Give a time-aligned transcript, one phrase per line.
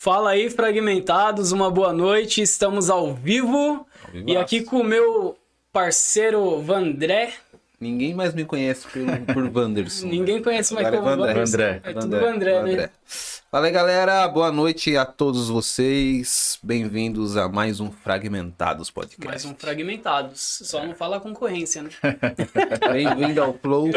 [0.00, 2.40] Fala aí, fragmentados, uma boa noite.
[2.40, 5.36] Estamos ao vivo e aqui com o meu
[5.72, 7.32] parceiro Vandré.
[7.80, 10.06] Ninguém mais me conhece por, por Wanderson.
[10.08, 11.44] Ninguém conhece mais Agora é como Vandré.
[11.44, 11.80] Vandré.
[11.82, 12.90] É tudo Vandré, né?
[13.08, 14.28] Fala aí, galera.
[14.28, 16.58] Boa noite a todos vocês.
[16.62, 19.26] Bem-vindos a mais um Fragmentados Podcast.
[19.26, 20.60] Mais um Fragmentados.
[20.64, 21.88] Só não fala concorrência, né?
[22.92, 23.88] Bem-vindo ao Flow.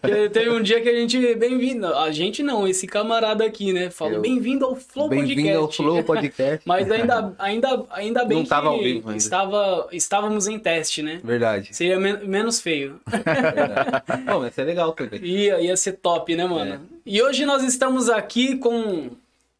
[0.00, 1.34] Porque Teve um dia que a gente.
[1.34, 1.86] Bem-vindo.
[1.88, 3.90] A gente não, esse camarada aqui, né?
[3.90, 4.20] Falou Eu.
[4.20, 5.76] bem-vindo ao Flow Bem-vindo ao Podcast.
[5.82, 6.62] Flow Podcast.
[6.64, 9.18] Mas ainda, ainda, ainda bem Não que ao vivo ainda.
[9.18, 11.20] Estava, estávamos em teste, né?
[11.24, 11.74] Verdade.
[11.74, 13.00] Seria men- menos feio.
[13.04, 14.02] Verdade.
[14.24, 15.20] Bom, mas é legal também.
[15.24, 16.74] Ia, ia ser top, né, mano?
[16.74, 17.02] É.
[17.04, 19.10] E hoje nós estamos aqui com.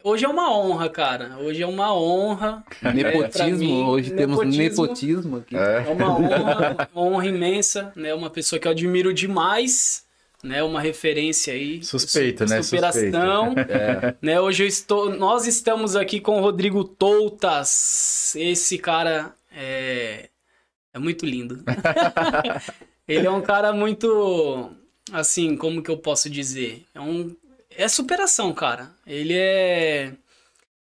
[0.05, 1.39] Hoje é uma honra, cara.
[1.39, 2.65] Hoje é uma honra.
[2.81, 3.59] pra Nepotismo.
[3.59, 4.63] mim, Hoje temos nepotismo.
[4.63, 5.57] nepotismo aqui.
[5.57, 8.13] É uma honra, uma honra imensa, né?
[8.13, 10.05] Uma pessoa que eu admiro demais,
[10.43, 10.63] né?
[10.63, 11.85] Uma referência aí.
[11.85, 12.63] Suspeito, né?
[12.63, 13.55] Superação.
[13.57, 14.15] É.
[14.21, 14.41] Né?
[14.41, 18.35] Hoje eu estou, nós estamos aqui com o Rodrigo Toutas.
[18.35, 20.29] Esse cara é,
[20.93, 21.63] é muito lindo.
[23.07, 24.71] Ele é um cara muito,
[25.13, 26.85] assim, como que eu posso dizer?
[26.95, 27.35] É um,
[27.77, 28.91] é superação, cara.
[29.07, 30.13] Ele é,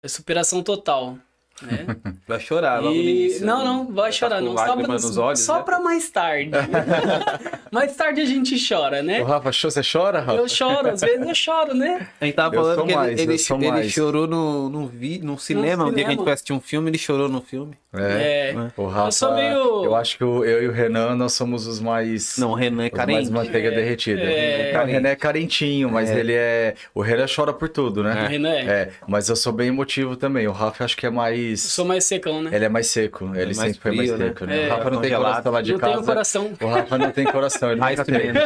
[0.01, 1.17] é superação total.
[1.61, 1.85] Né?
[2.27, 3.45] Vai chorar logo no E- início.
[3.45, 4.55] Não, não, vai Tá chorar não.
[4.57, 5.63] Só, pra, nos olhos, só né?
[5.63, 6.51] pra mais tarde.
[7.71, 9.21] mais tarde a gente chora, O né?
[9.21, 10.33] Rafa, cho- você chora, Rafa?
[10.39, 12.07] Eu choro, às vezes eu choro, né?
[12.19, 13.91] A gente tava Eu falando que ele- mais, ele, ele mais.
[13.91, 15.85] chorou no, no, vi, no cinema.
[15.85, 17.75] Um dia que a gente foi assistir um filme, ele chorou no filme.
[17.93, 18.53] É.
[18.53, 18.71] É.
[18.75, 21.65] O Rafa, Eu sou meio- eu acho que o- eu e o Renan, nós somos
[21.65, 22.37] os mais...
[22.37, 23.31] Não, o Renan é os mais carente.
[23.31, 24.21] manteiga derretida.
[24.21, 24.79] É.
[24.79, 26.75] O Renan é carentinho, mas ele é...
[26.93, 28.27] O Renan chora por tudo, O né?
[28.27, 28.61] Renan é.
[28.65, 30.47] É, mas eu sou bem emotivo também.
[30.47, 31.46] O Rafa acho que é mais...
[31.51, 32.49] Eu sou mais secão, né?
[32.53, 33.25] Ele é mais seco.
[33.35, 34.27] Ele mais sempre foi mais frio, né?
[34.27, 34.63] seco, né?
[34.63, 34.67] É.
[34.67, 35.93] O Rafa não tem coração lá de não casa.
[35.93, 36.53] tenho coração.
[36.61, 38.37] O Rafa não tem coração, ele nunca Ice teve.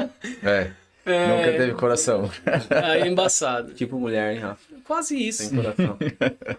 [0.43, 0.67] É,
[1.05, 2.29] É, nunca teve coração.
[2.83, 3.73] Aí é embaçado.
[3.75, 4.61] Tipo mulher, hein, Rafa?
[4.85, 5.53] Quase isso.
[5.55, 5.97] coração.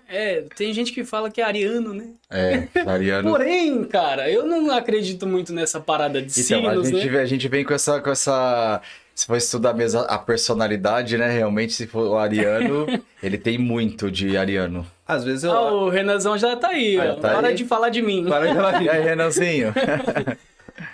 [0.09, 2.09] É, tem gente que fala que é ariano, né?
[2.31, 3.31] É, Ariano...
[3.31, 7.11] Porém, cara, eu não acredito muito nessa parada de Então, a signos, gente, né?
[7.13, 8.81] vem- a gente vem com essa, com essa.
[9.15, 11.31] Se for estudar mesmo a personalidade, né?
[11.31, 12.87] Realmente, se for o ariano,
[13.23, 14.87] ele tem muito de ariano.
[15.13, 15.53] Às vezes eu.
[15.53, 17.21] Ah, o Renanzão já tá aí, Ah, ó.
[17.21, 17.55] tá Para aí?
[17.55, 18.25] de falar de mim.
[18.29, 19.73] Para de falar E aí, Renanzinho?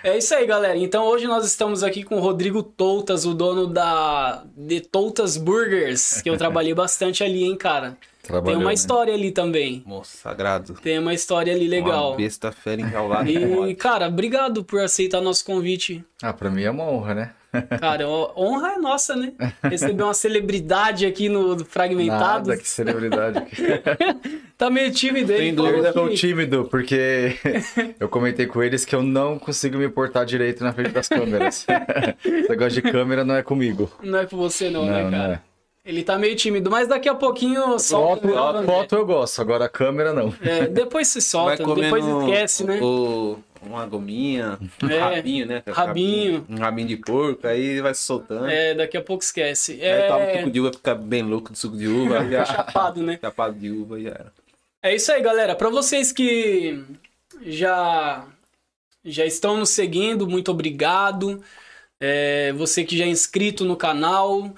[0.03, 0.77] É isso aí, galera.
[0.77, 6.21] Então hoje nós estamos aqui com o Rodrigo Toutas, o dono da The Toutas Burgers,
[6.21, 7.97] que eu trabalhei bastante ali, hein, cara.
[8.21, 8.73] Tem Trabalhou, uma né?
[8.75, 9.81] história ali também.
[9.87, 10.73] Moço sagrado.
[10.75, 12.09] Tem uma história ali legal.
[12.09, 13.27] Uma besta fera enjaulada.
[13.29, 16.03] E, cara, obrigado por aceitar nosso convite.
[16.21, 17.31] Ah, pra mim é uma honra, né?
[17.79, 19.33] Cara, ó, honra é nossa, né?
[19.63, 22.47] Receber uma celebridade aqui no Fragmentados.
[22.47, 23.43] Nada, que celebridade.
[24.57, 25.55] Tá meio tímido aí.
[25.55, 25.55] Sem
[25.95, 27.33] Eu que- tímido, porque
[27.97, 31.65] eu comentei com eles que eu não consigo me portar direito na frente das câmeras.
[32.25, 33.89] Esse negócio de câmera não é comigo.
[34.03, 35.27] Não é com você não, né, Não, cara?
[35.27, 35.39] não é.
[35.85, 38.27] Ele tá meio tímido, mas daqui a pouquinho solta.
[38.27, 40.33] Foto, né, foto eu gosto, agora a câmera não.
[40.41, 42.79] É, depois se solta, depois esquece, né?
[42.81, 45.63] o- uma gominha, um É, rabinho, né?
[45.67, 46.45] rabinho.
[46.49, 48.47] Um rabinho de porco, aí vai se soltando.
[48.47, 49.81] É, daqui a pouco esquece.
[49.81, 52.29] Aí toma um É, suco de uva, fica bem louco de suco de uva.
[52.29, 53.19] já- chapado, né?
[53.21, 54.33] Chapado de uva já era.
[54.81, 55.55] É isso aí, galera.
[55.55, 56.83] Pra vocês que
[57.41, 58.25] já
[59.03, 61.41] já estão nos seguindo, muito obrigado.
[61.99, 64.53] É, você que já é inscrito no canal,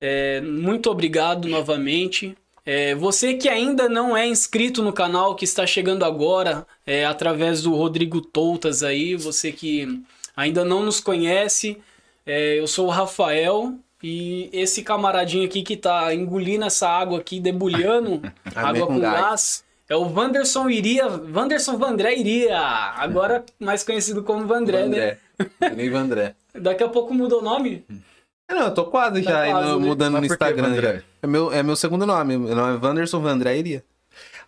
[0.00, 2.36] é, muito obrigado novamente.
[2.66, 7.62] É, você que ainda não é inscrito no canal, que está chegando agora, é, através
[7.62, 10.02] do Rodrigo Toutas aí, você que
[10.34, 11.76] ainda não nos conhece,
[12.24, 17.38] é, eu sou o Rafael e esse camaradinho aqui que tá engolindo essa água aqui,
[17.38, 18.22] debulhando,
[18.54, 19.20] água com gás.
[19.20, 25.18] gás, é o Wanderson Iria, Wanderson Vandré Iria, agora mais conhecido como Vandré, né?
[25.38, 25.74] André.
[25.76, 26.34] Nem Vandré.
[26.54, 27.84] Daqui a pouco mudou o nome?
[28.48, 29.86] É, Não, eu tô quase Tá já quase, indo- né?
[29.86, 30.80] mudando Mas no Instagram.
[30.80, 31.02] Já.
[31.22, 32.36] É meu, é meu segundo nome.
[32.36, 33.82] Meu nome é Wanderson Vandré Iria.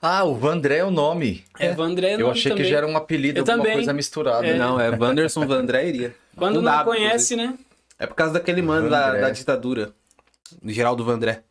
[0.02, 1.42] Ah, o Vandré é o nome.
[1.58, 2.64] É, Vandré Eu nome achei também.
[2.64, 3.72] que já era um apelido, Eu alguma também.
[3.74, 4.46] coisa misturada.
[4.46, 4.54] É.
[4.58, 6.14] Não, é Wanderson Vandré Iria.
[6.36, 7.54] Quando Com não W, conhece, né?
[7.98, 9.92] É por causa daquele mano da, da ditadura.
[10.62, 11.42] Do Geraldo Vandré.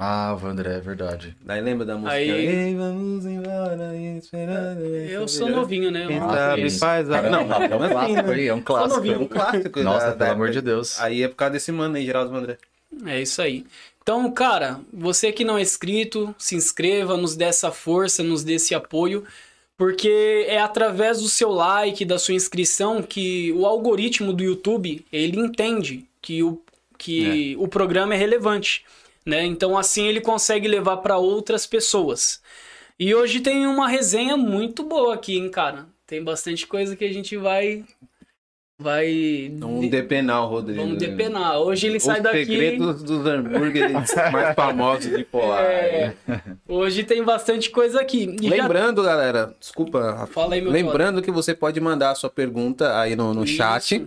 [0.00, 1.36] Ah, Vandré, é verdade.
[1.44, 2.12] Daí lembra da música?
[2.14, 4.80] Aí- Ei, vamos embora, esperando.
[4.84, 6.06] Eu sou novinho, né?
[6.06, 6.78] Quem sabe conheço.
[6.78, 7.14] faz a...
[7.14, 8.34] Cara, Não, é um assim, clássico né?
[8.34, 8.94] aí, é um clássico.
[8.96, 9.14] novinho.
[9.14, 9.82] É um clássico.
[9.82, 11.00] Nossa, da- pelo da amor de Deus.
[11.00, 12.58] Aí é por causa desse mano aí, Geraldo Vandré.
[13.06, 13.66] É isso aí.
[14.00, 18.54] Então, cara, você que não é inscrito, se inscreva, nos dê essa força, nos dê
[18.54, 19.24] esse apoio,
[19.76, 25.38] porque é através do seu like, da sua inscrição, que o algoritmo do YouTube, ele
[25.40, 26.60] entende que o,
[26.96, 28.84] que o programa é relevante,
[29.28, 29.44] né?
[29.44, 32.40] Então, assim ele consegue levar para outras pessoas.
[32.98, 35.86] E hoje tem uma resenha muito boa aqui, hein, cara?
[36.06, 37.84] Tem bastante coisa que a gente vai
[38.80, 39.50] vai.
[39.58, 40.80] Vamos depenar o Rodrigo.
[40.80, 41.58] Vamos depenar.
[41.60, 42.46] Hoje ele sai Os daqui.
[42.46, 43.92] segredos dos hambúrgueres
[44.32, 45.62] mais famosos de Polar.
[45.64, 46.14] É,
[46.66, 48.36] hoje tem bastante coisa aqui.
[48.40, 50.32] E já- Lembrando, galera, desculpa, Rafa.
[50.32, 53.54] Fala aí, meu Lembrando que você pode mandar a sua pergunta aí no, no Isso.
[53.56, 54.06] chat,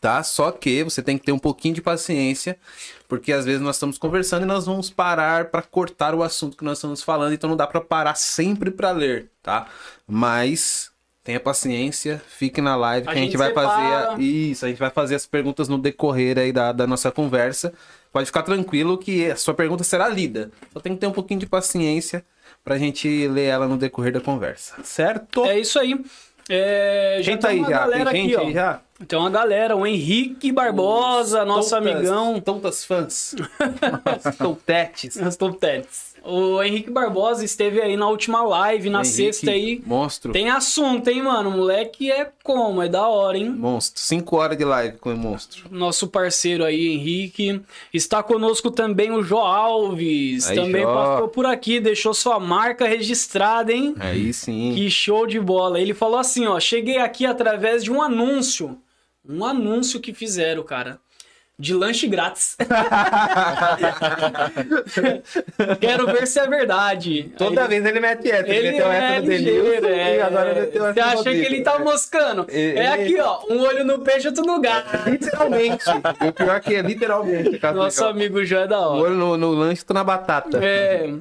[0.00, 0.22] tá?
[0.22, 2.58] Só que você tem que ter um pouquinho de paciência,
[3.10, 6.64] porque às vezes nós estamos conversando e nós vamos parar para cortar o assunto que
[6.64, 9.66] nós estamos falando, então não dá para parar sempre para ler, tá?
[10.06, 10.90] Mas
[11.24, 14.06] tenha paciência, fique na live A que a gente gente vai separa.
[14.12, 17.74] fazer isso, a gente vai fazer as perguntas no decorrer aí da, da nossa conversa.
[18.12, 20.50] Pode ficar tranquilo que a sua pergunta será lida.
[20.72, 22.24] Só tem que ter um pouquinho de paciência
[22.64, 24.74] pra gente ler ela no decorrer da conversa.
[24.84, 25.44] Certo?
[25.44, 26.00] É isso aí.
[26.52, 27.68] É, já Quem tá aí já?
[27.68, 28.54] galera Tem gente aqui, aí ó.
[28.54, 28.80] já?
[29.06, 32.40] Tem uma galera, o Henrique Barbosa, nosso Tontas- amigão.
[32.40, 33.34] Tontas fãs.
[34.36, 35.16] Tontetes.
[35.16, 36.09] Os top tens.
[36.24, 39.82] O Henrique Barbosa esteve aí na última live, na Henrique, sexta aí.
[39.86, 40.32] Monstro.
[40.32, 41.50] Tem assunto, hein, mano?
[41.50, 42.82] O moleque é como?
[42.82, 43.50] É da hora, hein?
[43.50, 44.00] Monstro.
[44.02, 45.64] Cinco horas de live com o monstro.
[45.70, 47.62] Nosso parceiro aí, Henrique.
[47.92, 50.48] Está conosco também o Jó Alves.
[50.48, 50.94] Aí, também Jó.
[50.94, 53.94] passou por aqui, deixou sua marca registrada, hein?
[53.98, 54.74] Aí sim.
[54.74, 55.80] Que show de bola.
[55.80, 58.78] Ele falou assim, ó, cheguei aqui através de um anúncio.
[59.26, 60.98] Um anúncio que fizeram, cara.
[61.60, 62.56] De lanche grátis.
[65.78, 67.32] Quero ver se é verdade.
[67.36, 68.48] Toda Aí- vez ele mete essa.
[68.48, 70.16] Ele meteu é essa no Denilson é.
[70.16, 72.46] e agora meteu essa Você acha que ele tá moscando?
[72.48, 73.40] Ele- É aqui, ó.
[73.50, 75.10] Um olho no peixe, outro no gato.
[75.10, 75.84] Literalmente.
[76.26, 77.58] o pior é que é literalmente.
[77.58, 77.74] cara.
[77.74, 79.02] Nosso amigo Jó é da O hora.
[79.02, 80.58] olho no, no lanche, tô na batata.
[80.64, 81.12] É.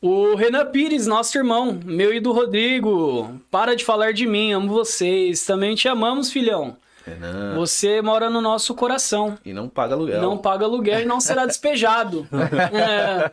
[0.00, 3.40] O Renan Pires, nosso irmão, meu e do Rodrigo.
[3.50, 5.44] Para de falar de mim, amo vocês.
[5.44, 6.76] Também te amamos, filhão.
[7.08, 7.54] Renan.
[7.54, 9.38] Você mora no nosso coração.
[9.44, 10.20] E não paga aluguel.
[10.22, 12.26] Não paga aluguel e não será despejado.
[12.72, 13.30] É.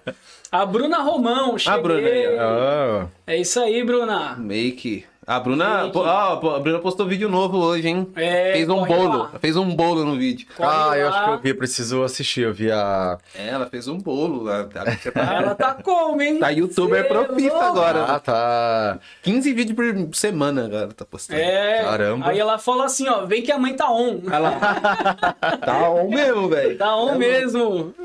[0.52, 1.82] A Bruna Romão, cheguei.
[1.82, 4.36] Bruna aí, Ah, É isso aí, Bruna.
[4.38, 5.06] Make.
[5.28, 6.04] A Bruna, pô,
[6.40, 8.08] pô, a Bruna postou vídeo novo hoje, hein?
[8.16, 9.18] É, Fez um bolo.
[9.18, 9.32] lá.
[9.40, 10.46] Fez um bolo no vídeo.
[10.56, 11.16] Corre ah, eu lá.
[11.16, 12.42] acho que eu vi, eu preciso assistir.
[12.42, 13.18] Eu vi a.
[13.34, 14.48] É, ela fez um bolo.
[14.48, 14.84] Ela tá,
[15.16, 16.38] Ela tá como, hein?
[16.38, 18.04] Tá youtuber Cê é profissa agora.
[18.04, 19.00] Ah, tá.
[19.24, 21.42] 15 vídeos por semana agora tá postando.
[21.42, 21.82] É.
[21.84, 22.30] Caramba.
[22.30, 24.22] Aí ela fala assim, ó, vem que a mãe tá on.
[24.32, 24.52] Ela...
[25.66, 26.78] tá on mesmo, velho.
[26.78, 27.96] Tá on mesmo.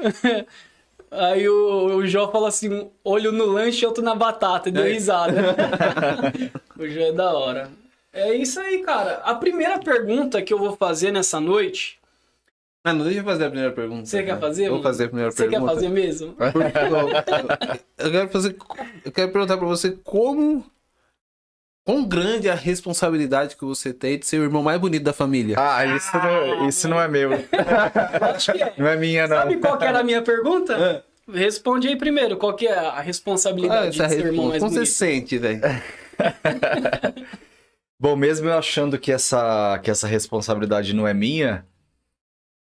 [1.10, 4.92] Aí o, o Jó fala assim, olho no lanche, outro na batata, e deu É.
[4.92, 5.34] risada.
[6.78, 7.70] o Jó é da hora.
[8.12, 9.14] É isso aí, cara.
[9.24, 11.98] A primeira pergunta que eu vou fazer nessa noite,
[12.84, 14.06] Ah, não deixa eu fazer a primeira pergunta.
[14.06, 14.40] Você quer né?
[14.40, 15.74] fazer, Vou fazer a primeira você quer pergunta.
[15.74, 16.34] fazer mesmo?
[17.98, 18.56] Eu quero fazer.
[19.04, 20.64] Eu quero perguntar pra você como.
[21.90, 25.12] Quão grande é a responsabilidade que você tem de ser o irmão mais bonito da
[25.12, 25.56] família?
[25.58, 27.32] Ah, isso não, isso não é meu.
[27.32, 27.40] Eu
[28.32, 28.72] acho que é.
[28.78, 29.36] Não é minha, não.
[29.38, 31.04] Sabe qual que era a minha pergunta?
[31.28, 34.50] Responde aí primeiro, qual que é a responsabilidade Ah, de ser o irmão resposta.
[34.50, 34.86] mais Como você bonito?
[34.86, 35.60] se sente, velho?
[37.98, 41.66] Bom, mesmo eu achando que essa, que essa responsabilidade não é minha,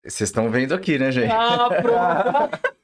[0.03, 1.31] vocês estão vendo aqui, né, gente?
[1.31, 2.59] Ah, pronto.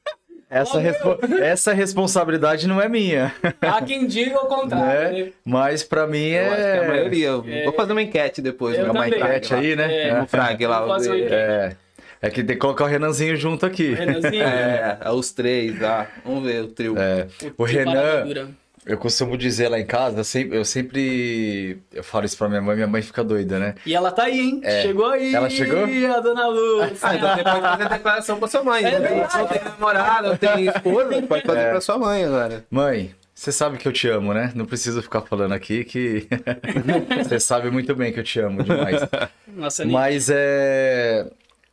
[0.52, 3.34] Essa, respo- essa responsabilidade não é minha.
[3.62, 5.24] Há quem diga o contrário, Né?
[5.24, 5.32] né?
[5.46, 6.88] Mas pra mim Eu acho que é a é.
[6.88, 7.28] maioria.
[7.28, 8.78] Eu Vou fazer uma enquete depois.
[8.78, 9.18] Eu uma também.
[9.20, 10.08] enquete aí, né?
[10.10, 10.14] É.
[10.20, 10.80] No frag lá.
[10.82, 11.34] Vou fazer uma o- enquete.
[11.34, 11.76] É.
[12.24, 13.94] É que tem que colocar o Renanzinho junto aqui.
[13.96, 16.06] Renanzinho, É, é, os três lá.
[16.24, 16.96] Vamos ver o trio.
[16.96, 17.26] É.
[17.58, 18.54] O que Renan.
[18.86, 21.78] Eu costumo dizer lá em casa, eu sempre, eu sempre.
[21.94, 23.76] Eu falo isso pra minha mãe, minha mãe fica doida, né?
[23.86, 24.62] E ela tá aí, hein?
[24.82, 25.36] Chegou aí.
[25.36, 25.84] Ela chegou?
[25.84, 27.00] A dona Luz.
[27.04, 28.84] Ah, então você pode fazer declaração pra sua mãe.
[28.84, 29.28] É né?
[29.34, 31.70] Não tem namorada, não tem esposa, pode fazer É.
[31.72, 32.66] pra sua mãe agora.
[32.72, 34.52] Mãe, você sabe que eu te amo, né?
[34.56, 36.28] Não preciso ficar falando aqui que.
[37.24, 39.02] você sabe muito bem que eu te amo demais.
[39.48, 41.30] Nossa, Mas é.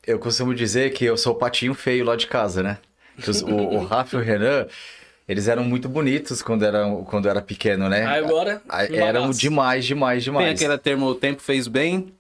[0.06, 2.78] Eu costumo dizer que eu sou o patinho feio lá de casa, né?
[3.47, 4.66] O, o Rafa e o Renan,
[5.28, 8.04] eles eram muito bonitos quando, eram, quando era pequeno, né?
[8.06, 8.62] Agora.
[8.90, 9.38] Eram bagaço.
[9.40, 10.54] demais, demais, Tem demais.
[10.54, 12.12] aquele termo, o tempo fez bem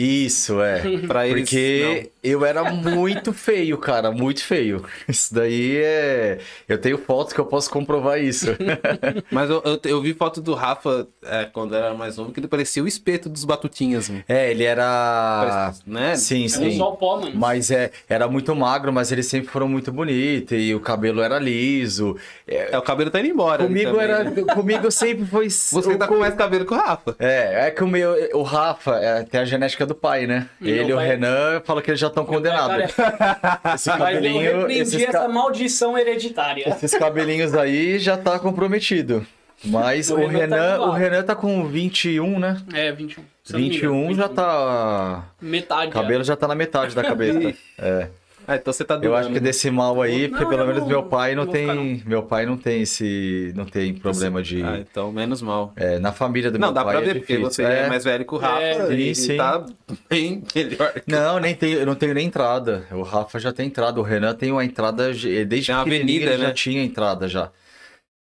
[0.00, 0.80] Isso, é.
[1.06, 1.42] pra eles.
[1.42, 4.82] Porque eu era muito feio, cara, muito feio.
[5.08, 6.38] Isso daí é.
[6.68, 8.46] Eu tenho fotos que eu posso comprovar isso.
[8.46, 9.22] não.
[9.30, 12.48] Mas eu, eu, eu vi foto do Rafa é, quando era mais novo, que ele
[12.48, 14.08] parecia o espeto dos batutinhas.
[14.08, 14.24] mano.
[14.28, 15.46] É, ele era.
[15.48, 16.16] Parece- né?
[16.16, 16.76] Sim, sim.
[16.78, 17.32] só pó, mano.
[17.34, 21.38] Mas é, era muito magro, mas eles sempre foram muito bonitos e o cabelo era
[21.38, 22.16] liso.
[22.46, 23.64] É, É, o cabelo tá indo embora.
[23.64, 24.42] comigo também, era, né?
[24.54, 25.50] comigo sempre foi.
[25.50, 27.14] Você tá com mais cabelo que o Rafa.
[27.18, 30.46] É, é que o meu, o Rafa é, tem a genética do pai, né?
[30.62, 32.92] Ele e o pai- Renan falam que eles já estão condenados.
[32.94, 36.68] Cara, Esse Mas eu cabelinho, repreendi esses, essa ca- maldição hereditária.
[36.68, 39.26] esses cabelinhos aí já tá comprometido.
[39.64, 40.88] Mas O o, Renan tá Renan, igual.
[40.88, 42.56] o Renan tá com 21, né?
[42.72, 43.22] É, 21.
[43.44, 45.24] Se eu não me 21 engano, já tá.
[45.40, 45.90] Metade.
[45.90, 47.52] O cabelo já tá na metade da cabeça.
[47.78, 48.08] É.
[48.52, 49.06] Ah, então você tá doando.
[49.06, 51.52] Eu acho que desse mal aí, Não, porque pelo menos não- meu pai não não
[51.52, 52.02] vou ficar, tem.
[52.04, 53.52] Meu pai não tem esse.
[53.54, 54.60] Não tem problema de.
[54.62, 55.72] Ah, então menos mal.
[55.76, 56.96] é, na família do Não, meu dá pai.
[56.96, 57.50] pra é ver, porque difícil.
[57.52, 57.88] você é.
[57.88, 58.60] mais velho que o Rafa.
[58.60, 59.36] É, e sim, sim.
[59.36, 59.64] tá
[60.08, 60.92] bem melhor.
[61.06, 62.84] Não, nem tenho, eu não tenho nem entrada.
[62.90, 64.00] O Rafa já tem entrada.
[64.00, 65.12] O Renan tem uma entrada.
[65.14, 66.46] de- Desde Tem uma avenida, ele né?
[66.48, 67.50] já tinha entrada já.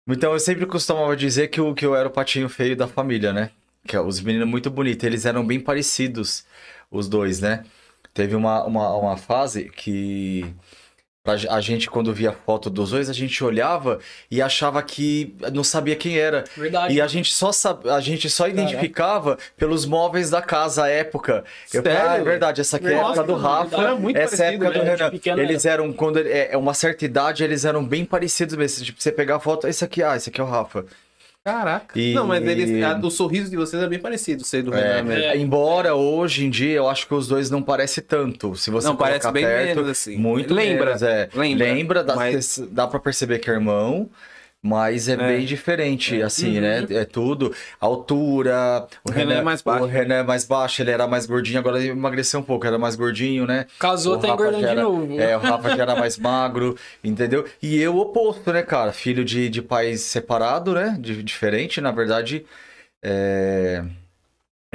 [0.07, 3.34] Então eu sempre costumava dizer que, o, que eu era o patinho feio da família,
[3.34, 3.50] né?
[3.88, 5.03] Que é, os meninos muito bonitos.
[5.03, 6.45] Eles eram bem parecidos,
[6.91, 7.63] os dois, né?
[8.15, 10.45] Teve uma, uma, uma fase que
[11.50, 14.00] a gente, quando via foto dos dois, a gente olhava
[14.31, 16.45] e achava que não sabia quem era.
[16.55, 16.93] Verdade.
[16.93, 17.89] E a gente só sab...
[17.89, 21.43] a gente só identificava pelos móveis da casa à época.
[21.74, 22.10] Eu Sério?
[22.10, 23.81] ah, é verdade, essa aqui é a época do Rafa.
[23.81, 24.91] era muito essa é parecido, época do né?
[24.91, 25.05] Renan.
[25.05, 28.86] De pequeno Eles eram, quando é é uma certa idade, eles eram bem parecidos mesmo.
[28.86, 30.86] Tipo, você pegar a foto, esse aqui, ah, esse aqui é o Rafa.
[31.45, 31.97] Caraca.
[31.99, 34.81] E- Não, mas eles, a- o sorriso de vocês é bem parecido, sei do É,
[34.97, 35.23] Renan mesmo.
[35.25, 35.37] É.
[35.37, 38.55] Embora hoje em dia eu acho que os dois não parecem tanto.
[38.55, 40.17] Se você Não, parece bem perto, menos, assim.
[40.17, 41.29] Muito Lembra, menos, é.
[41.35, 44.09] lembra, Lembra, dá, mas- dá pra perceber que é irmão.
[44.67, 46.84] Mas é, bem diferente, assim, né?
[46.89, 47.53] É tudo.
[47.79, 48.88] Altura.
[49.07, 49.84] O Renan é mais baixo.
[49.84, 52.79] O Renan é mais baixo, ele era mais gordinho, agora ele emagreceu um pouco, era
[52.79, 53.67] mais gordinho, né?
[53.77, 55.22] Casou, O tá Rafa engordando de novo.
[55.22, 57.45] É, o Rafa já era mais magro, entendeu?
[57.62, 58.91] E eu o oposto, né, cara?
[58.91, 60.98] Filho de, de pais separados, né?
[61.00, 62.43] De, diferente, na verdade.
[63.03, 63.84] é,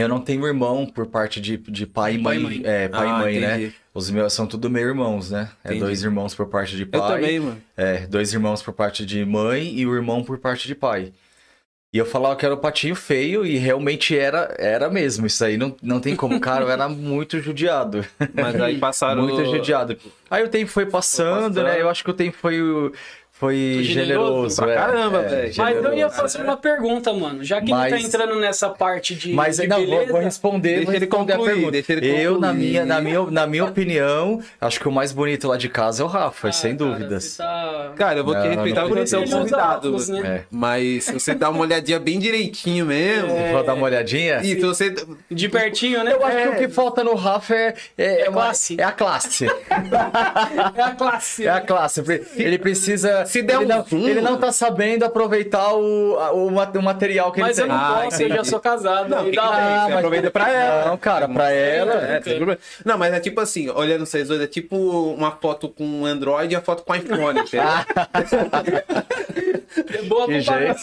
[0.02, 2.56] Eu não tenho irmão por parte de, de pai e Pai mãe.
[2.56, 2.70] e mãe.
[2.72, 3.72] É, pai Ah, e mãe, né?
[3.92, 5.50] Os meus são tudo meio irmãos, né?
[5.64, 5.80] É Entendi.
[5.84, 7.20] dois irmãos por parte de Eu pai.
[7.20, 7.62] também, mano.
[7.76, 11.12] É, dois irmãos por parte de mãe e o irmão por parte de pai.
[11.92, 15.26] E eu falava que era o patinho feio e realmente era, era mesmo.
[15.26, 16.38] Isso aí não, não tem como.
[16.40, 18.06] Cara, eu era muito judiado.
[18.32, 19.22] Mas aí passaram.
[19.22, 19.96] Muito judiado.
[20.30, 21.64] Aí o tempo foi passando, passando.
[21.64, 21.80] né?
[21.80, 22.60] Eu acho que o tempo foi,
[23.40, 23.94] foi generoso.
[23.94, 25.54] generoso pra é, caramba, é, velho.
[25.56, 27.42] Mas eu ia fazer uma pergunta, mano.
[27.42, 30.20] Já que não tá Mas- entrando nessa parte de, Mas de não, vou, beleza, vou
[30.20, 31.72] responder, Deixa vou ele responder a concluir, pergunta.
[31.72, 32.66] deixa ele Eu, na concluir.
[32.68, 36.04] minha, na, minha, na minha opinião, acho que o mais bonito lá de casa é
[36.04, 37.36] o Rafa, ah, sem cara, dúvidas.
[37.38, 37.92] tá...
[37.96, 39.06] Cara, eu vou te Não, respeitar não, porque não.
[39.06, 39.88] você é um convidado.
[39.88, 40.20] óculos, né?
[40.26, 40.42] É.
[40.50, 43.30] Mas se você dá uma olhadinha bem direitinho mesmo.
[43.52, 44.40] Vou dar uma olhadinha?
[44.42, 44.94] E se você.
[45.30, 46.12] De pertinho, né?
[46.12, 48.76] Eu acho que o que falta no Rafa é, é, É uma- classe.
[48.78, 49.46] é a classe.
[50.76, 51.46] É a classe.
[51.46, 52.02] É a classe.
[52.36, 53.24] Ele precisa.
[53.30, 56.82] Se der ele, um não, zoom- ele não tá sabendo aproveitar o, a- o, o
[56.82, 57.76] material que Mas ele eu tem.
[57.76, 59.08] não Ah, posso, eu já sou casado.
[59.08, 59.38] Não, que?
[59.38, 60.86] Ah, mas- aproveita pra ela.
[60.90, 61.94] Não, cara, pra ela.
[61.94, 62.60] É, sem problema.
[62.84, 66.56] Não, mas é tipo assim, olhando vocês dois, é tipo uma foto com Android e
[66.56, 67.40] a foto com iPhone.
[69.94, 70.80] É boa Que jeito.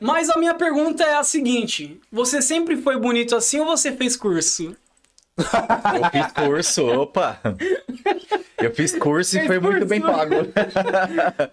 [0.00, 4.16] Mas a minha pergunta é a seguinte: você sempre foi bonito assim ou você fez
[4.16, 4.76] curso?
[5.38, 7.40] Eu fiz curso, opa.
[8.58, 9.88] Eu fiz curso e Fez foi muito curso?
[9.88, 10.34] bem pago.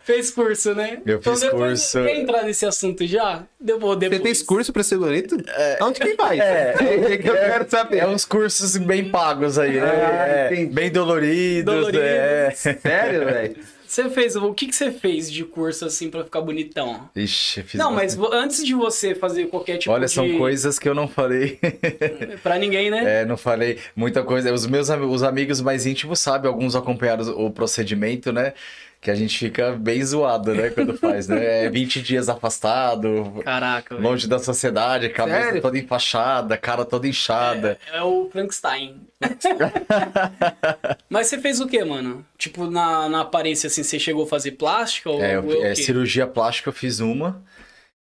[0.03, 0.99] Fez curso, né?
[1.05, 2.03] Eu fiz depois- curso.
[2.03, 3.43] Quer entrar nesse assunto já?
[3.59, 4.19] Depois, depois.
[4.19, 5.37] Você fez curso pra ser bonito?
[5.81, 6.39] Onde que faz?
[6.39, 6.75] É,
[7.13, 7.97] É que eu quero saber.
[7.99, 9.81] É uns cursos bem pagos aí, né?
[9.89, 11.73] Ah, É, bem doloridos.
[11.73, 12.01] Doloridos.
[12.03, 12.51] É.
[12.51, 13.55] Sério, velho?
[13.89, 14.35] Você fez.
[14.35, 17.09] O que, que você fez de curso assim pra ficar bonitão?
[17.15, 18.29] Ixi, fiz Não, mas bastante.
[18.29, 20.11] vo- antes de você fazer qualquer tipo Olha, de.
[20.13, 21.57] são coisas que eu não falei.
[22.43, 23.21] Pra ninguém, né?
[23.21, 24.53] É, não falei muita coisa.
[24.53, 28.53] Os meus os amigos mais íntimos sabem, alguns acompanharam o procedimento, né?
[29.01, 30.69] Que a gente fica bem zoado, né?
[30.71, 31.63] Quando faz, né?
[31.65, 34.05] É 20 dias afastado, Caraca, velho.
[34.05, 35.61] longe da sociedade, cabeça Sério?
[35.61, 37.79] toda enfaixada, cara toda inchada.
[37.93, 38.97] É, é o Frankenstein.
[41.09, 42.25] Mas você fez o que, mano?
[42.37, 45.09] Tipo, na, na aparência assim, você chegou a fazer plástica?
[45.09, 45.81] Ou, É, ou eu- o é, quê?
[45.81, 47.41] cirurgia plástica eu fiz uma.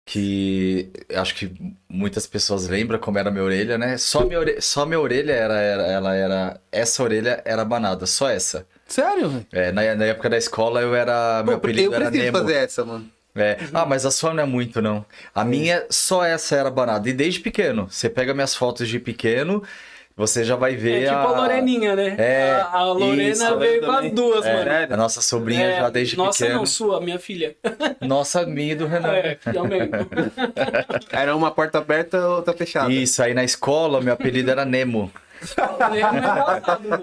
[0.06, 1.52] Que eu acho que
[1.90, 3.98] muitas pessoas lembram como era minha orelha, né?
[3.98, 4.62] Só minha, ore...
[4.62, 6.62] só minha orelha era, era, ela era.
[6.72, 8.68] Essa orelha era abanada, só essa.
[8.88, 9.48] Sério, velho?
[9.52, 11.42] É, na, na época da escola eu era.
[11.44, 12.38] Meu Pô, apelido eu era Nemo.
[12.38, 13.10] fazer essa, mano.
[13.36, 13.58] É.
[13.74, 15.06] Ah, mas a sua não é muito, não.
[15.34, 17.10] A minha, só essa era banada.
[17.10, 17.88] E desde pequeno.
[17.90, 19.62] Você pega minhas fotos de pequeno,
[20.16, 21.42] você já vai É ver tipo a...
[21.42, 22.16] Loreninha, né?
[22.18, 24.94] É, a, a Lorena isso, veio com as duas, É, mano.
[24.94, 26.60] a nossa sobrinha É, já desde nossa, pequeno.
[26.60, 27.56] não, sua, minha filha.
[28.02, 29.14] Nossa, minha e do Renan.
[29.14, 29.38] É.
[31.12, 32.92] Era uma porta aberta outra fechada.
[32.92, 35.12] Isso, aí na escola, meu apelido era Nemo.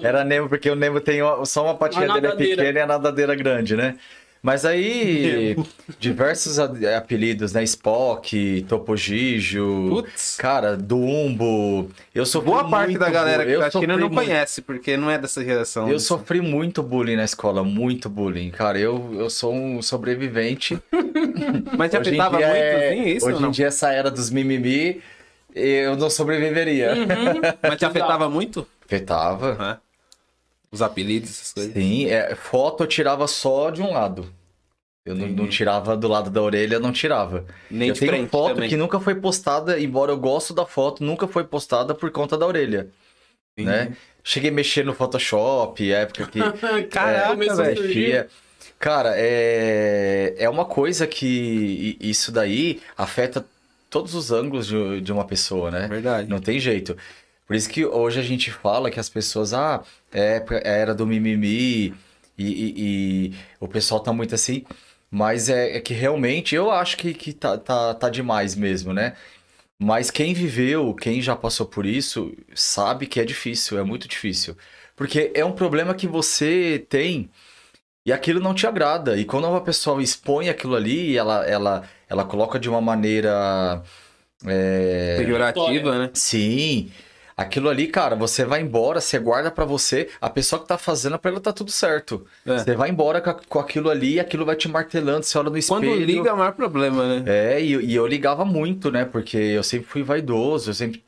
[0.00, 0.06] É.
[0.06, 3.34] Era Nemo, porque o Nemo tem só uma patinha dele é pequena e a nadadeira
[3.34, 3.96] grande, né?
[4.42, 5.56] Mas aí,
[6.00, 7.62] diversos apelidos, né?
[7.62, 10.36] Spock, Topo Gigio, Putz.
[10.36, 11.88] cara, Dumbo.
[12.12, 15.16] Eu sofri Boa parte da galera que tá sofri assistindo não conhece, porque não é
[15.16, 15.88] dessa geração.
[15.88, 18.50] Eu sofri muito bullying na escola, muito bullying.
[18.50, 20.76] Cara, eu, eu sou um sobrevivente.
[21.78, 25.00] Mas te afetava muito, é- assim, isso Hoje em dia, essa era dos mimimi,
[25.54, 26.94] eu não sobreviveria.
[27.62, 28.66] Mas te afetava muito?
[28.84, 29.56] Afetava.
[29.58, 29.91] Hã?
[30.72, 31.72] Os apelidos, essas coisas.
[31.74, 34.32] Sim, é, foto eu tirava só de um lado.
[35.04, 37.44] Eu não, não tirava do lado da orelha, não tirava.
[37.70, 38.68] Nem eu de tenho frente foto também.
[38.68, 42.46] que nunca foi postada, embora eu gosto da foto, nunca foi postada por conta da
[42.46, 42.88] orelha,
[43.58, 43.96] né?
[44.24, 46.38] Cheguei a mexer no Photoshop, época que.
[46.88, 48.28] Caraca, começou a velho.
[48.78, 53.44] Cara, é, é uma coisa que isso daí afeta
[53.90, 55.86] todos os ângulos de, de uma pessoa, né?
[55.86, 56.28] Verdade.
[56.28, 56.96] Não tem jeito.
[57.46, 59.82] Por isso que hoje a gente fala que as pessoas, ah,
[60.12, 61.94] é época- era do mimimi
[62.38, 64.64] e, e- e o pessoal tá muito assim.
[65.10, 69.14] Mas é, é que realmente eu acho que, que tá, tá, tá demais mesmo, né?
[69.78, 74.56] Mas quem viveu, quem já passou por isso, sabe que é difícil, é muito difícil.
[74.96, 77.28] Porque é um problema que você tem
[78.06, 79.16] e aquilo não te agrada.
[79.16, 83.82] E quando uma pessoa expõe aquilo ali, ela, ela, ela coloca de uma maneira.
[84.46, 86.10] é, Pejorativa, né?
[86.14, 86.90] Sim.
[87.42, 91.18] Aquilo ali, cara, você vai embora, você guarda pra você, a pessoa que tá fazendo,
[91.18, 92.26] pra ela tá tudo certo.
[92.46, 92.58] É.
[92.58, 95.80] Você vai embora com, aquilo ali, aquilo vai te martelando, você olha no espelho.
[95.80, 97.24] Quando liga é o maior problema, né?
[97.26, 99.04] É, e, e eu ligava muito, né?
[99.04, 101.02] Porque eu sempre fui vaidoso, eu sempre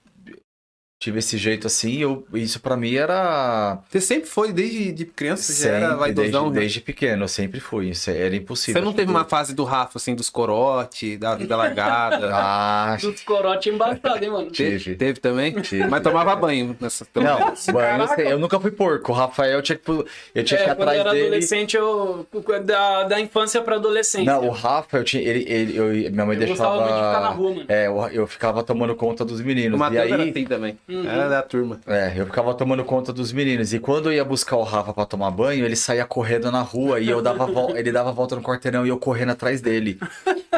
[0.98, 3.78] tive esse jeito assim, eu, isso pra mim era.
[3.90, 6.30] Você sempre foi, desde de criança, você já era Sempre, vaidosão.
[6.44, 6.60] desde, né?
[6.60, 7.90] desde pequeno, eu sempre fui.
[7.90, 8.80] Isso era impossível.
[8.80, 12.30] Você não teve uma fase do Rafa, assim, dos corote, da vida largada?
[12.34, 14.50] Ah, Dos corote embaçado, hein, mano?
[14.50, 14.96] Teve, tive.
[14.96, 15.52] teve também?
[15.60, 15.86] Tive.
[15.88, 17.06] Mas tomava banho nessa.
[17.14, 17.38] Não,
[17.72, 19.12] banho, eu, eu nunca fui porco.
[19.12, 21.26] O Rafael tinha que, eu tinha que ir É, quando eu atrás era dele.
[21.26, 22.26] adolescente, eu.
[22.64, 24.24] Da, da infância pra adolescência.
[24.32, 26.70] Não, o Rafa, eu tinha, ele, ele, eu, minha mãe Eu deixava.
[26.70, 27.64] gostava muito de ficar na rua, mano.
[27.68, 29.76] É, eu, eu ficava tomando conta dos O meninos.
[29.76, 30.78] E Matheus era aí, assim também.
[30.94, 31.08] Uhum.
[31.10, 31.80] Era da turma.
[31.86, 33.72] é, eu ficava tomando conta dos meninos.
[33.74, 37.00] E quando eu ia buscar o Rafa pra tomar banho, ele saía correndo na rua
[37.00, 37.44] e eu dava
[37.76, 39.98] ele dava a volta no quarteirão e eu correndo atrás dele.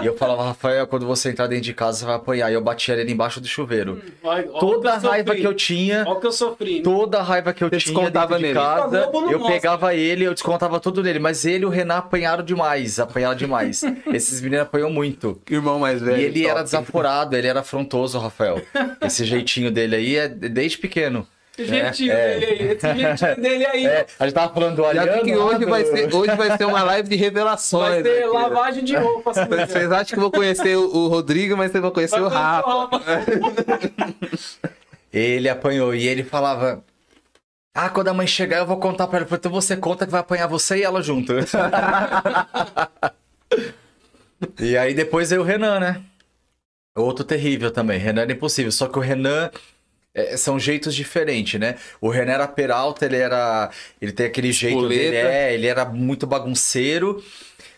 [0.02, 2.50] E eu falava, Rafael, quando você entrar dentro de casa, você vai apanhar.
[2.50, 4.02] E eu batia ele embaixo do chuveiro.
[4.22, 5.40] Olha, olha Toda a raiva sofri.
[5.40, 6.04] que eu tinha.
[6.06, 6.82] Olha o que eu sofri.
[6.82, 8.58] Toda a raiva que eu Você tinha descontava dentro de nele.
[8.58, 9.54] A casa, não eu mostra.
[9.54, 11.18] pegava ele, eu descontava tudo nele.
[11.18, 13.82] Mas ele e o Renan apanharam demais, apanharam demais.
[14.12, 15.40] Esses meninos apanhou muito.
[15.50, 16.20] Irmão mais velho.
[16.20, 16.50] E ele top.
[16.50, 18.60] era desaforado, ele era afrontoso, Rafael.
[19.00, 21.26] Esse jeitinho dele aí é desde pequeno.
[21.58, 22.72] Esse jeitinho dele aí.
[22.72, 23.86] Esse jeitinho dele aí.
[23.86, 25.22] É, a gente tava falando do Já Ariano.
[25.22, 27.94] que hoje vai, ser, hoje vai ser uma live de revelações.
[27.94, 28.34] Vai ter aqui.
[28.34, 29.30] lavagem de roupa.
[29.30, 29.66] assim, né?
[29.66, 32.90] Vocês acham que vou conhecer o, o Rodrigo, mas vocês vão conhecer o Vai Rafa.
[35.12, 36.84] Ele apanhou e ele falava.
[37.74, 39.28] Ah, quando a mãe chegar, eu vou contar pra ela.
[39.30, 41.32] Então você conta que vai apanhar você e ela junto.
[44.60, 46.02] e aí depois veio o Renan, né?
[46.94, 47.98] Outro terrível também.
[47.98, 48.70] Renan era impossível.
[48.70, 49.50] Só que o Renan.
[50.16, 51.76] É, são jeitos diferentes, né?
[52.00, 53.70] O Renan era peralta, ele era.
[54.00, 55.00] Ele tem aquele jeito Espoleta.
[55.02, 57.22] dele, é, ele era muito bagunceiro.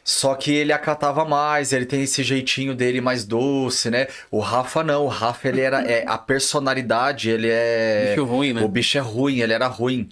[0.05, 4.07] Só que ele acatava mais, ele tem esse jeitinho dele mais doce, né?
[4.31, 5.83] O Rafa não, o Rafa ele era.
[5.83, 8.15] É, a personalidade, ele é.
[8.15, 8.63] Bicho ruim, né?
[8.63, 10.09] O bicho é ruim, ele era ruim.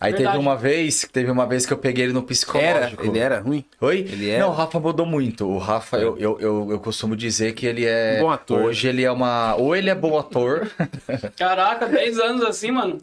[0.00, 0.32] Aí Verdade.
[0.32, 3.06] teve uma vez, teve uma vez que eu peguei ele no Era, psicológico.
[3.06, 3.64] ele era ruim?
[3.80, 3.98] Oi?
[4.00, 4.44] Ele era?
[4.44, 5.46] Não, o Rafa mudou muito.
[5.46, 8.18] O Rafa, eu, eu, eu, eu costumo dizer que ele é.
[8.18, 8.62] Um bom ator.
[8.62, 9.54] Hoje ele é uma.
[9.56, 10.70] Ou ele é bom ator,
[11.36, 12.98] Caraca, 10 anos assim, mano.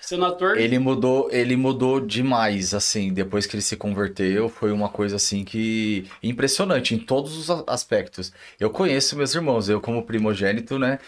[0.00, 0.56] Sendo ator.
[0.58, 5.44] ele mudou, ele mudou demais, assim, depois que ele se converteu, foi uma coisa assim
[5.44, 6.06] que.
[6.22, 8.32] impressionante em todos os aspectos.
[8.58, 10.98] Eu conheço meus irmãos, eu como primogênito, né?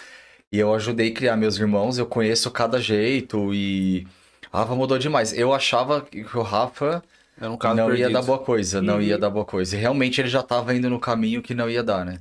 [0.52, 4.06] E eu ajudei a criar meus irmãos, eu conheço cada jeito e.
[4.52, 5.32] Rafa mudou demais.
[5.32, 7.02] Eu achava que o Rafa
[7.40, 8.12] Era um caso não ia perdido.
[8.12, 9.00] dar boa coisa, não Uhum.
[9.02, 9.76] ia dar boa coisa.
[9.76, 12.20] E realmente ele já tava indo no caminho que não ia dar, né?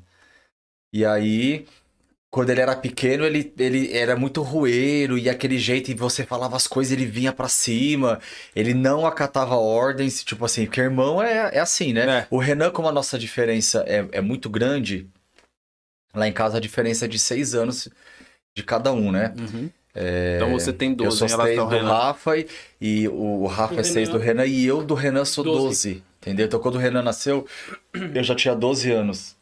[0.94, 1.66] E aí,
[2.30, 6.56] quando ele era pequeno, ele, ele era muito rueiro e aquele jeito, e você falava
[6.56, 8.20] as coisas, ele vinha pra cima,
[8.56, 12.20] ele não acatava ordens, tipo assim, porque irmão é, é assim, né?
[12.22, 12.28] É.
[12.30, 15.10] O Renan, como a nossa diferença é, é muito grande,
[16.14, 17.88] lá em casa a diferença é de seis anos
[18.56, 19.34] de cada um, né?
[19.38, 19.70] Uhum.
[19.94, 21.88] Então você tem 12 eu sou em relação seis ao do Renan.
[21.90, 22.48] Rafa e,
[22.80, 24.44] e o, Rafa Do é seis do Renan.
[24.44, 25.60] Renan e eu do Renan sou 12.
[25.66, 26.04] 12.
[26.22, 26.46] entendeu?
[26.46, 27.46] Então quando o Renan nasceu,
[27.94, 29.36] eu já tinha 12 anos.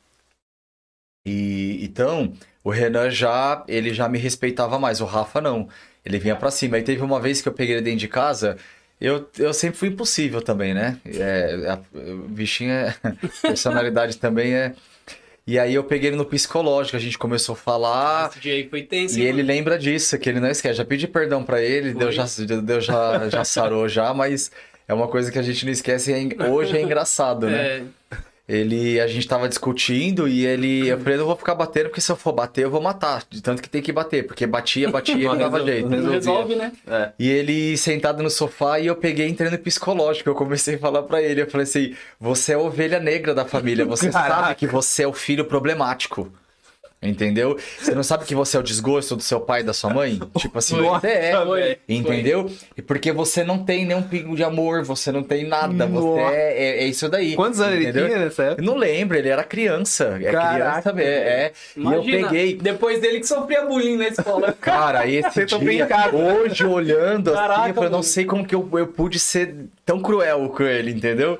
[1.27, 2.33] E então,
[2.63, 5.67] o Renan já, ele já me respeitava mais, o Rafa não.
[6.03, 6.77] Ele vinha pra cima.
[6.77, 8.57] Aí teve uma vez que eu peguei ele dentro de casa,
[8.99, 10.97] eu, eu sempre fui impossível também, né?
[11.05, 11.79] É, a-
[12.11, 12.95] o bichinho é.
[13.41, 14.73] personalidade também é.
[15.49, 18.29] E aí eu peguei ele no psicológico, a gente começou a falar.
[18.29, 19.17] Esse dia aí foi tenso.
[19.17, 19.47] E hein, ele mano?
[19.47, 20.75] lembra disso, que ele não esquece.
[20.75, 22.01] Já pedi perdão pra ele, Foi.
[22.01, 22.25] Deus já,
[22.61, 24.51] Deus já, já sarou já, mas
[24.87, 27.81] é uma coisa que a gente não esquece e é hoje é engraçado, né?
[28.11, 28.17] É,
[28.49, 32.01] Ele, a gente tava discutindo e ele, eu falei, eu não vou ficar batendo, porque
[32.01, 33.21] se eu for bater, eu vou matar.
[33.29, 35.87] De tanto que tem que bater, porque batia, batia e não dava jeito.
[35.87, 36.11] resolvia.
[36.15, 36.71] resolve, né?
[36.87, 37.11] É.
[37.19, 40.27] E ele sentado no sofá e eu peguei e entrei no psicológico.
[40.27, 43.45] Eu comecei a falar pra ele, eu falei assim, você é a ovelha negra da
[43.45, 44.41] família, você Caraca.
[44.41, 46.31] sabe que você é o filho problemático.
[47.01, 47.57] Entendeu?
[47.79, 50.19] Você não sabe que você é o desgosto do seu pai e da sua mãe?
[50.37, 50.83] Tipo assim, Foi.
[50.83, 51.45] você é.
[51.45, 51.77] Foi.
[51.87, 52.51] Entendeu?
[52.75, 55.87] E Porque você não tem nenhum pingo de amor, você não tem nada.
[55.87, 57.35] Você é, é, é isso daí.
[57.35, 58.07] Quantos anos ele entendeu?
[58.07, 58.61] tinha nessa época?
[58.61, 60.19] Eu não lembro, ele era criança.
[60.21, 61.03] É Caraca, criança, é.
[61.05, 61.51] é.
[61.77, 62.57] E eu peguei.
[62.57, 64.51] depois dele que sofria bullying na escola.
[64.59, 68.87] Cara, esse dia, hoje olhando assim, Caraca, eu falei, não sei como que eu, eu
[68.87, 71.39] pude ser tão cruel com ele, entendeu?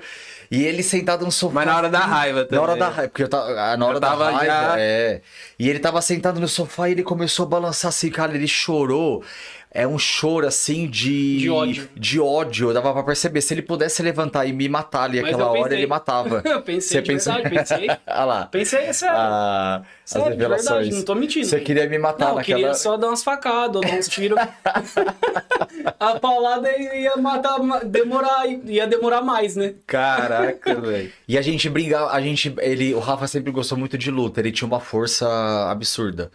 [0.51, 1.53] E ele sentado no sofá.
[1.55, 2.57] Mas na hora da raiva também.
[2.57, 5.21] Na hora da raiva, porque eu tava, ah, na hora Eu da raiva, já- é.
[5.59, 9.23] E ele tava sentado no sofá e ele começou a balançar assim, cara, ele chorou.
[9.71, 11.38] É um choro assim de.
[11.38, 11.89] De ódio.
[11.95, 13.39] De ódio, dava pra perceber.
[13.39, 16.41] Se ele pudesse levantar e me matar ali Mas aquela hora, ele matava.
[16.45, 17.88] Eu pensei Você pensa- verdade, pensei.
[18.08, 18.45] Olha lá.
[18.47, 19.15] Pensei, sério.
[19.15, 21.45] Ah, as sério, de verdade, não tô mentindo.
[21.45, 22.60] Você queria me matar Não, eu naquela.
[22.60, 24.39] queria só dar umas facadas, ou dar uns tiros.
[25.99, 29.75] a paulada ia matar, demorar, ia demorar mais, né?
[29.86, 31.12] Caraca, velho.
[31.27, 34.51] E a gente brigava, a gente, ele, o Rafa sempre gostou muito de luta, ele
[34.51, 35.27] tinha uma força
[35.69, 36.32] absurda.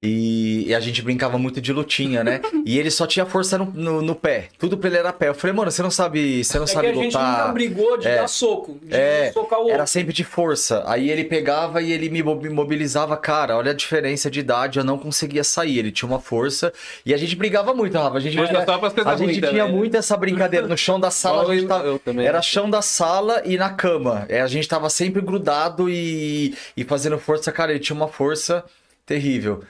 [0.00, 2.40] E, e a gente brincava muito de lutinha, né?
[2.64, 4.48] e ele só tinha força no, no, no pé.
[4.56, 5.26] Tudo pra ele era pé.
[5.28, 7.52] Eu falei, mano, você não sabe, você não É que sabe a gente nunca lutar.
[7.52, 8.16] brigou de É.
[8.16, 9.74] dar soco, de É, socar o outro.
[9.74, 10.84] Era sempre de força.
[10.86, 13.16] Aí ele pegava e ele me mo- me mobilizava.
[13.16, 14.78] Cara, olha a diferença de idade.
[14.78, 15.78] Eu não conseguia sair.
[15.80, 16.72] Ele tinha uma força.
[17.04, 18.18] E a gente brigava muito, Rafa.
[18.18, 19.72] A gente, tinha, a gente ruins tinha né?
[19.72, 20.68] muito essa brincadeira.
[20.68, 22.24] No chão da sala, Igual a gente eu- tava- eu também.
[22.24, 24.26] era chão da sala e na cama.
[24.28, 27.50] É, a gente tava sempre grudado e, e fazendo força.
[27.50, 28.64] Cara, ele tinha uma força
[29.04, 29.64] terrível.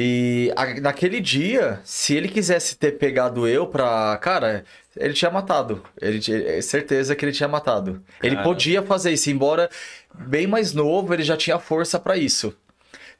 [0.00, 4.16] E a- naquele dia, se ele quisesse ter pegado eu pra.
[4.22, 4.64] Cara,
[4.96, 5.82] ele tinha matado.
[6.00, 8.00] Ele tinha, é certeza que ele tinha matado.
[8.22, 8.46] Ele Cara.
[8.46, 9.68] podia fazer isso, embora
[10.14, 12.54] bem mais novo, ele já tinha força pra isso.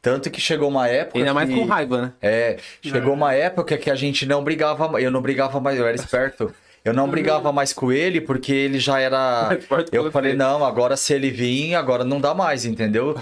[0.00, 1.18] Tanto que chegou uma época.
[1.18, 2.12] Ainda mais que- com raiva, né?
[2.22, 5.96] é, chegou uma época que a gente não brigava, eu não brigava mais, eu era
[5.96, 6.54] esperto.
[6.88, 9.56] Eu não brigava mais com ele porque ele já era.
[9.92, 13.14] Eu falei, não, agora se ele vir, agora não dá mais, entendeu?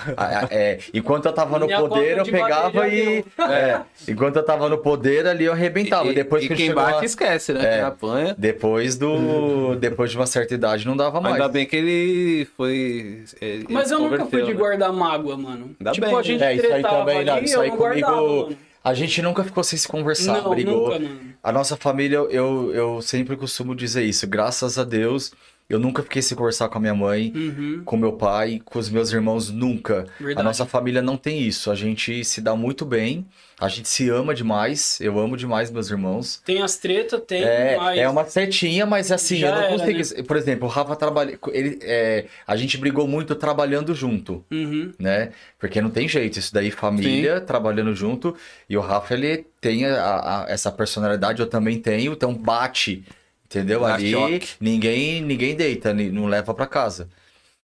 [0.50, 3.24] É, enquanto eu tava no poder, eu pegava e.
[3.38, 6.06] é, enquanto eu tava no poder, ali eu arrebentava.
[6.08, 7.60] E, depois e que quem bate a- esquece, né?
[7.64, 7.70] É.
[7.76, 8.34] Quem apanha.
[8.38, 9.74] Depois do.
[9.80, 11.34] Depois de uma certa idade, não dava mais.
[11.34, 13.22] Ainda bem que ele foi.
[13.40, 14.58] ele Mas eu nunca fui de né?
[14.58, 15.74] guardar mágoa, mano.
[15.78, 17.34] Ainda tipo, bem, a gente É, isso aí também, não.
[17.34, 18.06] ali, Isso eu aí não comigo.
[18.06, 18.48] guardava.
[18.86, 20.84] A gente nunca ficou sem se conversar, Não, brigou.
[20.90, 21.34] nunca, mano.
[21.42, 24.28] A nossa família, eu, eu sempre costumo dizer isso.
[24.28, 25.32] Graças a Deus,
[25.68, 28.88] eu nunca fiquei sem conversar com a minha mãe, Uhum, com meu pai, com os
[28.88, 30.06] meus irmãos, nunca.
[30.18, 30.40] verdade.
[30.40, 31.70] A nossa família não tem isso.
[31.70, 33.26] A gente se dá muito bem,
[33.58, 35.00] a gente se ama demais.
[35.00, 36.40] Eu amo demais meus irmãos.
[36.44, 37.98] Tem as tretas, tem, É, mas...
[37.98, 40.24] é uma setinha, mas assim, Já eu não era, consigo.
[40.24, 41.38] Por exemplo, o Rafa trabalha.
[41.52, 44.92] Ele, é, a gente brigou muito trabalhando junto Uhum.
[44.98, 45.30] né?
[45.58, 48.36] Porque não tem jeito, isso daí família trabalhando junto
[48.68, 53.04] e o Rafa ele tem a- a- essa personalidade, eu também tenho, então bate,
[53.46, 53.80] entendeu?
[53.80, 54.48] Dá Ali choque.
[54.60, 57.08] ninguém ninguém deita, não leva pra casa.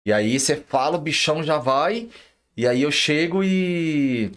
[0.07, 2.09] E aí você fala, o bichão já vai,
[2.57, 4.33] e aí eu chego e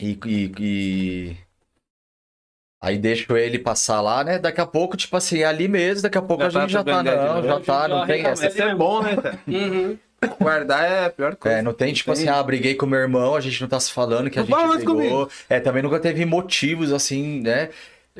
[0.00, 1.36] e, e- e-
[2.82, 4.38] aí deixo ele passar lá, né?
[4.38, 6.68] Daqui a pouco, tipo assim, é ali mesmo, daqui a pouco Já a gente tá
[6.68, 8.46] já tá, trocando ideia de não, já tá, não Já tem essa.
[8.48, 9.38] Isso é bom, né, cara?
[9.48, 9.98] Uhum.
[10.40, 11.58] Guardar é a pior coisa.
[11.58, 13.92] É, não tem tipo assim, ah, briguei com meu irmão, a gente não tá se
[13.92, 14.96] falando que a Não gente fala mais brigou.
[14.96, 15.30] comigo.
[15.50, 17.68] É, também nunca teve motivos assim, né?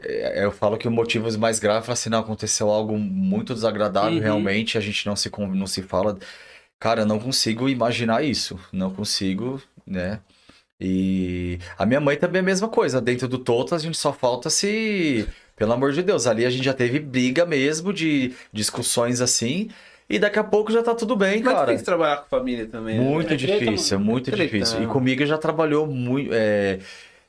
[0.03, 4.13] É, Eu falo que o motivos mais eu falo assim, não, aconteceu algo muito desagradável,
[4.17, 4.21] Uhum.
[4.23, 6.19] realmente, a gente não se, não se fala.
[6.79, 10.21] Cara, eu não consigo imaginar isso, não consigo, né?
[10.81, 14.13] E a minha mãe também é a mesma coisa, dentro do Toto a gente só
[14.13, 15.27] falta se,
[15.57, 19.71] pelo amor de Deus, ali a gente já teve briga mesmo, de discussões assim,
[20.11, 21.67] e daqui a pouco já tá tudo bem, Mas cara.
[21.69, 22.99] tem que trabalhar com família também.
[22.99, 23.05] né?
[23.05, 24.11] Muito É treta, difícil, mano.
[24.11, 24.79] muito difícil.
[24.83, 24.93] E né?
[24.93, 26.31] comigo já trabalhou muito.
[26.35, 26.79] É,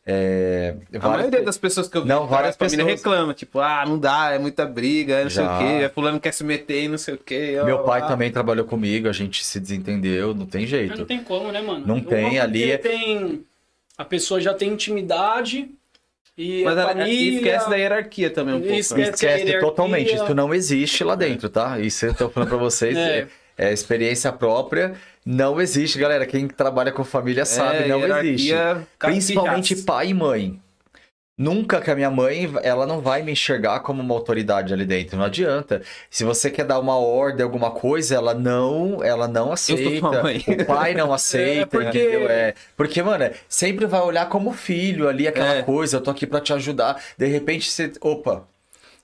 [0.07, 3.59] é, A várias- maioria das pessoas que eu vi Não, várias família pessoas- reclama, tipo,
[3.59, 5.55] ah, não dá, é muita briga, não sei Já.
[5.55, 7.57] o quê, fulano quer se meter e não sei o quê.
[7.59, 8.07] ó, Meu pai lá.
[8.07, 10.97] também trabalhou comigo, a gente se desentendeu, não tem Mas jeito.
[10.99, 11.85] não tem como, né, mano?
[11.87, 13.43] Não tem, porque ali é- tem...
[13.97, 15.69] A pessoa já tem intimidade
[16.37, 17.37] e Mas família...
[17.37, 18.73] esquece da hierarquia também um pouco.
[18.75, 19.01] Esquece.
[19.01, 19.09] né?
[19.39, 21.79] Esquece totalmente, isso não existe lá dentro, tá?
[21.79, 23.27] Isso eu tô falando pra vocês, É.
[23.57, 24.93] é, é experiência própria,
[25.25, 26.25] não existe, galera.
[26.25, 28.53] Quem trabalha com família sabe, É, não existe.
[28.99, 30.59] Principalmente pai e mãe.
[31.37, 35.17] Nunca que a minha mãe, ela não vai me enxergar como uma autoridade ali dentro,
[35.17, 35.81] não adianta.
[36.09, 40.07] Se você quer dar uma ordem, alguma coisa, ela não, ela não aceita.
[40.07, 42.29] O pai não aceita, porque- entendeu?
[42.29, 45.61] É, porque, mano, sempre vai olhar como filho ali aquela É.
[45.61, 47.03] coisa, eu tô aqui pra te ajudar.
[47.17, 48.47] De repente você, opa,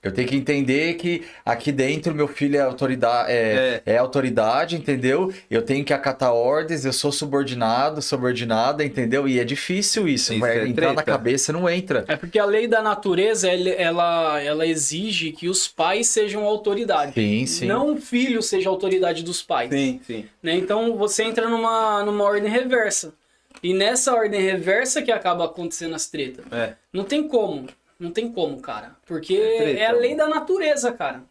[0.02, 5.32] eu tenho que entender que aqui dentro meu filho é autoridade, é, é autoridade, entendeu?
[5.48, 9.28] Eu tenho que acatar ordens, eu sou subordinado, subordinada, entendeu?
[9.28, 11.12] E é difícil isso, Isso vai é entrar na treta.
[11.12, 12.04] cabeça, não entra.
[12.08, 17.12] É porque a lei da natureza, ela, ela exige que os pais sejam autoridade.
[17.14, 17.66] Sim, sim.
[17.66, 19.70] Não o filho seja autoridade dos pais.
[19.70, 20.24] Sim, sim.
[20.42, 20.56] né?
[20.56, 23.14] Então você entra numa, numa ordem reversa.
[23.62, 26.44] E nessa ordem reversa que acaba acontecendo as tretas.
[26.50, 26.74] É.
[26.92, 27.68] Não tem como.
[28.02, 28.96] Não tem como, cara.
[29.06, 31.22] Porque É treta, é a lei da natureza, cara.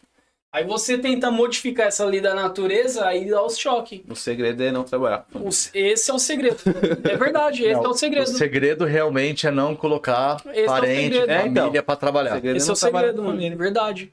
[0.53, 4.01] Aí você tenta modificar essa lei da natureza, aí dá os choques.
[4.10, 5.25] O segredo é não trabalhar.
[5.73, 6.57] Esse é o segredo.
[7.10, 8.23] É verdade, esse Não, é o segredo.
[8.27, 11.27] O segredo realmente é não colocar Esse é parente, segredo.
[11.27, 11.84] família É, então.
[11.84, 12.31] pra trabalhar.
[12.31, 13.34] O segredo Esse é não o segredo, mano.
[13.36, 13.57] família.
[13.57, 14.12] Verdade.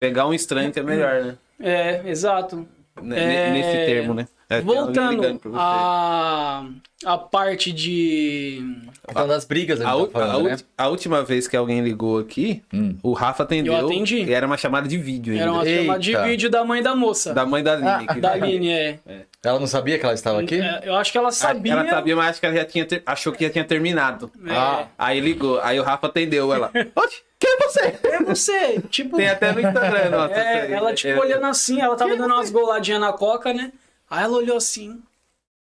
[0.00, 1.36] Pegar um estranho que é melhor, né?
[1.60, 2.66] É, exato.
[3.02, 4.26] N- É, Nesse termo, né?
[4.58, 5.50] É, Voltando você.
[5.54, 6.64] a,
[7.04, 8.62] a parte de.
[9.08, 10.56] Então, das brigas a A, tá falando, a né?
[10.78, 12.96] a última vez que alguém ligou aqui, Hum.
[13.02, 13.72] o Rafa atendeu.
[13.74, 14.22] Eu atendi.
[14.22, 15.42] E era uma chamada de vídeo ainda.
[15.44, 16.22] Era uma chamada de Eita.
[16.24, 17.34] vídeo da mãe da moça.
[17.34, 18.06] Da mãe da Aline.
[18.06, 18.98] que- Da Aline, é.
[19.44, 20.58] Ela não sabia que ela estava aqui?
[20.60, 21.72] É, Eu acho que ela sabia.
[21.74, 24.30] Ela sabia, mas acho que ela já tinha ter- achou que já tinha terminado.
[24.46, 24.52] É.
[24.52, 25.60] Ah, aí ligou.
[25.62, 26.70] Aí o Rafa atendeu ela.
[26.96, 27.94] Oxe, quem é você?
[28.04, 28.80] É você.
[28.88, 29.18] Tipo.
[29.18, 30.34] Tem até no Instagram, nossa.
[30.34, 31.20] É, ela, tipo, É.
[31.20, 33.70] olhando assim, ela tava dando umas goladinhas na coca, né?
[34.16, 35.00] Aí ela olhou assim.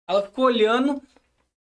[0.07, 1.01] Ela ficou olhando.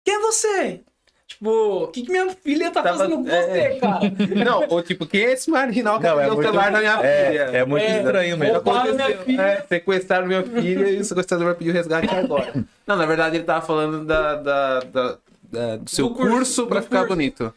[0.04, 0.82] Quem é você?
[1.28, 3.42] Tipo, o que, que minha filha tá Tava- fazendo com é.
[3.44, 4.00] você, cara?
[4.44, 6.80] Não, ou tipo, quem é esse marginal que Não, é pegou o muito- celular da
[6.80, 7.06] minha filha?
[7.54, 8.54] É, é muito É, estranho mesmo.
[8.56, 9.42] roubaram minha filha.
[9.44, 12.54] É, sequestraram minha filha e o sequestrador vai pedir o resgate agora.
[12.88, 16.68] Não, na verdade ele tava falando da, da- da- da- do seu Do curso, curso,
[16.68, 17.14] pra do ficar curso.
[17.16, 17.54] bonito.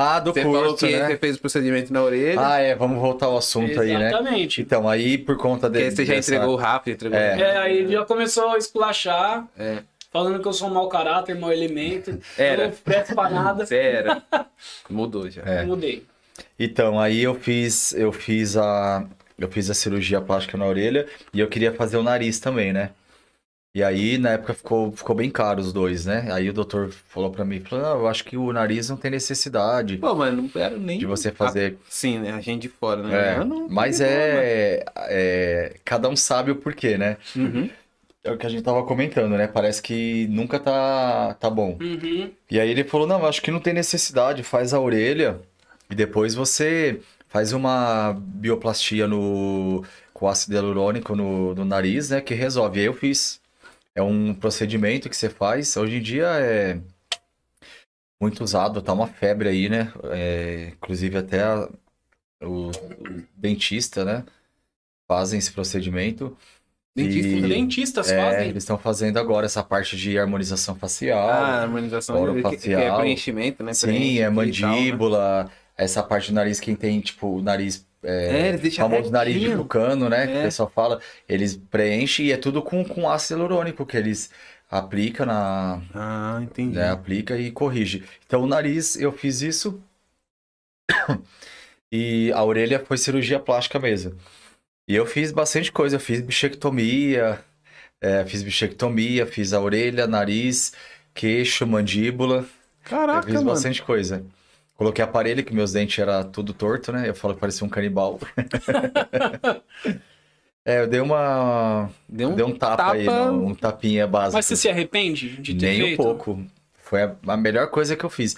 [0.00, 1.08] Ah, do Você falou curso, que né?
[1.08, 2.40] você fez o procedimento na orelha.
[2.40, 4.10] Ah, é, vamos voltar ao assunto aí, né?
[4.10, 4.60] Exatamente.
[4.62, 5.86] Então, aí por conta dele.
[5.86, 7.40] aí você já entregou o Rafa, entregou É.
[7.40, 9.78] É, aí ele já começou a esculachar, É.
[10.12, 12.16] falando que eu sou um mau caráter, mau elemento.
[12.38, 12.62] Era.
[12.62, 13.66] Eu não presto pra nada.
[13.66, 14.22] Você era.
[14.88, 15.42] Mudou já.
[15.42, 15.64] É.
[15.64, 16.04] Mudei.
[16.56, 19.04] Então, aí eu fiz, eu fiz a
[19.36, 22.90] eu fiz a cirurgia plástica na orelha e eu queria fazer o nariz também, né?
[23.74, 26.28] E aí, na época, ficou, ficou bem caro os dois, né?
[26.32, 29.98] Aí o doutor falou pra mim, falou, eu acho que o nariz não tem necessidade
[29.98, 30.98] Pô, mano, não era nem.
[30.98, 31.76] de você fazer...
[31.78, 32.32] Ah, sim, né?
[32.32, 33.34] A gente de fora, né?
[33.36, 35.76] É, não- mas é, é...
[35.84, 37.18] Cada um sabe o porquê, né?
[37.36, 37.68] Uhum.
[38.24, 39.46] É o que a gente tava comentando, né?
[39.46, 41.78] Parece que nunca tá, tá bom.
[41.80, 42.30] Uhum.
[42.50, 45.40] E aí ele falou, não, acho que não tem necessidade, faz a orelha
[45.90, 52.34] e depois você faz uma bioplastia no, com ácido hialurônico no, no nariz, né, que
[52.34, 52.78] resolve.
[52.78, 53.40] E aí eu fiz.
[53.98, 56.80] É um procedimento que você faz, hoje em dia é
[58.22, 59.92] muito usado, tá uma febre aí, né?
[60.12, 61.68] É, inclusive até a-
[62.40, 62.72] o, o
[63.36, 64.24] dentista, né,
[65.08, 66.36] fazem esse procedimento.
[66.96, 68.50] Dentista, E- dentistas É, fazem.
[68.50, 71.28] eles estão fazendo agora essa parte de harmonização facial.
[71.28, 73.00] Ah, harmonização Oro que, que é facial.
[73.00, 73.74] preenchimento, né?
[73.74, 74.76] Sim, Preenche é e tal, né?
[74.76, 77.84] mandíbula, essa parte do nariz, quem tem, tipo, o nariz.
[78.02, 80.26] É, É, eles deixam famoso nariz de tucano, né?
[80.26, 80.40] Que É.
[80.40, 81.00] o pessoal fala.
[81.28, 84.30] Eles preenchem e é tudo com, com ácido hialurônico que eles
[84.70, 85.82] aplicam na.
[85.94, 86.76] Ah, entendi.
[86.76, 88.04] Né, aplica e corrige.
[88.26, 89.80] Então, o nariz, eu fiz isso.
[91.90, 94.14] E a orelha foi cirurgia plástica mesmo.
[94.86, 95.96] E eu fiz bastante coisa.
[95.96, 97.42] Eu fiz bichectomia,
[98.00, 100.74] é, fiz bichectomia, fiz a orelha, nariz,
[101.14, 102.40] queixo, mandíbula.
[102.40, 102.46] Eu
[102.84, 103.46] Caraca, fiz mano.
[103.46, 104.22] bastante coisa.
[104.78, 107.08] Coloquei aparelho, que meus dentes eram tudo torto, né?
[107.08, 108.20] Eu falo que parecia um canibal.
[110.64, 111.90] é, eu dei uma.
[112.08, 114.36] Deu um, Dei um tapa, aí, tapa- no- um tapinha básico.
[114.36, 115.94] Mas você se arrepende de ter Nem feito?
[115.94, 116.44] um pouco.
[116.80, 118.36] Foi a, a melhor coisa que eu fiz.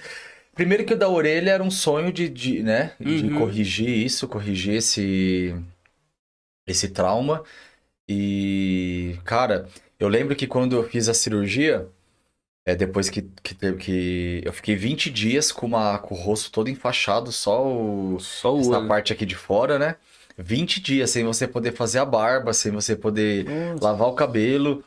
[0.54, 2.92] Primeiro que o da orelha era um sonho de, de, né?
[2.98, 3.38] De Uhum.
[3.38, 5.54] corrigir isso, corrigir esse,
[6.66, 7.42] esse trauma.
[8.08, 11.86] E, cara, eu lembro que quando eu fiz a cirurgia,
[12.64, 16.50] é depois que, que, teve- que eu fiquei 20 dias com, uma, com o rosto
[16.52, 18.88] todo enfaixado, só o, Só o essa olho.
[18.88, 19.96] parte aqui de fora, né?
[20.38, 23.84] 20 dias sem você poder fazer a barba, sem você poder Nossa.
[23.84, 24.84] lavar o cabelo.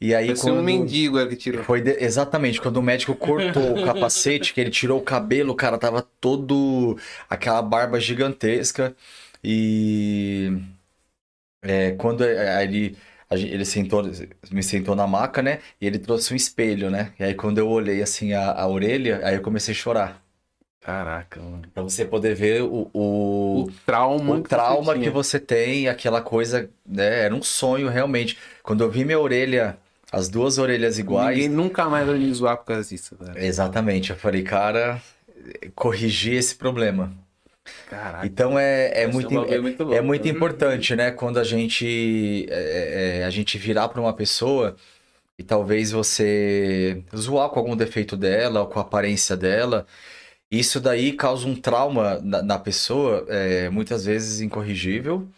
[0.00, 0.64] E aí Parecia um quando...
[0.64, 1.64] mendigo era que tirou.
[1.64, 5.56] Foi de- exatamente quando o médico cortou o capacete, que ele tirou o cabelo, o
[5.56, 6.98] cara tava todo
[7.30, 8.94] aquela barba gigantesca
[9.42, 10.52] e
[11.62, 12.96] é, quando é, ele
[13.30, 14.02] a gen- ele sentou
[14.52, 15.60] me sentou na maca, né?
[15.80, 17.12] E ele trouxe um espelho, né?
[17.18, 20.22] E aí quando eu olhei assim a, a orelha, aí eu comecei a chorar.
[20.80, 21.62] Caraca, mano.
[21.74, 24.36] Pra você poder ver o, o, O trauma.
[24.36, 27.24] o trauma você que você tem, aquela coisa, né?
[27.24, 28.38] Era um sonho realmente.
[28.62, 29.76] Quando eu vi minha orelha,
[30.12, 33.36] as duas orelhas iguais, Ninguém nunca mais vai me zoar por causa disso, velho.
[33.38, 35.02] Exatamente, eu falei, cara,
[35.74, 37.12] corrigir esse problema.
[37.88, 38.26] Caraca.
[38.26, 41.10] Então é, é ser muito, um é, muito é louco, muito importante, né?
[41.10, 44.76] Quando a gente, é, é, a gente virar para uma pessoa
[45.38, 49.86] e talvez você zoar com algum defeito dela ou com a aparência dela,
[50.50, 55.28] isso daí causa um trauma na, na pessoa, é, muitas vezes incorrigível,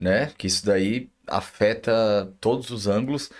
[0.00, 0.32] né?
[0.38, 3.30] Que isso daí afeta todos os ângulos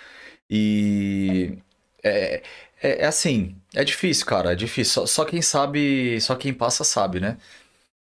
[0.51, 1.59] e
[2.03, 2.43] é,
[2.83, 4.93] é, é assim, é difícil, cara, é difícil.
[4.95, 7.39] Só, só quem sabe, só quem passa sabe, né?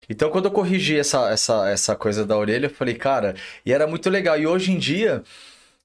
[0.09, 3.85] Então, quando eu corrigi essa, essa, essa coisa da orelha, eu falei, cara, e era
[3.87, 4.39] muito legal.
[4.39, 5.23] E hoje em dia,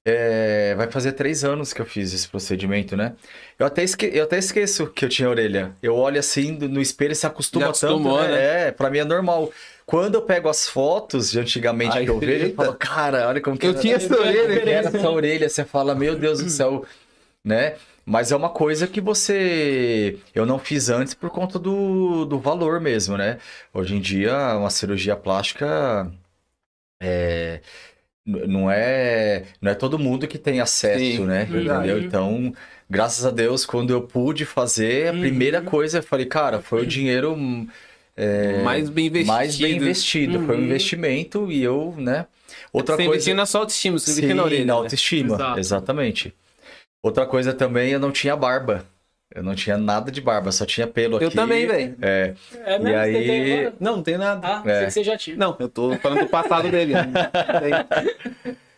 [0.07, 3.13] É, vai fazer três anos que eu fiz esse procedimento, né?
[3.57, 4.05] Eu até, esque...
[4.13, 5.71] eu até esqueço que eu tinha orelha.
[5.81, 8.67] Eu olho assim no espelho e se acostuma acostumou, tanto, né?
[8.67, 9.51] É, pra mim é normal.
[9.83, 13.41] Quando eu pego as fotos de antigamente Ai, que eu vejo, eu falo, cara, olha
[13.41, 16.49] como que Eu era- tinha essa orelha, era essa orelha, você fala, meu Deus do
[16.51, 16.85] céu,
[17.43, 17.73] né?
[18.05, 20.17] Mas é uma coisa que você.
[20.33, 23.39] Eu não fiz antes por conta do, do valor mesmo, né?
[23.73, 26.11] Hoje em dia, uma cirurgia plástica
[27.01, 27.61] é,
[28.25, 31.45] não é não é todo mundo que tem acesso, Sim, né?
[31.45, 31.89] verdade.
[31.89, 32.07] Entendeu?
[32.07, 32.53] Então,
[32.89, 35.21] graças a Deus, quando eu pude fazer, a Uhum.
[35.21, 37.35] primeira coisa eu falei, cara, foi o dinheiro
[38.17, 39.33] é, mais bem investido.
[39.33, 40.39] mais bem investido.
[40.45, 40.65] Foi um Uhum.
[40.65, 42.25] investimento e eu, né?
[42.71, 43.11] Outra você coisa.
[43.15, 44.65] investiu na sua autoestima, você Sim, investiu na orelha.
[44.65, 44.79] na né?
[44.79, 45.59] autoestima, Exato.
[45.59, 46.33] exatamente.
[47.05, 48.83] Outra coisa também, eu não tinha barba.
[49.33, 51.35] Eu não tinha nada de barba, só tinha pelo Eu aqui.
[51.35, 51.95] também, velho.
[52.01, 52.33] É,
[52.65, 52.87] É mesmo?
[52.89, 53.75] E aí- tem agora?
[53.79, 54.41] Não, não tem nada.
[54.47, 54.77] Ah, É.
[54.77, 55.35] sei que você já tinha.
[55.37, 56.93] Não, eu tô falando do passado dele.
[56.95, 57.05] né?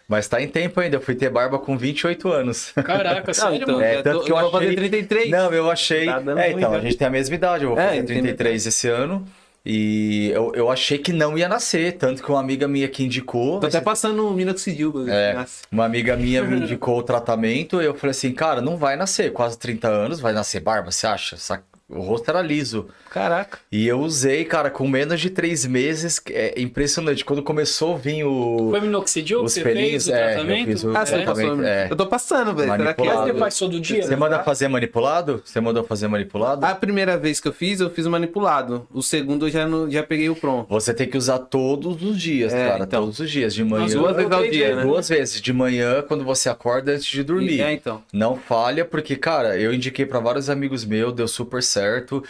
[0.10, 0.98] Mas tá em tempo ainda.
[0.98, 2.72] Eu fui ter barba com 28 anos.
[2.84, 3.86] Caraca, sério, então, mano?
[3.86, 5.30] É, eu tanto que eu vou fazer achei- 33.
[5.30, 6.06] Não, eu achei.
[6.06, 6.78] Tá é, ruim, então, já.
[6.78, 7.64] a gente tem a mesma idade.
[7.64, 9.26] Eu vou É, fazer tem 33 esse ano.
[9.70, 11.98] E eu, eu achei que não ia nascer.
[11.98, 13.60] Tanto que uma amiga minha que indicou.
[13.60, 14.94] Tô até passando um minoxidil.
[15.10, 15.46] É.
[15.70, 17.82] Uma amiga minha me indicou o tratamento.
[17.82, 19.34] E eu falei assim, cara, não vai nascer.
[19.34, 21.36] Quase 30 anos, vai nascer barba, você acha?
[21.36, 22.88] Sa- O rosto era liso.
[23.10, 23.60] Caraca.
[23.72, 26.22] E eu usei, cara, com menos de três meses.
[26.30, 27.24] É impressionante.
[27.24, 28.68] Quando começou a vir o.
[28.72, 30.66] Foi minoxidil que os você pelinhos, fez o é, eu tratamento?
[30.68, 31.24] fiz o- Ah, você É.
[31.26, 31.44] passou.
[31.44, 31.88] Exatamente, é.
[31.90, 32.72] Eu tô passando, velho.
[32.76, 34.04] Será que você faz todo dia?
[34.04, 35.42] Você manda fazer manipulado?
[35.46, 36.66] Você mandou fazer manipulado?
[36.66, 38.86] A primeira vez que eu fiz, eu fiz manipulado.
[38.94, 40.68] O segundo eu já, não, já peguei o pronto.
[40.70, 42.84] Você tem que usar todos os dias, É, cara.
[42.84, 43.04] então.
[43.04, 43.54] Todos os dias.
[43.54, 43.84] De manhã.
[43.84, 44.76] Mas Duas vezes ao dia, vezes.
[44.76, 44.82] né?
[44.84, 45.42] Duas vezes.
[45.42, 47.62] De manhã, quando você acorda, antes de dormir.
[47.62, 48.04] É, então.
[48.12, 51.77] Não falha, porque, cara, eu indiquei pra vários amigos meus, deu super certo.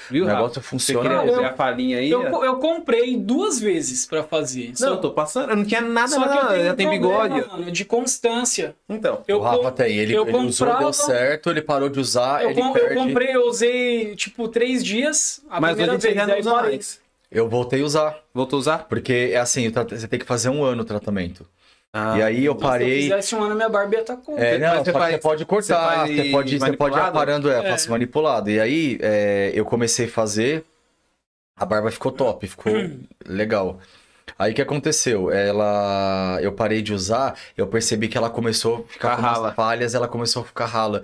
[0.09, 0.61] Viu, o negócio Rafa?
[0.61, 1.01] funciona.
[1.01, 2.09] Você quer Cara, ver eu- a falinha aí?
[2.09, 4.69] Eu, eu comprei duas vezes pra fazer.
[4.69, 5.49] Não, Só- eu tô passando.
[5.51, 6.47] Eu não tinha nada, Só que eu nada.
[6.75, 7.47] tenho Já um problema, bigode.
[7.59, 8.75] mano, de constância.
[8.89, 9.23] Então.
[9.27, 9.97] Eu, o Rafa tem.
[9.97, 12.95] Ele, eu ele usou, comprava- deu certo, ele parou de usar, eu, ele com- eu
[12.95, 15.41] comprei, eu usei tipo três dias.
[15.49, 16.99] A Mas primeira hoje você vez, não usa mais.
[17.29, 18.19] Eu voltei a usar.
[18.33, 18.77] Voltou a usar?
[18.87, 21.45] Porque é assim, você tem que fazer um ano o tratamento.
[21.99, 22.17] Ah.
[22.17, 23.01] e aí eu Se eu parei.
[23.03, 24.37] fizesse um ano, minha barba ia estar com.
[24.37, 27.59] É, não, você faz- você pode cortar, você você, pode, você pode ir aparando, é,
[27.65, 27.71] É.
[27.71, 28.49] faço manipulado.
[28.49, 30.63] E aí é, eu comecei a fazer,
[31.59, 32.71] a barba ficou top, ficou
[33.25, 33.79] legal.
[34.37, 35.31] Aí o que aconteceu?
[35.31, 39.53] Ela, eu parei de usar, eu percebi que ela começou a ficar rala.
[39.53, 41.01] falhas, ela começou a ficar rala.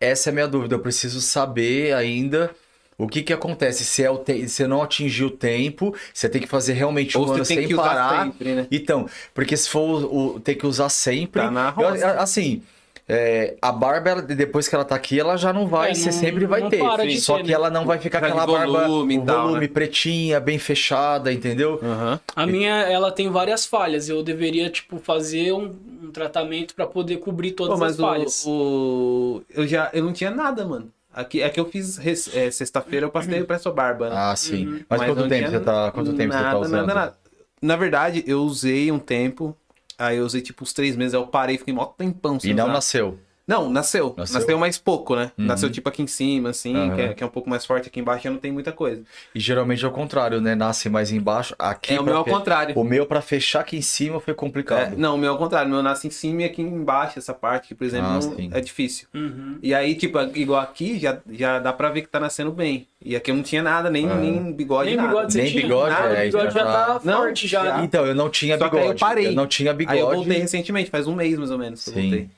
[0.00, 2.50] Essa é a minha dúvida, eu preciso saber ainda
[2.98, 4.48] o que que acontece, se é o te...
[4.48, 7.74] se não atingir o tempo, você tem que fazer realmente um Ou ano sem que
[7.74, 8.24] usar parar.
[8.24, 8.66] sempre, né?
[8.70, 11.42] Então, porque se for o, o- ter que usar sempre.
[11.42, 12.10] Tá na eu- roça.
[12.12, 12.62] assim,
[13.08, 16.10] é, a barba, ela- depois que ela tá aqui, ela já não vai, É, você
[16.10, 16.78] não- sempre vai ter.
[16.78, 17.54] para Só ter, que né?
[17.54, 19.68] ela não vai ficar aquela barba, volume o tal, volume né?
[19.68, 21.80] pretinha, bem fechada, entendeu?
[21.82, 22.20] Aham.
[22.36, 24.08] A minha, ela tem várias falhas.
[24.08, 25.74] Eu deveria, tipo, fazer um,
[26.04, 28.44] um tratamento pra poder cobrir todas Pô, as falhas.
[28.46, 29.90] o, o- Eu já.
[29.92, 30.88] Eu não tinha nada, mano.
[31.12, 31.98] Aqui, é que eu fiz
[32.34, 34.16] é, sexta-feira, eu passei pra sua barba, né?
[34.18, 34.66] Ah, sim.
[34.66, 34.72] Uhum.
[34.88, 36.86] Mas, Mas quanto não tempo tinha você tá, quanto tempo você tá nada, usando?
[36.86, 37.16] Nada, nada.
[37.60, 39.56] Na verdade, eu usei um tempo.
[39.98, 42.54] Aí eu usei tipo uns três meses, aí eu parei, fiquei mó tempão sem E
[42.54, 42.72] não usar.
[42.72, 43.18] nasceu.
[43.52, 44.14] Não, nasceu.
[44.16, 44.40] Nasceu?
[44.40, 44.58] nasceu.
[44.58, 45.30] mais pouco, né?
[45.36, 45.44] Uhum.
[45.46, 46.94] Nasceu tipo aqui em cima, assim, Aham.
[46.94, 47.88] que, é, que é um pouco mais forte.
[47.88, 49.02] Aqui embaixo já não tem muita coisa.
[49.34, 50.54] E geralmente é o contrário, né?
[50.54, 51.54] Nasce mais embaixo.
[51.58, 52.78] Aqui é o meu ao fe- contrário.
[52.78, 54.96] O meu pra fechar aqui em cima foi É, complicado.
[54.96, 55.68] não, o meu ao contrário.
[55.68, 58.22] O meu nasce em cima e aqui embaixo, essa parte, que, por exemplo, Ah, não-
[58.22, 58.50] sim.
[58.52, 59.06] é difícil.
[59.12, 59.58] Uhum.
[59.62, 62.86] E aí, tipo, igual aqui, já, já dá pra ver que tá nascendo bem.
[63.04, 64.20] E aqui eu não tinha nada, nem, Aham.
[64.20, 65.08] nem bigode, Nem nada.
[65.08, 65.62] bigode Nem tinha?
[65.62, 67.82] bigode, Nada, é, o bigode já já tá- tá Não, forte já.
[67.84, 69.02] Então, eu não tinha Só que aí bigode.
[69.02, 69.34] eu parei.
[69.34, 69.98] não tinha bigode.
[69.98, 72.00] Aí eu voltei recentemente, faz um mês mais ou menos que eu Sim.
[72.02, 72.28] voltei.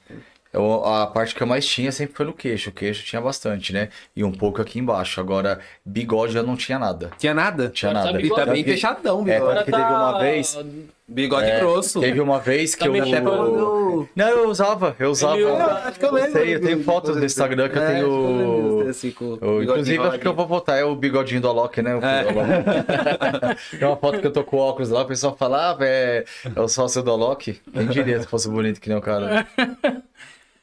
[0.54, 2.70] Eu- a parte que eu mais tinha sempre foi no queixo.
[2.70, 3.88] O queixo tinha bastante, né?
[4.14, 5.20] E um pouco aqui embaixo.
[5.20, 7.10] Agora, bigode eu não tinha nada.
[7.18, 7.68] Tinha nada?
[7.68, 8.24] Tinha Agora tá nada.
[8.24, 9.54] E tá Bigode- bem fechadão, É, bigode.
[9.56, 10.58] tanto que teve uma vez-
[11.06, 12.00] Bigode É, grosso.
[12.00, 13.02] Teve uma vez que Tá eu.
[13.02, 14.08] Até quando...
[14.16, 14.96] Não, eu usava.
[14.98, 15.36] Eu usava.
[15.36, 16.32] Eu acho que eu lembro.
[16.32, 18.36] sei, eu tenho fotos do Instagram que eu É, tenho- acho que eu
[18.78, 21.82] lembro, assim, o Eu, inclusive, acho que eu vou botar é o bigodinho do Alok,
[21.82, 21.94] né?
[21.94, 22.00] O-
[23.78, 26.24] Tem uma foto que eu tô com óculos lá, o pessoal fala, ah, é,
[26.56, 27.60] é o sócio do Alok.
[27.72, 29.46] Quem diria se fosse bonito que nem o cara.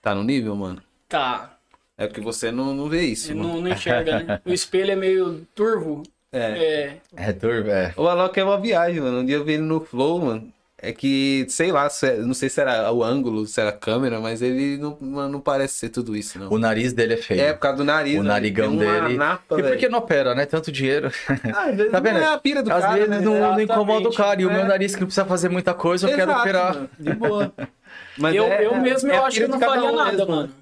[0.02, 0.82] Tá no nível, mano?
[1.08, 1.58] Tá.
[1.98, 4.42] É porque você não, não vê isso, não, não enxerga, né?
[4.46, 6.02] O espelho é meio turvo.
[6.32, 6.40] É.
[6.40, 6.98] É.
[7.30, 7.94] É, turbo, é.
[7.98, 9.20] O Alok é uma viagem, mano.
[9.20, 10.52] Um dia eu vi ele no Flow, mano.
[10.84, 14.20] É que, sei lá, é- não sei se era o ângulo, se era a câmera,
[14.20, 16.50] mas ele não, mano, não parece ser tudo isso, não.
[16.52, 17.40] O nariz dele é feio.
[17.40, 18.20] É, por causa do nariz.
[18.20, 18.30] O né?
[18.30, 19.16] narigão dele.
[19.16, 20.48] Napa, e por que não opera, né?
[20.48, 21.12] Tanto dinheiro.
[21.54, 22.16] Ah, às vezes Tá vendo?
[22.16, 23.20] Não é a pira do Às cara, vezes né?
[23.20, 24.42] não, não incomoda o cara.
[24.42, 24.54] E o É.
[24.56, 26.74] meu nariz que não precisa fazer muita coisa, eu quero Exato, operar.
[26.74, 27.54] mano, De boa.
[28.18, 29.96] Mas eu, é- eu é- mesmo é eu a acho que eu não faria um
[29.96, 30.32] nada, mesmo.
[30.36, 30.56] mano.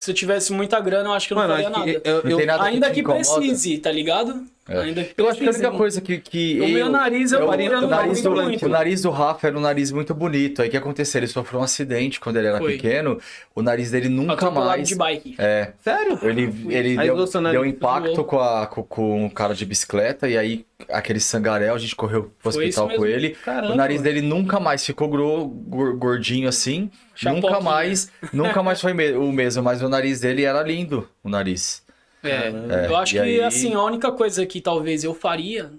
[0.00, 2.08] Se eu tivesse muita grana, eu acho que eu não Mano, faria que nada.
[2.08, 3.34] eu, Não eu, Ainda que incomoda?
[3.40, 4.44] precise, tá ligado?
[4.68, 4.74] É.
[4.74, 5.70] Eu acho que a única precisem.
[5.72, 6.18] coisa que.
[6.18, 8.66] que O meu eu- nariz eu, eu- eu, o, nariz do, muito.
[8.66, 10.60] o nariz do Rafa era um nariz muito bonito.
[10.60, 11.20] Aí o que aconteceu?
[11.20, 12.72] Ele sofreu um acidente quando ele era Foi.
[12.74, 13.18] pequeno.
[13.54, 14.86] O nariz dele nunca mais.
[14.86, 15.34] de bike.
[15.38, 15.72] É.
[15.82, 16.18] Sério?
[16.22, 20.28] Ele, ele Aí deu, deu um impacto com, a, com, com o cara de bicicleta.
[20.28, 23.30] E aí, aquele sangarel, a gente correu pro Foi hospital com ele.
[23.42, 23.72] Caramba.
[23.72, 26.90] O nariz dele nunca mais ficou gro- gor- gordinho assim.
[27.14, 27.50] Chapoquinha.
[27.50, 29.62] Nunca mais, nunca mais foi o mesmo.
[29.62, 31.82] Mas o nariz dele era lindo, o nariz.
[32.22, 35.70] É, É, eu acho que aí- assim, a única coisa que talvez eu faria,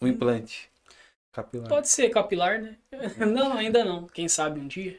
[0.00, 0.68] Um implante.
[1.32, 1.66] Capilar.
[1.68, 2.76] pode ser capilar, né?
[3.18, 4.06] Não, ainda não.
[4.06, 4.98] Quem sabe um dia.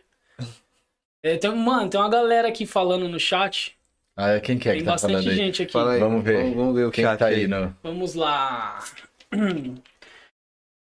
[1.21, 3.77] É, tem, mano, tem uma galera aqui falando no chat.
[4.17, 5.35] Ah, quem que é tem que tá bastante falando aí?
[5.35, 5.71] gente aqui.
[5.71, 5.99] Fala aí.
[5.99, 6.41] Vamos ver.
[6.41, 7.75] Vamos, vamos ver o Quem chat tá aí, no...
[7.83, 8.83] Vamos lá.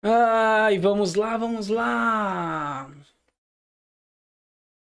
[0.03, 2.91] Ai, vamos lá, vamos lá.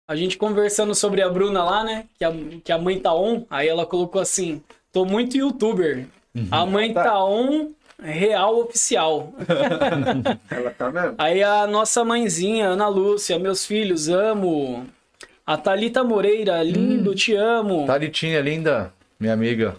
[0.09, 2.09] A gente conversando sobre a Bruna lá, né?
[2.18, 2.30] Que a,
[2.64, 3.46] que a mãe tá on.
[3.51, 4.62] Aí ela colocou assim:
[4.93, 6.07] tô muito youtuber.
[6.51, 9.32] A mãe tá on real oficial.
[10.51, 11.14] Ela tá mesmo?
[11.18, 14.86] Aí a nossa mãezinha, Ana Lúcia, meus filhos, amo.
[15.45, 17.86] A Thalita Moreira, lindo, te amo.
[17.86, 19.76] Thalitinha linda, minha amiga.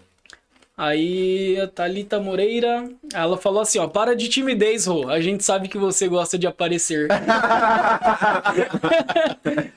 [0.82, 5.10] Aí a Thalita Moreira, ela falou assim, ó, para de timidez, Rô.
[5.10, 7.10] A gente sabe que você gosta de aparecer.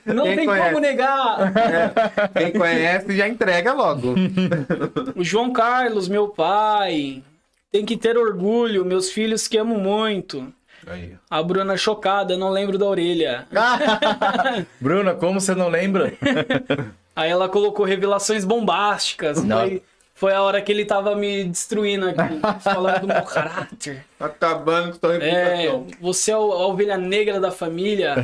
[0.05, 0.69] Não Quem tem conhece?
[0.69, 1.51] como negar.
[2.33, 4.15] Quem conhece já entrega logo.
[5.13, 7.21] O João Carlos, meu pai.
[7.69, 10.53] Tem que ter orgulho, meus filhos que amo muito.
[10.87, 11.17] Aí.
[11.29, 13.45] A Bruna chocada, não lembro da orelha.
[14.79, 16.13] Bruna, como você não lembra?
[17.13, 19.43] Aí ela colocou revelações bombásticas.
[19.43, 19.59] Não.
[19.59, 19.81] Foi,
[20.13, 24.05] foi a hora que ele tava me destruindo aqui, falando do meu caráter.
[24.19, 25.87] Acabando com sua É, reputação.
[25.99, 28.15] você é a ovelha negra da família.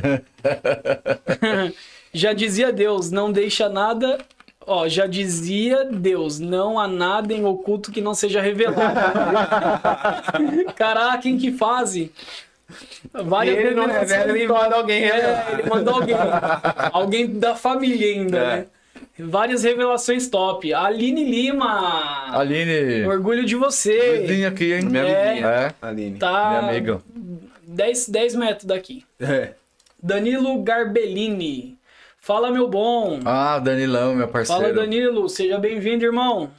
[2.14, 4.18] já dizia Deus, não deixa nada.
[4.68, 8.80] Ó, já dizia Deus, não há nada em oculto que não seja revelado.
[10.76, 12.12] Caraca, em que fase?
[13.12, 16.16] Várias ele não revela, ele manda alguém É, ele mandou alguém.
[16.94, 18.56] alguém da família ainda, É.
[18.58, 18.66] né?
[19.18, 20.74] Várias revelações top.
[20.74, 22.38] Aline Lima.
[22.38, 24.20] Aline, Orgulho de você.
[24.28, 24.84] vizinha aqui, hein?
[24.86, 25.40] Minha É.
[25.40, 25.74] É.
[25.82, 26.18] Aline.
[26.20, 27.02] Tá Minha amiga.
[27.64, 29.06] 10, 10 metros daqui.
[29.20, 29.54] É.
[30.02, 31.78] Danilo Garbellini.
[32.20, 33.20] Fala, meu bom.
[33.26, 34.62] Ah, Danilão, meu parceiro.
[34.62, 35.28] Fala, Danilo.
[35.30, 36.52] Seja bem-vindo, irmão.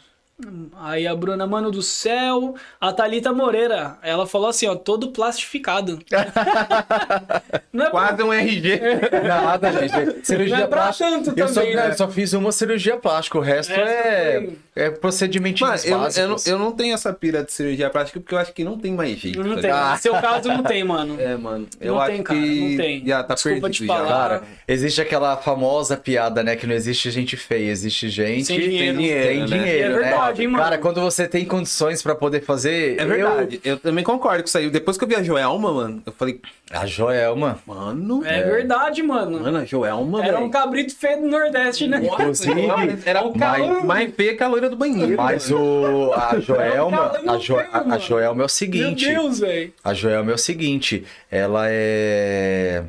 [0.78, 2.55] Aí a Bruna, mano do céu.
[2.80, 5.99] A Thalita Moreira, ela falou assim, ó, todo plastificado.
[7.72, 8.80] Não é pra, Quase um RG.
[9.26, 10.26] Nada, gente.
[10.26, 11.11] Cirurgia não é pra plástica.
[11.11, 11.88] tanto Eu só, também, né?
[11.91, 16.36] eu só fiz uma cirurgia plástica, o resto é, é procedimentos Mano, eu, eu, não,
[16.47, 19.16] eu não tenho essa pira de cirurgia plástica porque eu acho que não tem mais
[19.18, 19.43] jeito.
[19.43, 19.99] Não tá tem.
[20.01, 21.20] seu caso, não tem, mano.
[21.20, 21.66] É, mano.
[21.80, 23.07] Eu Não acho tem, cara, que não tem.
[23.07, 23.95] já tá Desculpa perdido te já.
[23.95, 24.09] falar.
[24.09, 26.57] Cara, existe aquela famosa piada, né?
[26.57, 28.99] Que não existe gente feia, existe gente Sem dinheiro.
[28.99, 29.59] tem Dinheiro, né?
[29.59, 30.44] dinheiro, É verdade, né?
[30.44, 30.64] hein, mano?
[30.64, 33.00] Cara, quando você tem condições pra poder fazer.
[33.00, 33.60] É verdade.
[33.64, 33.78] Eu...
[33.78, 34.70] também concordo com isso aí.
[34.70, 36.78] Depois que eu vi a Joelma, mano, eu falei, Eu...
[36.80, 37.58] A Joelma.
[37.66, 38.24] mano.
[38.24, 39.40] É, verdade, mano.
[39.40, 40.44] Mano, a Joelma, Era velho.
[40.46, 42.00] um cabrito feio do Nordeste, né?
[42.02, 42.68] Inclusive,
[43.04, 45.16] Era um um mais, mais feia que a loira do banheiro.
[45.16, 47.12] Mas o, a Joelma.
[47.26, 47.98] A, jo, feio, a, a.
[47.98, 49.06] Joelma é o Meu seguinte.
[49.06, 49.72] Deus, velho.
[49.82, 52.84] A Joelma é o seguinte, ela é.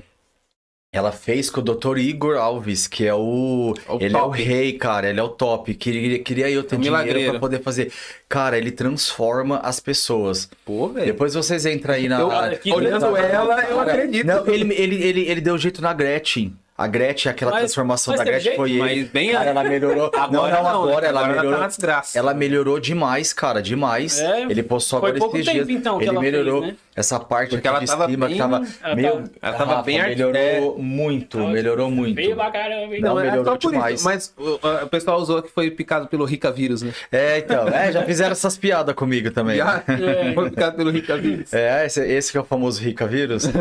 [0.94, 1.98] Ela fez com o Dr.
[2.00, 3.74] Igor Alves, que é o.
[3.88, 4.44] O ele é o top.
[4.44, 5.10] rei, cara.
[5.10, 5.74] Ele é o top.
[5.74, 7.32] Queria, queria eu ter É um dinheiro milagreiro.
[7.32, 7.94] pra poder fazer.
[8.28, 10.50] Cara, ele transforma as pessoas.
[10.66, 11.06] Pô, velho.
[11.06, 12.20] Depois vocês entram aí na.
[12.20, 14.26] Eu- olhando ela, eu acredito.
[14.28, 16.54] Não, ele, ele, ele, ele deu jeito na Gretchen.
[16.82, 18.58] A Gretchen, aquela Mas- transformação mas da Gretchen jeito?
[18.58, 18.74] foi.
[18.78, 20.12] Mas bem Cara, ela melhorou.
[20.14, 21.08] Agora não, não, não, agora né?
[21.08, 21.52] ela Agora ela melhorou.
[21.52, 22.18] tá uma desgraça.
[22.20, 24.20] Ela melhorou demais, cara, demais.
[24.20, 25.70] É, ele postou agora esses tempo, dias.
[25.70, 26.76] então, ele ela fez, melhorou né?
[26.96, 29.10] essa parte Porque aqui ela de tava cima bem- que tava ela meio.
[29.12, 32.16] tava- ela tava Rafa, bem melhorou muito, melhorou muito.
[32.16, 33.02] Feio pra caramba, hein?
[33.02, 33.96] Não, é melhorou por demais.
[33.96, 34.04] isso.
[34.06, 36.92] Mas o, o pessoal usou que foi picado pelo Rica Vírus, né?
[37.12, 39.58] É, então, é, já fizeram essas piadas comigo também.
[39.58, 40.34] Já É.
[40.34, 41.54] foi picado pelo Rica Vírus.
[41.54, 43.44] É, esse, esse que é o famoso Rica Vírus.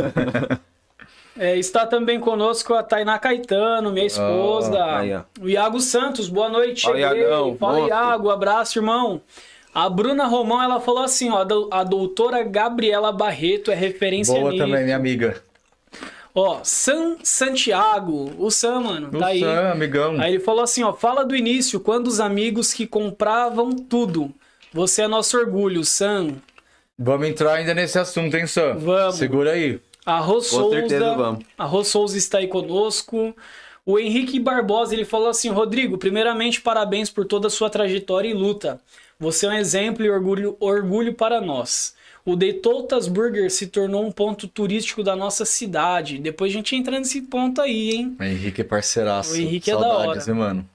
[1.38, 4.82] É, está também conosco a Tainá Caetano, minha esposa.
[4.82, 5.22] Ah, aí, ó.
[5.40, 6.82] o Iago Santos, boa noite.
[6.82, 7.22] Fala, cheguei.
[7.22, 7.88] Iagão, Fala, monstro.
[7.88, 9.20] Iago, abraço, irmão.
[9.72, 14.64] A Bruna Romão, ela falou assim, ó, a doutora Gabriela Barreto é referência Boa nisso.
[14.64, 15.40] também, minha amiga.
[16.34, 19.40] Ó, San Santiago, o Sam, mano, O tá aí.
[19.40, 20.20] Sam, amigão.
[20.20, 24.32] Aí ele falou assim, ó, fala do início, quando os amigos que compravam tudo.
[24.72, 26.36] Você é nosso orgulho, Sam.
[26.98, 28.74] Vamos entrar ainda nesse assunto, hein, Sam?
[28.78, 29.16] Vamos.
[29.16, 29.80] Segura aí.
[30.07, 31.44] A Rô Souza, certeza vamos.
[31.59, 33.34] a Rô Souza está aí conosco.
[33.84, 38.34] O Henrique Barbosa, ele falou assim, Rodrigo, primeiramente parabéns por toda a sua trajetória e
[38.34, 38.80] luta.
[39.18, 41.94] Você é um exemplo e orgulho, orgulho para nós.
[42.24, 46.18] O The Toltas Burger se tornou um ponto turístico da nossa cidade.
[46.18, 48.16] Depois a gente entra nesse ponto aí, hein?
[48.18, 49.32] O Henrique é parceiraço.
[49.32, 50.30] O Henrique é da Saudades, hora.
[50.30, 50.68] hein, mano?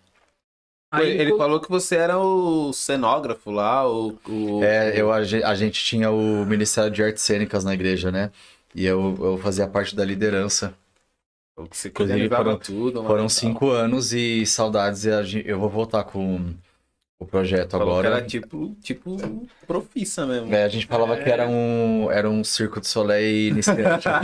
[0.92, 4.18] Aí ele co- falou que você era o cenógrafo lá, o.
[4.28, 5.24] o- É, eu, a
[5.56, 8.32] gente tinha o Ministério de Artes Cênicas na igreja, né?
[8.76, 10.76] E eu, eu fazia parte da liderança.
[11.56, 13.04] o que você Inclusive, foram- tudo.
[13.06, 15.06] Foram cinco anos e saudades.
[15.06, 16.54] E eu vou voltar com
[17.18, 18.18] o projeto Falou que agora.
[18.18, 20.54] era tipo, tipo profissa mesmo.
[20.54, 24.06] É, a gente falava que era um, era um circo de soleil iniciante.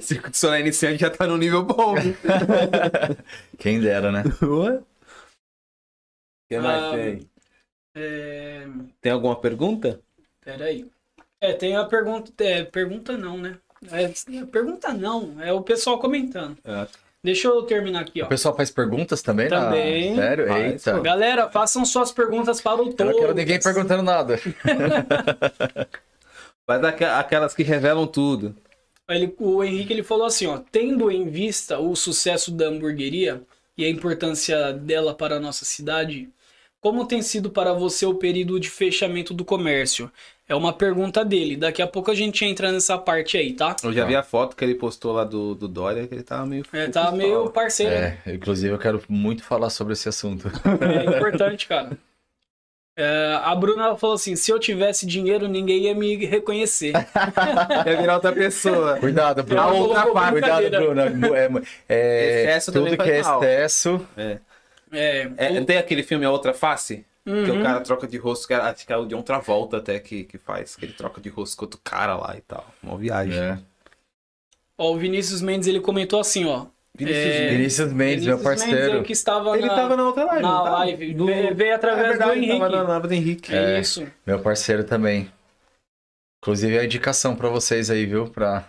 [0.00, 1.94] Circo de Soleil iniciante já tá no nível bom.
[3.58, 4.22] Quem dera, né?
[4.42, 4.78] Ué?
[4.78, 4.84] O
[6.48, 7.28] que mais Ah, tem?
[7.94, 8.66] É...
[9.00, 10.00] Tem alguma pergunta?
[10.42, 10.90] Peraí.
[11.44, 12.32] É, tem a pergunta.
[12.44, 13.56] É, pergunta não, né?
[13.92, 14.10] É,
[14.46, 16.56] pergunta não, é o pessoal comentando.
[16.64, 16.86] É.
[17.22, 18.26] Deixa eu terminar aqui, ó.
[18.26, 19.48] O pessoal faz perguntas também?
[19.48, 20.14] na- Também.
[20.14, 20.46] Sério?
[20.46, 20.94] Faz, Eita.
[20.96, 21.02] pô.
[21.02, 23.12] Galera, façam suas perguntas para o Eu Todas.
[23.14, 24.38] não quero ninguém perguntando nada.
[26.66, 28.54] Vai dar aqua- aquelas que revelam tudo.
[29.08, 33.42] Ele, o Henrique ele falou assim, ó, tendo em vista o sucesso da hamburgueria
[33.76, 36.28] e a importância dela para a nossa cidade,
[36.80, 40.10] como tem sido para você o período de fechamento do comércio?
[40.46, 41.56] É uma pergunta dele.
[41.56, 43.74] Daqui a pouco a gente entra nessa parte aí, tá?
[43.82, 44.08] Eu já Tá.
[44.08, 46.64] vi a foto que ele postou lá do, do Dória, que ele tava meio.
[46.72, 47.94] É, tá meio parceiro.
[47.94, 50.48] É, inclusive eu quero muito falar sobre esse assunto.
[50.80, 51.96] É importante, cara.
[52.96, 56.92] É, a Bruna falou assim: se eu tivesse dinheiro, ninguém ia me reconhecer.
[57.86, 58.98] Ia virar outra pessoa.
[58.98, 59.60] Cuidado, Bruno.
[59.62, 60.32] Ela outra parte.
[60.32, 60.70] Cuidado.
[60.70, 61.00] Bruno.
[61.34, 61.50] É,
[61.88, 64.06] é, Excesso tudo também que é excesso.
[64.16, 64.38] É.
[64.92, 67.04] É, É, tem aquele filme A Outra Face?
[67.24, 67.60] Que Uhum.
[67.60, 69.98] o cara troca de rosto, que era- acho que é o de outra volta até
[69.98, 72.66] que, que faz, que ele troca de rosto com outro cara lá e tal.
[72.82, 73.38] Uma viagem.
[73.38, 73.58] É.
[74.76, 76.66] Ó, o Vinícius Mendes ele comentou assim, ó.
[76.96, 77.56] Vinícius É, Mendes.
[77.56, 78.96] Vinícius Mendes, meu Vinícius parceiro.
[78.96, 80.42] é o que estava Ele na, tava na outra live.
[80.42, 81.14] na live.
[81.14, 82.58] Do- Veio, através É verdade, do Henrique.
[82.58, 83.54] Tava na live do Henrique.
[83.54, 83.80] É É.
[83.80, 84.06] isso.
[84.26, 85.30] Meu parceiro também.
[86.42, 88.28] Inclusive a indicação pra vocês aí, viu?
[88.28, 88.68] Pra...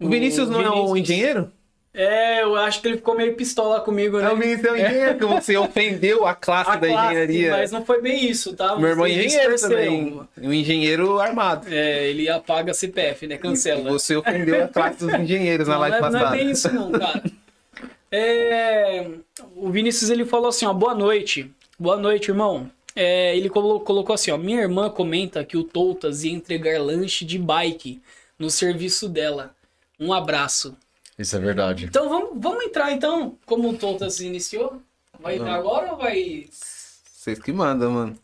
[0.00, 1.52] O Vinícius não é o Vinícius- engenheiro?
[1.98, 4.26] É, eu acho que ele ficou meio pistola comigo, né?
[4.28, 7.50] É o Vinícius é que você ofendeu a classe A da classe, engenharia.
[7.52, 8.76] Mas não foi bem isso, tá?
[8.76, 10.20] Meu irmão é engenheiro também.
[10.36, 11.66] Um engenheiro armado.
[11.70, 13.38] É, ele apaga CPF, né?
[13.38, 13.90] Cancela.
[13.90, 16.36] Você ofendeu a classe dos engenheiros na Não, live não é, não é passada.
[16.36, 17.22] bem isso não, cara.
[18.12, 19.06] É,
[19.56, 21.50] o Vinícius ele falou assim, ó, boa noite.
[21.78, 22.70] Boa noite, irmão.
[22.94, 27.24] É, ele colo- colocou assim, ó, minha irmã comenta que o Toutas ia entregar lanche
[27.24, 28.00] de bike
[28.38, 29.54] no serviço dela.
[29.98, 30.76] Um abraço.
[31.18, 31.86] Isso é verdade.
[31.86, 34.80] Então vamos, vamos entrar então, como o Toutas iniciou?
[35.20, 36.46] Vai entrar agora ou vai...
[36.50, 38.18] Vocês que mandam, mano.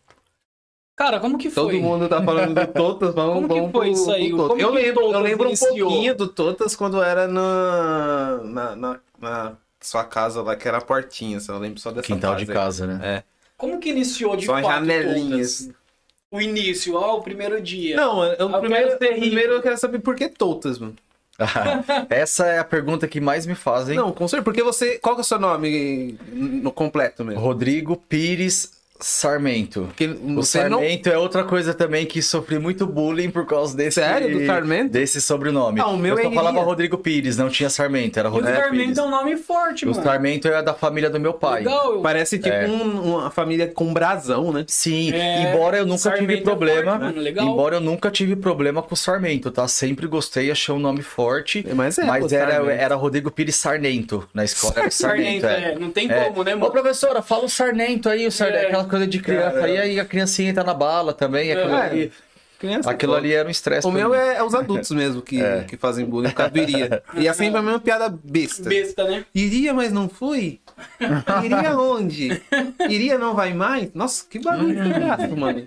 [0.94, 1.64] Cara, como que foi?
[1.72, 4.28] Todo mundo tá falando do Totas, vamos, Como que vamos foi pro- isso aí?
[4.28, 4.48] pro Totas.
[4.50, 5.88] Como Eu que o lembro, eu Totas lembro um iniciou?
[5.88, 10.82] pouquinho do Totas quando era na, na, na, na sua casa lá, que era a
[10.82, 12.46] portinha, você não lembra só dessa Quintal de aí.
[12.48, 13.00] casa, né?
[13.02, 13.22] É.
[13.56, 15.58] Como que iniciou de Só fato janelinhas.
[15.60, 15.82] Toutas?
[16.30, 17.96] O início, ó, o primeiro dia.
[17.96, 18.98] Não, eu, Eu primeiro, rico.
[18.98, 20.94] primeiro eu quero saber por que Totas, mano.
[22.10, 23.96] Essa é a pergunta que mais me fazem.
[23.96, 24.98] Não, com certeza, porque você.
[24.98, 27.40] Qual que é o seu nome no completo mesmo?
[27.40, 29.82] Rodrigo Pires Sarmento.
[29.88, 30.78] Porque O você não.
[30.78, 34.00] Sarmento é outra coisa também que sofri muito bullying por causa desse.
[34.00, 34.38] Sério?
[34.38, 34.90] Do Sarmento?
[34.92, 35.80] Desse sobrenome.
[35.80, 36.64] Ah, o meu Eu só é falava Iria.
[36.66, 38.98] Rodrigo Pires, não tinha Sarmento, era E o Rodrigo Sarmento Pires.
[38.98, 40.02] é um nome forte, O mano.
[40.02, 41.60] Sarmento é da família do meu pai.
[41.60, 42.00] Legal.
[42.00, 42.66] Parece tipo É.
[42.66, 44.64] um- uma família com brasão, né?
[44.68, 46.98] Sim, É, embora eu nunca Sarmento tive é problema.
[46.98, 47.46] forte, legal.
[47.46, 49.66] embora eu nunca tive problema com o Sarmento, tá?
[49.68, 51.64] Sempre gostei, achei um nome forte.
[51.74, 52.70] Mas é, mas pô, era, Sarmento.
[52.80, 54.28] era Rodrigo Pires Sarnento.
[54.34, 54.92] Na escola Sarnento,
[55.42, 55.72] Sarnento, é.
[55.72, 55.78] é.
[55.78, 56.24] Não tem É.
[56.24, 56.72] como, né, Ô, mano?
[56.72, 58.66] professora, fala o Sarnento aí, o Sarnento, É.
[58.66, 61.82] aquela coisa de criança Cara, aí, aí a criancinha entra na bala também, aquilo, É.
[61.82, 62.12] ali,
[62.58, 63.84] Criança aquilo ali era um estresse.
[63.86, 65.64] O meu é, é os adultos mesmo que, É.
[65.64, 67.02] que fazem bullying por causa do iria.
[67.14, 68.68] E é sempre a mesma piada besta.
[68.68, 69.24] Besta, né?
[69.34, 70.60] Iria, mas não fui?
[71.44, 72.40] Iria onde?
[72.88, 73.92] Iria não vai mais?
[73.94, 75.66] Nossa, que bagulho que graça, mano.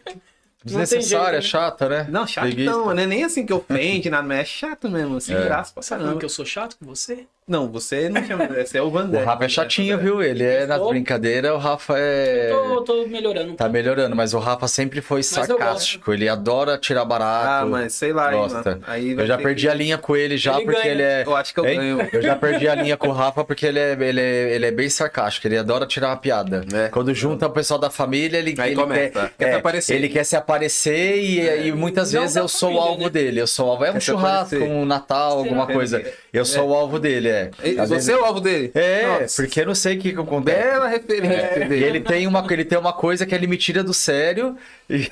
[0.64, 1.62] Desnecessária, jeito, né?
[1.62, 2.08] chata, né?
[2.10, 5.72] Não, chatão, não é nem assim que ofende, nada, mas é chato mesmo, assim, graça
[5.74, 6.18] pra tá caramba.
[6.18, 7.28] que eu sou chato com você?
[7.48, 9.24] Não, você não chama, você é o O Vandé.
[9.24, 10.20] Rafa é chatinho, viu?
[10.20, 10.90] Ele é nas Tô.
[10.90, 12.50] brincadeiras, o Rafa é.
[12.50, 13.54] Tô, tô melhorando.
[13.54, 16.12] Tá melhorando, mas o Rafa sempre foi eu sarcástico.
[16.12, 17.48] Ele adora tirar barato.
[17.48, 18.80] Ah, mas sei lá, gosta.
[18.88, 20.92] Aí vai Eu já perdi que- a linha com ele já, Ele porque ganha.
[20.92, 21.24] ele é.
[21.24, 21.78] Eu acho que eu Hein?
[21.78, 22.10] ganho.
[22.12, 24.72] Eu já perdi a linha com o Rafa porque ele é, ele é, ele é
[24.72, 26.66] bem sarcástico, ele adora tirar uma piada.
[26.74, 26.88] É.
[26.88, 29.96] Quando junta o pessoal da família, ele, Aí ele começa, quer, quer se é, aparecer.
[29.96, 33.10] Ele quer se aparecer e, e muitas Não vezes eu sou o família, alvo né?
[33.12, 33.40] dele.
[33.40, 33.86] Eu sou o alvo.
[33.86, 36.04] É um Quer churrasco, um Natal, alguma coisa.
[36.34, 37.86] Eu sou o alvo dele, é.
[37.86, 38.72] Você é o alvo dele?
[38.74, 40.58] É, Nossa, porque eu não sei o que, que acontece.
[40.60, 41.84] Bela referência E dele.
[41.86, 44.56] ele tem, uma, ele tem uma coisa que ele me tira do sério
[44.90, 45.10] e,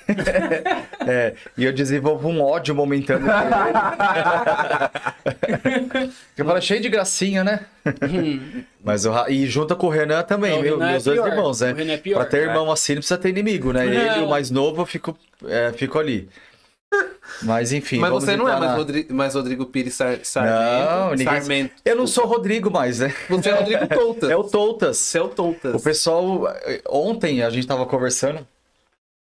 [1.08, 3.28] é, e eu desenvolvo um ódio momentâneo.
[6.38, 7.62] eu falo, cheio de gracinha, né?
[8.84, 11.20] Mas o, Ra- e junta com o Renan também, Não, meu- Renan é meus dois
[11.20, 11.28] pior.
[11.32, 11.72] irmãos, né?
[11.72, 12.16] O Renan é pior.
[12.20, 13.86] pra ter irmão assim não precisa ter inimigo, né?
[13.86, 14.26] Ele, Não.
[14.26, 15.18] o mais novo, eu fico,
[15.48, 16.28] é, fico ali.
[17.42, 17.98] Mas enfim.
[18.00, 21.10] Mas você não é mais, na- Rodrigo, mais Rodrigo Pires Sar Não, Sarmento.
[21.18, 21.74] ninguém- Sarmento.
[21.84, 23.14] Eu não sou Rodrigo mais, né?
[23.30, 24.30] Você é Rodrigo Toutas.
[24.30, 24.98] É o Toutas.
[24.98, 25.76] Você é o Toutas.
[25.76, 28.46] O pessoal, eh, ontem a gente tava conversando,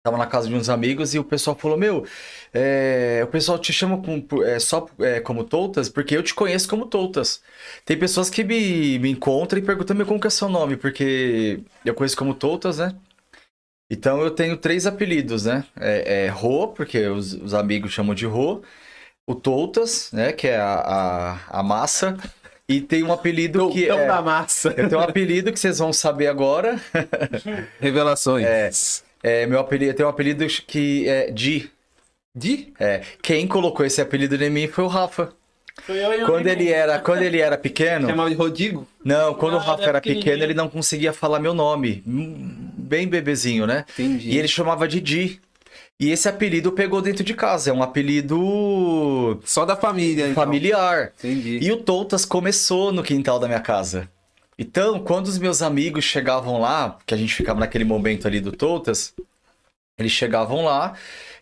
[0.05, 2.05] tava na casa de uns amigos e o pessoal falou: Meu,
[2.53, 6.69] é, o pessoal te chama com- é, só é, como Toutas porque eu te conheço
[6.69, 7.41] como Toutas.
[7.85, 10.77] Tem pessoas que me, me encontram e perguntam: Meu, como que é seu nome?
[10.77, 12.95] Porque eu conheço como Toutas, né?
[13.93, 15.65] Então eu tenho três apelidos, né?
[15.79, 18.63] É, é Rô, porque os, os amigos chamam de Rô.
[19.27, 20.33] O Toutas, né?
[20.33, 22.17] Que é a, a, a massa.
[22.67, 24.07] E tem um apelido que Toutão é...
[24.07, 24.75] da massa.
[24.79, 26.81] Eu tenho um apelido que vocês vão saber agora.
[27.79, 28.47] Revelações.
[28.47, 28.71] É.
[29.23, 31.71] É, meu apelido, eu tenho um apelido que é Di.
[32.35, 32.73] De?
[32.81, 35.35] É, quem colocou esse apelido em mim foi o Rafa.
[35.83, 38.89] Foi eu e o Quando ele era, quando ele era pequeno, Chamava de Rodrigo?
[39.05, 43.67] não, quando o Rafa era pequeno, ele não conseguia falar meu nome, Hum, bem bebezinho,
[43.67, 43.87] né?
[43.95, 44.29] Entendi.
[44.29, 45.41] E ele chamava de Di.
[45.99, 50.35] E esse apelido pegou dentro de casa, é um apelido Só da família, então.
[50.35, 51.13] familiar.
[51.19, 51.59] Entendi.
[51.63, 54.11] E o Toutas começou no quintal da minha casa.
[54.59, 58.53] Então, quando os meus amigos chegavam lá, que a gente ficava naquele momento ali do
[58.53, 59.15] Toutas,
[59.99, 60.93] eles chegavam lá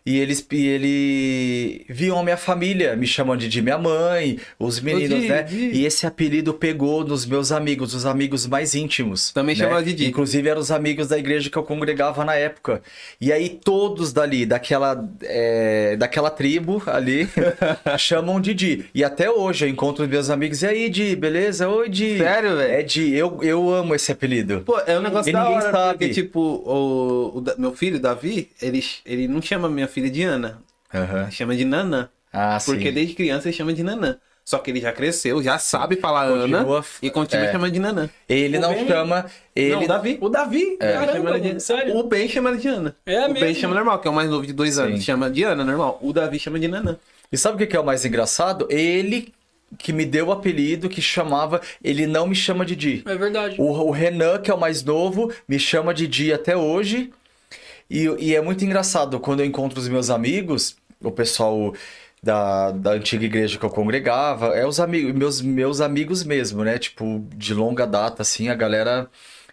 [0.05, 5.21] e eles e ele viam a minha família me chamando de, minha mãe, os meninos,
[5.21, 5.43] Di, né?
[5.43, 5.71] Di.
[5.73, 9.31] E esse apelido pegou nos meus amigos, os amigos mais íntimos.
[9.31, 9.63] Também né?
[9.63, 10.07] chamava de Di.
[10.07, 12.81] Inclusive eram os amigos da igreja que eu congregava na época.
[13.19, 17.29] E aí todos dali, daquela, é, daquela tribo ali,
[17.99, 18.85] chamam de Di.
[18.95, 21.69] E até hoje eu encontro os meus amigos, e aí Di, beleza?
[21.69, 22.17] Oi Di.
[22.17, 22.73] Sério, velho?
[22.73, 24.61] É Di, eu, eu amo esse apelido.
[24.65, 25.97] Pô, é um negócio E da hora, sabe.
[25.99, 30.23] porque, tipo, o, o da- meu filho, Davi, ele, ele não chama minha filha de
[30.23, 30.61] Ana,
[30.93, 32.09] ele chama de Nanã.
[32.33, 32.93] Ah, Porque sim.
[32.93, 34.17] desde criança ele chama de Nanã.
[34.43, 37.51] Só que ele já cresceu, já sabe falar Ana Continua- e continua é.
[37.51, 38.09] chamando de Nanã.
[38.27, 39.25] Ele O não Ben- chama.
[39.55, 39.75] Ele...
[39.75, 40.17] Não, o Davi.
[40.19, 41.95] O Davi, caramba, ela de- sério.
[41.95, 42.95] O Ben chama de Ana.
[43.05, 43.61] É o Ben mesmo?
[43.61, 44.81] chama normal, que é o mais novo de dois Sim.
[44.81, 45.03] anos.
[45.03, 45.99] Chama de Ana, normal.
[46.01, 46.97] O Davi chama de Nanã.
[47.31, 48.65] E sabe o que que é o mais engraçado?
[48.69, 49.31] Ele
[49.77, 51.61] que me deu o apelido, que chamava.
[51.83, 53.03] Ele não me chama de Di.
[53.05, 53.55] É verdade.
[53.59, 57.11] O, o Renan, que é o mais novo, me chama de Di até hoje.
[57.91, 61.73] E, e é muito engraçado quando eu encontro os meus amigos, o pessoal
[62.23, 66.77] da, da antiga igreja que eu congregava, é os amigos, meus, meus amigos mesmo, né?
[66.79, 69.09] Tipo, de longa data, assim, a galera.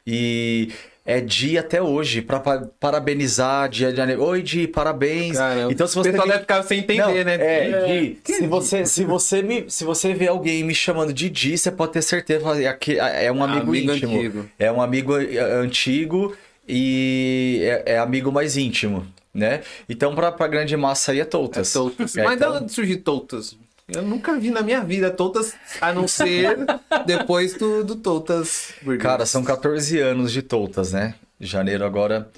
[0.07, 0.70] E
[1.05, 5.36] é Di até hoje, pra pa- parabenizar, dia de Oi, Di, parabéns.
[5.36, 5.72] Caramba.
[5.72, 7.34] Então, se você pessoal deve ficar sem entender, não, né?
[7.41, 7.86] É, É.
[7.86, 11.72] Di, se você, se você me, se você vê alguém me chamando de Di, você
[11.72, 14.16] pode ter certeza é que é um amigo, Amigo íntimo.
[14.16, 14.47] antigo.
[14.59, 16.36] É um amigo eh, antigo
[16.69, 19.62] e é, é amigo mais íntimo, né?
[19.89, 21.73] Então, pra, pra grande massa aí é É Toutas.
[21.73, 22.16] Toutas.
[22.16, 23.57] É, Mas então- onde surgiu Toutas?
[23.89, 26.59] Eu nunca vi na minha vida Toutas, a não ser
[27.07, 28.75] depois do, do Toutas.
[29.01, 31.14] Cara, são 14 anos de Toutas, né?
[31.41, 32.31] Janeiro agora,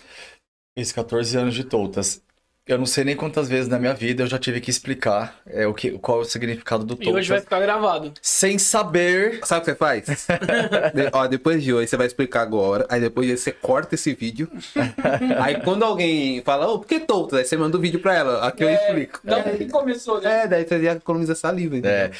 [0.78, 2.22] fiz 14 anos de Toutas.
[2.70, 5.66] Eu não sei nem quantas vezes na minha vida eu já tive que explicar é,
[5.66, 8.12] o que, qual é o significado do E hoje vai ficar gravado.
[8.22, 10.06] sem saber Sabe o que você faz?
[10.94, 13.96] De- ó, depois de hoje você vai explicar agora, aí depois de hoje você corta
[13.96, 14.48] esse vídeo.
[15.42, 17.40] aí quando alguém fala, ô, por que Toutas?
[17.40, 19.20] Aí você manda o vídeo pra ela, aqui eu explico.
[19.24, 20.44] Da onde que começou, né?
[20.44, 21.76] É, daí você já economiza saliva.
[21.76, 21.90] entendeu?
[21.98, 22.10] É,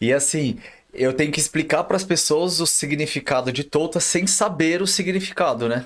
[0.00, 0.58] e assim,
[0.94, 5.68] eu tenho que explicar para as pessoas o significado de Toutas sem saber o significado,
[5.68, 5.84] né?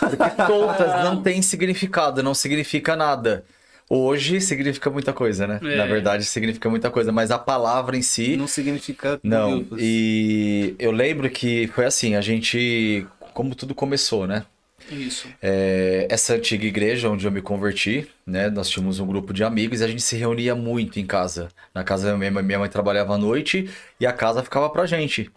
[0.00, 3.44] Porque Toutas não tem significado, não significa nada.
[3.92, 5.58] Hoje significa muita coisa, né?
[5.60, 5.76] É.
[5.76, 8.36] Na verdade, significa muita coisa, mas a palavra em si.
[8.36, 9.64] Não significa Não.
[9.64, 9.76] tudo.
[9.80, 13.04] E eu lembro que foi assim, a gente.
[13.34, 14.44] Como tudo começou, né?
[14.88, 15.28] Isso.
[15.42, 18.48] É, essa antiga igreja onde eu me converti, né?
[18.48, 21.48] Nós tínhamos um grupo de amigos e a gente se reunia muito em casa.
[21.74, 23.68] Na casa minha mãe, minha mãe trabalhava à noite
[23.98, 25.30] e a casa ficava pra gente.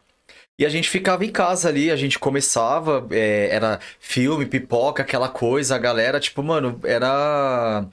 [0.57, 5.27] E a gente ficava em casa ali, a gente começava, é, era filme, pipoca, aquela
[5.27, 7.85] coisa, a galera, tipo, mano, era.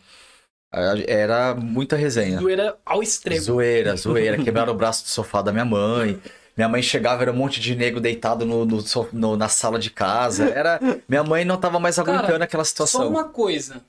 [0.72, 2.38] Era muita resenha.
[2.38, 3.40] Zoeira ao extremo.
[3.40, 4.38] Zoeira, zoeira.
[4.42, 6.20] Quebraram o braço do sofá da minha mãe.
[6.56, 9.90] Minha mãe chegava, era um monte de nego deitado no, no no- na sala de
[9.90, 10.44] casa.
[10.50, 10.78] Era...
[11.08, 13.08] Minha mãe não tava mais Cara, aguentando aquela Só situação.
[13.08, 13.80] uma coisa.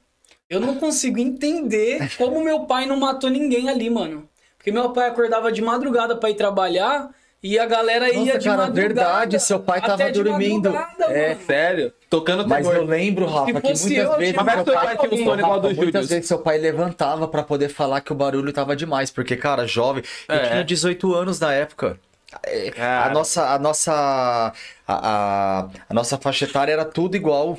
[0.49, 4.27] Eu não consigo entender como meu pai não matou ninguém ali, mano.
[4.57, 7.09] Porque meu pai acordava de madrugada pra ir trabalhar
[7.43, 8.87] e a galera ia Nossa, de cara, madrugada.
[8.87, 10.69] verdade, seu pai tava dormindo.
[11.09, 11.41] É, mano.
[11.45, 11.93] Sério?
[12.09, 12.81] Tocando Mas terror.
[12.81, 14.35] eu lembro, Rafa, que muitas eu, vezes.
[14.35, 16.07] Mas seu pai tinha um sono igual do muitas Júlio.
[16.07, 20.03] vezes seu pai levantava pra poder falar que o barulho tava demais, porque, cara, jovem,
[20.29, 20.49] eu É.
[20.49, 21.97] tinha 18 anos na época.
[22.45, 23.13] É, A Cara.
[23.13, 24.53] nossa, a nossa,
[24.87, 27.57] a, a, a nossa faixa etária era tudo igual.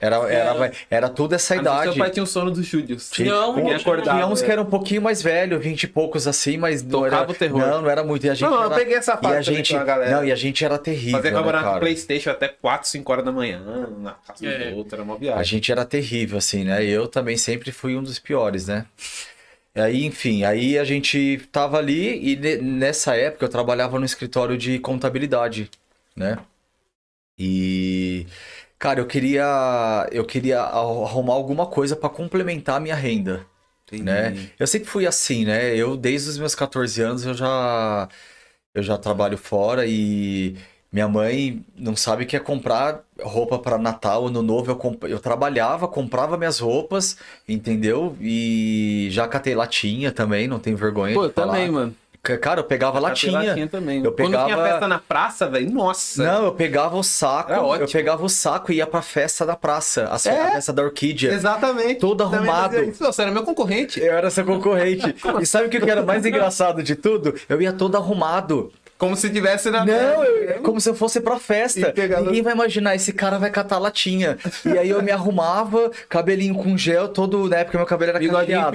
[0.00, 1.82] Era, era, era tudo essa A idade.
[1.92, 3.10] Seu pai tinha o sono dos Júlios.
[3.10, 4.16] Tinha- Não, Ninguém não acordava.
[4.16, 7.22] Tinha uns que eram um pouquinho mais velhos, 20 e poucos assim, mas não Tocava
[7.24, 7.32] era.
[7.32, 7.58] o terror.
[7.58, 8.24] Não, não era muito.
[8.24, 10.10] E a gente Não, eu era- peguei essa e fase a gente, com a galera.
[10.12, 11.12] Não, e a gente era terrível.
[11.18, 11.80] Fazia né, campeonato cara?
[11.80, 13.60] Playstation até 4, 5 horas da manhã,
[13.98, 14.70] na casa É.
[14.70, 15.44] do outro, era uma A viagem.
[15.44, 16.84] gente era terrível, assim, né?
[16.84, 18.86] E eu também sempre fui um dos piores, né?
[19.74, 24.56] Aí, enfim, aí a gente tava ali e ne- nessa época eu trabalhava no escritório
[24.56, 25.68] de contabilidade,
[26.16, 26.38] né?
[27.38, 28.26] E
[28.78, 33.46] cara, eu queria eu queria arrumar alguma coisa para complementar a minha renda,
[33.92, 34.34] né?
[34.58, 35.74] Eu sempre fui assim, né?
[35.76, 38.08] Eu desde os meus 14 anos eu já
[38.74, 40.56] eu já trabalho fora e
[40.90, 44.70] minha mãe não sabe o que é comprar roupa para Natal, Ano Novo.
[44.70, 45.04] Eu, comp...
[45.04, 48.16] eu trabalhava, comprava minhas roupas, entendeu?
[48.20, 51.52] E já catei latinha também, não tenho vergonha Pô, de eu falar.
[51.52, 51.94] também, mano.
[52.22, 53.66] Cara, eu pegava Catei latinha.
[53.68, 54.04] também.
[54.04, 56.22] Eu Quando tinha pegava- festa na praça, velho, nossa.
[56.22, 59.56] Não, eu pegava o saco, Era eu pegava o saco e ia pra festa da
[59.56, 60.40] praça, a É?
[60.42, 61.32] a festa da Orquídea.
[61.32, 62.00] Exatamente.
[62.00, 62.76] Todo arrumado.
[62.92, 63.98] Você era meu concorrente.
[64.00, 65.14] Eu era seu concorrente.
[65.40, 67.34] e sabe o que que era mais engraçado de tudo?
[67.48, 68.70] Eu ia todo arrumado.
[68.98, 69.84] Como se tivesse na.
[69.86, 71.78] Não, eu- como se eu fosse pra festa.
[71.80, 74.36] E pegava- Ninguém vai imaginar, esse cara vai catar latinha.
[74.66, 78.58] E aí eu me arrumava, cabelinho com gel, todo, na época meu cabelo era Bigodinho
[78.58, 78.72] cacheado.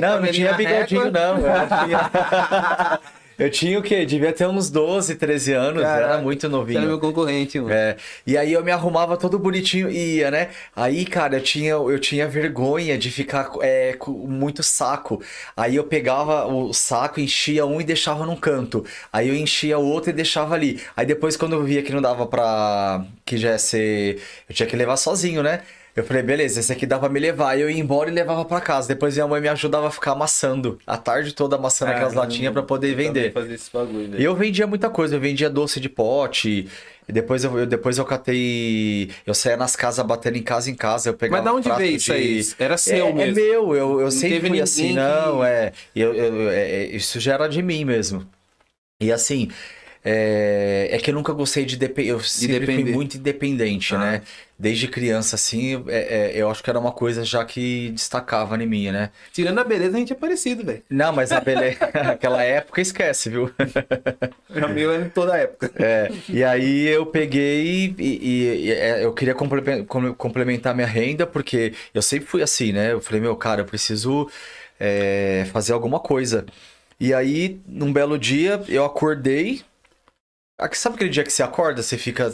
[0.00, 1.20] Não, não tinha bigodinho régua.
[1.20, 1.84] não.
[1.84, 3.00] Tinha...
[3.38, 4.04] eu tinha o quê?
[4.06, 6.78] Devia ter uns 12, 13 anos, era Caraca, muito Você novinho.
[6.78, 7.72] era meu concorrente, mano.
[7.72, 10.48] É, e aí eu me arrumava todo bonitinho e ia, né?
[10.74, 15.22] Aí, cara, eu tinha, eu tinha vergonha de ficar é, com muito saco.
[15.56, 18.84] Aí eu pegava o saco, enchia um e deixava num canto.
[19.12, 20.80] Aí eu enchia o outro e deixava ali.
[20.96, 23.04] Aí depois, quando eu via que não dava pra.
[23.24, 24.20] que já ia ser.
[24.48, 25.62] Eu tinha que levar sozinho, né?
[25.96, 27.58] Eu falei, beleza, esse aqui dá pra me levar.
[27.58, 28.86] Eu ia embora e levava pra casa.
[28.88, 30.78] Depois minha mãe me ajudava a ficar amassando.
[30.86, 33.32] A tarde toda amassando aquelas Caramba, latinhas pra poder vender.
[33.72, 34.22] Bagulho, E velho.
[34.22, 36.68] eu vendia muita coisa, eu vendia doce de pote,
[37.08, 39.10] depois eu, eu- depois eu catei.
[39.26, 41.42] Eu saía nas casas batendo em casa em casa, eu pegava.
[41.42, 42.42] Mas da onde veio isso aí?
[42.42, 43.34] de- Era seu é, é mesmo.
[43.34, 47.18] meu, eu, eu sempre teve fui assim, que- não, é, eu, eu- é, é, Isso
[47.18, 48.26] já era de mim mesmo.
[49.00, 49.50] E assim,
[50.08, 52.92] é, é que eu nunca gostei de depender, eu sempre fui depender.
[52.92, 53.98] muito independente, Ah.
[53.98, 54.22] né?
[54.58, 58.66] Desde criança, assim, é- é, eu acho que era uma coisa já que destacava em
[58.66, 59.10] mim, né?
[59.32, 60.82] Tirando a beleza, a gente é parecido, velho.
[60.88, 61.78] Não, mas a beleza,
[62.14, 63.50] aquela época esquece, viu?
[64.48, 65.70] O meu é toda a época.
[65.76, 70.86] É, e aí eu peguei e, e- e, é, eu queria comple- com- complementar minha
[70.86, 72.92] renda, porque eu sempre fui assim, né?
[72.92, 74.30] Eu falei, meu, cara, eu preciso
[74.78, 76.46] é, fazer alguma coisa.
[76.98, 79.60] E aí, num belo dia, eu acordei.
[80.58, 82.32] Ah, Sabe aquele dia que você acorda, você fica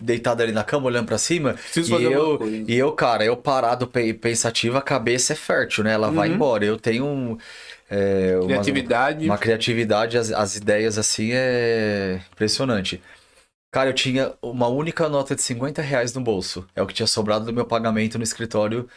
[0.00, 1.54] deitado ali na cama, olhando pra cima?
[1.54, 5.92] Preciso E eu, e eu, cara, eu parado, pe- pensativo, a cabeça é fértil, né?
[5.92, 6.34] Ela vai Uhum.
[6.34, 6.64] embora.
[6.64, 7.36] Eu tenho um,
[7.90, 9.24] é, uma- Criatividade.
[9.24, 13.02] uma criatividade, as, as ideias assim é impressionante.
[13.72, 16.66] Cara, eu tinha uma única nota de 50 reais no bolso.
[16.76, 18.88] É o que tinha sobrado do meu pagamento no escritório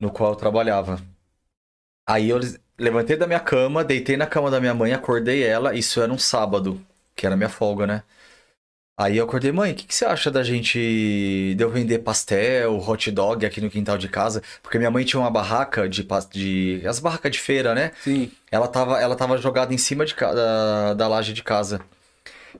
[0.00, 0.98] no qual eu trabalhava.
[2.06, 2.38] Aí eu
[2.78, 5.74] levantei da minha cama, deitei na cama da minha mãe, acordei ela.
[5.74, 6.84] Isso era um sábado,
[7.18, 8.02] que era minha folga, né?
[9.00, 11.54] Aí eu acordei, mãe, o que, que você acha da gente.
[11.56, 14.42] de eu vender pastel, hot dog aqui no quintal de casa?
[14.60, 16.04] Porque minha mãe tinha uma barraca de.
[16.32, 17.92] de as barracas de feira, né?
[18.02, 18.30] Sim.
[18.50, 21.80] Ela tava, ela tava jogada em cima de, da, da laje de casa.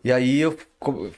[0.04, 0.56] E aí eu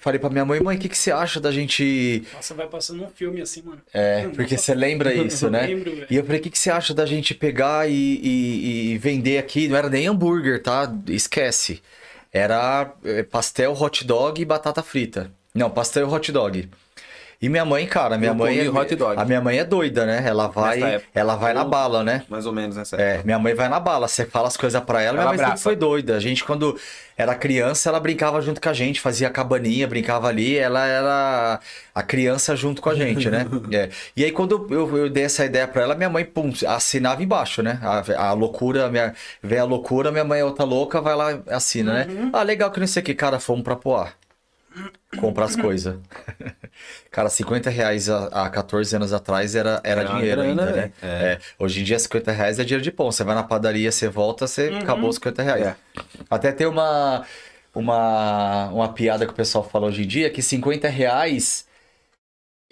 [0.00, 2.24] falei pra minha mãe, mãe, o que, que você acha da gente.
[2.32, 3.82] Nossa, vai passando um filme assim, mano.
[3.92, 5.66] É, porque você lembra isso, né?
[5.66, 6.06] Lembro, velho.
[6.08, 9.36] E eu falei, o que, que você acha da gente pegar e, e- e vender
[9.36, 9.68] aqui?
[9.68, 10.90] Não era nem hambúrguer, tá?
[11.08, 11.82] Esquece.
[12.32, 15.32] Era é, pastel, hot dog e batata frita.
[15.54, 16.70] Não, pastel e hot dog.
[17.42, 19.18] E minha mãe, cara, minha Eu mãe é, hot dog.
[19.18, 20.22] a minha mãe é doida, né?
[20.26, 22.22] Ela vai, ela vai na bala, né?
[22.28, 25.00] Mais ou menos nessa É, minha mãe vai na bala, você fala as coisas pra
[25.00, 26.16] ela, minha Ela mãe sempre foi doida.
[26.16, 26.78] A gente, quando
[27.16, 31.60] era criança, ela brincava junto com a gente, fazia cabaninha, brincava ali, ela era
[31.94, 33.46] a criança junto com a gente, né?
[33.72, 33.88] É.
[34.14, 37.62] E aí, quando eu, eu dei essa ideia pra ela, minha mãe, pum, assinava embaixo,
[37.62, 37.78] né?
[37.82, 41.94] A, a loucura, minha, vem a loucura, minha mãe é outra louca, vai lá, assina,
[42.04, 42.30] né?
[42.34, 44.08] Ah, legal que não sei o que, cara, fomos pra Poá.
[45.18, 45.96] Comprar as coisas.
[47.10, 50.92] Cara, 50 reais há, há 14 anos atrás era, era, Era dinheiro grana, ainda, né?
[51.02, 51.06] É.
[51.06, 51.38] É.
[51.58, 53.10] Hoje em dia, 50 reais é dinheiro de pão.
[53.10, 55.66] Você vai na padaria, você volta, você acabou os 50 reais.
[55.66, 55.76] É.
[56.30, 57.24] Até tem uma,
[57.74, 61.68] uma, uma piada que o pessoal fala hoje em dia, que 50 reais...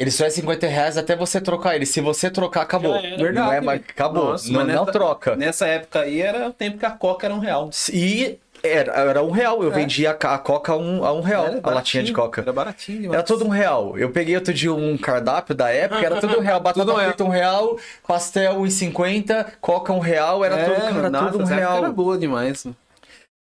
[0.01, 1.84] Ele só é 50 reais até você trocar ele.
[1.84, 2.94] Se você trocar, acabou.
[2.94, 3.09] Era.
[3.09, 3.66] Não é Verdade.
[3.66, 4.24] mais, acabou.
[4.26, 5.34] Nossa, não, mas não nessa- troca.
[5.36, 7.68] Nessa época aí era o tempo que a Coca era um real.
[7.92, 8.38] E
[8.68, 9.62] era, era um real.
[9.62, 9.74] Eu É.
[9.74, 11.46] vendia a, ca- a coca a um, a um real.
[11.46, 12.40] Era a latinha de coca.
[12.42, 13.12] Era baratinho.
[13.12, 13.98] Era tudo um real.
[13.98, 16.60] Eu peguei outro dia um cardápio da época, era tudo um real.
[16.60, 17.08] Batata Tudo real.
[17.08, 21.78] frita um real, pastel 1,50, coca um real, era tudo, cara, nossa, tudo um real.
[21.78, 22.66] Era boa demais.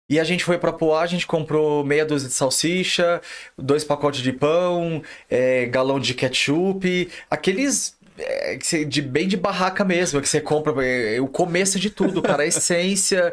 [0.08, 3.20] E a gente foi pra Poá, a gente comprou meia dúzia de salsicha,
[3.56, 10.20] dois pacotes de pão, é, galão de ketchup, aqueles é, de bem de barraca mesmo,
[10.20, 13.32] que você compra, é, o começo de tudo, cara, a essência.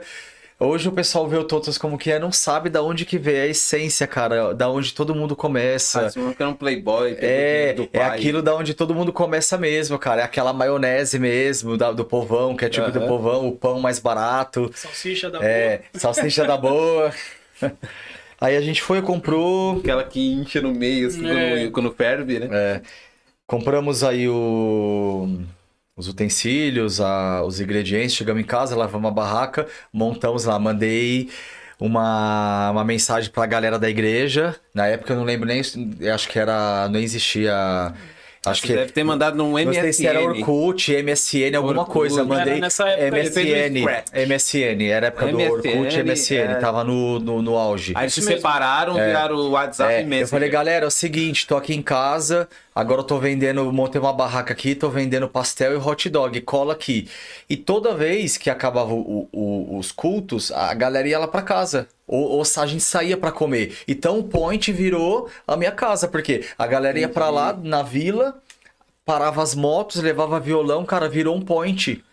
[0.60, 3.44] Hoje o pessoal vê o Totos como que é, não sabe da onde que veio
[3.44, 6.08] a essência, cara, da onde todo mundo começa.
[6.08, 10.00] Ah, não quer um playboy, É, do é aquilo da onde todo mundo começa mesmo,
[10.00, 10.22] cara.
[10.22, 13.08] É aquela maionese mesmo, da- do povão, que é tipo do Aham.
[13.08, 14.72] povão, o pão mais barato.
[14.74, 17.12] Salsicha da É, salsicha da boa.
[18.42, 19.78] Aí a gente foi, comprou.
[19.78, 21.60] Aquela que incha no meio, assim, É.
[21.68, 22.48] quando, quando ferve, né?
[22.52, 22.82] é,
[23.46, 25.40] compramos aí o-
[25.98, 31.30] os utensílios, a- os ingredientes, chegamos em casa, lavamos a barraca, montamos lá, mandei
[31.80, 34.56] uma, uma mensagem pra galera da igreja.
[34.74, 37.94] Na época eu não lembro nem, acho que era, não existia,
[38.46, 39.82] acho Você que deve ter mandado num não MSN.
[39.82, 41.94] sei se era Orkut, MSN, alguma Orkut.
[41.94, 42.24] coisa.
[42.24, 43.86] Mandei MSN.
[44.28, 46.56] MSN, era a época do MSN, Orkut, MSN, é.
[46.56, 47.94] tava no, no, no auge.
[47.96, 48.36] Aí se mesmo.
[48.36, 50.24] separaram, viraram o WhatsApp É, e Messenger.
[50.24, 52.48] eu falei, galera, é o seguinte, tô aqui em casa,
[52.80, 56.74] agora eu tô vendendo, montei uma barraca aqui, tô vendendo pastel e hot dog, cola
[56.74, 57.10] aqui.
[57.50, 61.88] E toda vez que acabava o- o- os cultos, a galera ia lá pra casa.
[62.08, 63.78] Ou, ou a gente saía pra comer.
[63.88, 68.38] Então o point virou a minha casa, porque a galera ia pra lá na vila,
[69.06, 72.04] parava as motos, levava violão, cara, virou um point.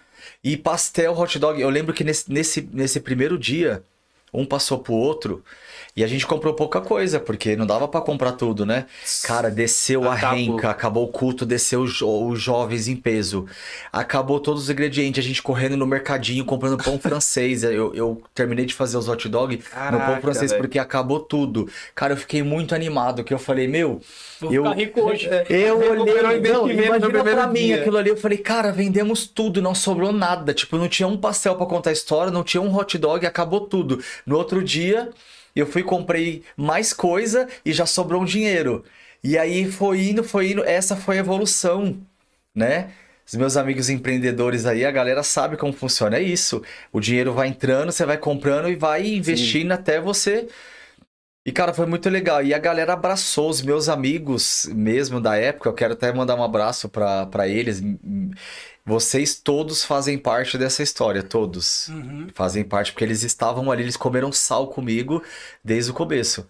[0.42, 1.60] E pastel, hot dog.
[1.60, 3.82] Eu lembro que nesse, nesse, nesse primeiro dia,
[4.32, 5.44] um passou pro outro.
[5.96, 8.86] E a gente comprou pouca coisa, porque não dava pra comprar tudo, né?
[9.22, 10.36] Cara, desceu a Acabou.
[10.36, 13.46] renca, acabou o culto, desceu os, jo- os jovens em peso.
[13.92, 17.62] Acabou todos os ingredientes, a gente correndo no mercadinho, comprando pão francês.
[17.74, 19.70] Eu, eu terminei de fazer os hot dog no pão
[20.00, 20.62] Caraca, francês velho.
[20.62, 21.68] porque acabou tudo.
[21.94, 24.00] Cara, eu fiquei muito animado, que eu falei, meu,
[24.40, 25.28] Vou eu, ficar rico hoje.
[25.48, 27.80] eu olhei, não, imagina pra mim dia.
[27.80, 31.54] aquilo ali, eu falei, cara, vendemos tudo, não sobrou nada, tipo, não tinha um pastel
[31.54, 34.02] pra contar a história, não tinha um hot dog, acabou tudo.
[34.26, 35.10] No outro dia,
[35.60, 38.84] eu fui comprei mais coisa e já sobrou um dinheiro.
[39.22, 41.98] E aí foi indo, foi indo, essa foi a evolução,
[42.54, 42.90] né?
[43.26, 46.62] Os meus amigos empreendedores aí, a galera sabe como funciona, é isso.
[46.92, 50.46] O dinheiro vai entrando, você vai comprando e vai investindo até você
[51.46, 52.42] e, cara, foi muito legal.
[52.42, 55.68] E a galera abraçou os meus amigos mesmo da época.
[55.68, 57.82] Eu quero até mandar um abraço pra eles.
[58.86, 61.88] Vocês todos fazem parte dessa história, todos.
[61.88, 62.26] Uhum.
[62.34, 65.22] Fazem parte, porque eles estavam ali, eles comeram sal comigo
[65.64, 66.46] desde o começo,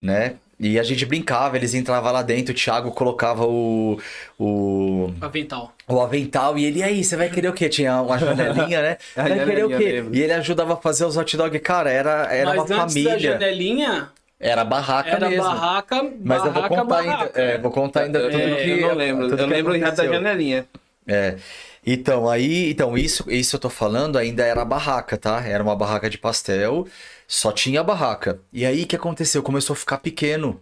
[0.00, 0.34] né?
[0.62, 3.98] E a gente brincava, eles entravam lá dentro, o Thiago colocava o,
[4.38, 5.72] o, Avental.
[5.88, 7.66] o avental e ele, e aí, você vai querer o quê?
[7.66, 8.98] Tinha uma janelinha, né?
[9.16, 9.92] Vai querer o quê?
[9.92, 10.14] lembro.
[10.14, 11.58] E ele ajudava a fazer os hot dog.
[11.60, 13.18] Cara, era, era Mas uma antes da família.
[13.18, 15.44] janelinha, Era barraca era mesmo.
[15.44, 17.24] barraca, Mas eu vou contar barraca.
[17.24, 17.40] ainda.
[17.40, 18.80] É, vou contar ainda Eu, tudo eu que.
[18.82, 19.34] não lembro.
[19.34, 20.66] Eu lembro já da janelinha.
[21.06, 21.36] É.
[21.84, 25.40] Então, aí, então, isso, isso eu tô falando ainda era barraca, tá?
[25.46, 26.86] Era uma barraca de pastel,
[27.26, 28.40] só tinha barraca.
[28.52, 29.42] E aí, o que aconteceu?
[29.42, 30.60] Começou a ficar pequeno.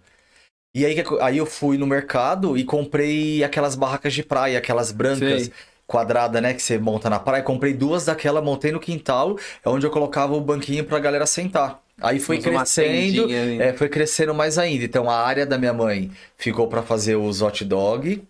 [0.75, 5.45] E aí, aí eu fui no mercado e comprei aquelas barracas de praia, aquelas brancas,
[5.45, 5.53] Sei.
[5.87, 7.43] quadrada, né, que você monta na praia.
[7.43, 11.83] Comprei duas daquela, montei no quintal, é onde eu colocava o banquinho pra galera sentar.
[12.01, 13.29] Aí foi crescendo,
[13.61, 14.85] é, foi crescendo mais ainda.
[14.85, 18.23] Então a área da minha mãe ficou pra fazer os hot dog.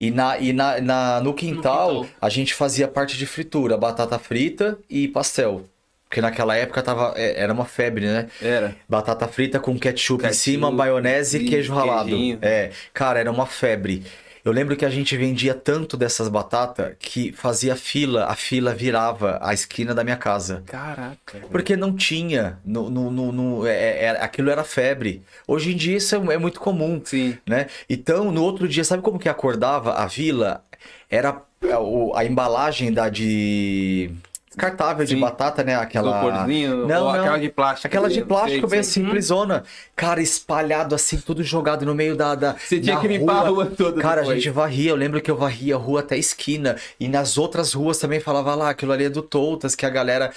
[0.00, 2.06] E, na, e na, na- no, quintal, quintal.
[2.20, 5.64] a gente fazia parte de fritura, batata frita e pastel.
[6.08, 8.28] Porque naquela época tava, é, era uma febre, né?
[8.40, 8.76] Era.
[8.88, 12.10] Batata frita com ketchup, em Ketchup cima, maionese e e queijo ralado.
[12.10, 12.38] queijinho.
[12.42, 14.04] É, cara, era uma febre.
[14.46, 19.40] Eu lembro que a gente vendia tanto dessas batatas que fazia fila, a fila virava
[19.42, 20.62] a esquina da minha casa.
[20.66, 21.38] Caraca.
[21.50, 25.20] Porque não tinha, no, no, no, no- é- é- aquilo era febre.
[25.48, 27.36] Hoje em dia isso é, é muito comum, Sim.
[27.44, 27.66] né?
[27.90, 30.62] Então, no outro dia, sabe como que acordava a vila?
[31.10, 31.42] Era
[31.72, 34.12] a, o- a embalagem da de
[34.56, 35.20] descartável de Sim.
[35.20, 35.76] batata, né?
[35.76, 37.10] Aquela Não, não.
[37.10, 37.86] aquela de plástico.
[37.86, 39.62] Aquela de plástico bem simplesona.
[39.94, 42.34] Cara, espalhado assim, tudo jogado no meio da.
[42.34, 44.42] da Você tinha que limpar a rua toda Cara, a depois.
[44.42, 44.90] gente varria.
[44.90, 46.76] Eu lembro que eu varria a rua até a esquina.
[46.98, 50.32] E nas outras ruas também falava lá, aquilo ali é do Toutas, que a galera.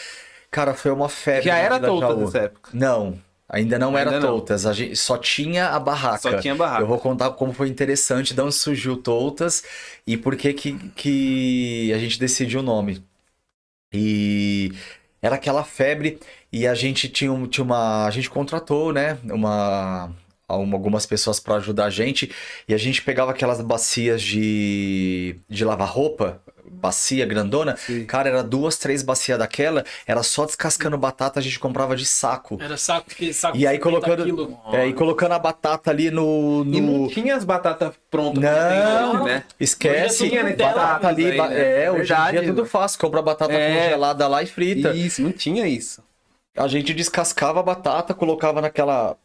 [0.51, 1.45] Cara, foi uma febre.
[1.45, 2.69] Já era Toutas nessa época.
[2.73, 3.17] Não.
[3.51, 4.27] Ainda não Ainda era não.
[4.27, 6.19] Toutas, a gente só tinha a barraca.
[6.19, 6.83] Só tinha barraca.
[6.83, 9.63] Eu vou contar como foi interessante, de onde surgiu Toutas
[10.05, 13.03] e por que, que, que a gente decidiu o nome.
[13.93, 14.71] E
[15.21, 16.19] era aquela febre
[16.51, 18.05] e a gente tinha, tinha uma.
[18.05, 19.17] A gente contratou, né?
[19.25, 20.13] Uma-
[20.47, 22.31] algumas pessoas para ajudar a gente
[22.67, 27.75] e a gente pegava aquelas bacias de, de lavar roupa, bacia grandona.
[27.77, 28.05] Sim.
[28.05, 32.57] Cara, era duas, três bacias daquela, era só descascando batata, a gente comprava de saco.
[32.61, 36.09] Era saco, que saco E aí de 50 colocando, é, e colocando a batata ali
[36.11, 37.07] no, E não no...
[37.09, 38.41] tinha as batatas prontas.
[38.43, 39.13] Não.
[39.15, 39.43] hoje, né?
[39.59, 41.83] Esquece, Hoje é tudo batata ali, aí, ba- né?
[41.85, 43.83] é, hoje em Verdade, dia é tudo fácil, compra batata É.
[43.83, 44.91] congelada lá e frita.
[44.91, 46.03] Isso, não tinha isso.
[46.57, 49.15] A gente descascava a batata, colocava naquela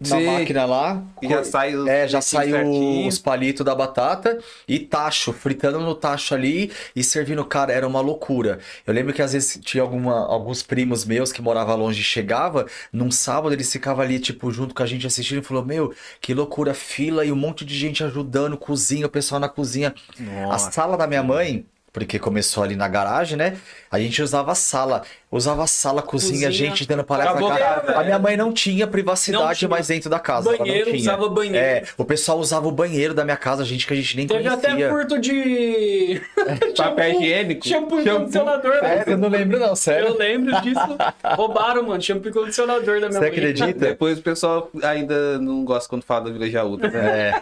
[0.00, 0.24] na Sim.
[0.26, 1.02] máquina lá.
[1.20, 3.08] E já sai os É, já saiu certinho.
[3.08, 8.00] os palitos da batata e tacho, fritando no tacho ali e servindo, cara, era uma
[8.00, 8.58] loucura.
[8.86, 12.66] Eu lembro que às vezes tinha alguma, alguns primos meus que moravam longe e chegava,
[12.92, 16.32] num sábado eles ficavam ali, tipo, junto com a gente assistindo e falou, meu, que
[16.32, 19.94] loucura, fila e um monte de gente ajudando, cozinha, o pessoal na cozinha.
[20.18, 20.72] A Nossa.
[20.72, 23.58] sala da minha mãe, porque começou ali na garagem, né?
[23.90, 25.02] A gente usava a sala.
[25.32, 26.50] Usava sala, cozinha, Cozinha.
[26.50, 27.36] gente dando palestra.
[27.36, 29.68] Acabou Cara, a minha mãe não tinha privacidade Não tinha.
[29.68, 30.56] mais dentro da casa.
[30.56, 30.96] Banheiro, tinha.
[30.96, 31.56] usava banheiro.
[31.56, 34.42] É, o pessoal usava o banheiro da minha casa, gente que a gente nem Teve
[34.42, 34.72] conhecia.
[34.74, 36.20] até furto de.
[36.76, 37.68] Papel higiênico.
[37.68, 38.74] Shampoo e condicionador.
[38.82, 40.18] É, eu não lembro não, Eu sério.
[40.18, 40.80] lembro disso.
[41.36, 43.28] Roubaram, mano, shampoo e condicionador da minha Você mãe.
[43.28, 43.78] acredita?
[43.86, 47.28] Depois o pessoal ainda não gosta quando fala da Vila Jaúda, né?
[47.30, 47.40] É.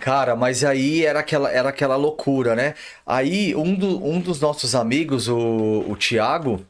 [0.00, 2.74] Cara, mas aí era aquela, era aquela loucura, né?
[3.06, 6.60] Aí um, do- um dos nossos amigos, o, o Tiago,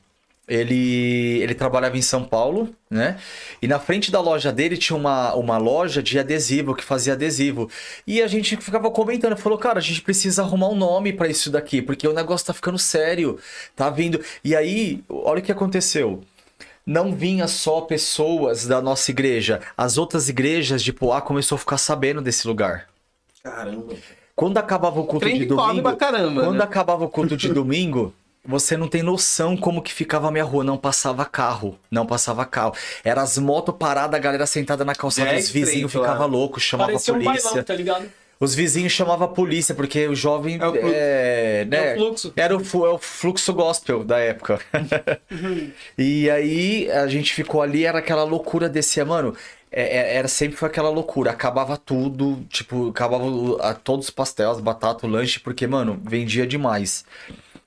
[0.47, 3.19] ele, ele trabalhava em São Paulo, né?
[3.63, 7.71] E na frente da loja dele tinha uma, uma loja de adesivo, que fazia adesivo.
[8.07, 11.51] E a gente ficava comentando, falou, cara, a gente precisa arrumar um nome pra isso
[11.51, 13.39] daqui, porque o negócio tá ficando sério,
[13.75, 14.21] tá vindo.
[14.43, 16.23] E aí, olha o que aconteceu
[16.87, 19.61] não vinha só pessoas da nossa igreja.
[19.75, 22.89] As outras igrejas de Poá começou a ficar sabendo desse lugar.
[23.43, 23.95] Caramba.
[24.37, 26.65] Quando acabava o culto Trem de domingo, pra caramba, quando né?
[26.65, 28.13] acabava o culto de domingo,
[28.47, 30.63] você não tem noção como que ficava a minha rua.
[30.65, 32.75] Não passava carro, não passava carro.
[33.03, 36.91] Era as motos paradas, a galera sentada na calçada, Dez os vizinhos ficavam loucos, chamavam
[36.91, 37.49] a Parecia um polícia.
[37.49, 38.11] bailão, tá ligado?
[38.41, 40.93] Os vizinhos chamavam a polícia, porque o jovem É o fluxo.
[40.93, 42.33] é, né, É o fluxo.
[42.37, 44.61] era o, é o fluxo gospel da época.
[45.97, 49.35] e aí a gente ficou ali, era aquela loucura desse, mano.
[49.71, 53.25] é- é- Era sempre foi aquela loucura, acabava tudo, tipo, acabava
[53.61, 57.05] a- todos os pastéis, batata, lanche, porque, mano, vendia demais.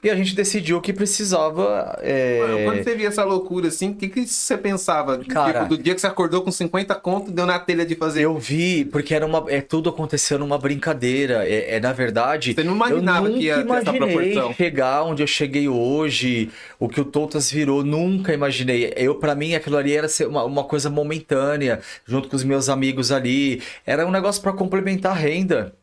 [0.03, 1.97] E a gente decidiu que precisava.
[2.03, 5.17] é, Mano, quando você via essa loucura assim, o que, que você pensava?
[5.25, 8.21] Cara- Tipo, do dia que você acordou com 50 conto, deu na telha de fazer.
[8.23, 11.47] Eu vi, porque era uma, é tudo acontecendo numa brincadeira.
[11.49, 12.53] É, é, na verdade.
[12.53, 14.53] Você não imaginava eu nunca que ia ter essa imaginei proporção.
[14.53, 18.93] chegar onde eu cheguei hoje, o que o Toutas virou, nunca imaginei.
[18.95, 22.69] Eu, para mim, aquilo ali era ser uma, uma coisa momentânea, junto com os meus
[22.69, 23.61] amigos ali.
[23.85, 25.73] Era um negócio para complementar a renda.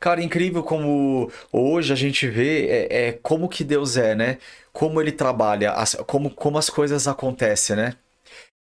[0.00, 4.38] Cara, incrível como hoje a gente vê é, é como que Deus é, né?
[4.72, 7.94] Como ele trabalha, as- como, como as coisas acontecem, né?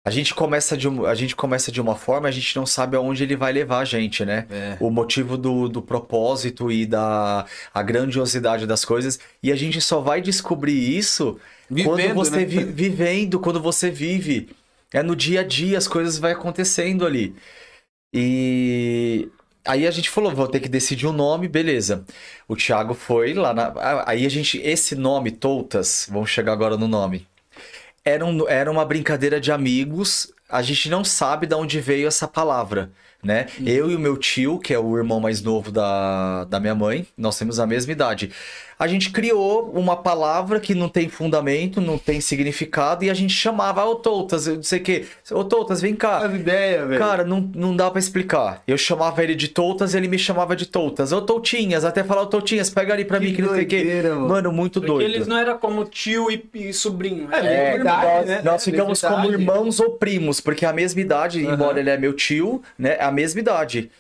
[0.07, 2.97] A gente começa de, um- a gente começa de uma forma, a gente não sabe
[2.97, 4.47] aonde ele vai levar a gente, né?
[4.51, 4.77] É.
[4.81, 9.19] O motivo do, do propósito e da a grandiosidade das coisas.
[9.43, 11.39] E a gente só vai descobrir isso
[11.85, 12.45] quando Vivendo, você né?
[12.45, 14.51] vi- vivendo, quando você vive.
[14.93, 17.35] É no dia a dia, as coisas vai acontecendo ali.
[18.13, 19.29] E
[19.67, 22.05] aí a gente falou, vou ter que decidir um nome, beleza.
[22.49, 23.73] O Thiago foi lá na...
[24.07, 27.27] Aí a gente, esse nome, Toutas, vamos chegar agora no nome.
[28.05, 30.33] Era, um- era uma brincadeira de amigos.
[30.49, 32.91] A gente não sabe de onde veio essa palavra,
[33.23, 33.47] né?
[33.65, 37.07] Eu e o meu tio, que é o irmão mais novo da, da minha mãe,
[37.17, 38.31] nós temos a mesma idade.
[38.79, 43.33] A gente criou uma palavra que não tem fundamento, não tem significado, e a gente
[43.33, 45.05] chamava, ô Toutas, eu não sei o quê.
[45.31, 46.19] Ô Toutas, vem cá.
[46.19, 46.99] As ideias, velho.
[46.99, 48.63] Cara, não, não dá pra explicar.
[48.67, 51.13] Eu chamava ele de Toutas, ele me chamava de Toutas.
[51.13, 53.67] Ô Toutinhas, até falar, ô Toutinhas, pega ali pra Que mim que não sei o
[53.69, 53.85] quê.
[54.05, 54.29] mano.
[54.29, 55.15] Mano, muito Porque doido.
[55.15, 57.29] eles não eram como tio e, e sobrinho.
[57.33, 58.43] É, Era É, verdade, nós, né?
[58.45, 61.55] nós ficamos como irmãos ou primos, porque é a mesma idade, Aham.
[61.55, 62.97] embora ele é meu tio, né?
[62.99, 63.91] É a mesma idade.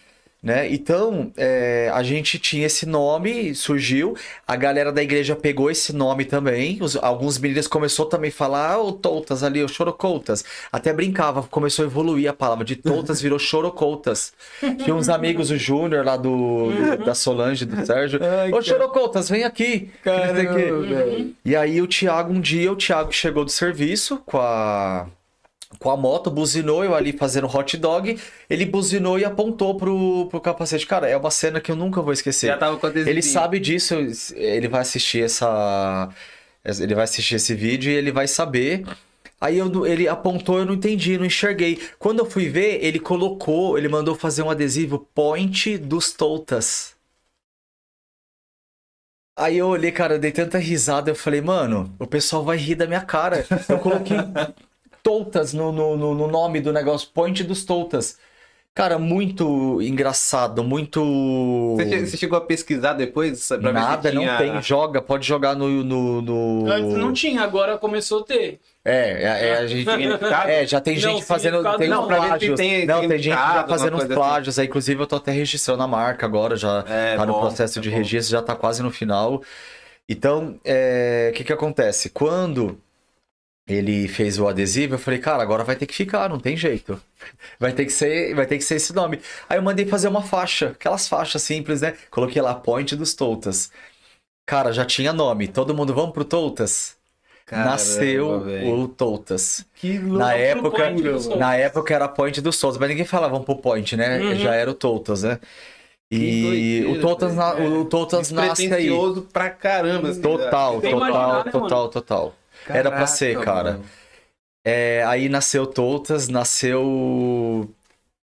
[0.45, 0.70] Né?
[0.70, 4.14] Então, é, a gente tinha esse nome, surgiu,
[4.47, 8.72] a galera da igreja pegou esse nome também, os- alguns meninos começou também a falar,
[8.72, 13.22] ah, o Toutas ali, o Chorocoutas, até brincava, começou a evoluir a palavra, de Toutas
[13.22, 14.34] virou Chorocoutas.
[14.84, 16.68] Tinha uns amigos, o Júnior lá do,
[17.07, 18.62] da Solange, do Sérgio, ô cara.
[18.62, 19.90] Chorocoutas, vem aqui.
[20.03, 20.59] Caramba.
[21.42, 25.07] E aí o Thiago, um dia, o Thiago chegou do serviço com a,
[25.79, 28.18] com a moto, buzinou, eu ali fazendo hot dog,
[28.49, 30.87] ele buzinou e apontou pro, pro capacete.
[30.87, 32.49] Cara, é uma cena que eu nunca vou esquecer.
[32.49, 33.95] Já tava Ele sabe disso,
[34.35, 36.09] ele vai assistir essa.
[36.64, 38.85] Ele vai assistir esse vídeo e ele vai saber.
[39.41, 41.79] Aí eu, ele apontou, eu não entendi, não enxerguei.
[41.99, 46.95] Quando eu fui ver, ele colocou, ele mandou fazer um adesivo Point dos Toutas.
[49.37, 52.77] Aí eu olhei, cara, eu dei tanta risada, eu falei, mano, o pessoal vai rir
[52.77, 53.45] da minha cara.
[53.68, 54.16] Eu coloquei
[55.05, 58.19] Toutas no, no, no- no nome do negócio, Point dos Toutas.
[58.75, 61.01] Cara, muito engraçado, muito.
[61.77, 63.47] Você, che- você chegou a pesquisar depois?
[63.47, 64.61] Pra ver se Nada, tinha- não tem.
[64.63, 65.69] Joga, pode jogar no.
[65.85, 68.59] no, no- Antes não tinha, agora começou a ter.
[68.85, 69.89] É, é, é, a gente.
[70.49, 71.63] É, já tem Não, gente fazendo.
[71.77, 72.57] Tem não, plágios.
[72.59, 74.15] tem não, tem gente já fazendo uns coisa assim.
[74.15, 74.67] plágios aí.
[74.67, 77.83] Inclusive, eu tô até registrando a marca agora, já É, tá no bom, processo é
[77.83, 77.97] de bom.
[77.97, 79.41] registro, já tá quase no final.
[80.09, 82.11] Então, é, o que que acontece?
[82.11, 82.77] Quando
[83.67, 87.01] ele fez o adesivo, eu falei, cara, agora vai ter que ficar, não tem jeito.
[87.59, 89.19] Vai ter que ser, vai ter que ser esse nome.
[89.49, 91.95] Aí eu mandei fazer uma faixa, aquelas faixas simples, né?
[92.11, 93.71] Coloquei lá Point dos Toutas.
[94.47, 95.49] Cara, já tinha nome.
[95.49, 96.97] Todo mundo vamos pro Toutas?
[97.47, 98.75] Caramba, Nasceu velho.
[98.81, 99.65] o Toutas.
[99.75, 100.19] Que louco.
[100.19, 100.91] Na época,
[101.39, 104.19] na época era Point dos Toutas, mas ninguém falava vamos pro Point, né?
[104.21, 104.35] Uhum.
[104.37, 105.39] Já era o Toutas, né?
[106.11, 108.91] E doideira, o Toutas, na- o Toutas nasce aí.
[109.33, 110.11] Pra caramba.
[110.11, 112.35] assim, Total, total, imaginar, né, total,
[112.67, 112.81] total.
[112.81, 113.81] Era pra ser, cara.
[114.65, 117.75] É, aí nasceu Toutas, nasceu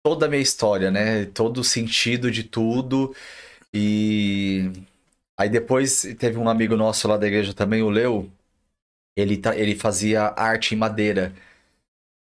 [0.02, 1.26] toda a minha história, né?
[1.26, 3.14] Todo o sentido de tudo.
[3.74, 4.72] E
[5.38, 8.32] aí depois teve um amigo nosso lá da igreja também, o Leo.
[9.16, 11.34] Ele, tá- ele fazia arte em madeira.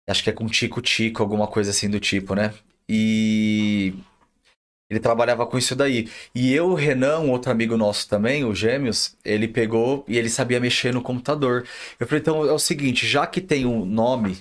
[0.08, 2.54] Acho que é com tico-tico, alguma coisa assim do tipo, né?
[2.88, 3.94] E
[4.90, 6.08] ele trabalhava com isso daí.
[6.34, 10.30] E eu, o Renan, um outro amigo nosso também, o Gêmeos, ele pegou e ele
[10.30, 11.64] sabia mexer no computador.
[12.00, 14.38] Eu falei, então é o seguinte, já que tem um nome,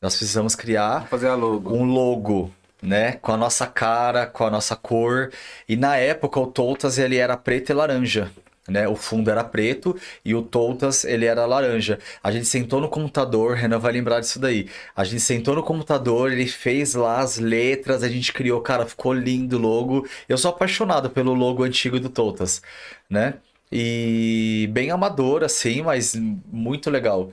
[0.00, 1.74] nós precisamos criar logo.
[1.74, 3.12] um logo, né?
[3.14, 5.32] Com a nossa cara, com a nossa cor.
[5.68, 8.30] E na época o Toutas ele era preto e laranja.
[8.68, 8.86] Né?
[8.86, 11.98] O fundo era preto e o Toutas ele era laranja.
[12.22, 14.68] A gente sentou no computador, Renan vai lembrar disso daí.
[14.94, 19.12] A gente sentou no computador, ele fez lá as letras, a gente criou, cara, ficou
[19.14, 20.06] lindo o logo.
[20.28, 22.60] Eu sou apaixonado pelo logo antigo do Toutas,
[23.08, 23.34] né?
[23.72, 27.30] E bem amador assim, mas muito legal.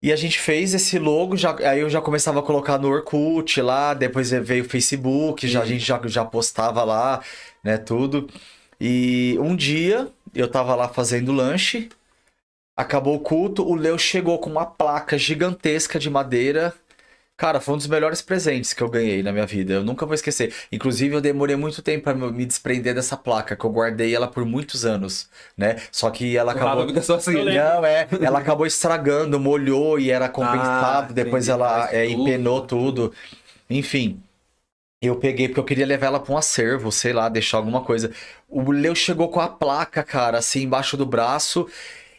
[0.00, 3.60] E a gente fez esse logo, já, aí eu já começava a colocar no Orkut
[3.60, 7.20] lá, depois veio o Facebook, já, a gente já, já postava lá,
[7.64, 8.28] né, tudo.
[8.80, 11.88] E um dia eu tava lá fazendo lanche,
[12.76, 16.72] acabou o culto, o Leo chegou com uma placa gigantesca de madeira.
[17.36, 19.74] Cara, foi um dos melhores presentes que eu ganhei na minha vida.
[19.74, 20.52] Eu nunca vou esquecer.
[20.72, 24.44] Inclusive, eu demorei muito tempo pra me desprender dessa placa, que eu guardei ela por
[24.44, 25.76] muitos anos, né?
[25.92, 26.82] Só que ela Acabou
[27.14, 27.34] assim.
[27.36, 27.54] Lembro.
[27.54, 28.08] Não, é.
[28.20, 31.10] Ela acabou estragando, molhou e era compensado.
[31.10, 32.22] Ah, depois entendi, ela é, tudo.
[32.22, 33.12] empenou tudo.
[33.70, 34.20] Enfim.
[35.00, 38.10] Eu peguei porque eu queria levar ela pra um acervo, sei lá, deixar alguma coisa.
[38.48, 41.68] O Leo chegou com a placa, cara, assim, embaixo do braço.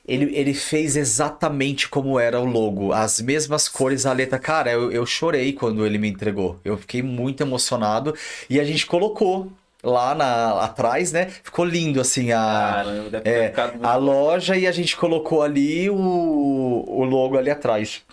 [0.08, 4.40] Ele, ele fez exatamente como era o logo, as mesmas cores, a letra.
[4.40, 6.58] Cara, eu, eu chorei quando ele me entregou.
[6.64, 8.16] Eu fiquei muito emocionado.
[8.50, 9.52] E a gente colocou
[9.84, 11.26] lá na, atrás, né?
[11.44, 13.54] Ficou lindo, assim, a, Caramba, é,
[13.84, 18.04] a loja e a gente colocou ali o, o logo ali atrás.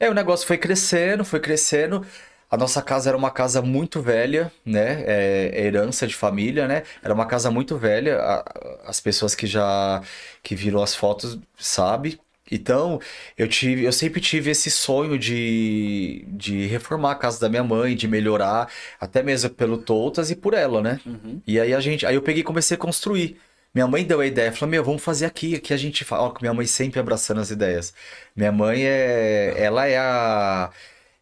[0.00, 2.04] É, o negócio foi crescendo, foi crescendo.
[2.54, 5.02] A nossa casa era uma casa muito velha, né?
[5.06, 6.84] É, é herança de família, né?
[7.02, 8.18] Era uma casa muito velha.
[8.20, 8.44] A-
[8.86, 10.02] As pessoas que já
[10.42, 12.18] que viram as fotos sabem.
[12.50, 13.00] Então,
[13.38, 17.96] eu tive, eu sempre tive esse sonho de, de reformar a casa da minha mãe,
[17.96, 21.00] de melhorar, até mesmo pelo Toutas e por ela, né?
[21.06, 21.40] Uhum.
[21.46, 23.36] E aí a gente, aí eu peguei e comecei a construir.
[23.74, 26.34] Minha mãe deu a ideia, falou: "Meu, vamos fazer aqui, aqui a gente fala, ó,
[26.40, 27.92] minha mãe sempre abraçando as ideias.
[28.36, 30.70] Minha mãe é, ela é a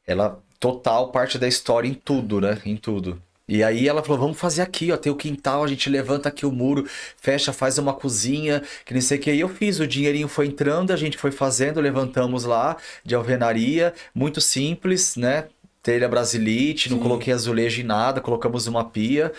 [0.07, 2.63] ela total parte da história em tudo, né?
[2.65, 3.21] Em tudo.
[3.49, 6.47] E aí ela falou, vamos fazer aqui, ó, tem o quintal, a gente levanta aqui
[6.47, 6.87] o muro,
[7.17, 9.33] fecha, faz uma cozinha, que não sei o que.
[9.33, 13.93] E eu fiz, o dinheirinho foi entrando, a gente foi fazendo, levantamos lá de alvenaria,
[14.15, 15.49] muito simples, né?
[15.83, 17.03] Telha brasilite, não Sim.
[17.03, 19.33] coloquei azulejo em nada, colocamos uma pia.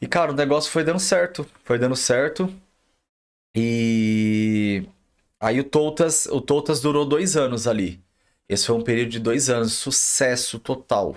[0.00, 2.50] E, cara, o negócio foi dando certo, foi dando certo.
[3.54, 4.84] E
[5.38, 8.00] aí o Toutas, o Toutas durou dois anos ali.
[8.52, 11.16] Esse foi um período de dois anos, sucesso total.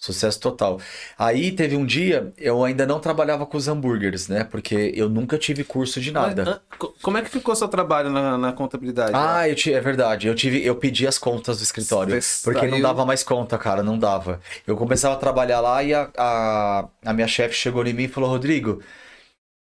[0.00, 0.80] Sucesso total.
[1.18, 4.44] Aí teve um dia, eu ainda não trabalhava com os hambúrgueres, né?
[4.44, 6.62] Porque eu nunca tive curso de nada.
[7.02, 9.12] Como é que ficou seu trabalho na, na contabilidade?
[9.14, 10.26] Ah, eu é verdade.
[10.26, 12.18] Eu tive, eu pedi as contas do escritório.
[12.42, 14.40] Porque não dava mais conta, cara, não dava.
[14.66, 18.08] Eu começava a trabalhar lá e a, a, a minha chefe chegou em mim e
[18.08, 18.80] falou: Rodrigo,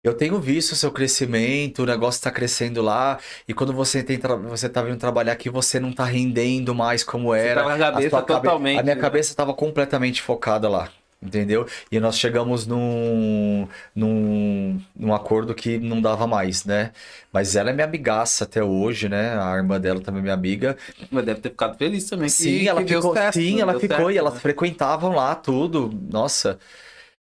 [0.09, 4.18] eu tenho visto o seu crescimento, o negócio tá crescendo lá, e quando você tem
[4.48, 7.62] você tá vindo trabalhar aqui, você não tá rendendo mais como era.
[7.62, 9.00] tava com a cabeça cabe- totalmente, A minha né?
[9.00, 10.88] cabeça tava completamente focada lá.
[11.20, 11.66] Entendeu?
[11.90, 16.92] E nós chegamos num, num, num acordo que não dava mais, né?
[17.32, 19.36] Mas ela é minha amigaça até hoje, né?
[19.36, 20.76] A irmã dela também é minha amiga.
[21.11, 22.28] Mas deve ter ficado feliz também.
[22.28, 23.61] Sim, que- ela que ficou, sim, né?
[23.62, 24.40] ela ficou certo, e elas né?
[24.40, 25.92] frequentavam lá tudo.
[26.09, 26.56] Nossa.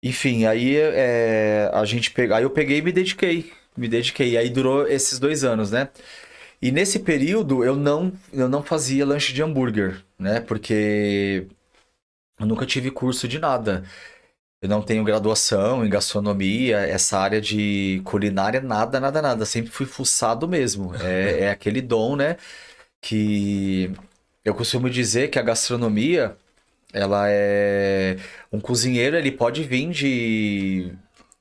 [0.04, 4.36] Enfim, aí é, a gente pegou, aí eu peguei e me dediquei, me dediquei.
[4.36, 5.88] Aí durou esses dois anos, né?
[6.60, 10.40] E nesse período eu não, eu não fazia lanche de hambúrguer, né?
[10.40, 11.46] Porque
[12.38, 13.84] eu nunca tive curso de nada.
[14.62, 19.46] Eu não tenho graduação em gastronomia, essa área de culinária, nada, nada, nada.
[19.46, 20.94] Sempre fui fuçado mesmo.
[20.96, 22.36] É, é aquele dom, né?
[23.00, 23.92] Que
[24.44, 26.36] eu costumo dizer que a gastronomia,
[26.94, 28.16] ela é.
[28.52, 30.92] Um cozinheiro, ele pode vir de.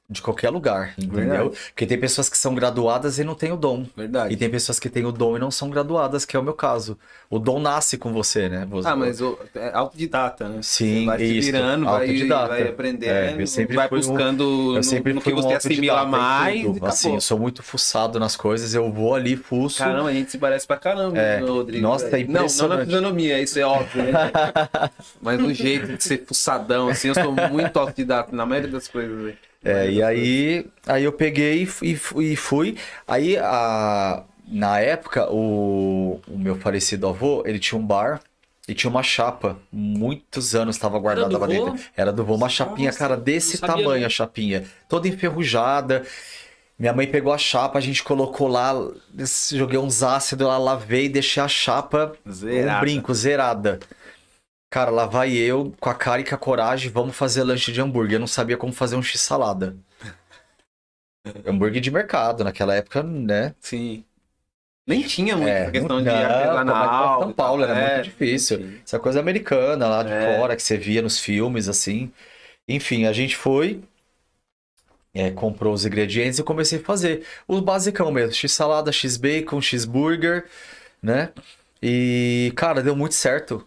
[0.10, 1.16] De qualquer lugar, entendeu?
[1.46, 1.50] Verdade.
[1.70, 3.86] Porque tem pessoas que são graduadas e não têm o dom.
[3.96, 4.34] Verdade.
[4.34, 6.54] E tem pessoas que têm o dom e não são graduadas, que é o meu
[6.54, 7.00] caso.
[7.30, 8.68] O dom nasce com você, né?
[8.70, 10.60] Você- Ah, mas o, é autodidata, né?
[10.62, 12.48] Sim, Você vai isso, virando, vai, autodidata.
[12.50, 15.54] vai aprendendo, É, eu sempre vai fui um- buscando Eu sempre no que um você
[15.56, 16.84] assimila autodidata em mais.
[16.84, 19.80] Assim, eu sou muito fuçado nas coisas, eu vou ali, fuço.
[19.80, 21.40] Caramba, a gente se parece pra caramba, É.
[21.40, 21.82] né, Rodrigo.
[21.82, 22.28] Nossa, tá velho.
[22.28, 22.86] Não, não na impressionante.
[22.86, 24.12] fisionomia, isso é óbvio, né?
[25.22, 29.18] Mas no jeito de ser fuçadão, assim, eu sou muito autodidata na maioria das coisas,
[29.24, 29.38] velho.
[29.64, 32.70] É, e aí, aí eu peguei e e fui.
[32.70, 32.78] e.
[33.08, 38.22] Aí, a, na época, o, o meu falecido avô, ele tinha um bar
[38.68, 39.58] e tinha uma chapa.
[39.72, 41.76] Muitos anos estava guardada lá dentro.
[41.96, 44.66] Era do vô, uma chapinha, Nossa, cara, desse tamanho a chapinha.
[44.90, 46.04] Toda enferrujada.
[46.78, 48.74] Minha mãe pegou a chapa, a gente colocou lá,
[49.52, 52.78] joguei uns ácidos lá, lavei, deixei a chapa Zerada.
[52.78, 53.80] um brinco, zerada.
[54.74, 57.80] Cara, lá vai eu, com a cara e com a coragem, vamos fazer lanche de
[57.80, 58.16] hambúrguer.
[58.16, 59.78] Eu não sabia como fazer um x-salada.
[61.46, 63.56] hambúrguer de mercado, naquela época, né?
[63.60, 64.06] Sim.
[64.86, 67.22] Nem tinha muito É, questão não, de artesanal.
[67.22, 68.58] São Paulo era é, muito difícil.
[68.58, 68.82] sim.
[68.86, 70.36] Essa coisa americana lá de É.
[70.38, 72.12] fora, que você via nos filmes, assim.
[72.68, 73.84] Enfim, a gente foi,
[75.14, 77.26] é, comprou os ingredientes e comecei a fazer.
[77.48, 80.46] O basicão mesmo, x-salada, x-bacon, x-burger,
[81.02, 81.32] né?
[81.82, 83.66] E, cara, deu muito certo.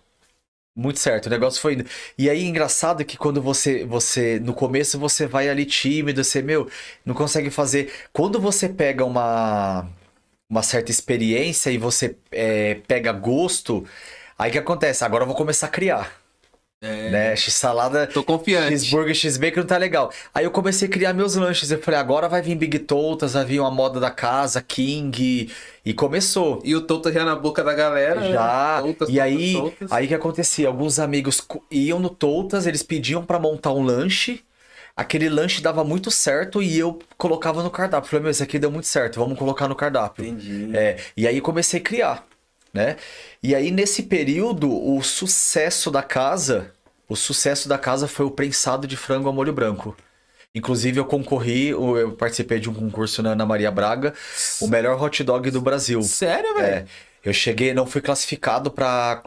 [0.77, 1.86] Muito certo, o negócio foi indo.
[2.19, 6.69] E aí, engraçado que quando você, você, no começo você vai ali tímido, você, meu,
[7.05, 7.90] não consegue fazer.
[8.12, 9.89] Quando você pega uma,
[10.51, 13.86] uma certa experiência e você é, pega gosto,
[14.39, 15.05] aí que acontece?
[15.05, 16.12] Agora eu vou começar a criar,
[16.82, 17.36] É, né?
[17.36, 18.69] X-salada, Tô confiante.
[18.69, 20.12] cheeseburger, x-bacon não tá legal.
[20.35, 21.70] Aí eu comecei a criar meus lanches.
[21.70, 25.51] Eu falei, agora vai vir Big Totas, vai vir uma moda da casa, King,
[25.85, 26.61] e começou.
[26.62, 28.20] E o Tota já na boca da galera.
[28.20, 28.31] né?
[28.32, 28.82] Já.
[28.82, 29.93] Toutas, e toutas, aí, toutas.
[29.93, 30.69] aí que acontecia?
[30.69, 31.40] Alguns amigos
[31.70, 34.43] iam no Toutas, eles pediam pra montar um lanche.
[34.94, 38.09] Aquele lanche dava muito certo e eu colocava no cardápio.
[38.09, 40.24] Falei, meu, esse aqui deu muito certo, vamos colocar no cardápio.
[40.24, 40.70] Entendi.
[40.77, 42.27] É, e aí comecei a criar,
[42.72, 42.97] né?
[43.43, 46.72] E aí nesse período, o sucesso da casa,
[47.09, 49.97] o sucesso da casa foi o prensado de frango a molho branco.
[50.55, 54.14] Inclusive eu concorri, eu participei de um concurso na Ana Maria Braga,
[54.60, 56.02] o melhor hot dog do Brasil.
[56.02, 56.66] Sério, velho?
[56.66, 56.84] É,
[57.22, 58.72] eu cheguei, não fui classificado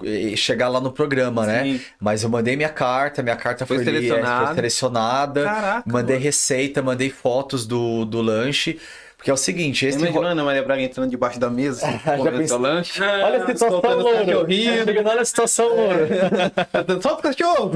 [0.04, 1.64] eh, chegar lá no programa, né?
[1.64, 1.82] Sim.
[2.00, 4.46] Mas eu mandei minha carta, minha carta Foi foi, li- selecionada.
[4.48, 5.44] foi selecionada.
[5.44, 6.26] Caraca, mandei mano.
[6.26, 8.80] receita, mandei fotos do, do lanche.
[9.20, 12.00] Porque é o seguinte, esse Imagina a Ana Maria Braga entrando debaixo da mesa, assim,
[12.24, 13.02] comendo seu lanche.
[13.04, 14.50] Olha a situação, Louro.
[14.50, 16.08] Chegando, Olha a situação, Louro.
[17.04, 17.72] Solta o cachorro!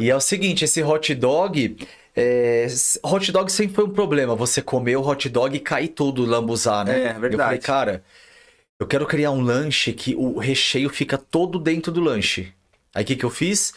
[0.00, 1.86] E é o seguinte, esse hot dog...
[2.16, 2.66] é,
[3.04, 4.34] hot dog sempre foi um problema.
[4.34, 7.08] Você comer o hot dog e cair tudo, lambuzar, né?
[7.08, 7.34] É, verdade.
[7.34, 8.02] Eu falei, cara,
[8.78, 12.54] eu quero criar um lanche que o recheio fica todo dentro do lanche.
[12.94, 13.74] Aí o que, que eu fiz?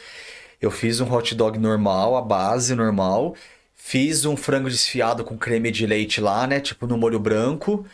[0.61, 3.35] Eu fiz um hot dog normal, a base normal.
[3.85, 6.61] Fiz um frango desfiado com creme de leite lá, né?
[6.61, 7.85] Tipo no molho branco.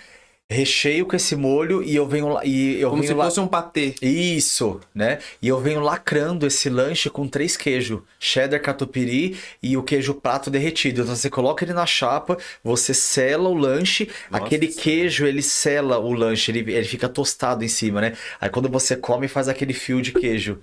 [0.47, 2.45] Recheio com esse molho e eu venho lá.
[2.45, 3.25] E eu Como venho se lá...
[3.25, 3.95] fosse um patê.
[3.99, 5.17] Isso, né?
[5.41, 10.51] E eu venho lacrando esse lanche com três queijos: cheddar, catupiry e o queijo prato
[10.51, 11.01] derretido.
[11.01, 15.97] Então você coloca ele na chapa, você sela o lanche, Nossa aquele queijo ele sela
[15.97, 18.15] o lanche, ele, ele fica tostado em cima, né?
[18.39, 20.59] Aí quando você come, faz aquele fio de queijo.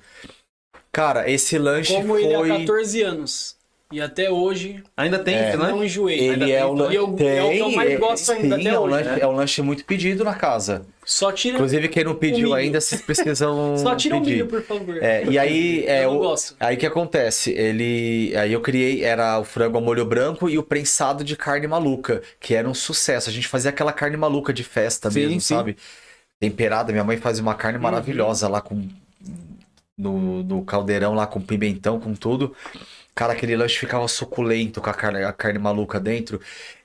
[0.92, 2.24] Cara, esse lanche Como foi.
[2.24, 3.55] ele há 14 anos.
[3.92, 5.48] E até hoje Ainda tem É.
[5.50, 6.18] esse não enjoei.
[6.18, 6.64] Ele é tem.
[6.66, 6.92] o lanche.
[6.92, 8.90] E eu- é o que eu mais Tem, gosto ainda sim, até é um hoje.
[8.94, 9.18] lanche, né?
[9.20, 10.84] é um lanche muito pedido na casa.
[11.04, 13.76] Só tira, Inclusive, quem não pediu ainda, vocês precisam.
[13.78, 14.32] só tira o pedir.
[14.32, 14.96] milho, por favor.
[15.00, 16.56] É, e aí, é, eu não o- gosto.
[16.58, 17.52] aí que acontece?
[17.52, 21.68] Ele, aí eu criei, era o frango a molho branco e o prensado de carne
[21.68, 23.30] maluca, que era um sucesso.
[23.30, 25.54] A gente fazia aquela carne maluca de festa Sim, mesmo, sim.
[25.54, 25.76] sabe?
[26.40, 28.88] Temperada, minha mãe fazia uma carne maravilhosa lá com
[29.96, 32.54] no, no caldeirão lá com pimentão, com tudo.
[33.18, 36.38] Cara, aquele lanche ficava suculento com a carne, a carne maluca dentro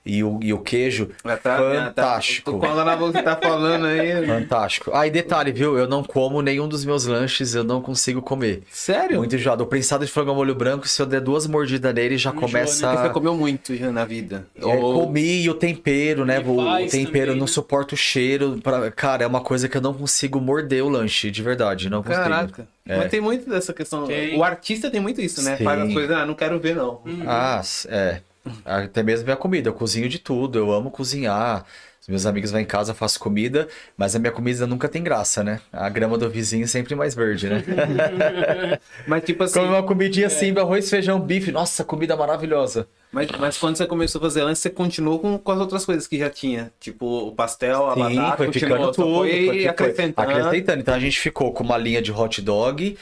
[0.04, 1.10] e o, e o queijo.
[1.22, 2.52] Tá- tá- Fantástico.
[2.52, 4.26] Tô com água na boca que tá falando aí.
[4.26, 4.90] Fantástico.
[4.92, 5.78] Ah, e detalhe, viu?
[5.78, 8.62] Eu não como nenhum dos meus lanches, eu não consigo comer.
[8.70, 9.18] Sério?
[9.18, 9.62] Muito enjoado.
[9.64, 12.40] O prensado de frango ao molho branco, se eu der duas mordidas nele, já Enjoa,
[12.42, 12.86] começa.
[12.86, 12.92] né?
[12.94, 14.46] Porque você comeu muito já na vida.
[14.60, 16.38] É, Ou- comi e o tempero, né?
[16.40, 16.56] O,
[16.88, 17.52] tempero também, não né?
[17.52, 18.58] suporta o cheiro.
[18.62, 18.90] Pra...
[18.90, 21.88] Cara, é uma coisa que eu não consigo morder o lanche, de verdade.
[21.88, 22.22] Não consigo.
[22.22, 22.66] Caraca.
[22.86, 22.96] É.
[22.96, 24.06] Mas tem muito dessa questão.
[24.06, 24.36] Tem.
[24.36, 25.56] O artista tem muito isso, né?
[25.56, 25.64] Sim.
[25.64, 27.00] Faz as coisas, ah, não quero ver, não.
[27.26, 28.20] Ah, s- é.
[28.64, 29.68] Até mesmo minha comida.
[29.68, 30.58] Eu cozinho de tudo.
[30.58, 31.64] Eu amo cozinhar.
[32.00, 35.44] Os meus amigos vão em casa, faço comida, mas a minha comida nunca tem graça,
[35.44, 35.60] né?
[35.72, 37.62] A grama do vizinho é sempre mais verde, né?
[39.06, 41.52] Mas tipo assim, Come uma comidinha assim, arroz, feijão, bife.
[41.52, 42.88] Nossa, comida maravilhosa.
[43.12, 46.06] mas, mas quando você começou a fazer lanche, você continuou com, com as outras coisas
[46.08, 46.72] que já tinha.
[46.80, 49.14] Tipo, o pastel, a Sim, batata, foi ficando tudo.
[49.18, 50.30] foi- foi acrescentando.
[50.30, 50.80] acrescentando.
[50.80, 52.96] Então a gente ficou com uma linha de hot dog,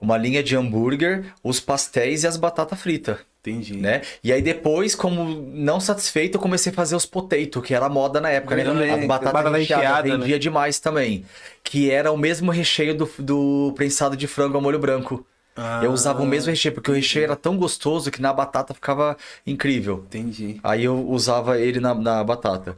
[0.00, 3.18] uma linha de hambúrguer, os pastéis e as batatas fritas.
[3.48, 3.76] Entendi.
[3.76, 4.02] né?
[4.24, 8.20] E aí depois, como não satisfeito, eu comecei a fazer os potato, que era moda
[8.20, 8.64] na época, né?
[9.06, 10.16] Batatas batata recheadas recheada, né?
[10.16, 11.24] vendia demais também.
[11.62, 15.24] Que era o mesmo recheio do, do prensado de frango ao molho branco.
[15.54, 18.74] Ah, Eu usava o mesmo recheio, porque o recheio era tão gostoso que na batata
[18.74, 19.16] ficava
[19.46, 20.04] incrível.
[20.06, 20.60] Entendi.
[20.62, 22.76] Aí eu usava ele na, na batata.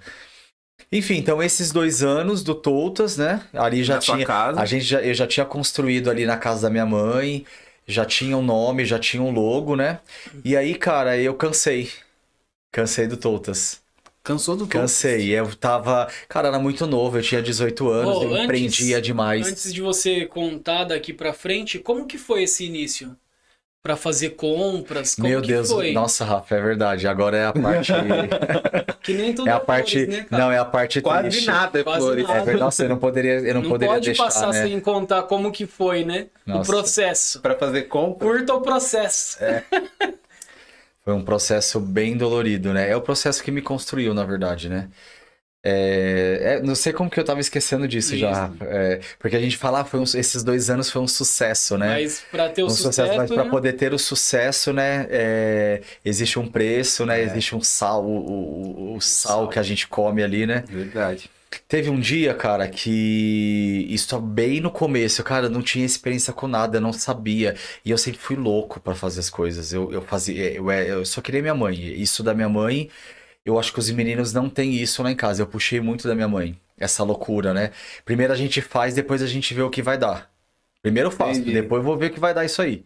[0.90, 3.42] Enfim, então esses dois anos do Toutas, né?
[3.52, 4.26] Ali já Na tinha.
[4.26, 4.60] casa?
[4.60, 7.44] A gente já, eu já tinha construído ali na casa da minha mãe,
[7.86, 10.00] já tinha um nome, já tinha um logo, né?
[10.44, 11.90] E aí, cara, eu cansei.
[12.72, 13.80] Cansei do Toutas.
[14.22, 15.30] Cansou do Cansei.
[15.30, 16.08] Eu tava.
[16.28, 19.46] Cara, era muito novo, eu tinha 18 anos, Ô, eu antes- empreendia demais.
[19.46, 23.16] Antes de você contar daqui pra frente, como que foi esse início?
[23.88, 25.14] Pra fazer compras?
[25.14, 25.92] Como Meu que Deus, foi?
[25.94, 27.08] nossa, Rafa, é verdade.
[27.08, 27.90] Agora é a parte.
[29.02, 30.06] Que nem tudo é a flores, parte.
[30.06, 30.42] né, cara?
[30.42, 31.46] Não, é a parte Quase triste.
[31.46, 32.22] nada, é Quase flores.
[32.26, 32.34] nada.
[32.34, 32.60] É verdade.
[32.60, 34.62] Nossa, eu não poderia, eu não, Não poderia pode deixar, passar né?
[34.62, 36.26] sem contar como que foi, né?
[36.46, 36.70] O Nossa.
[36.70, 37.40] processo.
[37.40, 38.28] Pra fazer compra.
[38.28, 39.38] Curta o processo.
[41.02, 42.90] Foi um processo bem dolorido, né?
[42.90, 44.90] É o processo que me construiu, na verdade, né?
[45.70, 48.50] É, é, não sei como que eu tava esquecendo disso já.
[48.62, 51.88] É, porque a gente fala, ah, foi um- esses dois anos foi um sucesso, né?
[51.88, 53.50] Mas pra ter o um sucesso, sucesso, mas para né?
[53.50, 55.06] poder ter o sucesso, né?
[55.10, 57.20] é, existe um preço, né?
[57.20, 57.24] É.
[57.24, 59.48] Existe um sal, o, o- o sal sal.
[59.48, 60.64] que a gente come ali, né?
[60.68, 61.30] Verdade.
[61.66, 66.30] Teve um dia, cara, que isso tá bem no começo, cara, eu não tinha experiência
[66.32, 67.54] com nada, eu não sabia.
[67.84, 69.72] E eu sempre fui louco pra fazer as coisas.
[69.72, 71.74] Eu, eu fazia, eu, eu só queria minha mãe.
[72.00, 72.90] Isso da minha mãe,
[73.48, 75.42] eu acho que os meninos não têm isso lá em casa.
[75.42, 77.70] Eu puxei muito da minha mãe, essa loucura, né?
[78.04, 80.30] Primeiro a gente faz, depois a gente vê o que vai dar.
[80.82, 81.52] Primeiro eu faço, Entendi.
[81.54, 82.84] depois eu vou ver o que vai dar isso aí.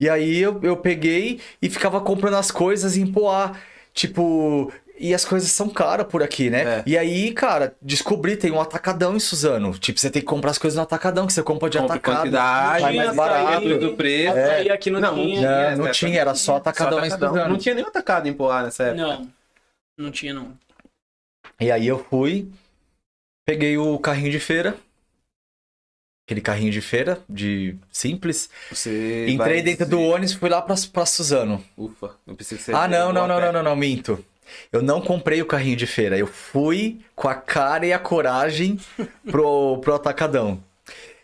[0.00, 3.56] E aí eu, eu peguei e ficava comprando as coisas em Poá.
[3.92, 6.62] Tipo, e as coisas são caras por aqui, né?
[6.62, 6.82] É.
[6.86, 9.76] E aí, cara, descobri, tem um atacadão em Suzano.
[9.76, 12.16] Tipo, você tem que comprar as coisas no atacadão, que você compra de Compra atacado.
[12.18, 13.78] quantidade, sai mais barato.
[13.78, 14.38] do preço.
[14.38, 15.26] Açaí aqui não, Não, tinha.
[15.40, 17.28] Não, Tinha, não tinha, era só atacadão Só em atacadão.
[17.34, 17.50] Suzano.
[17.50, 19.02] Não tinha nenhum atacado em Poá nessa época.
[19.02, 19.28] Não,
[19.98, 20.56] não tinha não.
[21.60, 22.48] E aí eu fui,
[23.44, 24.76] peguei o carrinho de feira.
[26.26, 28.50] Aquele carrinho de feira, de simples.
[28.70, 31.64] Você Entrei dentro do ônibus e fui lá pra, pra Suzano.
[31.76, 32.74] Ufa, não precisa ser.
[32.74, 34.22] Ah, não, não, não, não, não, não, minto.
[34.70, 36.18] Eu não comprei o carrinho de feira.
[36.18, 38.78] Eu fui com a cara e a coragem
[39.24, 40.62] pro, pro atacadão.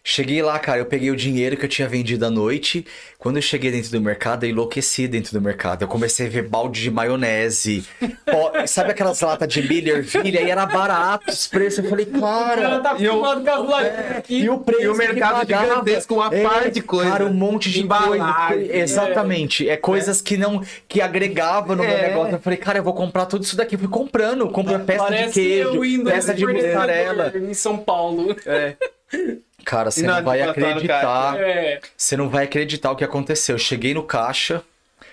[0.07, 2.85] Cheguei lá, cara, eu peguei o dinheiro que eu tinha vendido à noite.
[3.19, 5.81] Quando eu cheguei dentro do mercado, eu enlouqueci dentro do mercado.
[5.81, 7.87] Eu comecei a ver balde de maionese.
[8.31, 10.43] pó- sabe aquelas latas de milho, ervilha?
[10.43, 11.83] E era barato os preços.
[11.83, 12.81] Eu falei, O cara cara.
[12.81, 14.41] tá e eu- filmando com lives aqui.
[14.43, 15.69] E o preço E o que mercado pagava.
[15.69, 17.11] gigantesco, uma É, par de coisa.
[17.11, 18.59] Cara, um monte de Embalagem.
[18.59, 18.77] coisa.
[18.77, 19.67] Exatamente.
[19.71, 22.09] É, coisas que não que agregava no meu É.
[22.09, 22.35] negócio.
[22.35, 23.79] Eu falei, cara, eu vou comprar tudo isso daqui.
[23.79, 27.33] Fui comprando, comprei peça de Parece queijo, eu indo peça de mussarela.
[27.35, 28.37] em São Paulo.
[28.45, 28.75] É.
[29.65, 31.39] Cara, você não vai acreditar.
[31.41, 31.81] É.
[31.97, 33.55] Você não vai acreditar o que aconteceu.
[33.55, 34.63] Eu cheguei no caixa,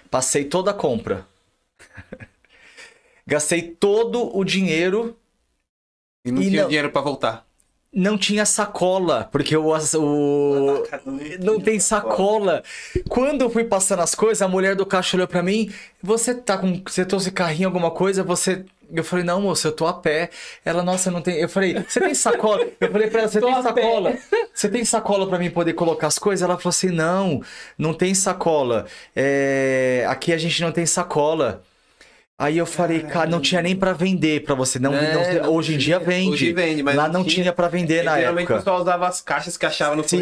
[0.10, 1.26] passei toda a compra.
[3.26, 5.18] Gastei todo o dinheiro
[6.26, 7.46] E não E tinha não- dinheiro pra voltar.
[7.94, 10.84] Não tinha sacola, porque o, o-
[11.42, 12.64] não tem sacola.
[13.10, 16.58] Quando eu fui passando as coisas, a mulher do caixa olhou pra mim, você tá
[16.58, 18.64] com, você trouxe carrinho alguma coisa, você
[18.94, 20.30] eu falei, não, moça, eu tô a pé.
[20.66, 21.38] Ela, nossa, não tem.
[21.40, 22.68] Eu falei, você tem sacola?
[22.80, 23.62] Eu falei pra ela, você Tô tem pé.
[23.62, 24.18] sacola?
[24.54, 26.44] Você tem sacola pra mim poder colocar as coisas?
[26.44, 27.42] Ela falou assim, não,
[27.78, 28.86] não tem sacola.
[29.16, 31.64] É, Aqui a gente não tem sacola.
[32.42, 34.80] Aí eu falei, cara, não tinha nem pra vender pra você.
[34.80, 36.32] Não, É, não- hoje em dia vende.
[36.32, 37.44] Hoje vende, mas Lá não tinha.
[37.44, 38.56] tinha pra vender na Geralmente época.
[38.56, 40.18] o pessoal usava as caixas que achava no Sim,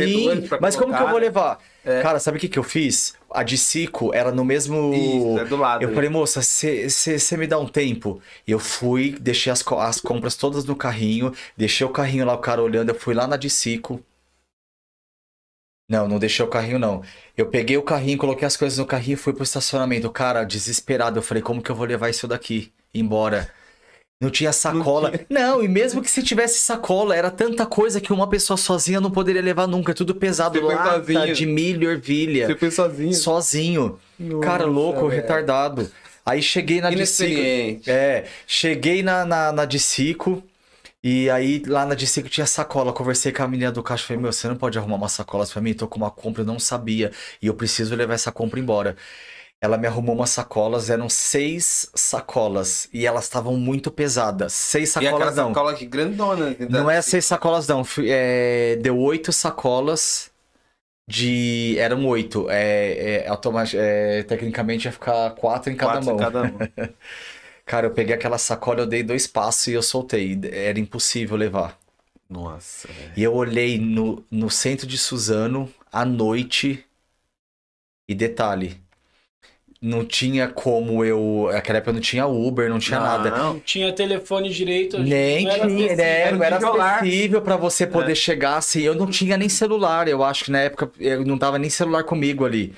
[0.59, 1.59] mas como que eu vou levar?
[1.85, 2.01] É.
[2.01, 3.13] Cara, sabe o que, que eu fiz?
[3.31, 4.93] A de Cico era no mesmo.
[4.93, 5.81] Isso, é do lado.
[5.81, 8.21] Eu falei, moça, você me dá um tempo?
[8.45, 12.61] Eu fui, deixei as, as compras todas no carrinho, deixei o carrinho lá, o cara
[12.61, 14.01] olhando, eu fui lá na de Cico.
[15.90, 17.02] Não, não deixei o carrinho, não.
[17.36, 20.07] Eu peguei o carrinho, coloquei as coisas no carrinho e fui pro estacionamento.
[20.11, 23.49] Cara, desesperado, eu falei, como que eu vou levar isso daqui embora?
[24.22, 25.14] Não tinha sacola.
[25.30, 29.10] Não, e mesmo que se tivesse sacola, era tanta coisa que uma pessoa sozinha não
[29.10, 29.94] poderia levar nunca.
[29.94, 30.60] É tudo pesado.
[30.60, 31.34] Você foi Lata sozinho?
[31.34, 32.48] de milho, ervilha.
[32.48, 33.14] Você foi sozinho.
[33.14, 33.99] Sozinho.
[34.20, 35.22] Nossa, Cara, louco, velho.
[35.22, 35.90] retardado.
[36.26, 37.30] Aí cheguei na Dicico.
[37.32, 37.90] Inexperiente.
[37.90, 40.44] É, cheguei na, na, na Dicico.
[41.03, 42.91] E aí lá na Dicico tinha sacola.
[42.93, 44.05] Conversei com a menina do caixa.
[44.05, 45.73] Falei, meu, você não pode arrumar umas sacolas pra mim?
[45.73, 47.11] Tô com uma compra, eu não sabia.
[47.41, 48.97] E eu preciso levar essa compra embora.
[49.61, 52.89] Ela me arrumou umas sacolas, eram seis sacolas.
[52.93, 54.53] E elas estavam muito pesadas.
[54.53, 55.49] Seis E sacolas não.
[55.49, 56.49] sacola aqui grandona.
[56.51, 57.84] assim, Não é seis sacolas, não.
[57.99, 60.31] É, deu oito sacolas
[61.09, 61.76] de.
[61.80, 62.49] Eram oito.
[62.49, 66.17] É, é, automa- é, tecnicamente ia ficar quatro em cada quatro em mão.
[66.17, 66.59] cada mão.
[67.69, 70.35] Cara, eu peguei aquela sacola, eu dei dois passos e eu soltei.
[70.51, 71.77] Era impossível levar.
[72.27, 73.11] Nossa, velho.
[73.15, 76.83] E eu olhei no, no centro de Suzano à noite.
[78.09, 78.81] E detalhe.
[79.79, 81.47] não tinha como eu.
[81.53, 83.29] Naquela época não tinha Uber, não tinha nada.
[83.29, 84.97] Não tinha telefone direito.
[84.97, 86.31] Nem não era tinha, né?
[86.31, 88.81] Não era acessível pra você poder chegar assim.
[88.81, 92.03] Eu não tinha nem celular, eu acho que na época eu não tava nem celular
[92.03, 92.73] comigo ali.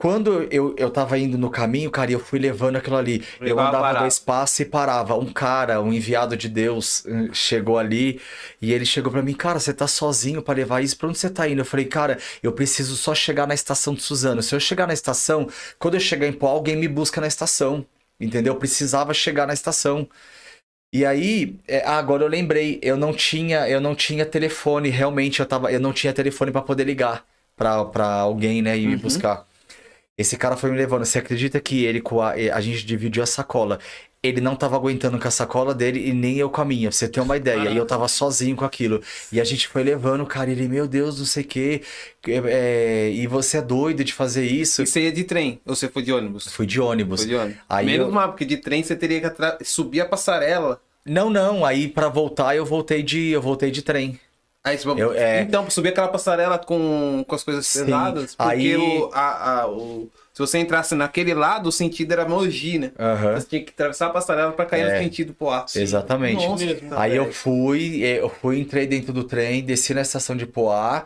[0.00, 3.22] Quando eu, eu tava indo no caminho, cara, eu fui levando aquilo ali.
[3.38, 3.98] Eu Levava andava parado.
[4.04, 5.14] dois passos e parava.
[5.14, 8.18] Um cara, um enviado de Deus, eh, chegou ali
[8.62, 10.96] e ele chegou pra mim, cara, você tá sozinho pra levar isso?
[10.96, 11.60] Pra onde você tá indo?
[11.60, 14.42] Eu falei, cara, eu preciso só chegar na estação de Suzano.
[14.42, 15.46] Se eu chegar na estação,
[15.78, 17.84] quando eu chegar em Pó, alguém me busca na estação.
[18.18, 18.54] Entendeu?
[18.54, 20.08] Eu precisava chegar na estação.
[20.94, 25.40] E aí, é, ah, agora eu lembrei, eu não tinha, eu não tinha telefone, realmente
[25.40, 27.22] eu tava, eu não tinha telefone pra poder ligar
[27.54, 29.49] pra pra alguém, né, e me buscar.
[30.20, 31.04] Esse cara foi me levando.
[31.04, 33.78] Você acredita que ele com a, a gente dividiu a sacola?
[34.22, 36.98] Ele não tava aguentando com a sacola dele e nem eu com a minha, pra
[36.98, 37.70] você ter uma ideia.
[37.70, 39.00] E eu tava sozinho com aquilo.
[39.32, 41.82] E a gente foi levando, cara, ele, meu Deus, não sei o quê.
[42.28, 44.82] é, e você é doido de fazer isso?
[44.82, 45.58] E você ia de trem?
[45.64, 46.46] Ou você foi de ônibus?
[46.48, 47.20] Fui de ônibus.
[47.20, 47.62] Foi de ônibus.
[47.66, 50.82] Aí Menos eu- mal, porque de trem você teria que subir a passarela.
[51.06, 54.20] Não, não, aí pra voltar eu voltei de, eu voltei de trem.
[54.62, 54.88] Aí você...
[54.88, 55.40] Eu- é.
[55.40, 57.84] Então, subir aquela passarela com, com as coisas Sim.
[57.86, 62.28] pesadas, porque Aí- o, a, a- o- se você entrasse naquele lado, o sentido era
[62.28, 62.92] Mogi, né?
[62.98, 63.34] Aham.
[63.40, 64.92] Você tinha que atravessar a passarela pra cair É.
[64.98, 65.64] no sentido Poá.
[65.74, 66.46] Exatamente.
[66.46, 66.94] Nossa, Mesmo.
[66.98, 71.04] Aí eu fui, eh, eu fui, entrei dentro do trem, desci na estação de Poá.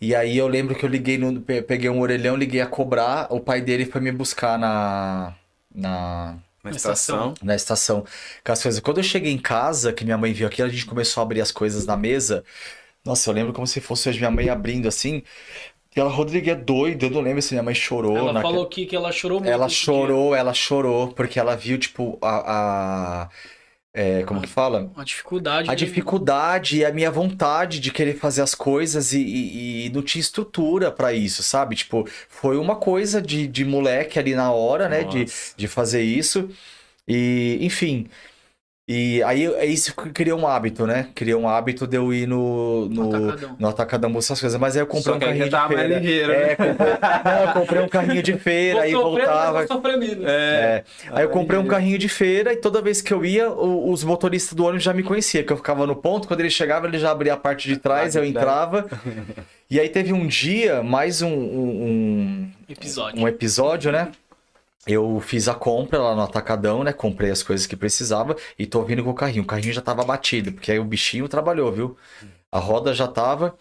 [0.00, 1.40] E aí eu lembro que eu liguei no.
[1.40, 3.28] pe- Peguei um orelhão, liguei a cobrar.
[3.30, 5.32] O pai dele foi me buscar na.
[5.74, 6.36] Na.
[6.62, 7.34] Na Na estação.
[7.42, 8.04] Na estação.
[8.44, 8.80] Com as coisas.
[8.80, 11.40] Quando eu cheguei em casa, que minha mãe viu aquilo, a gente começou a abrir
[11.40, 12.44] as coisas na mesa.
[13.06, 15.22] Nossa, eu lembro como se fosse hoje minha mãe abrindo assim.
[15.94, 17.06] E ela, Rodrigo, é doido.
[17.06, 18.16] Eu não lembro se minha mãe chorou.
[18.16, 19.50] Ela falou aqui que ela chorou muito.
[19.50, 23.22] ela chorou, ela chorou, porque ela viu, tipo, a.
[23.22, 23.28] a-
[23.98, 24.80] é, como que fala?
[24.80, 24.90] dia.
[24.94, 25.68] Uma dificuldade.
[25.68, 25.76] A né?
[25.76, 30.20] dificuldade e a minha vontade de querer fazer as coisas e, e- e não tinha
[30.20, 31.74] estrutura pra isso, sabe?
[31.76, 35.02] Tipo, foi uma coisa de, de moleque ali na hora, né?
[35.02, 35.54] De, Nossa.
[35.56, 36.50] de fazer isso.
[37.08, 38.06] E, enfim.
[38.88, 41.08] E aí é isso que criou um hábito, né?
[41.12, 43.56] Criou um hábito de eu ir no, no, Atacadão.
[43.58, 44.60] no Atacadão buscar essas coisas.
[44.60, 45.98] Mas aí eu comprei Só um que aí carrinho de feira.
[45.98, 46.54] ligeiro, É, né?
[46.54, 46.86] comprei...
[47.24, 49.66] Não, eu comprei um carrinho de feira, aí voltava.
[49.98, 50.24] menos.
[50.24, 50.84] É.
[51.10, 54.04] Aí eu comprei um Aí- carrinho de feira e toda vez que eu ia, os
[54.04, 57.00] motoristas do ônibus já me conheciam, que eu ficava no ponto, quando ele chegava, ele
[57.00, 58.86] já abria a parte de trás, eu entrava.
[59.68, 63.18] E aí teve um dia, mais um, um, Episódio.
[63.18, 64.12] um- um episódio, né?
[64.86, 66.92] Eu fiz a compra lá no Atacadão, né?
[66.92, 69.42] Comprei as coisas que precisava e tô vindo com o carrinho.
[69.42, 71.96] O carrinho já tava batido, porque aí o bichinho trabalhou, viu?
[72.52, 73.56] A roda já tava.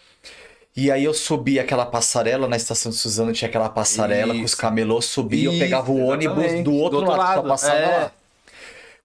[0.76, 4.52] E aí eu subi aquela passarela, na estação de Suzano tinha aquela passarela com os
[4.52, 4.58] Isso.
[4.58, 7.98] camelôs, subi, eu Isso, pegava o ônibus do outro, Do outro lado, lado, passava é.
[7.98, 8.12] lá.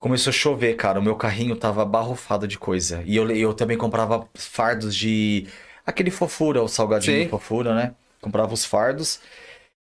[0.01, 0.99] Começou a chover, cara.
[0.99, 3.03] O meu carrinho tava abarrofado de coisa.
[3.07, 5.47] E eu, eu também comprava fardos de.
[5.87, 7.29] Aquele fofura, o salgadinho Sim.
[7.29, 7.93] fofura, né?
[8.21, 9.21] Comprava os fardos.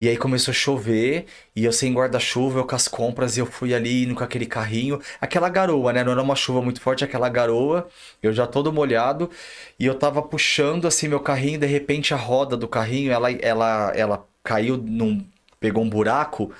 [0.05, 1.27] E aí começou a chover,
[1.57, 4.45] e eu sem guarda-chuva, eu com as compras, e eu fui ali indo com aquele
[4.47, 5.01] carrinho.
[5.21, 6.05] Aquela garoa, né?
[6.05, 7.89] Não era uma chuva muito forte, aquela garoa.
[8.23, 9.31] Eu já todo molhado.
[9.79, 13.93] E eu tava puxando assim meu carrinho, de repente a roda do carrinho, ela, ela,
[13.97, 15.25] ela caiu num.
[15.59, 16.53] pegou um buraco.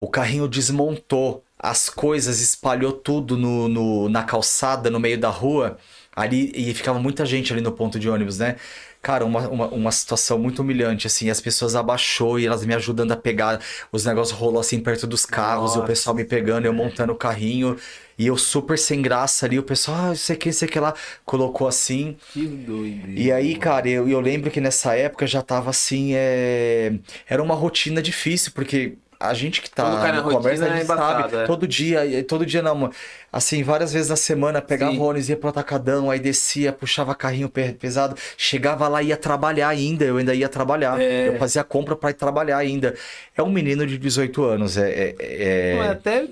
[0.00, 5.78] O carrinho desmontou, as coisas espalhou tudo no, no- na calçada, no meio da rua,
[6.14, 8.56] ali, e ficava muita gente ali no ponto de ônibus, né?
[9.02, 13.10] Cara, uma, uma, uma situação muito humilhante, assim, as pessoas abaixou e elas me ajudando
[13.10, 13.60] a pegar,
[13.90, 15.86] os negócios rolou assim perto dos carros, e o Nossa.
[15.88, 17.76] pessoal me pegando, eu montando o carrinho,
[18.16, 21.66] e eu super sem graça ali, o pessoal, ah, sei que, sei que lá, colocou
[21.66, 23.08] assim, Que doido.
[23.16, 26.98] e aí, cara, eu, eu lembro que nessa época já tava assim, é...
[27.28, 28.98] era uma rotina difícil, porque
[29.28, 31.46] a gente que tá Quando cai na no comércio, a é gente embaçado, sabe, é.
[31.46, 32.90] todo dia, todo dia não,
[33.32, 34.98] assim, várias vezes na semana, pegava Sim.
[35.00, 39.68] ônibus, ia pro atacadão, aí descia, puxava carrinho pe- pesado, chegava lá e ia trabalhar
[39.68, 41.28] ainda, eu ainda ia trabalhar, É.
[41.28, 42.94] eu fazia compra pra ir trabalhar ainda.
[43.36, 44.90] É um menino de 18 anos, é...
[44.90, 46.26] é- é- é até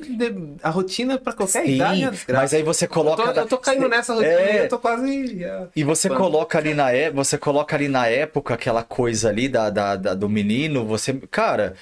[0.62, 2.42] a rotina pra qualquer Sim, idade é desgraça.
[2.42, 3.32] mas aí você eu, coloca...
[3.32, 4.64] tô, eu tô caindo nessa rotina É.
[4.64, 5.46] eu tô quase.
[5.74, 9.48] E você Quando- coloca ali na é, você coloca ali na época aquela coisa ali
[9.48, 11.74] da, da, da- do menino, você, cara,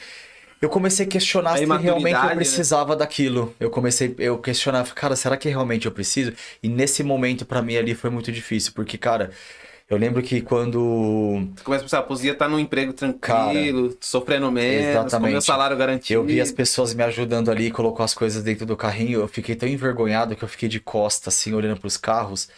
[0.61, 2.35] eu comecei a questionar A se realmente eu né?
[2.35, 3.55] precisava daquilo.
[3.61, 6.33] Eu comecei, eu questionava, cara, será que realmente eu preciso?
[6.63, 9.31] E nesse momento pra mim ali foi muito difícil, porque cara,
[9.89, 14.85] eu lembro que quando Você começa a pensar, podia estar num emprego tranquilo, sofrendo menos,
[14.85, 15.33] com Exatamente.
[15.33, 16.21] meu salário garantido.
[16.21, 19.55] eu vi as pessoas me ajudando ali, colocou as coisas dentro do carrinho, eu fiquei
[19.55, 22.49] tão envergonhado que eu fiquei de costa assim, olhando pros carros.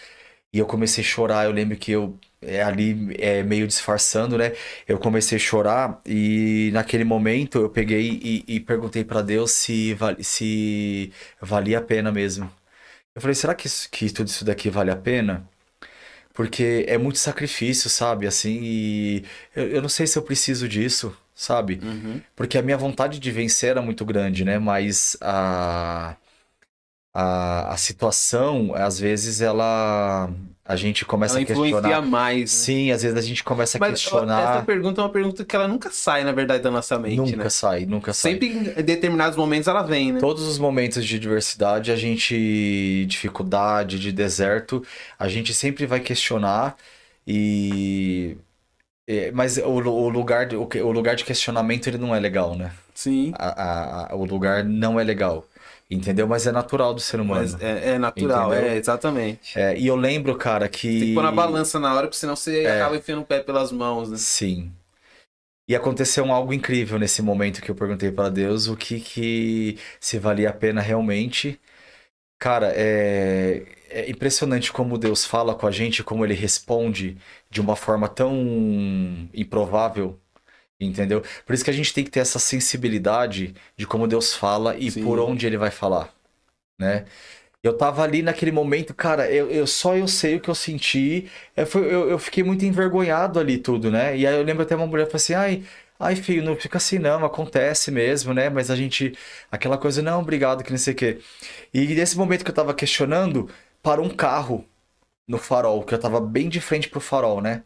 [0.52, 1.44] E eu comecei a chorar.
[1.44, 4.52] Eu lembro que eu, é, ali, é, meio disfarçando, né?
[4.88, 9.96] Eu comecei a chorar e naquele momento eu peguei e, e perguntei pra Deus se,
[10.22, 12.50] se valia a pena mesmo.
[13.14, 15.48] Eu falei, será que, isso- que tudo isso daqui vale a pena?
[16.34, 18.26] Porque é muito sacrifício, sabe?
[18.26, 21.80] Assim, e eu, eu não sei se eu preciso disso, sabe?
[21.82, 22.20] Uhum.
[22.36, 24.58] Porque a minha vontade de vencer era muito grande, né?
[24.58, 26.16] Mas a,
[27.12, 30.30] a, a situação, às vezes, ela.
[30.70, 31.68] A gente começa Ela a questionar.
[31.78, 32.40] influencia mais.
[32.42, 32.46] né?
[32.46, 34.64] Sim, às vezes a gente começa a Mas ó, essa questionar.
[34.66, 37.48] pergunta é uma pergunta que ela nunca sai, na verdade, da nossa mente, Nunca né?
[37.50, 38.32] sai, nunca sai.
[38.34, 40.20] Sempre em determinados momentos ela vem, né?
[40.20, 44.84] Todos os momentos de diversidade, a gente, dificuldade, de deserto,
[45.18, 46.76] a gente sempre vai questionar
[47.26, 48.36] e.
[49.06, 52.54] é, Mas o, o lugar de, o, o lugar de questionamento ele não é legal,
[52.56, 52.70] né?
[52.94, 53.32] Sim.
[53.36, 55.44] A- a- a- o lugar não é legal,
[55.90, 56.26] entendeu?
[56.28, 57.56] Mas é natural do ser humano.
[57.60, 58.70] É, é natural, Entendeu?
[58.70, 59.58] é, exatamente.
[59.58, 60.88] É, e eu lembro, cara, que.
[60.88, 62.80] Tem que pôr na balança na hora, porque senão você É.
[62.80, 64.16] acaba enfiando o pé pelas mãos, né?
[64.16, 64.72] Sim.
[65.68, 69.78] E aconteceu um algo incrível nesse momento que eu perguntei para Deus o que que
[70.00, 71.60] se valia a pena realmente.
[72.38, 77.18] Cara, é, é impressionante como Deus fala com a gente, como ele responde
[77.50, 78.32] de uma forma tão
[79.34, 80.18] improvável,
[80.80, 81.22] entendeu?
[81.46, 84.90] Por isso que a gente tem que ter essa sensibilidade de como Deus fala e
[84.90, 85.02] Sim.
[85.04, 86.12] por onde ele vai falar,
[86.78, 87.06] né?
[87.62, 91.30] Eu tava ali naquele momento, cara, eu, eu só eu sei o que eu senti.
[91.56, 94.16] Eu, eu, eu fiquei muito envergonhado ali tudo, né?
[94.16, 95.64] E aí eu lembro até uma mulher falou assim, ai,
[95.98, 98.48] ai, filho, não fica assim não, acontece mesmo, né?
[98.50, 99.12] Mas a gente,
[99.50, 101.20] aquela coisa, não, obrigado, que não sei o quê.
[101.74, 103.48] E nesse momento que eu tava questionando,
[103.82, 104.66] parou um carro
[105.28, 107.62] no farol, que eu tava bem de frente pro farol, né?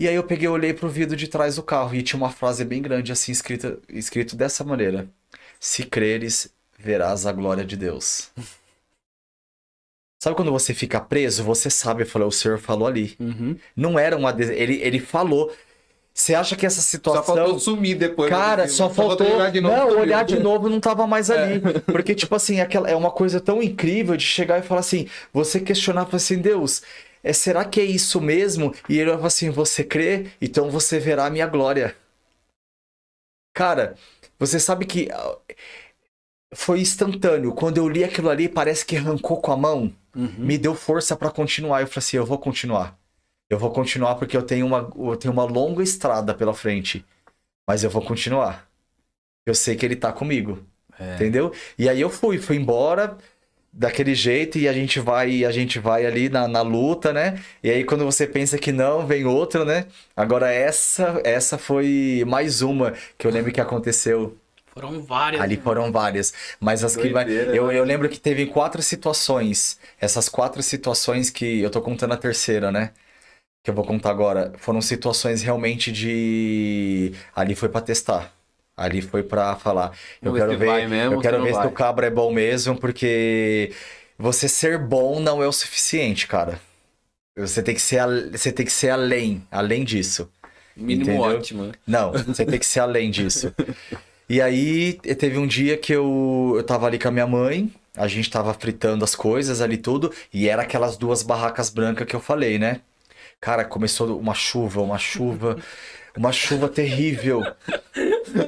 [0.00, 2.64] E aí eu peguei, olhei pro vidro de trás do carro e tinha uma frase
[2.64, 5.06] bem grande assim, escrita, escrito dessa maneira:
[5.60, 8.30] Se creres, verás a glória de Deus.
[10.22, 13.14] Sabe quando você fica preso, você sabe, falou, o Senhor falou ali.
[13.20, 13.56] Uhum.
[13.76, 14.30] Não era uma.
[14.30, 15.52] Ele, ele falou.
[16.12, 17.36] Você acha que essa Só situação.
[17.36, 18.28] faltou sumir depois.
[18.30, 18.68] Cara, né?
[18.68, 19.34] só faltou.
[19.34, 20.00] olhar de novo, não, sumiu.
[20.00, 21.60] olhar de novo não tava mais ali.
[21.86, 25.60] Porque, tipo assim, aquela, é uma coisa tão incrível de chegar e falar assim, você
[25.60, 26.82] questionar, falar assim, Deus,
[27.22, 28.74] é, será que é isso mesmo?
[28.88, 30.30] E ele vai falar assim, você crê?
[30.40, 31.96] Então você verá a minha glória.
[33.54, 33.96] Cara,
[34.38, 35.38] você sabe que ah,
[36.54, 37.54] foi instantâneo.
[37.54, 40.28] Quando eu li aquilo ali, parece que arrancou com a mão Uhum.
[40.38, 41.82] me deu força pra continuar.
[41.82, 42.98] Eu falei assim, eu vou continuar.
[43.48, 47.04] Eu vou continuar porque eu tenho uma, eu tenho uma longa estrada pela frente.
[47.68, 48.68] Mas eu vou continuar.
[49.46, 50.64] Eu sei que ele tá comigo.
[50.98, 51.14] É.
[51.14, 51.52] Entendeu?
[51.78, 53.16] E aí eu fui, fui embora
[53.72, 57.40] daquele jeito e a gente vai, a gente vai ali na, na luta, né?
[57.62, 59.86] E aí quando você pensa que não, vem outra, né?
[60.16, 64.36] Agora essa, essa foi mais uma que eu lembro que aconteceu
[64.66, 65.42] Foram várias.
[65.42, 65.62] Ali né?
[65.62, 66.32] foram várias.
[66.60, 67.24] Mas as que vai.
[67.24, 67.78] Doideira, Eu, né?
[67.78, 69.78] eu lembro que teve quatro situações.
[70.00, 71.60] Essas quatro situações que.
[71.60, 72.92] Eu tô contando a terceira, né?
[73.64, 74.52] Que eu vou contar agora.
[74.58, 77.12] Foram situações realmente de.
[77.34, 78.32] Ali foi pra testar.
[78.80, 79.92] Ali foi pra falar.
[80.22, 80.88] Eu Vamos quero ver.
[80.88, 83.72] mesmo eu quero ver se o cabra é bom mesmo, porque
[84.18, 86.58] você ser bom não é o suficiente, cara.
[87.36, 88.00] Você tem que ser,
[88.30, 90.30] você tem que ser além, além disso.
[90.74, 91.20] Mínimo Entendeu?
[91.20, 91.64] ótimo.
[91.66, 91.72] né?
[91.86, 93.54] Não, você tem que ser além disso.
[94.26, 98.08] E aí, teve um dia que eu, eu tava ali com a minha mãe, a
[98.08, 102.20] gente tava fritando as coisas ali tudo, e era aquelas duas barracas brancas que eu
[102.20, 102.80] falei, né?
[103.40, 105.58] Cara, começou uma chuva, uma chuva,
[106.16, 107.42] uma chuva terrível.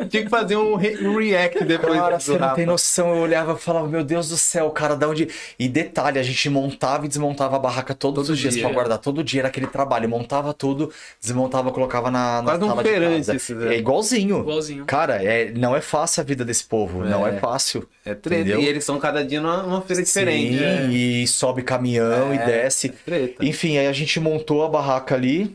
[0.09, 2.55] Tinha que fazer um, re- um react depois Cara, do você não Rafa.
[2.55, 3.15] tem noção.
[3.15, 5.29] Eu olhava e falava, meu Deus do céu, cara, da onde.
[5.59, 8.63] E detalhe, a gente montava e desmontava a barraca todos Todo os dias dia.
[8.65, 8.99] pra guardar.
[8.99, 10.09] Todo dia era aquele trabalho.
[10.09, 13.55] Montava tudo, desmontava, colocava na, na Quase um sala de feirante casa.
[13.55, 13.75] né?
[13.75, 14.41] É igualzinho.
[14.41, 14.85] Igualzinho.
[14.85, 17.03] Cara, é, não é fácil a vida desse povo.
[17.05, 17.89] Não é fácil.
[18.05, 18.43] É treta.
[18.43, 18.61] Entendeu?
[18.61, 20.59] E eles são cada dia numa, numa feira diferente.
[20.59, 20.87] Sim, né?
[20.93, 22.45] e sobe caminhão e É.
[22.47, 22.89] desce.
[22.91, 23.45] Treta.
[23.45, 25.55] Enfim, aí a gente montou a barraca ali,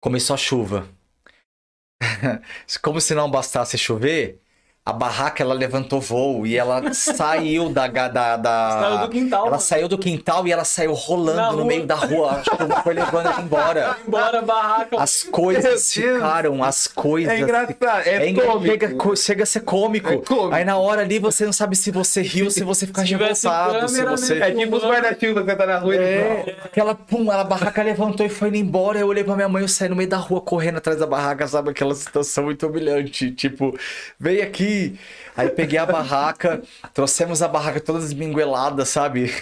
[0.00, 0.86] começou a chuva.
[2.82, 4.40] Como se não bastasse chover,
[4.84, 9.50] a barraca ela levantou voo e ela saiu da, da, da- Saiu do quintal, Ela
[9.50, 9.62] mano.
[9.62, 12.32] saiu do quintal e ela saiu rolando no meio da rua.
[12.32, 13.96] A chuva foi levando ela embora.
[14.06, 15.00] Embora, barraca.
[15.00, 17.32] As coisas ficaram, as coisas.
[17.32, 17.76] É engraçado.
[18.06, 18.66] É, É cômico.
[18.66, 20.08] chega, chega a ser cômico.
[20.08, 20.54] É cômico.
[20.54, 24.04] Aí na hora ali você não sabe se você riu, se você tivesse revoltado, se
[24.04, 24.34] você.
[24.36, 24.48] né?
[24.50, 27.82] É tipo os guarda-chuva que você tá na rua e É, aquela, pum, a barraca
[27.82, 28.98] levantou e foi indo embora.
[28.98, 31.46] Eu olhei pra minha mãe, eu saí no meio da rua correndo atrás da barraca,
[31.46, 31.70] sabe?
[31.70, 33.30] Aquela situação muito humilhante.
[33.30, 33.76] Tipo,
[34.18, 34.69] vem aqui.
[35.36, 39.32] Aí peguei a barraca, trouxemos a barraca toda desminguelada, sabe?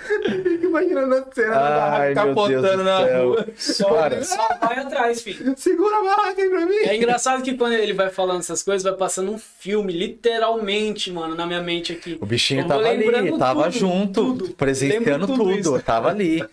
[0.00, 3.28] Fico imaginando a cena da barraca Ai, meu Deus capotando do na céu.
[3.28, 3.46] rua.
[3.56, 5.54] Só, vai atrás, filho.
[5.56, 6.76] Segura a barraca aí pra mim.
[6.76, 11.34] É engraçado que quando ele vai falando essas coisas, vai passando um filme, literalmente, mano,
[11.34, 12.16] na minha mente aqui.
[12.20, 14.48] O bichinho Eu tava ali, tava tudo, junto, tudo.
[14.54, 16.44] presenciando Lembro tudo tudo, tava ali.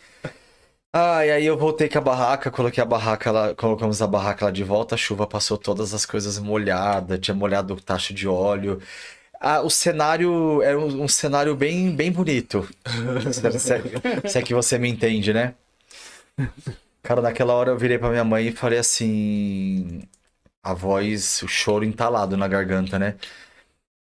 [0.99, 4.45] Ah, e aí eu voltei com a barraca, coloquei a barraca lá, colocamos a barraca
[4.45, 8.28] lá de volta, a chuva passou todas as coisas molhadas, tinha molhado o tacho de
[8.28, 8.82] óleo.
[9.40, 12.68] Ah, o cenário era um, um cenário bem, bem bonito.
[13.32, 13.84] se, se-
[14.26, 15.56] se é que você me entende, né?
[17.03, 20.02] Cara, naquela hora eu virei pra minha mãe e falei assim.
[20.64, 23.15] A voz, o choro entalado na garganta, né?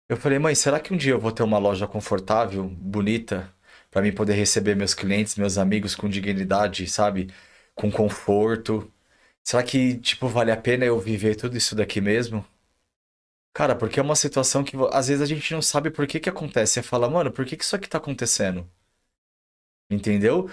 [0.10, 3.54] Eu falei, mãe, será que um dia eu vou ter uma loja confortável, bonita,
[3.92, 7.34] pra mim poder receber meus clientes, meus amigos com dignidade, sabe?
[7.76, 8.92] Com conforto.
[9.44, 12.46] Será que, tipo, vale a pena eu viver tudo isso daqui mesmo?
[13.54, 16.30] Cara, porque é uma situação que às vezes a gente não sabe por que que
[16.30, 16.74] acontece.
[16.74, 18.70] Você fala, mano, por que que isso aqui tá acontecendo?
[19.90, 20.50] Entendeu?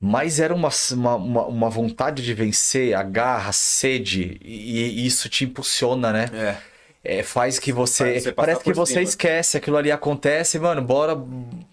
[0.00, 5.06] Mas era uma, uma, uma, uma vontade de vencer, a garra, a sede, e, e
[5.06, 6.26] isso te impulsiona, né?
[6.32, 6.62] É.
[7.08, 8.20] É, faz que você.
[8.20, 9.02] Você parece que você cima.
[9.02, 11.14] esquece, aquilo ali acontece, mano, bora,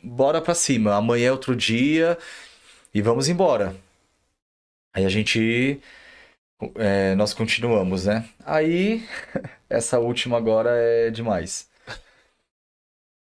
[0.02, 0.96] bora pra cima.
[0.96, 2.18] Amanhã é outro dia
[2.94, 3.76] e vamos embora.
[4.96, 5.82] Aí a gente.
[6.76, 8.24] é, nós continuamos, né?
[8.46, 9.06] Aí,
[9.70, 11.70] essa última agora é demais.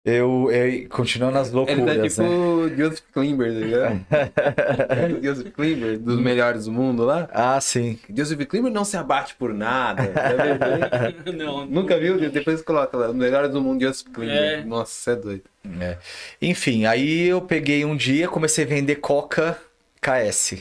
[0.06, 2.22] Eu, eu continuando nas Ele loucuras, tá tipo
[2.68, 2.76] né?
[2.76, 4.06] Joseph Klimber, tá ligado?
[5.24, 7.30] Joseph Klimber, dos melhores do mundo lá.
[7.32, 7.98] Ah, sim.
[8.14, 10.04] Joseph Klimber não se abate por nada.
[11.24, 11.34] Viu?
[11.34, 11.66] Não.
[11.66, 12.20] Nunca viu?
[12.30, 14.36] Depois coloca lá, os melhores do mundo, Joseph Klimber.
[14.36, 14.64] É.
[14.66, 15.44] Nossa, você é doido.
[15.80, 15.98] É.
[16.42, 19.58] Enfim, aí eu peguei um dia, comecei a vender Coca
[20.02, 20.56] KS.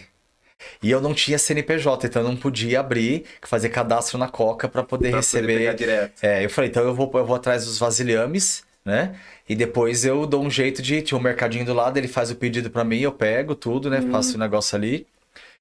[0.80, 4.84] E eu não tinha CNPJ, então eu não podia abrir, fazer cadastro na Coca para
[4.84, 5.46] poder Pra receber.
[5.48, 6.12] poder pegar direto.
[6.22, 9.18] É, eu falei, então eu vou, eu vou atrás dos vasilhames, né?
[9.48, 11.02] E depois eu dou um jeito de.
[11.02, 14.00] Tinha um mercadinho do lado, ele faz o pedido pra mim, eu pego tudo, né?
[14.10, 15.06] Faço o negócio ali.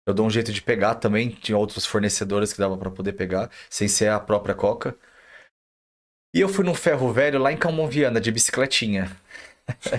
[0.05, 1.29] Eu dou um jeito de pegar também.
[1.29, 4.95] Tinha outros fornecedores que dava pra poder pegar, sem ser a própria Coca.
[6.33, 9.11] E eu fui num ferro velho lá em Calmonviana, de bicicletinha.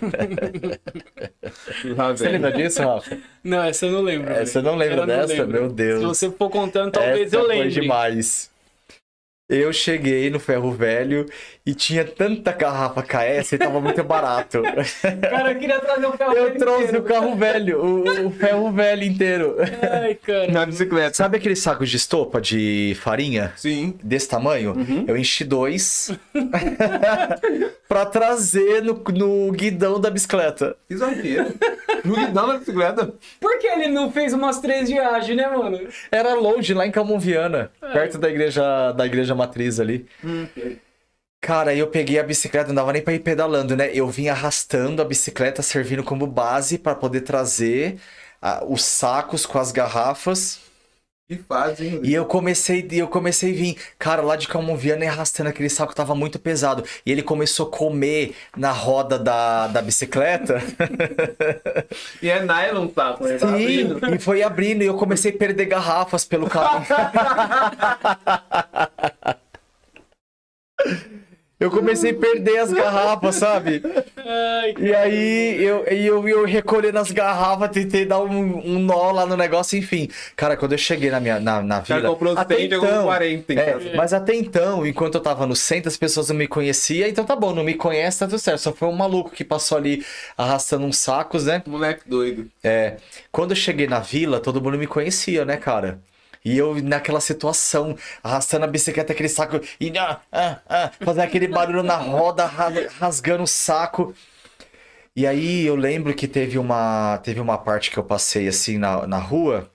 [1.96, 3.18] Lá Você lembra disso, Rafa?
[3.42, 4.32] Não, essa eu não lembro.
[4.32, 4.46] Velho.
[4.46, 5.32] você não lembra Eu não dessa?
[5.32, 5.48] lembro.
[5.52, 6.00] Meu Deus.
[6.00, 7.70] Se você for contando, talvez Essa eu foi lembre.
[7.70, 8.50] demais.
[9.54, 11.26] Eu cheguei no ferro velho
[11.64, 14.62] e tinha tanta garrafa KS e tava muito barato.
[15.30, 17.00] Cara, eu queria trazer um carro Eu velho trouxe inteiro.
[17.00, 19.56] o carro velho, o, o ferro velho inteiro.
[20.02, 20.50] Ai, cara.
[20.50, 21.14] Na bicicleta.
[21.14, 23.52] Sabe aqueles sacos de estopa de farinha?
[23.56, 23.94] Sim.
[24.02, 24.72] Desse tamanho?
[24.72, 25.04] Uhum.
[25.06, 26.10] Eu enchi dois
[27.88, 30.74] pra trazer no, no guidão da bicicleta.
[30.88, 31.52] Que zagueiro.
[32.04, 33.12] No guidão da bicicleta.
[33.40, 35.78] Por que ele não fez umas três viagens, né, mano?
[36.10, 40.06] Era longe, lá em Calmonviana, perto da igreja, da igreja matriz ali.
[41.40, 43.90] Cara, aí eu peguei a bicicleta, não dava nem pra ir pedalando, né?
[43.92, 47.98] Eu vim arrastando a bicicleta, servindo como base pra poder trazer
[48.40, 50.60] ah, os sacos com as garrafas.
[51.36, 52.00] Que fazem.
[52.02, 55.70] E eu comecei, e eu comecei a vir, cara, lá de Calmonviana e arrastando aquele
[55.70, 56.84] saco tava muito pesado.
[57.06, 60.62] E ele começou a comer na roda da, da bicicleta.
[62.20, 63.14] E é nylon, tá?
[63.14, 64.14] Tá Sim, abrindo.
[64.14, 66.84] e foi abrindo e eu comecei a perder garrafas pelo carro.
[71.62, 73.82] Eu comecei a perder as garrafas, sabe?
[74.16, 79.24] Ai, E aí eu, eu, eu recolhendo as garrafas, tentei dar um, um nó lá
[79.26, 80.08] no negócio, enfim.
[80.36, 82.10] Cara, quando eu cheguei na minha na, na O cara vila.
[82.12, 83.90] comprou até 100, jogou então, 40 em é, casa.
[83.94, 87.36] mas até então, enquanto eu tava no centro, as pessoas não me conheciam, então tá
[87.36, 88.58] bom, não me conhece, tá tudo certo.
[88.60, 90.04] Só foi um maluco que passou ali
[90.36, 91.62] arrastando uns sacos, né?
[91.66, 92.50] Moleque doido.
[92.62, 92.96] É,
[93.30, 96.00] quando eu cheguei na vila, todo mundo me conhecia, né, cara?
[96.44, 101.46] E eu naquela situação, arrastando a bicicleta, aquele saco, e ah, ah, ah, fazendo aquele
[101.48, 104.14] barulho na roda, ra- rasgando o saco.
[105.14, 109.06] E aí eu lembro que teve uma, teve uma parte que eu passei assim na,
[109.06, 109.70] na rua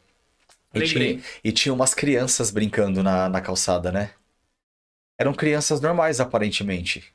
[0.74, 4.12] e tinha, e tinha umas crianças brincando na, na calçada, né?
[5.20, 7.14] Eram crianças normais, aparentemente.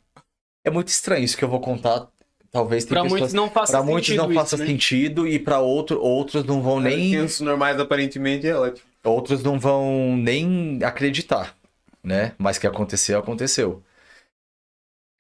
[0.65, 2.09] É muito estranho isso que eu vou contar.
[2.51, 3.11] Talvez pessoas...
[3.11, 4.67] muitos não faça Pra sentido muitos não isso, faça né?
[4.67, 8.92] sentido e pra outro, outros não vão nem Crianças normais, aparentemente, é ótimo.
[9.05, 11.57] Outros não vão nem acreditar,
[12.03, 12.35] né?
[12.39, 13.83] Mas que aconteceu, aconteceu.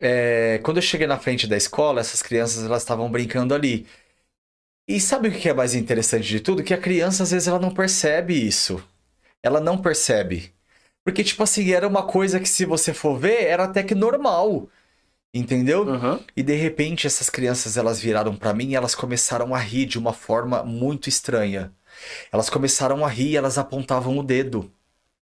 [0.01, 3.87] É, quando eu cheguei na frente da escola, essas crianças elas estavam brincando ali.
[4.89, 6.63] E sabe o que é mais interessante de tudo?
[6.65, 8.83] Que a criança às vezes ela não percebe isso.
[9.43, 10.53] Ela não percebe.
[11.05, 14.69] Porque tipo assim, era uma coisa que se você for ver, era até que normal.
[15.35, 15.89] Entendeu?
[15.89, 16.21] Aham.
[16.37, 19.99] E de repente essas crianças elas viraram pra mim e elas começaram a rir de
[19.99, 21.73] uma forma muito estranha.
[22.33, 24.73] Elas começaram a rir elas apontavam o dedo.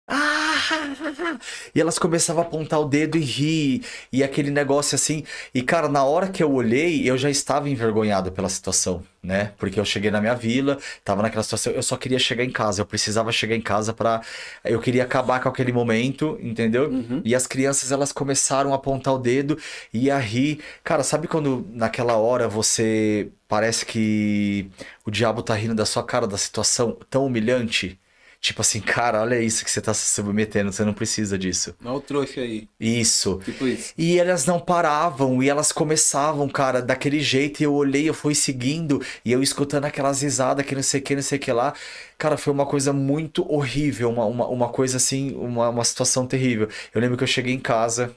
[0.08, 0.48] Ah!
[1.74, 5.24] E elas começavam a apontar o dedo e rir, e aquele negócio assim.
[5.54, 9.54] E cara, na hora que eu olhei, eu já estava envergonhado pela situação, né?
[9.58, 12.82] Porque eu cheguei na minha vila, tava naquela situação, eu só queria chegar em casa,
[12.82, 14.22] eu precisava chegar em casa pra.
[14.64, 16.90] Eu queria acabar com aquele momento, entendeu?
[16.90, 17.22] Uhum.
[17.24, 19.58] E as crianças elas começaram a apontar o dedo
[19.94, 20.60] e a rir.
[20.84, 24.70] Cara, sabe quando naquela hora você parece que
[25.06, 28.00] o diabo tá rindo da sua cara da situação tão humilhante?
[28.41, 31.76] Tipo assim, cara, olha isso que você tá se submetendo, você não precisa disso.
[31.84, 32.70] Olha o trouxa aí.
[32.80, 33.41] Isso.
[33.44, 33.94] Tipo isso.
[33.98, 38.34] E elas não paravam, e elas começavam, cara, daquele jeito, e eu olhei, eu fui
[38.34, 41.52] seguindo, e eu escutando aquelas risadas que não sei o que, não sei o que
[41.52, 41.74] lá.
[42.18, 46.70] Cara, foi uma coisa muito horrível, uma, uma, uma coisa assim, uma, uma situação terrível.
[46.94, 48.16] Eu lembro que eu cheguei em casa,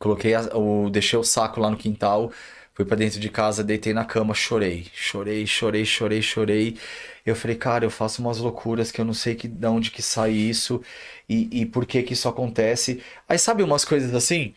[0.00, 2.32] coloquei, a, o, deixei o saco lá no quintal,
[2.78, 6.78] fui pra dentro de casa, deitei na cama, chorei, chorei, chorei, chorei, chorei.
[7.26, 10.02] Eu falei, cara, eu faço umas loucuras que eu não sei que, de onde que
[10.02, 10.82] sai isso
[11.28, 13.02] e, e por que que isso acontece.
[13.28, 14.54] Aí sabe umas coisas assim?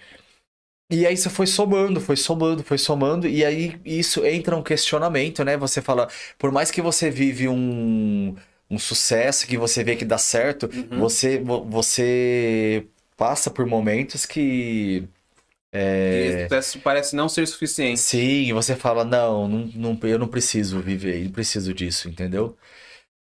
[0.91, 5.43] E aí isso foi somando, foi somando, foi somando, e aí isso entra um questionamento,
[5.45, 5.55] né?
[5.57, 8.35] Você fala, por mais que você vive um,
[8.69, 10.99] um sucesso, que você vê que dá certo, Uhum.
[10.99, 12.85] você, vo- você
[13.17, 15.07] passa por momentos que.
[15.71, 16.47] É...
[16.51, 17.99] E Isso parece não ser suficiente.
[17.99, 22.57] Sim, você fala, não, não, não, eu não preciso viver, não preciso disso, entendeu?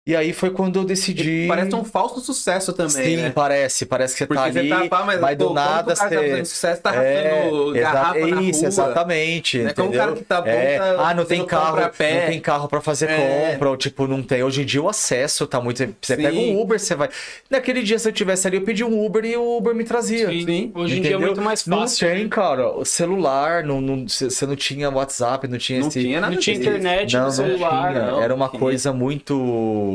[0.05, 1.45] E aí foi quando eu decidi.
[1.47, 3.30] Parece um falso sucesso também, Sim, né?
[3.30, 6.09] parece, parece que você Porque tá ali, tá, pá, mas, mas do pô, nada tá
[6.09, 8.67] você- fazendo sucesso, tá é, exa- garrafa isso, rua.
[8.67, 9.73] exatamente, Né?
[9.73, 10.05] Como o entendeu?
[10.07, 11.89] cara que tá bom, É, tá ah, não tem carro, não
[12.27, 13.51] tem carro para fazer É.
[13.53, 14.43] compra, ou tipo, não tem.
[14.43, 16.21] Hoje em dia o acesso tá muito, você Sim.
[16.21, 17.07] pega um Uber, você vai.
[17.49, 20.27] Naquele dia se eu tivesse ali, eu pedi um Uber e o Uber me trazia.
[20.27, 20.45] Sim.
[20.45, 21.27] Sim, Hoje em dia é entendeu?
[21.27, 22.09] muito mais Não fácil.
[22.09, 22.30] tem, né?
[22.30, 22.67] cara.
[22.77, 26.01] O celular, não, não, você não tinha WhatsApp, não tinha Não esse.
[26.01, 27.93] tinha nada Não tinha internet Não, no não celular.
[27.93, 28.05] tinha.
[28.11, 28.59] não, Era uma tinha.
[28.59, 29.93] coisa muito.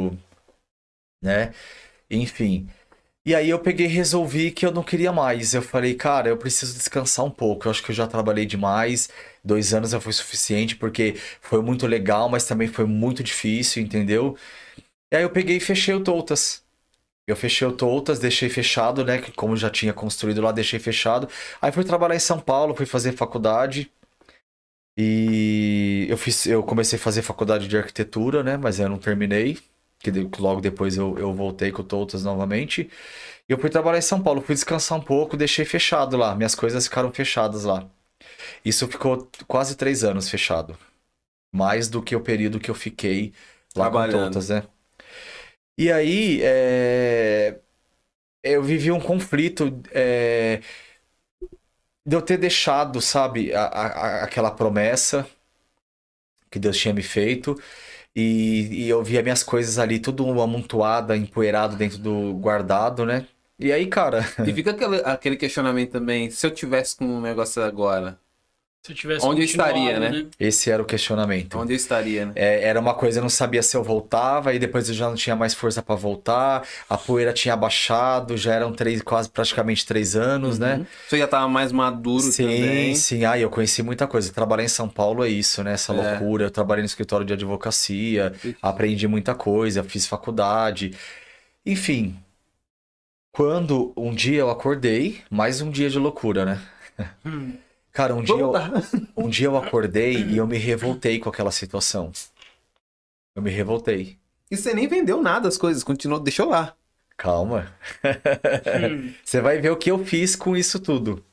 [1.22, 1.52] Né?
[2.10, 2.68] Enfim.
[3.26, 5.54] E aí eu peguei e resolvi que eu não queria mais.
[5.54, 7.66] Eu falei, cara, eu preciso descansar um pouco.
[7.66, 9.10] Eu acho que eu já trabalhei demais.
[9.44, 14.36] Dois anos já foi suficiente, porque foi muito legal, mas também foi muito difícil, entendeu?
[15.12, 16.64] E aí eu peguei e fechei o Toutas.
[17.26, 19.20] Eu fechei o Toutas, deixei fechado, né?
[19.36, 21.28] Como já tinha construído lá, deixei fechado.
[21.60, 23.92] Aí fui trabalhar em São Paulo, fui fazer faculdade.
[24.96, 28.56] E eu fiz, eu comecei a fazer faculdade de arquitetura, né?
[28.56, 29.58] Mas eu não terminei.
[30.00, 30.10] Que
[30.40, 32.90] logo depois eu, eu voltei com o Toutas novamente.
[33.48, 36.34] E eu fui trabalhar em São Paulo, fui descansar um pouco, deixei fechado lá.
[36.36, 37.88] Minhas coisas ficaram fechadas lá.
[38.64, 40.78] Isso ficou quase três anos fechado.
[41.52, 43.32] Mais do que o período que eu fiquei
[43.76, 44.04] lá com.
[44.04, 44.64] Toutas, né?
[45.76, 47.60] E aí, é,
[48.42, 50.60] eu vivi um conflito é,
[52.04, 55.24] de eu ter deixado, sabe, a- a- aquela promessa
[56.50, 57.54] que Deus tinha me feito.
[58.20, 63.26] E, e eu via minhas coisas ali, tudo amontoada, empoeirado dentro do guardado, né?
[63.58, 67.62] E aí, cara, E fica aquele, aquele questionamento também, se eu tivesse com um negócio
[67.62, 68.20] agora,
[68.88, 70.26] Se eu tivesse Onde eu estaria, né?
[70.40, 71.58] esse era o questionamento.
[71.58, 72.32] onde eu estaria, né?
[72.34, 75.14] É, era uma coisa, eu não sabia se eu voltava, e depois eu já não
[75.14, 80.16] tinha mais força pra voltar, a poeira tinha abaixado, já eram três, quase praticamente três
[80.16, 80.76] anos, né?
[80.76, 80.86] Uhum.
[81.06, 82.94] Você já tava mais maduro Sim, também.
[82.94, 83.24] sim.
[83.26, 84.32] Ah, eu conheci muita coisa.
[84.32, 85.74] Trabalhar em São Paulo é isso, né?
[85.74, 85.96] Essa É.
[85.96, 86.44] loucura.
[86.44, 88.32] Eu trabalhei no escritório de advocacia,
[88.62, 90.92] aprendi muita coisa, fiz faculdade.
[91.66, 92.16] Enfim,
[93.32, 96.62] quando um dia eu acordei, mais um dia de loucura, né?
[97.26, 97.52] Hum.
[97.98, 98.52] Cara, um dia, eu,
[99.16, 102.12] um dia eu acordei e eu me revoltei com aquela situação.
[103.34, 104.16] Eu me revoltei.
[104.48, 106.76] E você nem vendeu nada as coisas, continuou, deixou lá.
[107.16, 107.74] Calma.
[109.24, 111.24] Você vai ver o que eu fiz com isso tudo.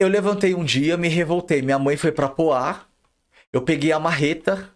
[0.00, 1.62] Eu levantei um dia, me revoltei.
[1.62, 2.84] Minha mãe foi pra Poá.
[3.52, 4.73] Eu peguei a marreta.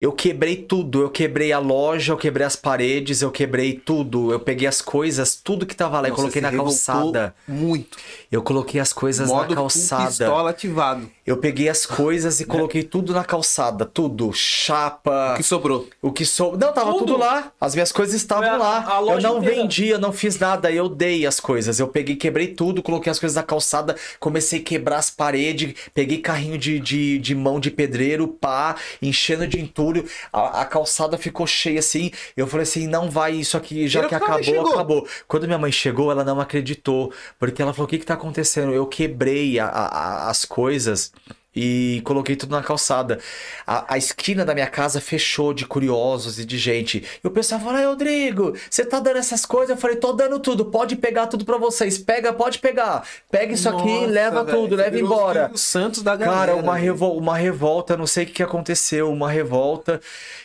[0.00, 1.02] Eu quebrei tudo.
[1.02, 4.32] Eu quebrei a loja, eu quebrei as paredes, eu quebrei tudo.
[4.32, 7.34] Eu peguei as coisas, tudo que tava lá, eu Nossa, coloquei se na calçada.
[7.46, 7.98] Muito.
[8.32, 10.06] Eu coloquei as coisas Modo na calçada.
[10.06, 11.10] pistola ativado.
[11.30, 15.88] Eu peguei as coisas e coloquei tudo na calçada, tudo, chapa, O que sobrou?
[16.02, 16.56] o que sou.
[16.58, 17.06] Não, tava Tudo?
[17.06, 17.52] tudo lá.
[17.60, 18.98] As minhas coisas estavam a- lá.
[18.98, 19.54] a eu não inteira.
[19.62, 20.72] vendi, eu não fiz nada.
[20.72, 21.78] Eu dei as coisas.
[21.78, 26.18] Eu peguei, quebrei tudo, coloquei as coisas na calçada, comecei a quebrar as paredes, peguei
[26.18, 30.04] carrinho de, de, de mão de pedreiro, pá, enchendo de entulho.
[30.32, 32.10] A, a calçada ficou cheia assim.
[32.36, 35.06] Eu falei assim: não vai isso aqui, já que acabou, acabou.
[35.28, 37.12] Quando minha mãe chegou, ela não acreditou.
[37.38, 38.72] Porque ela falou: o que que tá acontecendo?
[38.72, 41.12] Eu quebrei as coisas.
[41.54, 43.18] E coloquei tudo na calçada.
[43.66, 47.04] A, a esquina da minha casa fechou de curiosos e de gente.
[47.22, 49.70] E o pessoal falou: Rodrigo, você tá dando essas coisas?
[49.70, 51.98] Eu falei: tô dando tudo, pode pegar tudo pra vocês.
[51.98, 53.02] Pega, pode pegar.
[53.30, 55.50] Pega isso aqui, Nossa, leva velho, tudo, leva embora.
[55.52, 56.38] o Santos da galera.
[56.52, 60.00] Cara, uma, revol uma revolta, não sei o que, que aconteceu, uma revolta.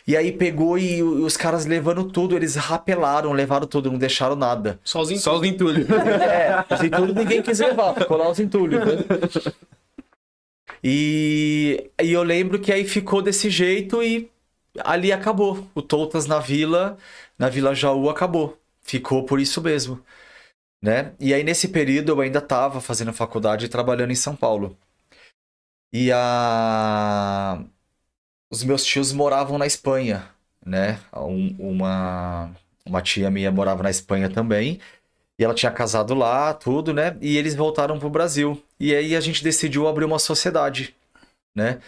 [0.08, 4.34] E aí pegou e o- os caras levando tudo, eles rapelaram, levaram tudo, não deixaram
[4.34, 4.80] nada.
[4.82, 5.20] Sozinho.
[5.20, 5.86] Só os entulhos.
[5.88, 8.84] É, os entulhos ninguém quis levar, ficou lá os entulhos.
[8.84, 9.04] né?
[10.88, 14.30] E, e eu lembro que aí ficou desse jeito e
[14.84, 15.68] ali acabou.
[15.74, 16.96] O Toutas na vila,
[17.36, 18.56] na Vila Jaú acabou.
[18.82, 20.00] Ficou por isso mesmo.
[20.82, 21.14] Né?
[21.20, 24.78] E aí nesse período eu ainda estava fazendo faculdade e trabalhando em São Paulo.
[25.92, 27.64] E a...
[28.50, 30.30] os meus tios moravam na Espanha,
[30.64, 31.00] né?
[31.14, 32.54] Um- uma...
[32.86, 34.80] Uma tia minha morava na Espanha também.
[35.38, 37.16] E ela tinha casado lá, tudo, né?
[37.20, 38.62] E eles voltaram pro Brasil.
[38.78, 40.94] E aí a gente decidiu abrir uma sociedade,
[41.54, 41.80] né?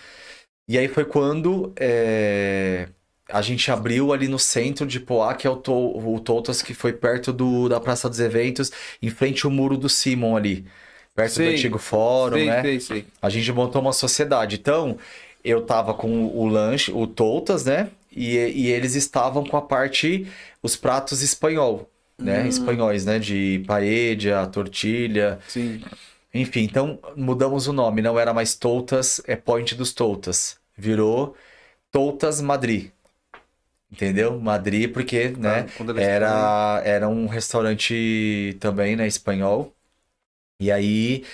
[0.67, 2.89] E aí foi quando é,
[3.31, 6.73] a gente abriu ali no centro de Poá, que é o, to, o Totas, que
[6.75, 10.67] foi perto do, da Praça dos Eventos, em frente ao muro do Simon ali.
[11.15, 11.47] Perto Sei.
[11.47, 12.63] do antigo fórum, sei, né?
[12.63, 13.07] sei, sei.
[13.21, 14.57] A gente montou uma sociedade.
[14.57, 14.97] Então,
[15.45, 17.89] eu tava com o lanche, o Toutas, né?
[18.15, 20.27] E, e eles estavam com a parte,
[20.63, 22.47] os pratos espanhol, né?
[22.47, 23.19] Espanhóis, né?
[23.19, 25.83] De paella, tortilha, Sim.
[26.33, 26.63] Enfim.
[26.63, 28.03] Então, mudamos o nome.
[28.03, 30.59] Não era mais Toutas, é Point dos Toutas.
[30.77, 31.37] Virou
[31.93, 32.93] Toutas Madrid.
[33.91, 34.39] Entendeu?
[34.39, 35.65] Madrid, porque, né?
[35.65, 39.07] Tá, ela Era, era um restaurante também, né?
[39.07, 39.75] Espanhol.
[40.61, 41.25] E aí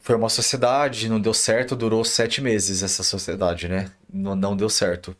[0.00, 3.92] foi uma sociedade, não deu certo, durou sete meses essa sociedade, né?
[4.12, 5.16] Não, não deu certo.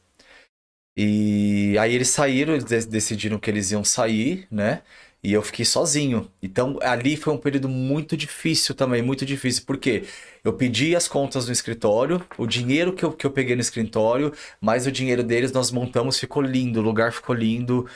[0.97, 4.83] E aí eles saíram, eles de- decidiram que eles iam sair, né?
[5.23, 6.29] E eu fiquei sozinho.
[6.43, 9.65] Então ali foi um período muito difícil também, muito difícil.
[9.65, 10.05] Por quê?
[10.43, 14.33] Eu pedi as contas no escritório, o dinheiro que eu, que eu peguei no escritório,
[14.61, 17.87] mais o dinheiro deles, nós montamos, ficou lindo, o lugar ficou lindo.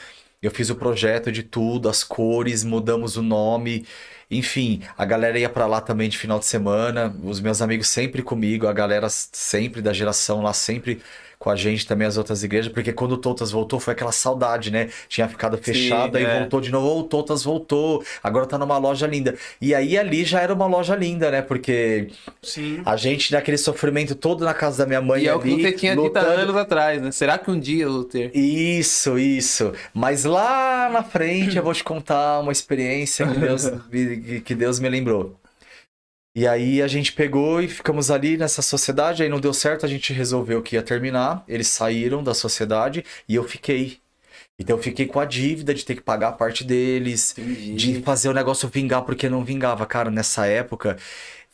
[0.41, 3.85] Eu fiz o projeto de tudo, as cores, mudamos o nome.
[4.29, 8.21] Enfim, a galera ia pra lá também de final de semana, os meus amigos sempre
[8.21, 11.01] comigo, a galera sempre da geração lá, sempre
[11.39, 14.71] com a gente também, as outras igrejas, porque quando o Totas voltou foi aquela saudade,
[14.71, 14.89] né?
[15.07, 16.39] Tinha ficado fechado, aí é.
[16.39, 19.35] voltou de novo, o Totas voltou, agora tá numa loja linda.
[19.61, 21.41] E aí ali já era uma loja linda, né?
[21.41, 22.07] Porque
[22.41, 22.81] Sim.
[22.85, 25.61] a gente, naquele sofrimento todo na casa da minha mãe E é o que ali,
[25.61, 27.11] você tinha lutando- anos atrás, né?
[27.11, 28.35] Será que um dia ter?
[28.35, 29.73] isso, isso.
[29.93, 33.63] Mas lá na frente eu vou te contar uma experiência que Deus,
[34.43, 35.35] que Deus me lembrou.
[36.37, 39.89] E aí a gente pegou e ficamos ali nessa sociedade, aí não deu certo, a
[39.89, 41.43] gente resolveu que ia terminar.
[41.47, 43.97] Eles saíram da sociedade e eu fiquei.
[44.59, 47.33] Então eu fiquei com a dívida de ter que pagar a parte deles,
[47.75, 49.83] de fazer o negócio vingar porque não vingava.
[49.87, 50.97] Cara, nessa época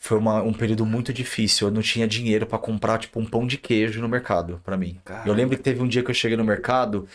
[0.04, 1.68] foi uma- um período muito difícil.
[1.68, 5.00] Eu não tinha dinheiro pra comprar, tipo, um pão de queijo no mercado, pra mim.
[5.02, 5.26] Caramba.
[5.28, 7.08] Eu lembro que teve um dia que eu cheguei no mercado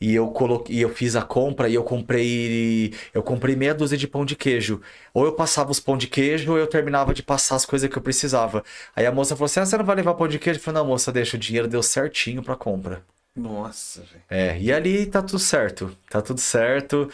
[0.00, 4.06] e eu coloquei, eu fiz a compra e eu comprei, eu comprei meia dúzia de
[4.06, 4.80] pão de queijo.
[5.12, 7.98] Ou eu passava os pão de queijo ou eu terminava de passar as coisas que
[7.98, 8.62] eu precisava.
[8.94, 10.60] Aí a moça falou assim: ah, você não vai levar pão de queijo?
[10.60, 13.02] Eu falei: não, moça, deixa, o dinheiro deu certinho pra compra.
[13.36, 14.22] Nossa, velho.
[14.28, 15.96] É, e ali tá tudo certo.
[16.10, 17.10] Tá tudo certo.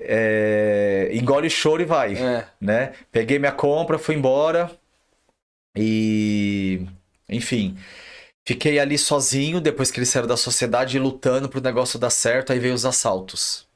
[0.00, 2.46] É, engole o choro e vai, É.
[2.60, 2.92] né?
[3.10, 4.70] Peguei minha compra, fui embora.
[5.76, 6.86] E,
[7.28, 7.76] enfim,
[8.46, 12.52] fiquei ali sozinho depois que eles saíram da sociedade lutando pro negócio dar certo.
[12.52, 13.66] Aí veio os assaltos,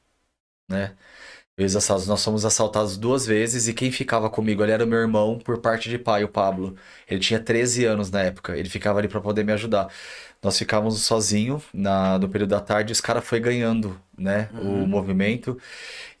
[0.69, 0.95] né?
[1.57, 2.07] Veio os assaltos.
[2.07, 5.59] Nós fomos assaltados duas vezes e quem ficava comigo ali era o meu irmão por
[5.59, 6.75] parte de pai, o Pablo.
[7.09, 8.57] Ele tinha 13 anos na época.
[8.57, 9.89] Ele ficava ali pra poder me ajudar.
[10.43, 14.85] Nós ficávamos sozinhos na, no período da tarde e os caras foi ganhando, né, o
[14.85, 15.57] movimento.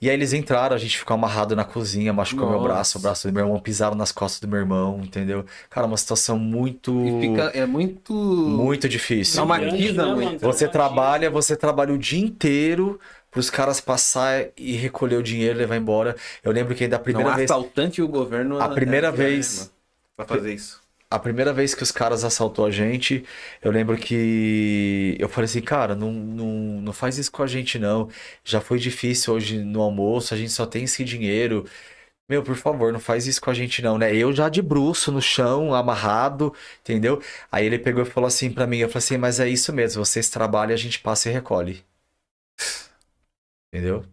[0.01, 2.67] E aí eles entraram, a gente ficou amarrado na cozinha, machucou meu Nossa.
[2.67, 5.45] braço, o braço do meu irmão, pisaram nas costas do meu irmão, entendeu?
[5.69, 8.13] Cara, uma situação muito, E fica, é muito.
[8.13, 9.35] muito difícil.
[9.35, 10.41] Traumatiza né, muito.
[10.41, 12.99] Você trabalha, você trabalha o dia inteiro
[13.31, 16.15] pros caras passar e recolher o dinheiro e levar embora.
[16.43, 17.49] Eu lembro que ainda a primeira não, vez...
[17.49, 18.59] assaltante e o governo.
[18.59, 19.69] A primeira é, vez- mano,
[20.15, 20.82] Pra fazer isso.
[21.13, 23.23] A primeira vez que os caras assaltou a gente,
[23.61, 27.77] eu lembro que eu falei assim, cara, não, não, não faz isso com a gente
[27.77, 28.09] não.
[28.43, 31.65] Já foi difícil hoje no almoço, a gente só tem esse dinheiro.
[32.29, 34.15] Meu, por favor, não faz isso com a gente não, né?
[34.15, 37.21] Eu já de bruço no chão, amarrado, entendeu?
[37.51, 40.05] Aí ele pegou e falou assim pra mim, eu falei assim, mas é isso mesmo,
[40.05, 41.83] vocês trabalham, a gente passa e recolhe.
[43.71, 44.05] Entendeu?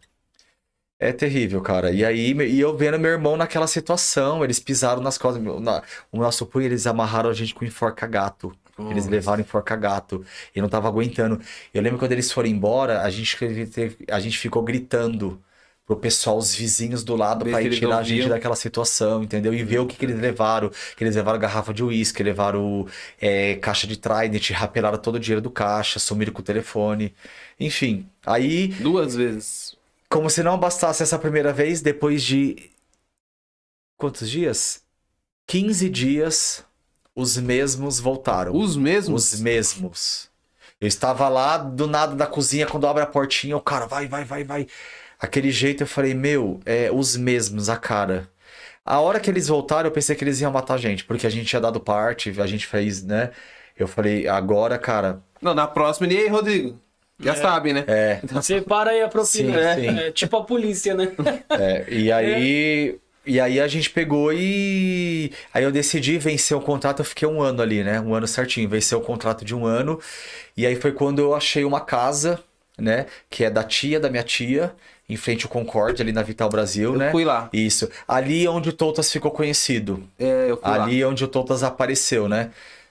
[1.02, 1.90] É terrível, cara.
[1.90, 5.42] E aí, e eu vendo meu irmão naquela situação, eles pisaram nas costas.
[5.42, 5.82] na-
[6.12, 8.54] o nosso punho, eles amarraram a gente com enforca-gato.
[8.90, 10.24] Eles levaram enforca-gato.
[10.54, 11.40] Eu não tava aguentando.
[11.72, 13.36] Eu lembro quando eles foram embora, a gente,
[14.10, 15.42] a gente ficou gritando
[15.86, 19.52] pro pessoal, os vizinhos do lado, se ir tirar a gente daquela situação, entendeu?
[19.54, 20.70] E ver o que, que eles levaram.
[20.96, 22.86] Que eles levaram garrafa de uísque, levaram
[23.20, 27.14] é, caixa de Trident, rapelaram todo o dinheiro do caixa, sumiram com o telefone.
[27.58, 29.69] Enfim, aí Duas vezes.
[30.10, 32.70] Como se não bastasse essa primeira vez, depois de.
[33.96, 34.82] Quantos dias?
[35.46, 36.64] 15 dias,
[37.14, 38.54] os mesmos voltaram.
[38.54, 39.32] Os mesmos?
[39.32, 40.30] Os mesmos.
[40.80, 44.24] Eu estava lá do nada da cozinha, quando abre a portinha, o cara vai, vai,
[44.24, 44.66] vai, vai.
[45.18, 48.30] Aquele jeito eu falei, meu, é os mesmos, a cara.
[48.84, 51.30] A hora que eles voltaram, eu pensei que eles iam matar a gente, porque a
[51.30, 53.30] gente tinha dado parte, a gente fez, né?
[53.76, 56.10] Eu falei, agora, cara, Não, na próxima.
[56.12, 56.80] E aí, Rodrigo?
[57.20, 57.84] Já sabe, né?
[57.86, 58.20] é.
[58.42, 59.74] Separa aí a propina.
[59.74, 59.98] Sim, sim.
[59.98, 61.12] É tipo a polícia, né?
[61.50, 62.98] É, e aí.
[63.26, 65.30] E aí a gente pegou e.
[65.52, 68.00] Aí eu decidi vencer o contrato, eu fiquei um ano ali, né?
[68.00, 70.00] Um ano certinho, vencer o contrato de um ano.
[70.56, 72.42] E aí foi quando eu achei uma casa
[72.80, 73.06] né?
[73.28, 74.72] Que é da tia da minha tia,
[75.08, 77.10] em frente ao Concorde, ali na Vital Brasil, Eu né?
[77.10, 77.48] fui lá.
[77.52, 77.88] Isso.
[78.08, 80.02] Ali é onde o Totas ficou conhecido.
[80.18, 80.84] É, eu fui lá.
[80.84, 82.50] Ali é onde o Totas apareceu, né?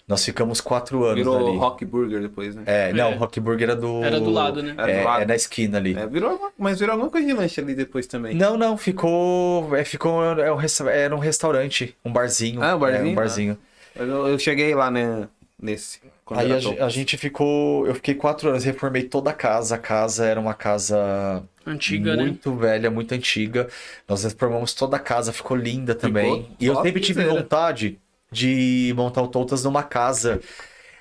[0.10, 1.58] Nós ficamos quatro anos Virou ali.
[1.58, 2.64] Rock Burger depois, né?
[2.66, 3.16] É, não, É.
[3.16, 4.04] o Rock Burger era do.
[4.04, 4.74] Era do lado, né?
[4.76, 5.22] Era do É, lado.
[5.22, 5.96] é na esquina ali.
[5.96, 8.34] É, virou, mas virou alguma coisa de lanche ali depois também.
[8.36, 9.76] Não, não, ficou.
[9.76, 12.60] É, ficou é um, resta- era um restaurante, um barzinho.
[12.64, 13.08] Ah, um barzinho?
[13.08, 13.58] É, um barzinho.
[13.96, 15.28] Eu, eu cheguei lá, né,
[15.62, 16.00] nesse.
[16.32, 17.86] Aí a, a gente ficou.
[17.86, 19.76] Eu fiquei quatro anos, reformei toda a casa.
[19.76, 22.24] A casa era uma casa Antiga, né?
[22.24, 23.68] muito velha, muito antiga.
[24.08, 26.42] Nós reformamos toda a casa, ficou linda também.
[26.44, 28.00] Ficou e eu sempre tive vontade
[28.32, 30.40] de montar o Toutas numa casa.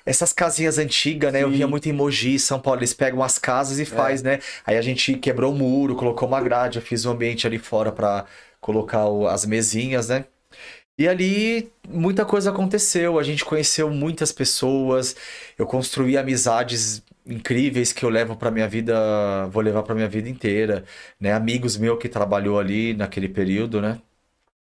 [0.05, 1.43] Essas casinhas antigas, né?
[1.43, 1.57] Eu Sim.
[1.57, 4.39] via muito em Mogi, São Paulo, eles pegam as casas e faz, né?
[4.65, 7.91] Aí a gente quebrou o muro, colocou uma grade, eu fiz um ambiente ali fora
[7.91, 8.25] pra
[8.61, 10.25] colocar o- as mesinhas, né?
[10.97, 15.15] E ali muita coisa aconteceu, a gente conheceu muitas pessoas,
[15.57, 20.27] eu construí amizades incríveis que eu levo pra minha vida, vou levar pra minha vida
[20.29, 20.83] inteira,
[21.19, 21.31] né?
[21.33, 24.01] Amigos meus que trabalhou ali naquele período, né?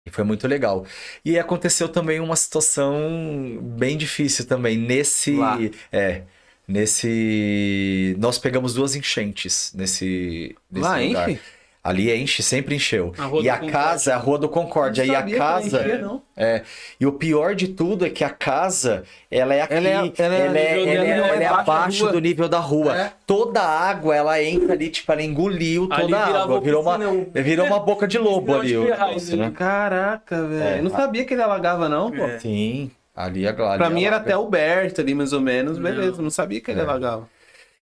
[0.06, 0.86] E foi muito legal.
[1.24, 5.58] E aconteceu também uma situação bem difícil também nesse, Lá.
[5.92, 6.24] é,
[6.66, 11.30] nesse, nós pegamos duas enchentes nesse, nesse Lá lugar.
[11.30, 11.42] enche?
[11.88, 13.14] Ali enche, sempre encheu.
[13.16, 13.70] A e a Concórdia.
[13.70, 16.20] casa, a Rua do Concórdia, Não e a casa, não.
[16.36, 16.62] é,
[17.00, 20.04] e o pior de tudo é que a casa, ela é aqui, Ela é- ela
[20.04, 22.94] é- ela é, ela é- ela é abaixo do nível da rua.
[22.94, 23.12] É.
[23.26, 26.98] Toda a água, ela entra ali, tipo, ela engoliu Ali toda a água, virou uma,
[26.98, 28.68] um- virou uma boca de lobo ali.
[28.68, 29.50] de o negócio, né?
[29.56, 30.62] Caraca, velho.
[30.62, 30.78] É.
[30.80, 32.22] Eu não sabia que ele alagava, não, pô.
[32.24, 32.38] É.
[32.38, 33.44] Sim, ali
[33.78, 35.78] Pra mim era até o Berto ali, mais ou menos.
[35.78, 36.24] Beleza, Não.
[36.24, 36.82] não sabia que ele É.
[36.82, 37.26] alagava.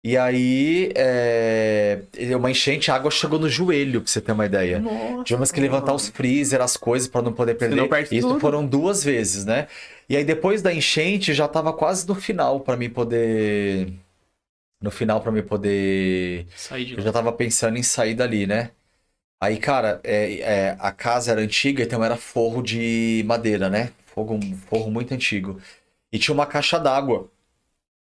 [0.04, 2.02] E aí, é,
[2.36, 4.80] uma enchente, a água chegou no joelho, pra você ter uma ideia.
[4.80, 5.24] Nossa.
[5.24, 7.88] Tivemos que levantar os freezer, as coisas pra não poder perder.
[8.12, 8.40] Isso tudo.
[8.40, 9.68] foram duas vezes, né?
[10.10, 13.94] E aí depois da enchente já tava quase no final pra mim poder
[14.82, 17.04] no final pra mim poder Saí de eu lá.
[17.04, 18.72] já tava pensando em sair dali, né?
[19.40, 23.92] Aí, cara, é, é, a casa era antiga, então era forro de madeira, né?
[24.08, 25.60] Forro, forro muito antigo.
[26.12, 27.30] E tinha uma caixa d'água.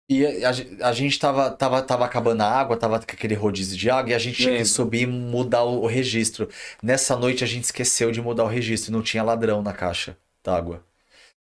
[0.09, 0.49] E a,
[0.89, 4.13] a- gente tava, tava, tava acabando a água, tava com aquele rodízio de água, e
[4.13, 6.49] a gente tinha que subir e mudar o, o registro.
[6.81, 10.84] Nessa noite a gente esqueceu de mudar o registro, não tinha ladrão na caixa d'água.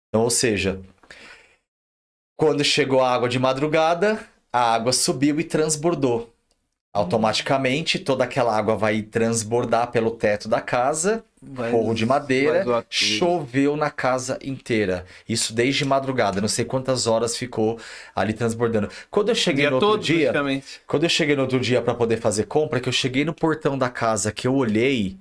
[0.09, 0.81] Então, ou seja,
[2.35, 6.33] quando chegou a água de madrugada, a água subiu e transbordou.
[6.93, 13.77] Automaticamente, toda aquela água vai transbordar pelo teto da casa, Vai- forro de madeira, choveu
[13.77, 15.05] na casa inteira.
[15.27, 17.79] Isso desde madrugada, não sei quantas horas ficou
[18.13, 18.89] ali transbordando.
[19.09, 20.33] Quando eu cheguei Dia no outro todo, dia,
[20.85, 23.77] quando eu cheguei no outro dia para poder fazer compra, que eu cheguei no portão
[23.77, 25.17] da casa, que eu olhei,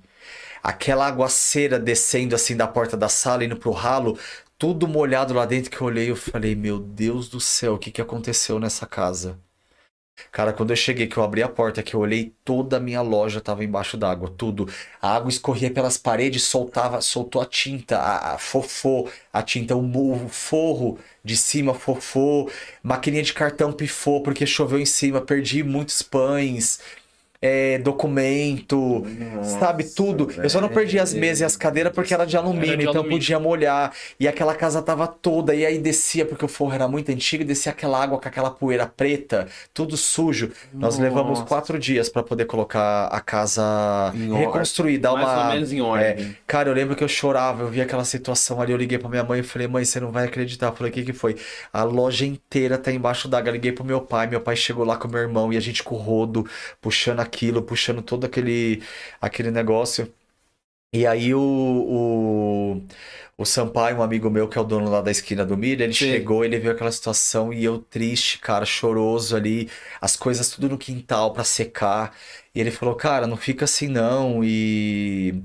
[0.63, 4.17] aquela aguaceira descendo assim da porta da sala, indo pro ralo,
[4.57, 7.91] tudo molhado lá dentro, que eu olhei, eu falei, meu Deus do céu, o que
[7.91, 9.39] que aconteceu nessa casa?
[10.31, 13.01] Cara, quando eu cheguei, que eu abri a porta, que eu olhei, toda a minha
[13.01, 14.67] loja tava embaixo d'água, tudo.
[15.01, 20.25] A água escorria pelas paredes, soltava, soltou a tinta, a, a fofô, a tinta, o,
[20.25, 22.49] o forro de cima fofô,
[22.83, 26.79] maquininha de cartão pifou porque choveu em cima, perdi muitos pães,
[27.41, 29.03] é, documento,
[29.59, 30.29] sabe, tudo.
[30.37, 32.83] Eu só não perdi as mesas e as cadeiras porque era de alumínio, Era de
[32.83, 33.17] então alumínio.
[33.17, 33.91] podia molhar.
[34.19, 37.45] E aquela casa tava toda, e aí descia, porque o forro era muito antigo, e
[37.45, 40.51] descia aquela água com aquela poeira preta, tudo sujo.
[40.73, 41.01] Nós Nossa.
[41.01, 44.45] levamos quatro dias para poder colocar a casa Em ordem.
[44.47, 45.45] reconstruir, dar Mais uma.
[45.47, 46.37] ou menos em É, ordem.
[46.45, 49.23] cara, eu lembro que eu chorava, eu vi aquela situação ali, eu liguei pra minha
[49.23, 50.67] mãe e falei, mãe, você não vai acreditar.
[50.67, 51.35] Eu falei, o que que foi?
[51.73, 53.51] A loja inteira tá embaixo d'água.
[53.51, 55.95] Liguei pro meu pai, meu pai chegou lá com meu irmão e a gente com
[55.95, 56.45] o rodo,
[56.79, 58.83] puxando aquilo, puxando todo aquele,
[59.21, 60.13] aquele negócio.
[60.93, 62.87] E aí o, o,
[63.37, 65.93] o Sampaio, um amigo meu que é o dono lá da esquina do milho, ele
[65.93, 65.95] Sim.
[65.95, 69.69] chegou, ele viu aquela situação e eu triste, cara, choroso ali,
[70.01, 72.15] as coisas tudo no quintal pra secar.
[72.53, 75.41] E ele falou, cara, não fica assim não, e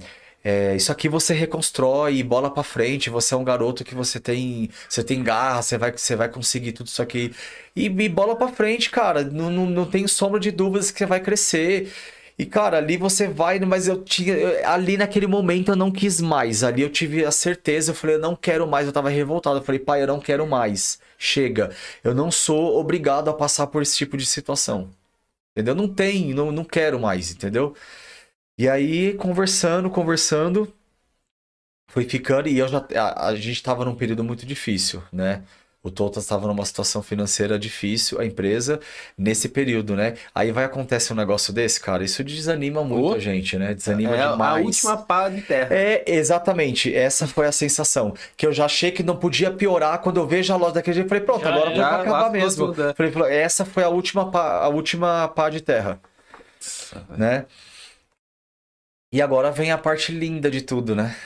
[0.48, 4.70] é, isso aqui você reconstrói, bola pra frente, você é um garoto que você tem,
[4.89, 7.35] você tem garra, você vai, você vai conseguir tudo isso aqui.
[7.74, 11.06] E, e bola pra frente, cara, não, não, não tenho sombra de dúvidas que você
[11.06, 11.93] vai crescer.
[12.39, 14.36] E, cara, ali você vai, mas eu tinha.
[14.68, 16.62] ali naquele momento eu não quis mais.
[16.62, 18.86] Ali eu tive a certeza, eu falei, eu não quero mais.
[18.86, 19.59] Eu tava revoltado.
[19.59, 21.01] Eu falei, pai, eu não quero mais.
[21.18, 21.70] Chega.
[22.05, 24.90] Eu não sou obrigado a passar por esse tipo de situação.
[25.52, 25.74] Entendeu?
[25.74, 27.74] Não tem, não, não quero mais, entendeu?
[28.59, 30.73] E aí, conversando, conversando,
[31.89, 32.49] foi ficando.
[32.49, 32.87] E eu já.
[32.97, 35.43] A, a gente tava num período muito difícil, né?
[35.83, 38.81] O Totas estava numa situação financeira difícil, a empresa,
[39.16, 40.15] nesse período, né?
[40.35, 43.15] Aí vai acontecer um negócio desse, cara, isso desanima muito Oh.
[43.15, 43.73] a gente, né?
[43.73, 44.62] Desanima é demais.
[44.62, 45.73] a última pá de terra.
[45.73, 46.93] É, exatamente.
[46.93, 48.15] Essa foi a sensação.
[48.37, 51.09] Que eu já achei que não podia piorar quando eu vejo a loja daquele jeito.
[51.09, 52.74] Falei, pronto, Já agora vai acabar mesmo.
[52.83, 52.93] é.
[52.95, 56.01] Falei, essa foi a última pá, a última pá de terra,
[57.16, 57.47] né?
[59.12, 61.16] E agora vem a parte linda de tudo, né?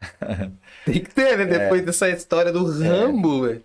[0.84, 1.44] Tem que ter, né?
[1.44, 3.64] Depois dessa história do Rambo, velho.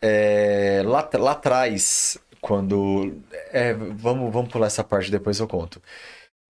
[0.00, 3.22] É, lá, lá atrás, quando.
[3.52, 5.80] é, vamos, vamos pular essa parte, depois eu conto.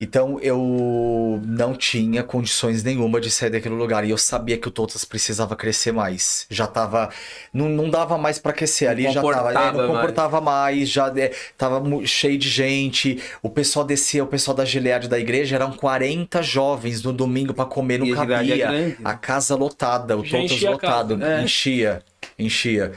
[0.05, 4.05] Então eu não tinha condições nenhuma de sair daquele lugar.
[4.05, 6.47] E eu sabia que o Totas precisava crescer mais.
[6.51, 7.09] Já tava.
[7.52, 8.89] Não, não dava mais pra aquecer.
[8.89, 9.28] Ali já tava.
[9.28, 9.90] é, comportava não mais.
[10.01, 10.89] comportava mais.
[10.89, 13.20] Já é, tava cheio de gente.
[13.43, 15.56] O pessoal descia, o pessoal da Gilead da igreja.
[15.56, 17.98] Eram 40 jovens no domingo pra comer.
[17.98, 18.70] Não E a Gilead é cabia.
[18.70, 18.97] né?
[19.05, 21.18] a casa lotada, o Totas a lotado.
[21.18, 21.32] casa.
[21.32, 21.43] É.
[21.43, 22.02] Enchia.
[22.39, 22.93] Enchia.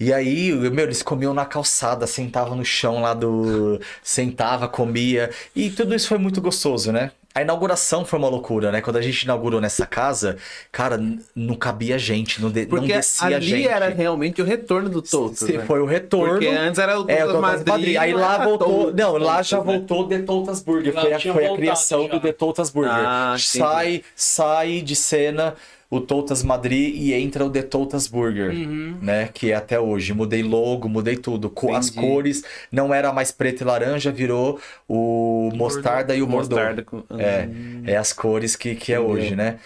[0.00, 3.78] E aí, meu, eles comiam na calçada, sentavam no chão lá do.
[4.02, 5.28] Sentava, comia.
[5.54, 7.10] E tudo isso foi muito gostoso, né?
[7.32, 8.80] A inauguração foi uma loucura, né?
[8.80, 10.36] Quando a gente inaugurou nessa casa,
[10.72, 11.00] cara,
[11.32, 13.68] não cabia gente, não, de- não Porque descia ali gente.
[13.68, 15.44] era realmente o retorno do Toto.
[15.46, 15.64] Né?
[15.64, 16.32] foi o retorno.
[16.32, 17.68] Porque antes era o É, o Toto Totas Madrid.
[17.68, 17.96] Madrid.
[17.98, 18.92] Aí não lá voltou.
[18.92, 19.64] Não, lá já né?
[19.64, 20.92] voltou o The Totas Burger.
[20.92, 22.08] Foi a, foi a criação já.
[22.14, 22.92] do The Totas Burger.
[22.96, 23.42] Ah, entendi.
[23.46, 25.54] sai, sai de cena
[25.90, 28.50] o Totas Madrid e entra o The Totas Burger.
[28.50, 28.96] Uhum.
[29.02, 30.14] Né, que é até hoje.
[30.14, 31.50] Mudei logo, mudei tudo.
[31.50, 36.54] Co- As cores não era mais preto e laranja, virou o mostarda e o bordô.
[36.56, 37.02] Mostarda com...
[37.18, 37.48] É,
[37.92, 39.14] é as cores que, que é Entendeu.
[39.14, 39.58] hoje, né?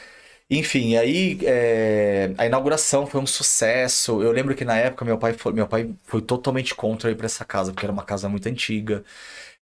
[0.51, 4.23] Enfim, aí é, a inauguração foi um sucesso.
[4.23, 7.27] Eu lembro que na época meu pai foi, meu pai foi totalmente contra ir para
[7.27, 9.05] essa casa, porque era uma casa muito antiga.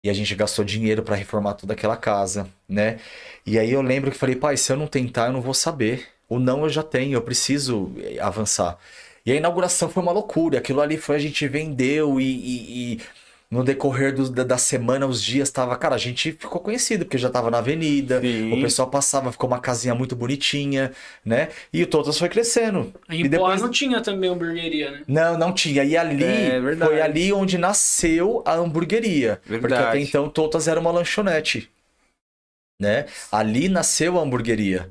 [0.03, 2.99] E a gente gastou dinheiro para reformar toda aquela casa, né?
[3.45, 6.07] E aí eu lembro que falei, pai, se eu não tentar, eu não vou saber.
[6.29, 8.77] O não eu já tenho, eu preciso eh, avançar.
[9.25, 10.57] E a inauguração foi uma loucura.
[10.59, 13.01] Aquilo ali foi, a gente vendeu e, e- e
[13.49, 15.75] no decorrer do- da, da semana, os dias tava.
[15.77, 18.19] Cara, a gente ficou conhecido, porque já tava na avenida.
[18.19, 18.51] Sim.
[18.51, 20.91] O pessoal passava, ficou uma casinha muito bonitinha,
[21.25, 21.47] né?
[21.71, 22.93] E o Totas foi crescendo.
[23.09, 25.01] E Poá depois- não tinha também hamburgueria, né?
[25.07, 25.83] Não, não tinha.
[25.85, 29.37] E ali É, foi ali onde nasceu a hamburgueria.
[29.45, 29.83] Porque Verdade.
[29.83, 31.69] até então Totas era uma lanchonete.
[32.79, 33.05] Né?
[33.31, 34.89] Ali nasceu a hamburgueria.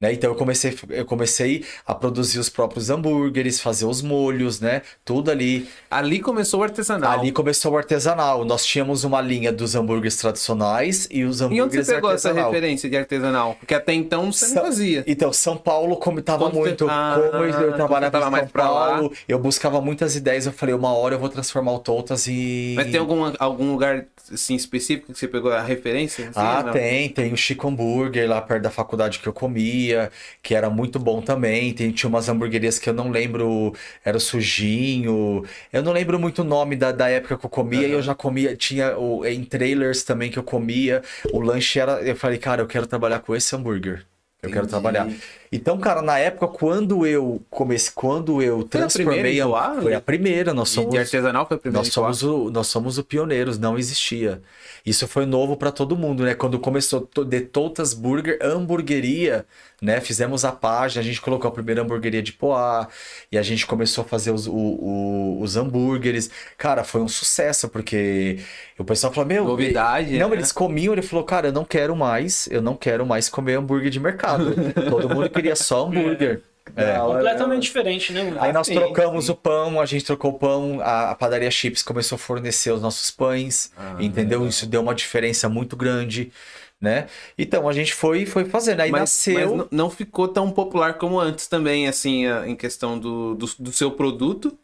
[0.00, 0.12] Né?
[0.12, 4.82] Então eu comecei, eu comecei a produzir os próprios hambúrgueres, fazer os molhos, né?
[5.04, 5.68] Tudo ali.
[5.90, 7.12] Ali começou o artesanal.
[7.20, 8.44] Ali começou o artesanal.
[8.44, 12.28] Nós tínhamos uma linha dos hambúrgueres tradicionais e os E onde hambúrgueres você pegou essa
[12.28, 12.52] artesanal.
[12.52, 13.54] referência de artesanal?
[13.58, 15.04] Porque até então você não São- fazia.
[15.06, 16.86] Então, São Paulo, como estava muito.
[16.90, 18.48] Ah, como eu trabalhava tava em São.
[18.48, 20.44] Paulo, eu buscava muitas ideias.
[20.46, 22.74] Eu falei, uma hora eu vou transformar o Totas em.
[22.74, 26.28] Mas tem algum, algum lugar assim, específico que você pegou a referência?
[26.28, 30.10] assim, Ah, tem, tem o Chico Hambúrguer lá perto da faculdade que eu comia,
[30.42, 31.72] que era muito bom também.
[31.72, 33.72] Tem, tinha umas hamburguerias que eu não lembro,
[34.04, 35.44] era o Sujinho.
[35.72, 38.14] Eu não lembro muito o nome da, da época que eu comia, e eu já
[38.14, 41.02] comia, tinha o, em trailers também que eu comia.
[41.32, 42.02] O lanche era.
[42.02, 44.04] Eu falei, cara, eu quero trabalhar com esse hambúrguer.
[44.42, 44.70] Eu quero Entendi.
[44.70, 45.08] trabalhar.
[45.56, 49.20] Então, cara, na época, quando eu comecei, quando eu Foi a transformei.
[49.20, 49.96] primeira a- Poá, foi né?
[49.96, 50.90] a primeira, nós E somos.
[50.90, 54.42] de artesanal foi a primeira Nós somos, o, nós somos o pioneiros, não existia.
[54.84, 56.34] Isso foi novo para todo mundo, né?
[56.34, 59.46] Quando começou The Totas Burger, hamburgueria,
[59.80, 60.00] né?
[60.00, 62.88] Fizemos a página, a gente colocou a primeira hamburgueria de Poá,
[63.30, 66.30] e a gente começou a fazer os, o- o- os hambúrgueres.
[66.58, 68.38] Cara, foi um sucesso, porque
[68.78, 69.44] o pessoal falou, meu...
[69.44, 70.36] Novidade, Não, né?
[70.36, 73.90] eles comiam, ele falou, cara, eu não quero mais, eu não quero mais comer hambúrguer
[73.90, 74.52] de mercado.
[74.90, 76.42] todo mundo queria só hambúrguer.
[76.76, 76.98] É.
[76.98, 78.22] Completamente diferente, né?
[78.22, 78.36] mano?
[78.40, 79.32] Aí nós sim, trocamos sim.
[79.32, 82.80] o pão, a gente trocou o pão, a, a padaria Chips começou a fornecer os
[82.80, 84.38] nossos pães, Ah, entendeu?
[84.40, 84.48] legal.
[84.48, 86.32] Isso deu uma diferença muito grande,
[86.80, 87.06] né?
[87.38, 88.80] Então a gente foi foi fazendo.
[88.80, 89.56] Aí mas, nasceu.
[89.56, 93.90] mas não- ficou tão popular como antes também, assim, em questão do, do, do seu
[93.90, 94.56] produto.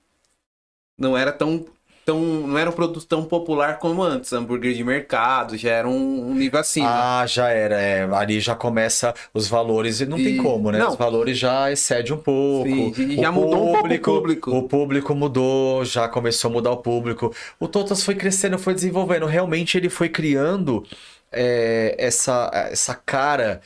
[0.98, 1.66] Não era tão,
[2.12, 2.20] tão.
[2.20, 4.32] Não era um produto tão popular como antes.
[4.32, 7.20] Hambúrguer de mercado, já era um, um nível acima.
[7.20, 7.80] Ah, já era.
[7.80, 10.78] é, ali já começa os valores, e não tem E- como, né?
[10.78, 10.90] não.
[10.90, 12.68] Os valores já excedem um pouco.
[12.68, 14.50] Sim, e O já mudou um pouco o público.
[14.50, 17.34] O público mudou, já começou a mudar o público.
[17.58, 19.26] O Totas foi crescendo, foi desenvolvendo.
[19.26, 20.84] Realmente ele foi criando
[21.32, 23.60] é, essa, essa cara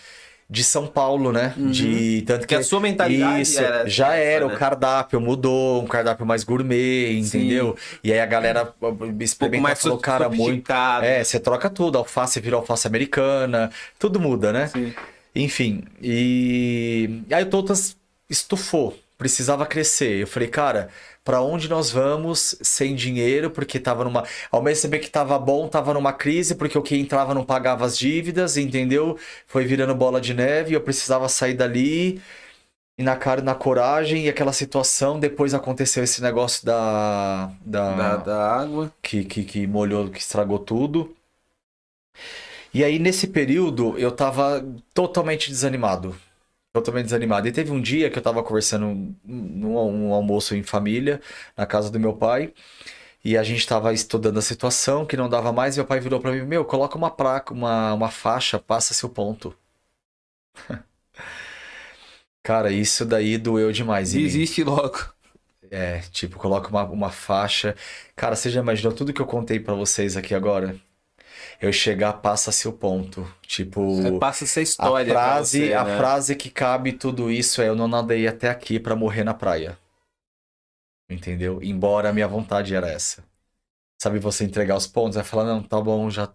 [0.48, 1.54] de São Paulo, né?
[1.56, 4.54] De tanto Porque que a sua mentalidade isso era já era né?
[4.54, 7.76] o cardápio mudou, um cardápio mais gourmet, entendeu?
[8.02, 10.70] E aí a galera um pouco experimentou, mais falou, cara, muito
[11.02, 14.66] é, você troca tudo, alface vira alface americana, tudo muda, né?
[14.68, 14.92] Sim.
[15.34, 17.96] Enfim, e aí o Totas
[18.30, 20.20] estufou, precisava crescer.
[20.20, 20.88] Eu falei, cara,
[21.24, 23.50] pra onde nós vamos sem dinheiro?
[23.50, 24.24] Porque tava numa.
[24.50, 27.84] Ao mesmo tempo que tava bom, tava numa crise, porque o que entrava não pagava
[27.86, 29.18] as dívidas, entendeu?
[29.46, 32.20] Foi virando bola de neve, eu precisava sair dali.
[32.96, 37.50] E na cara e na coragem, e aquela situação, depois aconteceu esse negócio da.
[37.64, 38.92] da, Da, da água.
[39.02, 41.16] que, que, que molhou, que estragou tudo.
[42.72, 46.16] E aí, nesse período, eu tava totalmente desanimado.
[46.74, 47.46] Totalmente desanimado.
[47.46, 49.76] E teve um dia que eu tava conversando num
[50.08, 51.20] um almoço em família,
[51.56, 52.52] na casa do meu pai,
[53.24, 56.20] e a gente tava estudando a situação, que não dava mais, e meu pai virou
[56.20, 59.56] pra mim, meu, coloca uma placa, uma, uma faixa, passa seu ponto.
[62.42, 64.12] Cara, isso daí doeu demais.
[64.12, 64.98] Desiste logo.
[65.70, 67.76] É, tipo, coloca uma, uma faixa.
[68.14, 70.76] Cara, você já imaginou tudo que eu contei pra vocês aqui agora?
[71.60, 73.26] Eu chegar, passa seu ponto.
[73.42, 75.12] Tipo, Passa essa a história.
[75.14, 75.96] pra frase, você, a né?
[75.96, 79.78] frase que cabe tudo isso é: eu não nadei até aqui pra morrer na praia.
[81.08, 81.62] Entendeu?
[81.62, 83.22] Embora a minha vontade era essa.
[84.02, 86.32] Sabe você entregar os pontos, vai falar, não, tá bom, já.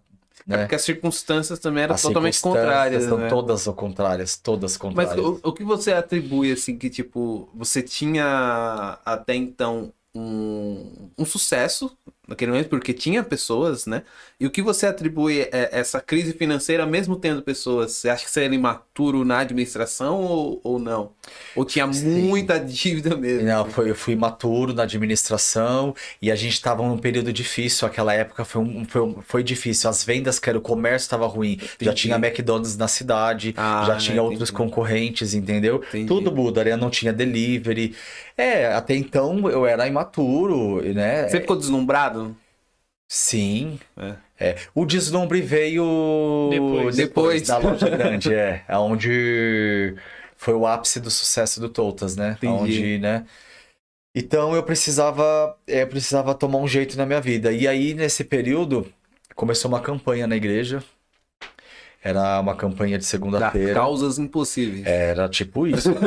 [0.48, 0.58] É Né?
[0.58, 3.28] porque as circunstâncias também eram As totalmente contrárias, São né?
[3.28, 5.24] todas ao contrárias, todas Mas contrárias.
[5.26, 11.96] o, o que você atribui, assim, que, tipo, você tinha até então um, um sucesso
[12.26, 14.02] naquele momento, porque tinha pessoas, né?
[14.40, 17.92] E o que você atribui é essa crise financeira, mesmo tendo pessoas?
[17.92, 21.12] Você acha que você era imaturo na administração ou, ou não?
[21.54, 22.22] Ou tinha Sim.
[22.22, 23.46] muita dívida mesmo?
[23.46, 27.86] Não, foi, eu fui maturo na administração e a gente estava num período difícil.
[27.86, 29.90] Aquela época foi, um, foi, foi difícil.
[29.90, 31.58] As vendas, que era o comércio, estava ruim.
[31.60, 31.94] Já Entendi.
[31.94, 34.52] tinha McDonald's na cidade, Ah, já tinha outros entendi.
[34.56, 35.82] concorrentes, entendeu?
[35.86, 36.06] Entendi.
[36.06, 36.76] Tudo muda, né?
[36.76, 37.94] Não tinha delivery.
[38.38, 41.28] É, até então eu era imaturo, né?
[41.28, 42.34] Você ficou deslumbrado?
[43.06, 43.78] Sim.
[43.96, 44.14] É.
[44.40, 44.56] É.
[44.74, 46.96] O deslumbre veio Depois.
[46.96, 47.46] Depois.
[47.46, 48.64] da loja grande, é.
[48.72, 49.94] Onde
[50.34, 52.38] foi o ápice do sucesso do Toutas, né?
[52.38, 52.54] Entendi.
[52.54, 53.26] Onde, né?
[54.14, 57.52] Então eu precisava, é, eu precisava tomar um jeito na minha vida.
[57.52, 58.90] E aí, nesse período,
[59.34, 60.82] começou uma campanha na igreja.
[62.02, 63.74] Era uma campanha de Da segunda-feira.
[63.74, 64.86] causas impossíveis.
[64.86, 65.90] Era tipo isso.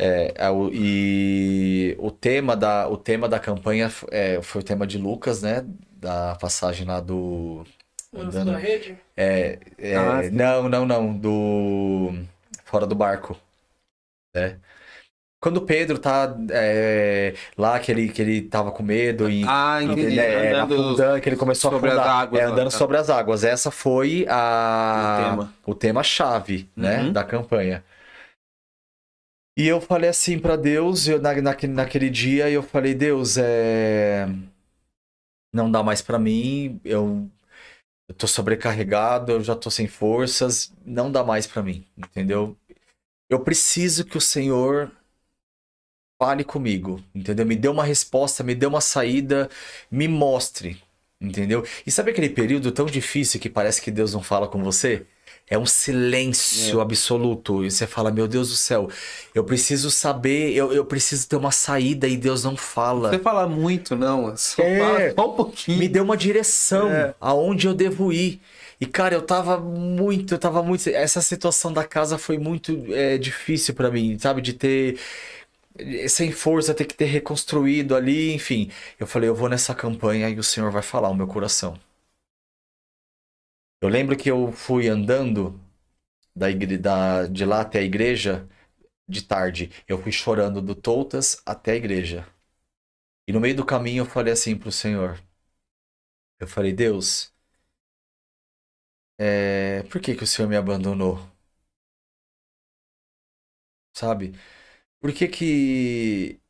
[0.00, 4.86] É, é, o- e o tema da, o tema da campanha é, foi o tema
[4.86, 5.64] de Lucas, né?
[5.92, 7.64] Da passagem lá do.
[8.14, 8.96] Anjo da rede?
[9.16, 11.12] É, é, Ah, não, não, não.
[11.16, 12.12] Do.
[12.64, 13.36] Fora do barco.
[14.34, 14.58] Né?
[15.40, 19.44] Quando o Pedro tá é, lá, que ele, que ele tava com medo e.
[19.46, 20.16] Ah, entendi.
[20.16, 22.08] né, Andando que ele começou a afundar.
[22.08, 22.76] águas É, andando tá.
[22.76, 23.44] sobre as águas.
[23.44, 25.54] Essa foi a, O tema.
[25.66, 27.12] o tema-chave, né, Uhum.
[27.12, 27.84] da campanha.
[29.56, 34.26] E eu falei assim pra Deus, eu, na, naquele, naquele dia, eu falei, Deus, é...
[35.52, 37.28] não dá mais pra mim, eu,
[38.08, 42.56] eu tô sobrecarregado, eu já tô sem forças, não dá mais pra mim, entendeu?
[43.28, 44.92] Eu preciso que o Senhor
[46.18, 47.46] fale comigo, entendeu?
[47.46, 49.48] Me dê uma resposta, me dê uma saída,
[49.90, 50.82] me mostre,
[51.20, 51.64] entendeu?
[51.86, 55.06] E sabe aquele período tão difícil que parece que Deus não fala com você?
[55.50, 56.82] É um silêncio É.
[56.82, 57.64] absoluto.
[57.64, 58.88] E você fala, meu Deus do céu,
[59.34, 63.10] eu preciso saber, eu, eu preciso ter uma saída e Deus não fala.
[63.10, 64.36] Você fala muito, não.
[64.36, 64.78] Só É.
[64.78, 65.78] fala só um pouquinho.
[65.78, 67.14] Me deu uma direção É.
[67.20, 68.40] aonde eu devo ir.
[68.80, 70.86] E, cara, eu tava muito, eu tava muito.
[70.88, 74.40] Essa situação da casa foi muito é, difícil pra mim, sabe?
[74.42, 74.98] De ter.
[76.08, 78.70] Sem força, ter que ter reconstruído ali, enfim.
[78.98, 81.78] Eu falei, eu vou nessa campanha e o Senhor vai falar o meu coração.
[83.80, 85.60] Eu lembro que eu fui andando
[86.36, 86.48] da
[86.80, 87.26] da...
[87.28, 88.48] de lá até a igreja
[89.08, 89.70] de tarde.
[89.88, 92.26] Eu fui chorando do Toutas até a igreja.
[93.28, 95.20] E no meio do caminho eu falei assim pro Senhor.
[96.40, 97.32] Eu falei, Deus,
[99.16, 99.82] é...
[99.90, 101.18] por que que o Senhor me abandonou?
[103.92, 104.32] Sabe?
[105.00, 106.40] Por que que...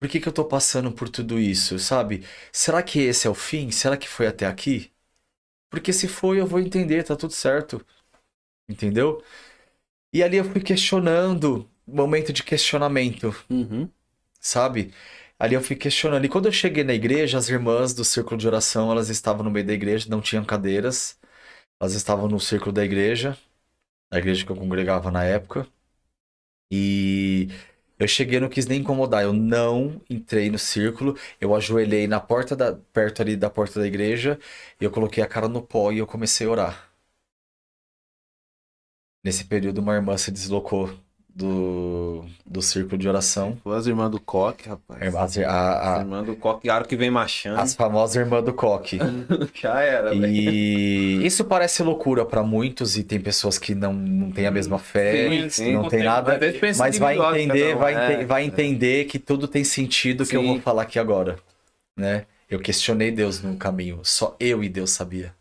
[0.00, 2.24] Por que que eu tô passando por tudo isso, sabe?
[2.52, 3.70] Será que esse é o fim?
[3.70, 4.92] Será que foi até aqui?
[5.70, 7.84] Porque se foi, eu vou entender, tá tudo certo.
[8.68, 9.22] Entendeu?
[10.12, 13.90] E ali eu fui questionando, momento de questionamento Uhum.
[14.40, 14.92] sabe?
[15.38, 16.24] Ali eu fui questionando.
[16.24, 19.50] E quando eu cheguei na igreja, as irmãs do círculo de oração, elas estavam no
[19.50, 21.18] meio da igreja, não tinham cadeiras.
[21.80, 23.38] Elas estavam no círculo da igreja,
[24.12, 25.66] na igreja que eu congregava na época.
[26.70, 27.48] E
[27.98, 29.22] eu cheguei, não quis nem incomodar.
[29.24, 31.16] Eu não entrei no círculo.
[31.40, 34.38] Eu ajoelhei na porta da, perto ali da porta da igreja,
[34.80, 36.90] e eu coloquei a cara no pó e eu comecei a orar.
[39.22, 40.90] Nesse período, uma irmã se deslocou
[41.38, 43.56] do, do círculo de oração.
[43.62, 45.14] Foi as irmãs do Coque, rapaz.
[45.14, 47.60] As, a- a- do Coque, a que vem machando.
[47.60, 48.98] as famosas irmãs do coque.
[49.54, 50.14] Já era.
[50.14, 54.78] E isso parece loucura pra muitos e tem pessoas que não, não têm a mesma
[54.78, 55.72] fé, Sim, sim.
[55.74, 58.24] não tem nada, Mas mas vai entender, vai, é.
[58.24, 60.46] vai entender que tudo tem sentido que eu Sim.
[60.48, 61.38] vou falar aqui agora,
[61.96, 62.26] né?
[62.50, 65.34] Eu questionei Deus no caminho, só eu e Deus sabia.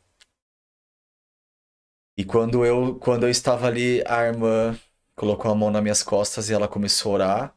[2.18, 4.78] E quando eu quando eu estava ali, a irmã
[5.18, 7.56] colocou a mão nas minhas costas e ela começou a orar.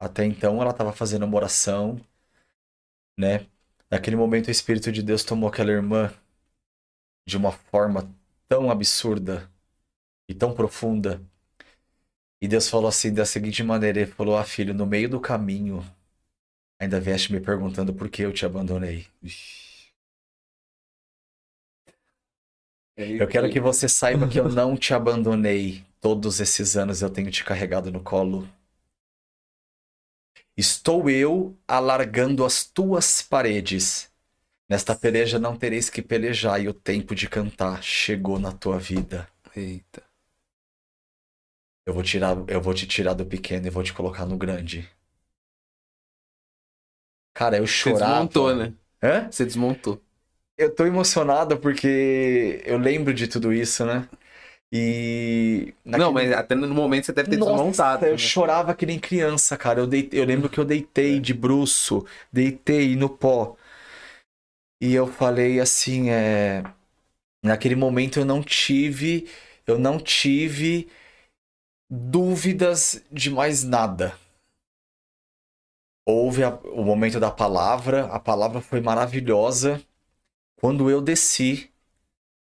[0.00, 2.00] Até então ela estava fazendo uma oração,
[3.18, 3.46] né?
[3.90, 6.10] Naquele momento o Espírito de Deus tomou aquela irmã
[7.26, 8.12] de uma forma
[8.48, 9.48] tão absurda
[10.28, 11.22] e tão profunda.
[12.40, 15.84] E Deus falou assim da seguinte maneira, ele falou: "Ah, filho, no meio do caminho,
[16.80, 19.06] ainda vieste me perguntando por que eu te abandonei.
[23.18, 25.84] Eu quero que você saiba que eu não te abandonei.
[26.00, 28.48] Todos esses anos eu tenho te carregado no colo.
[30.54, 34.10] Estou eu alargando as tuas paredes.
[34.68, 39.28] Nesta peleja não tereis que pelejar e o tempo de cantar chegou na tua vida.
[39.56, 40.02] Eita.
[41.84, 44.88] Eu vou tirar, eu vou te tirar do pequeno e vou te colocar no grande.
[47.34, 48.02] Cara, eu Você chorava.
[48.08, 48.74] desmontou, né?
[49.02, 49.30] Hã?
[49.30, 50.02] Você desmontou.
[50.58, 54.08] Eu tô emocionado porque eu lembro de tudo isso, né?
[54.72, 55.74] E.
[55.94, 58.06] Não, naquele- mas até no momento você deve ter Nossa, desmontado.
[58.08, 58.32] eu né?
[58.32, 59.80] chorava que nem criança, cara.
[59.80, 63.56] Eu, deitei- eu lembro que eu deitei de bruço, deitei no pó.
[64.80, 66.62] E eu falei assim, é...
[67.44, 69.28] naquele momento eu não tive,
[69.66, 70.88] eu não tive
[71.90, 74.14] dúvidas de mais nada.
[76.04, 79.80] Houve a- o momento da palavra, a palavra foi maravilhosa.
[80.60, 81.70] Quando eu desci,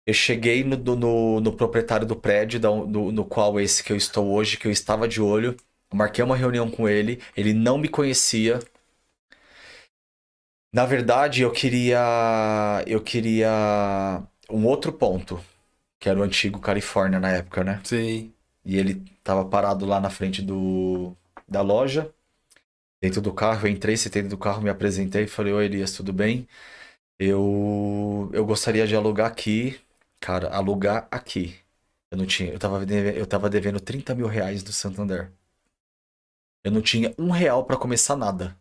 [0.06, 3.96] eu cheguei no, no, no proprietário do prédio, da- no, no qual esse que eu
[3.96, 5.56] estou hoje, que eu estava de olho.
[5.94, 8.60] Marquei uma reunião com ele, ele não me conhecia.
[10.72, 15.40] Na verdade, eu queria, eu queria um outro ponto,
[16.00, 17.80] que era o antigo Califórnia na época, né?
[17.84, 18.32] Sim.
[18.64, 21.16] E ele tava parado lá na frente do,
[21.48, 22.12] da loja,
[23.02, 23.66] dentro do carro.
[23.68, 26.48] Eu entrei, sentei dentro do carro, me apresentei e falei: Oi, Elias, tudo bem?
[27.18, 29.80] Eu, eu gostaria de alugar aqui.
[30.20, 31.56] Cara, alugar aqui.
[32.10, 35.32] Eu não tinha, eu tava, deve- eu tava devendo 30 mil reais do Santander.
[36.64, 38.58] Eu não tinha um real pra começar nada.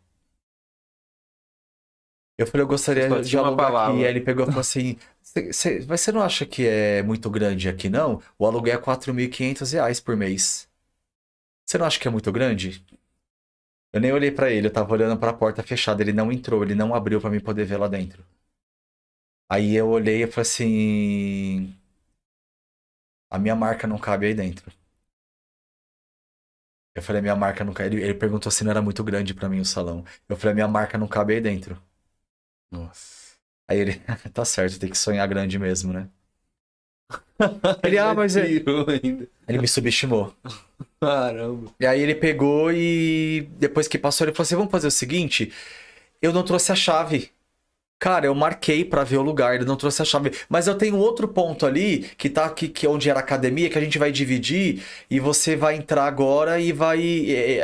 [2.38, 3.71] Eu falei, eu gostaria Só de alugar aqui.
[3.71, 4.05] palavra.
[4.05, 7.30] Aí ele pegou e falou assim: "Cê- cê- Mas você não acha que é muito
[7.30, 8.21] grande aqui, não?
[8.38, 10.67] O aluguel é 4.500 reais por mês.
[11.65, 12.85] Você não acha que é muito grande?
[13.93, 16.01] Eu nem olhei pra ele, eu tava olhando pra porta fechada.
[16.03, 18.21] Ele não entrou, ele não abriu pra mim poder ver lá dentro.
[19.49, 21.76] Aí eu olhei e falei assim:
[23.30, 24.72] A minha marca não cabe aí dentro.
[26.95, 27.95] Eu falei: Minha marca não cabe.
[27.95, 30.06] Ele, ele perguntou se não era muito grande pra mim o salão.
[30.30, 31.82] Eu falei: Minha marca não cabe aí dentro.
[32.72, 33.36] Nossa.
[33.70, 34.02] Aí ele:
[34.34, 36.10] Tá certo, tem que sonhar grande mesmo, né?
[37.84, 39.28] Ele, ah, mas é- Tirou ainda.
[39.48, 40.34] Ele me subestimou.
[41.02, 41.72] Caramba.
[41.80, 45.52] E aí ele pegou e depois que passou, ele falou assim: vamos fazer o seguinte,
[46.22, 47.32] eu não trouxe a chave.
[48.03, 50.34] Cara, eu marquei pra ver o lugar, ele não trouxe a chave.
[50.49, 53.69] Mas eu tenho outro ponto ali, que tá aqui, que é onde era a academia,
[53.69, 56.99] que a gente vai dividir, e você vai entrar agora e vai.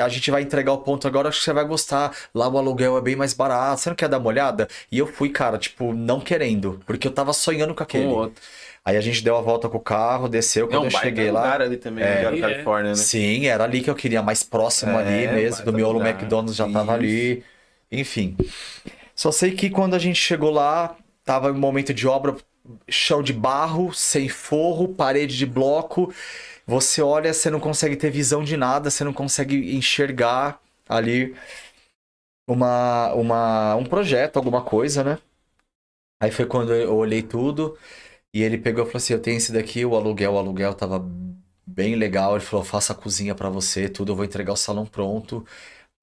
[0.02, 2.16] A gente vai entregar o ponto agora, acho que você vai gostar.
[2.34, 3.82] Lá o aluguel é bem mais barato.
[3.82, 4.70] Você não quer dar uma olhada?
[4.90, 8.06] E eu fui, cara, tipo, não querendo, porque eu tava sonhando com aquele.
[8.06, 8.42] outro.
[8.86, 11.30] Aí a gente deu a volta com o carro, desceu, É quando um eu cheguei
[11.32, 11.42] lá.
[11.44, 12.24] lugar ali também, É.
[12.24, 12.40] era É.
[12.40, 12.96] Califórnia, né?
[12.96, 16.12] Sim, era ali que eu queria, mais próximo É, ali mesmo, do miolo lugar.
[16.12, 17.04] McDonald's já tava Isso.
[17.04, 17.44] ali.
[17.92, 18.38] Enfim.
[19.20, 22.38] Só sei que quando a gente chegou lá, tava em momento de obra,
[22.90, 26.14] chão de barro, sem forro, parede de bloco.
[26.66, 31.36] Você olha, você não consegue ter visão de nada, você não consegue enxergar ali
[32.50, 35.20] uma, uma, um projeto, alguma coisa, né?
[36.24, 37.78] Aí foi quando eu olhei tudo
[38.34, 41.06] e ele pegou e falou assim: Eu tenho esse daqui, o aluguel, o aluguel tava
[41.68, 42.38] bem legal.
[42.38, 44.14] Ele falou: Faça a cozinha pra você, tudo.
[44.14, 45.46] Eu vou entregar o salão pronto,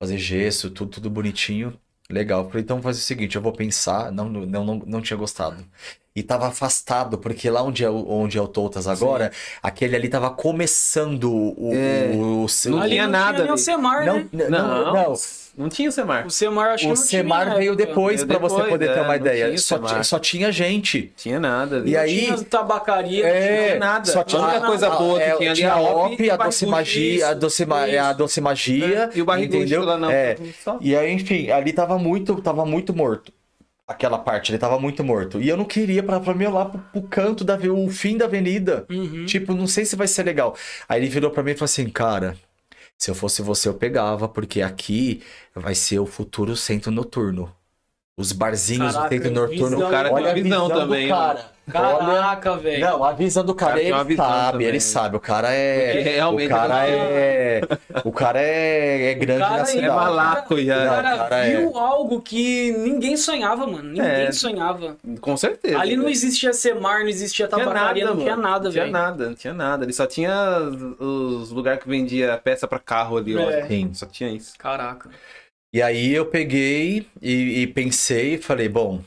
[0.02, 1.80] fazer gesso, tudo, tudo bonitinho.
[2.10, 2.46] Legal.
[2.48, 4.12] Falei: Então faz o seguinte: eu vou pensar.
[4.12, 5.64] Não, não, não, não tinha gostado.
[6.14, 9.30] E tava afastado, porque lá onde é, o- onde é o Toutas agora,
[9.62, 11.72] aquele ali tava começando o.
[11.74, 12.10] É.
[12.14, 13.58] o, o, Não tinha não nada tinha nem o ali.
[13.62, 14.28] Semar, não, né?
[14.32, 15.14] não, Não, não.
[15.56, 16.26] Não tinha o Semar.
[16.26, 17.86] O Semar acho que O não tinha Semar na veio época.
[17.86, 19.46] depois pra você poder ter é, uma não ideia.
[19.46, 20.00] tinha Só, Semar.
[20.00, 21.12] ti- só tinha gente.
[21.16, 21.82] Tinha nada.
[21.86, 24.04] E Não aí- tinha tabacaria, É, tinha nada.
[24.12, 26.36] Só A tinha única coisa boa que é, tinha ali tinha a a OP, a
[26.36, 29.84] doce magia, a isso, doce, é, a doce magia, E o barrigudo entendeu?
[29.84, 30.36] lá na É.
[30.80, 33.32] E aí, enfim, ali tava muito, tava muito morto.
[33.88, 35.40] Aquela parte, ele tava muito morto.
[35.40, 38.24] E eu não queria pra, pra mim lá pro, pro canto da o fim da
[38.24, 38.84] avenida.
[38.90, 39.24] Uhum.
[39.26, 40.56] Tipo, não sei se vai ser legal.
[40.88, 42.36] Aí ele virou pra mim e falou assim, cara,
[42.98, 45.22] se eu fosse você eu pegava, porque aqui
[45.54, 47.55] vai ser o futuro centro noturno.
[48.18, 49.76] Os barzinhos Caraca, do centro noturno.
[49.76, 49.88] visão.
[49.88, 51.56] O cara Olha a tem visão visão também, do cara.
[51.70, 52.80] Caraca, velho.
[52.80, 54.66] Não, a visão do cara, cara tem ele sabe, também.
[54.68, 55.16] ele sabe.
[55.16, 55.92] O cara é.
[55.92, 57.60] Porque realmente o cara ele é.
[58.04, 59.86] O cara é, é grande cara na é cidade.
[59.86, 60.86] É malaco O já.
[60.86, 63.82] cara, cara, viu algo que ninguém sonhava, mano.
[63.90, 64.32] Ninguém É.
[64.32, 64.96] sonhava.
[65.20, 65.78] Com certeza.
[65.78, 68.92] Ali não existia Semar, não existia tinha tabacaria, não tinha nada, Não tinha velho.
[68.94, 69.84] nada, não tinha nada.
[69.84, 70.32] Ele só tinha
[70.98, 73.50] os lugares que vendia peça pra carro ali, ó.
[73.50, 73.66] É.
[73.66, 73.90] Sim.
[73.92, 74.54] Só tinha isso.
[74.56, 75.10] Caraca.
[75.76, 79.04] E aí eu peguei e, e pensei falei, bom,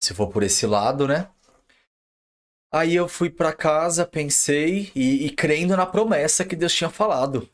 [0.00, 1.28] se for por esse lado, né?
[2.72, 7.50] Aí eu fui pra casa, pensei e, e crendo na promessa que Deus tinha falado.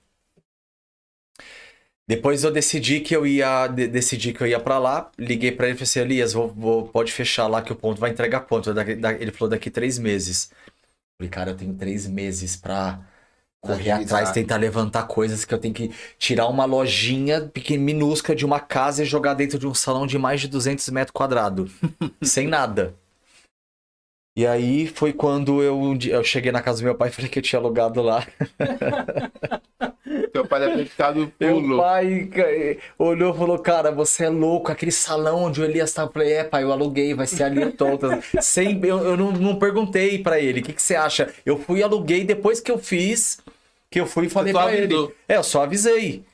[2.07, 5.65] Depois eu decidi que eu ia de- decidi que eu ia para lá, liguei pra
[5.69, 8.41] ele e falei assim, Elias, vou, vou- pode fechar lá que o ponto vai entregar
[9.01, 10.51] da- Ele falou daqui três meses.
[11.19, 13.01] Falei, cara, eu tenho três meses pra
[13.65, 18.45] correr atrás, tentar levantar coisas que eu tenho que tirar uma lojinha pequena, minúscula de
[18.45, 21.71] uma casa e jogar dentro de um salão de mais de 200 metros quadrados,
[22.23, 22.95] sem nada.
[24.37, 27.39] E aí foi quando eu, eu cheguei na casa do meu pai e falei que
[27.39, 28.27] eu tinha alugado lá.
[30.33, 31.79] Teu pai deve ter ficado Meu pulo.
[31.79, 36.09] pai ca- olhou e falou, cara, você é louco, aquele salão onde o Elias tava.
[36.09, 38.09] Eu falei, é, pai, eu aluguei, vai ser ali todo.
[38.41, 41.33] Sem, eu eu não, não perguntei pra ele, o que, que você acha?
[41.47, 43.39] Eu fui e aluguei depois que eu fiz,
[43.95, 44.93] que eu fui e falei pra ele.
[45.29, 46.25] É, eu só avisei.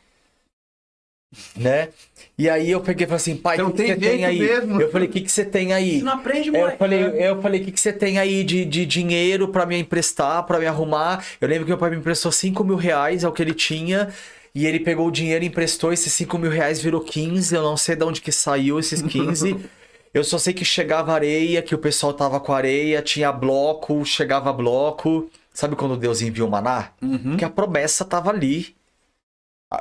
[1.54, 1.90] Né?
[2.38, 4.38] E aí eu peguei e falei assim, pai, o que, você tem aí?
[4.38, 4.80] mesmo.
[4.80, 5.98] Eu falei, o que, que você tem aí?
[5.98, 6.78] Você não aprende, É, eu moleque.
[6.78, 10.42] falei, eu falei, o que, que você tem aí de, de dinheiro pra me emprestar,
[10.44, 11.22] pra me arrumar?
[11.38, 14.08] Eu lembro que meu pai me emprestou 5 mil reais, é o que ele tinha.
[14.54, 17.54] E ele pegou o dinheiro e emprestou, esses 5 mil reais virou 15.
[17.54, 19.54] Eu não sei de onde que saiu esses 15.
[20.14, 24.50] eu só sei que chegava areia, que o pessoal tava com areia, tinha bloco, chegava
[24.50, 25.30] bloco.
[25.52, 26.92] Sabe quando Deus envia o maná?
[27.02, 27.36] Uhum.
[27.36, 28.74] Que a promessa tava ali.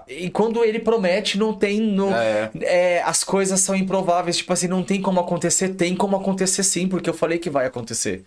[0.08, 1.80] E quando ele promete, não tem.
[1.82, 2.52] Não, É.
[2.62, 4.38] é, as coisas são improváveis.
[4.38, 5.70] Tipo assim, não tem como acontecer.
[5.70, 8.24] Tem como acontecer sim, porque eu falei que vai acontecer.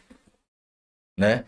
[1.18, 1.44] Né?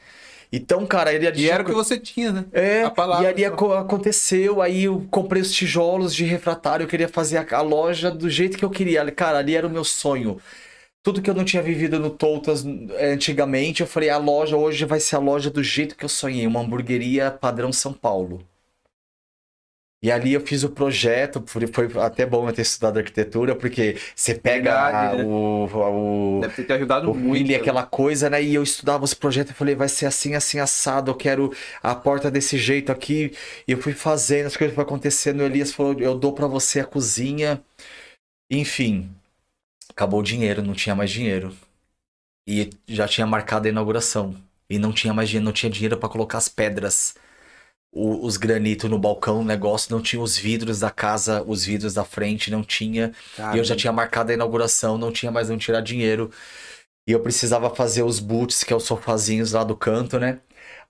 [0.53, 2.45] Então, cara, ele E era o que você tinha, né?
[2.53, 3.49] É, a palavra e ali só.
[3.49, 8.31] aco- aconteceu, aí eu comprei os tijolos de refratário, eu queria fazer a, loja do
[8.31, 9.11] jeito que eu queria.
[9.11, 10.41] Cara, ali era o meu sonho.
[11.05, 14.85] Tudo que eu não tinha vivido no Toutas eh, antigamente, eu falei, a loja hoje
[14.87, 18.45] vai ser a loja do jeito que eu sonhei, uma hamburgueria padrão São Paulo.
[20.03, 24.35] E ali eu fiz o projeto, foi até bom eu ter estudado arquitetura, porque você
[24.35, 25.25] pega Verdade, né?
[25.25, 27.39] o, o, Deve ter te ajudado o muito.
[27.39, 28.43] feeling, aquela coisa, né?
[28.43, 31.53] E eu estudava os projetos e falei, vai ser assim, assim, assado, eu quero
[31.83, 33.33] a porta desse jeito aqui.
[33.67, 35.41] E eu fui fazendo, as coisas foram acontecendo.
[35.41, 37.63] O Elias falou, eu dou pra você a cozinha.
[38.51, 39.11] Enfim,
[39.95, 41.57] acabou o dinheiro, não tinha mais dinheiro.
[42.47, 44.35] E já tinha marcado a inauguração.
[44.69, 47.15] E não tinha mais dinheiro, não tinha dinheiro pra colocar as pedras.
[47.93, 51.95] o- os granitos no balcão, o negócio, não tinha os vidros da casa, os vidros
[51.95, 53.13] da frente, não tinha.
[53.53, 56.31] E eu já tinha marcado a inauguração, não tinha mais onde tirar dinheiro.
[57.07, 60.41] E eu precisava fazer os boots, que é os sofazinhos lá do canto, né?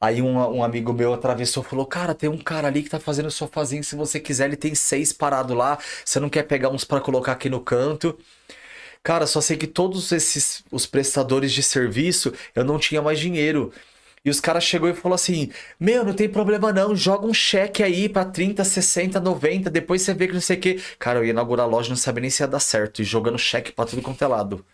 [0.01, 3.01] Aí um, um amigo meu atravessou e falou: Cara, tem um cara ali que tá
[3.01, 3.83] fazendo sofazinho.
[3.85, 5.79] Se você quiser, ele tem seis parados lá.
[6.05, 8.17] Você não quer pegar uns pra colocar aqui no canto?
[9.05, 13.71] Cara, só sei que todos esses os prestadores de serviço, eu não tinha mais dinheiro.
[14.25, 17.83] E os caras chegou e falou assim: Meu, não tem problema não, joga um cheque
[17.83, 20.81] aí pra 30, 60, 90, depois você vê que não sei o quê.
[20.99, 23.39] Cara, eu ia inaugurar a loja, não sabia nem se ia dar certo, e jogando
[23.39, 24.65] cheque pra tudo quanto é lado.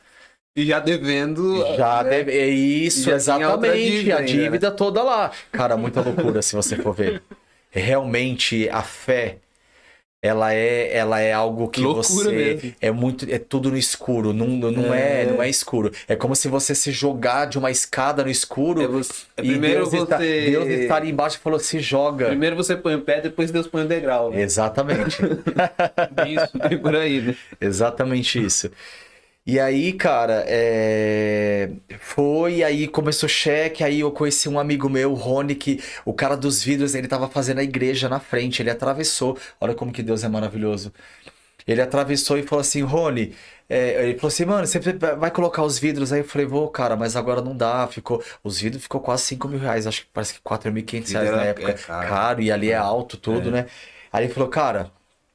[0.54, 1.64] E já devendo.
[1.76, 2.10] Já né?
[2.10, 2.38] deve...
[2.38, 3.90] É isso, exatamente.
[3.90, 4.42] dívida a ainda, né?
[4.42, 5.32] dívida toda lá.
[5.50, 7.20] Cara, muita loucura se você for ver.
[7.70, 9.38] Realmente, a fé,
[10.22, 12.74] ela é, ela é algo que Loucura você mesmo.
[12.78, 15.22] é muito, é tudo no escuro, não, não é.
[15.22, 15.26] É.
[15.26, 15.90] não é escuro.
[16.06, 19.48] É como se você se jogar de uma escada no escuro É você- é e
[19.48, 20.50] primeiro Deus, está, você.
[20.50, 22.26] Deus está ali embaixo e falou: se joga.
[22.26, 24.30] Primeiro você põe o pé, depois Deus põe o degrau.
[24.30, 24.42] né?
[24.42, 25.16] Exatamente.
[26.12, 26.80] Bem isso.
[26.82, 27.36] Por aí, né?
[27.58, 28.70] Exatamente isso.
[29.50, 31.70] E aí, cara, é...
[31.98, 36.14] foi, aí começou o cheque, aí eu conheci um amigo meu, o Rony, que o
[36.14, 40.04] cara dos vidros, ele tava fazendo a igreja na frente, ele atravessou, olha como que
[40.04, 40.92] Deus é maravilhoso.
[41.66, 43.34] Ele atravessou e falou assim, Rony,
[43.68, 44.78] é, ele falou assim, mano, você
[45.18, 46.12] vai colocar os vidros?
[46.12, 49.48] Aí eu falei, vou, cara, mas agora não dá, ficou, os vidros ficou quase 5
[49.48, 52.08] mil reais, acho que parece que 4.500 reais na é- época, é caro.
[52.08, 53.66] caro, e ali é alto tudo, né?
[54.12, 54.92] Aí ele falou, cara,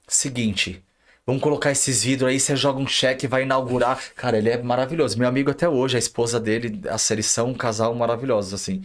[0.08, 0.85] seguinte,
[1.28, 4.14] vamos colocar esses vidros aí, você joga um cheque, vai inaugurar.
[4.16, 5.18] Cara, ele é maravilhoso.
[5.18, 8.84] Meu amigo até hoje, a esposa dele, a são um casal maravilhosos, assim.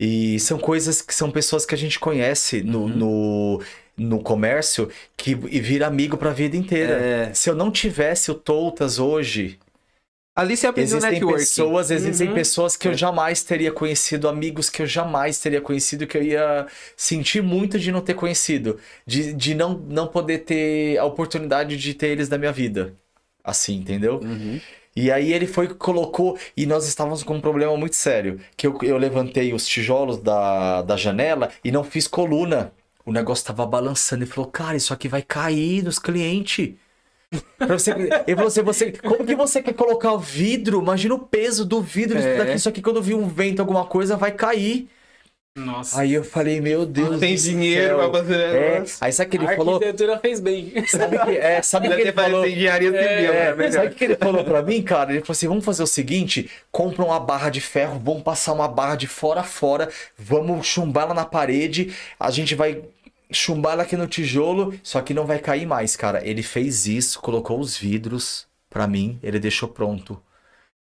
[0.00, 2.88] E são coisas que são pessoas que a gente conhece no, Uhum.
[2.88, 3.62] no,
[3.96, 6.94] no comércio que e vira amigo pra vida inteira.
[6.94, 7.34] É.
[7.34, 9.58] Se eu não tivesse o Toutas hoje,
[10.36, 11.38] Ali você aprendeu existem networking.
[11.38, 12.34] pessoas, existem Uhum.
[12.34, 12.96] pessoas que eu É.
[12.96, 16.66] jamais teria conhecido, amigos que eu jamais teria conhecido, que eu ia
[16.96, 21.94] sentir muito de não ter conhecido, de, de não, não poder ter a oportunidade de
[21.94, 22.94] ter eles na minha vida.
[23.44, 24.18] Assim, entendeu?
[24.22, 24.60] Uhum.
[24.96, 28.78] E aí ele foi colocou, e nós estávamos com um problema muito sério, que eu,
[28.82, 32.72] eu levantei os tijolos da, da janela e não fiz coluna.
[33.06, 36.74] O negócio tava balançando e falou, cara, isso aqui vai cair nos clientes.
[37.58, 37.92] Pra você,
[38.26, 40.80] e você, você, como que você quer colocar o vidro?
[40.80, 42.36] Imagina o peso do vidro É.
[42.36, 42.54] daqui.
[42.54, 44.88] Isso aqui, quando vir um vento, alguma coisa, vai cair.
[45.56, 46.00] Nossa.
[46.00, 47.12] Aí eu falei, meu Deus.
[47.12, 48.10] Não tem dinheiro céu.
[48.10, 49.74] pra fazer É, aí sabe o que ele a falou?
[49.74, 50.72] arquitetura fez bem.
[50.88, 52.40] Sabe que, é, sabe que ele falou?
[52.40, 53.70] parecido engenharia civil, É, né?
[53.70, 55.12] sabe o que ele falou pra mim, cara?
[55.12, 58.66] Ele falou assim: vamos fazer o seguinte: compra uma barra de ferro, vamos passar uma
[58.66, 59.88] barra de fora a fora,
[60.18, 62.82] vamos chumbar ela na parede, a gente vai
[63.32, 66.26] chumbar aqui no tijolo, só que não vai cair mais, cara.
[66.26, 70.20] Ele fez isso, colocou os vidros pra mim, ele deixou pronto.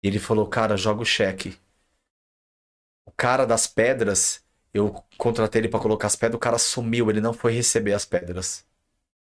[0.02, 1.56] E ele falou: cara, joga o cheque.
[3.04, 4.42] O cara das pedras,
[4.74, 8.04] eu contratei ele pra colocar as pedras, o cara sumiu, ele não foi receber as
[8.04, 8.64] pedras.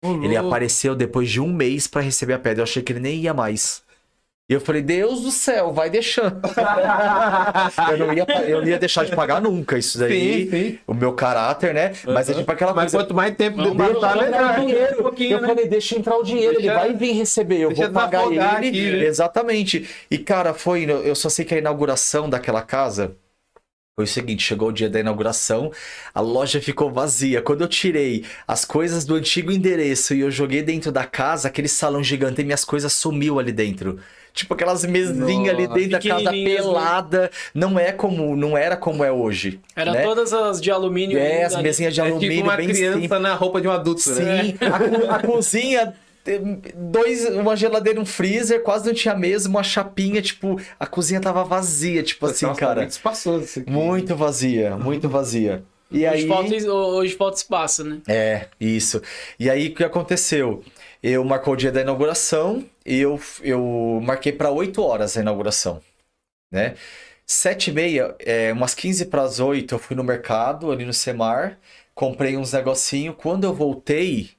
[0.02, 2.60] Ele apareceu depois de um mês pra receber a pedra.
[2.60, 3.84] Eu achei que ele nem ia mais.
[4.53, 6.43] E eu falei, Deus do céu, vai deixando.
[7.91, 10.45] eu, não ia, eu não ia deixar de pagar nunca isso daí.
[10.45, 10.79] Sim, sim.
[10.87, 11.93] O meu caráter, né?
[12.05, 12.99] Mas é tipo aquela Mas coisa.
[13.07, 14.61] quanto mais tempo depois, baixar tá melhor.
[14.61, 14.99] dinheiro.
[15.01, 15.49] um pouquinho, Eu né?
[15.49, 18.39] falei, deixa entrar o dinheiro, Deixa- ele vai vir receber, eu deixa vou pagar ele.
[18.39, 19.05] aqui, né?
[19.07, 19.89] Exatamente.
[20.11, 23.16] E cara, foi, eu só sei que a inauguração daquela casa
[23.95, 25.70] foi o seguinte, chegou o dia da inauguração,
[26.15, 27.41] a loja ficou vazia.
[27.43, 31.69] Quando eu tirei as coisas do antigo endereço e eu joguei dentro da casa, aquele
[31.69, 33.99] salão gigante, e minhas coisas sumiu ali dentro.
[34.35, 36.45] Tipo aquelas mesinhas ali dentro da casa né?
[36.45, 39.61] pelada, não é como, não era como é hoje.
[39.77, 40.03] Era né?
[40.03, 41.19] todas as de alumínio.
[41.19, 43.21] É, as mesinhas de É alumínio tipo uma bem criança simples.
[43.21, 44.45] na roupa de um adulto, né?
[44.45, 45.95] Sim, a, co- a cozinha,
[46.25, 50.87] tem dois, uma geladeira e um freezer, quase não tinha mesa, uma chapinha, tipo, a
[50.87, 52.81] cozinha tava vazia, tipo assim, Nossa, cara.
[52.81, 53.71] Muito espaçoso isso aqui.
[53.71, 55.63] Muito vazia, muito vazia.
[55.91, 56.21] E aí.
[56.21, 57.99] Hoje, falta, hoje falta espaço, né?
[58.09, 59.03] É, isso.
[59.39, 60.65] E aí o que aconteceu?
[61.03, 65.83] Eu marcou o dia da inauguração e eu, eu marquei para 8 horas a inauguração,
[66.51, 66.77] né?
[67.27, 70.93] Sete e meia, é, umas 15 para as 8, eu fui no mercado, ali no
[70.93, 71.59] Semar,
[71.95, 73.15] comprei uns negocinho.
[73.15, 74.31] Quando eu voltei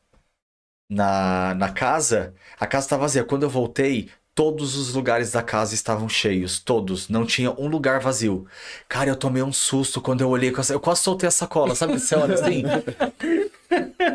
[0.89, 3.23] na, na casa, a casa estava vazia.
[3.23, 7.09] Quando eu voltei, todos os lugares da casa estavam cheios, todos.
[7.09, 8.47] Não tinha um lugar vazio.
[8.87, 11.99] Cara, eu tomei um susto quando eu olhei, eu quase soltei a sacola, sabe?
[11.99, 12.63] Você olha assim...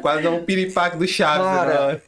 [0.01, 1.45] Quase um piripaque do Chaves.
[1.45, 2.01] Cara, né?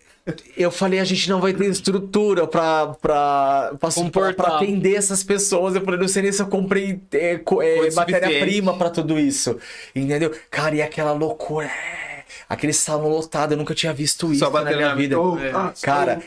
[0.57, 4.35] Eu falei, a gente não vai ter estrutura pra, pra, pra, Comportar.
[4.35, 5.75] pra atender essas pessoas.
[5.75, 9.57] Eu falei, não sei nem se eu comprei é, é, matéria-prima pra tudo isso.
[9.95, 10.33] Entendeu?
[10.51, 11.67] Cara, e aquela loucura.
[11.67, 15.21] é, Aquele salão lotado, eu nunca tinha visto isso Só na minha na vida.
[15.21, 15.51] Oh, É.
[15.53, 16.19] ah, Cara,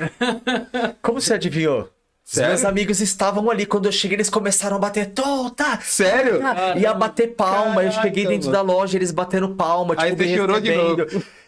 [1.01, 1.89] como você adivinhou?
[2.25, 2.49] Sério?
[2.51, 3.65] meus amigos estavam ali.
[3.65, 5.07] Quando eu cheguei, eles começaram a bater.
[5.07, 5.77] Tota!
[5.81, 6.39] Sério?
[6.77, 7.84] Ia bater palma.
[7.84, 8.65] eu Caraca, cheguei dentro mano.
[8.65, 9.93] da loja, eles batendo palma.
[9.97, 11.05] Aí tipo, você chorou de novo.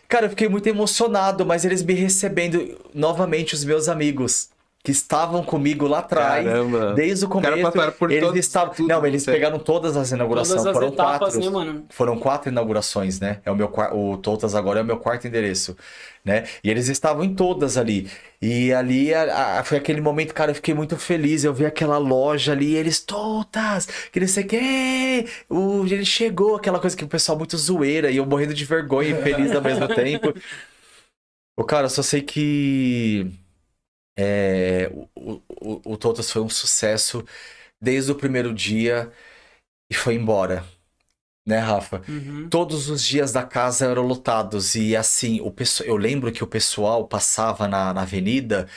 [0.07, 4.49] Cara, eu fiquei muito emocionado, mas eles me recebendo novamente, os meus amigos
[4.85, 6.45] que estavam comigo lá atrás.
[6.45, 6.93] Caramba.
[6.93, 7.61] Desde o começo.
[7.61, 8.73] passaram por eles todo- estavam.
[8.73, 10.61] tudo, Não, eles pegaram todas as inaugurações.
[10.61, 11.39] Todas as Foram etapas, quatro.
[11.39, 11.85] né, mano?
[11.89, 13.39] Foram quatro inaugurações, né?
[13.43, 15.75] É o meu o Totas agora é o meu quarto endereço,
[16.23, 16.43] né?
[16.63, 18.09] E eles estavam em todas ali.
[18.41, 21.43] E ali a- a- foi aquele momento, cara, eu fiquei muito feliz.
[21.43, 26.05] Eu vi aquela loja ali, e eles Totas, que não sei o que, o ele
[26.05, 29.51] chegou, aquela coisa que o pessoal muito zoeira e eu morrendo de vergonha e feliz
[29.51, 30.31] ao mesmo tempo.
[31.57, 33.31] O cara, eu só sei que
[34.17, 37.23] é, o, o, o Totas foi um sucesso
[37.81, 39.11] desde o primeiro dia
[39.89, 40.65] e foi embora.
[41.45, 42.01] Né, Rafa?
[42.07, 42.47] Uhum.
[42.49, 44.75] Todos os dias da casa eram lotados.
[44.75, 48.67] E assim, o pessoal, eu lembro que o pessoal passava na, na avenida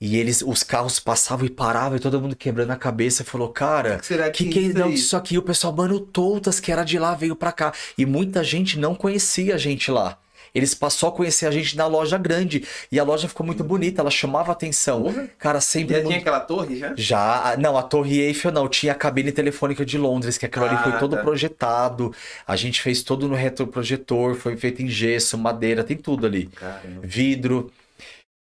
[0.00, 4.00] e eles, os carros passavam e paravam e todo mundo quebrando a cabeça falou, cara.
[4.02, 4.94] Será Que que, que isso não, aí?
[4.94, 7.72] isso aqui, o pessoal, mano, Toutas, que era de lá, veio pra cá.
[7.98, 10.18] E muita gente não conhecia a gente lá.
[10.54, 12.64] Eles passou a conhecer a gente na loja grande.
[12.90, 15.04] E a loja ficou muito bonita, ela chamava atenção.
[15.38, 15.94] Cara, sempre.
[15.94, 16.92] Já muito- tinha aquela torre já?
[16.96, 20.74] já, não, a Torre Eiffel não, tinha a cabine telefônica de Londres, que aquilo ali
[20.76, 21.22] Ah, foi todo tá.
[21.22, 22.14] projetado.
[22.46, 26.46] A gente fez todo no retroprojetor, foi feito em gesso, madeira, tem tudo ali.
[26.46, 27.00] Caramba.
[27.02, 27.70] Vidro.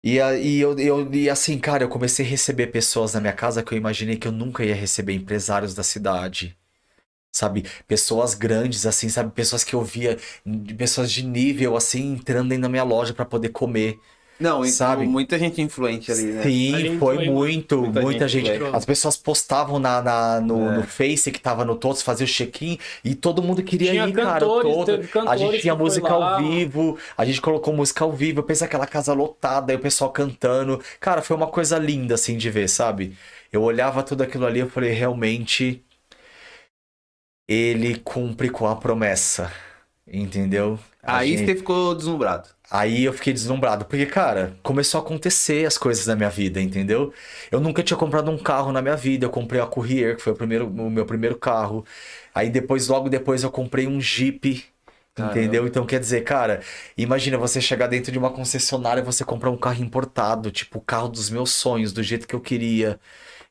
[0.03, 3.61] E, e eu, eu, e assim, cara, eu comecei a receber pessoas na minha casa
[3.61, 6.55] que eu imaginei que eu nunca ia receber, empresários da cidade.
[7.31, 10.17] Sabe, pessoas grandes, assim, sabe, pessoas que eu via,
[10.77, 13.99] pessoas de nível, assim, entrando dentro da minha loja pra poder comer.
[14.39, 15.05] Não, então, Sabe?
[15.05, 16.43] muita gente influente ali, né?
[16.43, 18.63] Sim, foi foi muito, muita muita, gente gente.
[18.73, 20.77] As pessoas postavam na, na- no, É.
[20.77, 24.13] no Face que tava no Todos, fazia o check-in e todo mundo queria Tinha ir,
[24.13, 24.39] cara.
[24.39, 24.85] cantores, Todo.
[24.85, 28.39] teve A gente tinha música ao vivo, a gente colocou música ao vivo.
[28.39, 30.81] Eu pensei aquela casa lotada, aí o pessoal cantando.
[31.01, 33.17] Cara, foi uma coisa linda assim de ver, sabe?
[33.51, 35.83] Eu olhava tudo aquilo ali, eu falei, realmente
[37.49, 39.51] ele cumpre com a promessa.
[40.07, 40.79] Entendeu?
[41.03, 42.49] A Aí gente- você ficou deslumbrado.
[42.71, 47.11] Aí eu fiquei deslumbrado, porque, cara, começou a acontecer as coisas na minha vida, entendeu?
[47.51, 50.33] Eu nunca tinha comprado um carro na minha vida, eu comprei a Courier, que foi
[50.33, 51.83] o, primeiro, o meu primeiro carro.
[52.33, 54.63] Aí depois, logo depois, eu comprei um Jeep,
[55.15, 55.31] Caramba.
[55.31, 55.65] entendeu?
[55.67, 56.61] Então, quer dizer, cara,
[56.97, 60.81] imagina você chegar dentro de uma concessionária e você comprar um carro importado, tipo o
[60.81, 62.99] carro dos meus sonhos, do jeito que eu queria.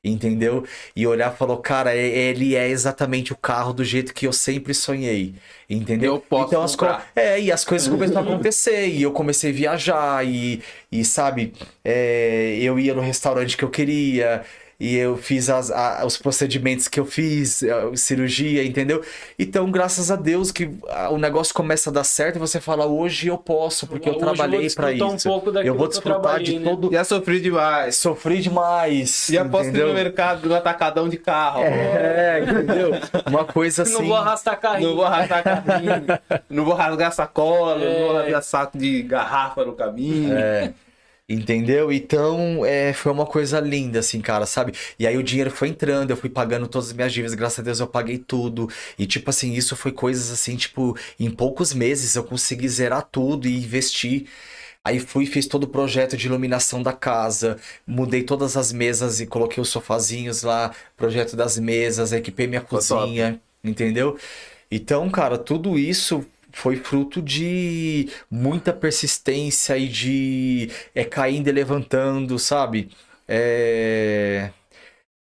[0.08, 0.64] Entendeu?
[0.94, 4.74] E olhar e falou, cara, ele é exatamente o carro do jeito que eu sempre
[4.74, 5.34] sonhei.
[5.68, 6.14] Entendeu?
[6.14, 7.10] Eu posso então, as comprar.
[7.14, 8.86] É, e as coisas começaram a acontecer.
[8.88, 10.26] E eu comecei a viajar.
[10.26, 11.52] E, e sabe,
[11.84, 14.44] é, eu ia no restaurante que eu queria.
[14.80, 19.02] E eu fiz as, a- os procedimentos que eu fiz, a cirurgia, entendeu?
[19.36, 22.86] Então, graças a Deus que ah, o negócio começa a dar certo e você fala,
[22.86, 25.28] hoje eu posso, porque eu Hoje eu vou trabalhei pra desfrutar um isso.
[25.28, 26.70] pouco daquilo eu vou que eu desfrutar trabalhei, de né?
[26.70, 26.92] todo.
[26.92, 27.96] Já sofri demais.
[27.96, 29.26] Sofri demais.
[29.32, 29.88] Já posso ir entendeu?
[29.88, 31.62] no mercado no atacadão de carro.
[31.64, 32.90] É, entendeu?
[33.26, 33.94] Uma coisa assim.
[33.94, 34.90] Não vou arrastar carrinho.
[34.90, 35.92] Não vou arrastar carrinho,
[36.48, 38.22] não vou rasgar sacola, não vou É.
[38.22, 40.38] rasgar saco de garrafa no caminho.
[40.38, 40.72] É.
[41.30, 41.92] Entendeu?
[41.92, 44.72] Então, é, foi uma coisa linda, assim, cara, sabe?
[44.98, 47.62] E aí o dinheiro foi entrando, eu fui pagando todas as minhas dívidas, graças a
[47.62, 48.66] Deus eu paguei tudo.
[48.98, 53.46] E, tipo assim, isso foi coisas assim, tipo, em poucos meses eu consegui zerar tudo
[53.46, 54.26] e investir.
[54.82, 59.26] Aí fui, fiz todo o projeto de iluminação da casa, mudei todas as mesas e
[59.26, 64.16] coloquei os sofazinhos lá, projeto das mesas, equipei minha cozinha, entendeu?
[64.70, 72.38] Então, cara, tudo isso foi fruto de muita persistência e de é, caindo e levantando,
[72.38, 72.90] sabe?
[73.26, 74.50] É...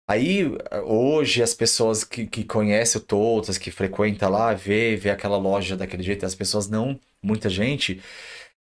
[0.09, 0.45] Aí,
[0.85, 5.77] hoje, as pessoas que, que conhecem o Totas, que frequenta lá, vê, vê aquela loja
[5.77, 8.01] daquele jeito, as pessoas não, muita gente,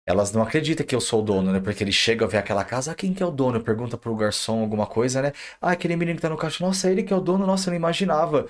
[0.05, 1.59] elas não acreditam que eu sou o dono, né?
[1.59, 3.61] Porque eles chegam a ver aquela casa, ah, quem que é o dono?
[3.63, 5.33] Pergunta pro garçom alguma coisa, né?
[5.61, 7.71] Ah, aquele menino que tá no caixa, nossa, ele que é o dono, nossa, eu
[7.71, 8.47] não imaginava.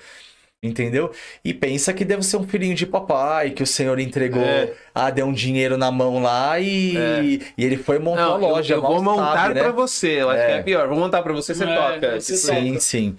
[0.66, 1.10] Entendeu?
[1.44, 4.72] E pensa que deve ser um filhinho de papai, que o senhor entregou, É.
[4.94, 7.22] ah, deu um dinheiro na mão lá e, É.
[7.22, 8.74] e ele foi montar Não, a loja.
[8.74, 9.60] eu, eu vou montar sabe, né?
[9.62, 10.08] pra você.
[10.22, 10.46] Eu acho É.
[10.46, 10.88] que é pior.
[10.88, 12.20] Vou montar pra você, você É, toca.
[12.20, 12.60] você Tipo, toca.
[12.60, 13.16] Sim, sim.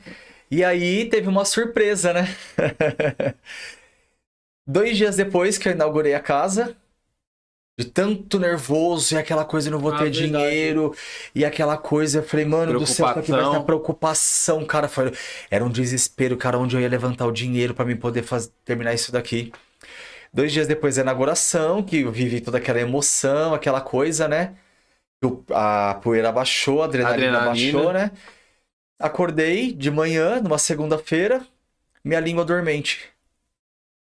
[0.50, 2.28] E aí teve uma surpresa, né?
[4.66, 6.76] Dois dias depois que eu inaugurei a casa,
[7.78, 10.28] de tanto nervoso e aquela coisa, não vou Ah, ter verdade.
[10.28, 10.96] dinheiro,
[11.36, 13.54] e aquela coisa, eu falei, mano do céu, isso aqui vai Preocupação.
[13.62, 14.88] ser preocupação, cara.
[14.88, 15.12] Foi,
[15.52, 18.94] era um desespero, cara, onde eu ia levantar o dinheiro pra mim poder faz, terminar
[18.96, 19.52] isso daqui.
[20.34, 24.56] Dois dias depois da inauguração, que eu vivi toda aquela emoção, aquela coisa, né?
[25.52, 27.74] A poeira baixou, a adrenalina, Adrenalina.
[27.74, 28.12] baixou, né?
[29.00, 31.46] Acordei de manhã, numa segunda-feira,
[32.04, 33.10] minha língua dormente.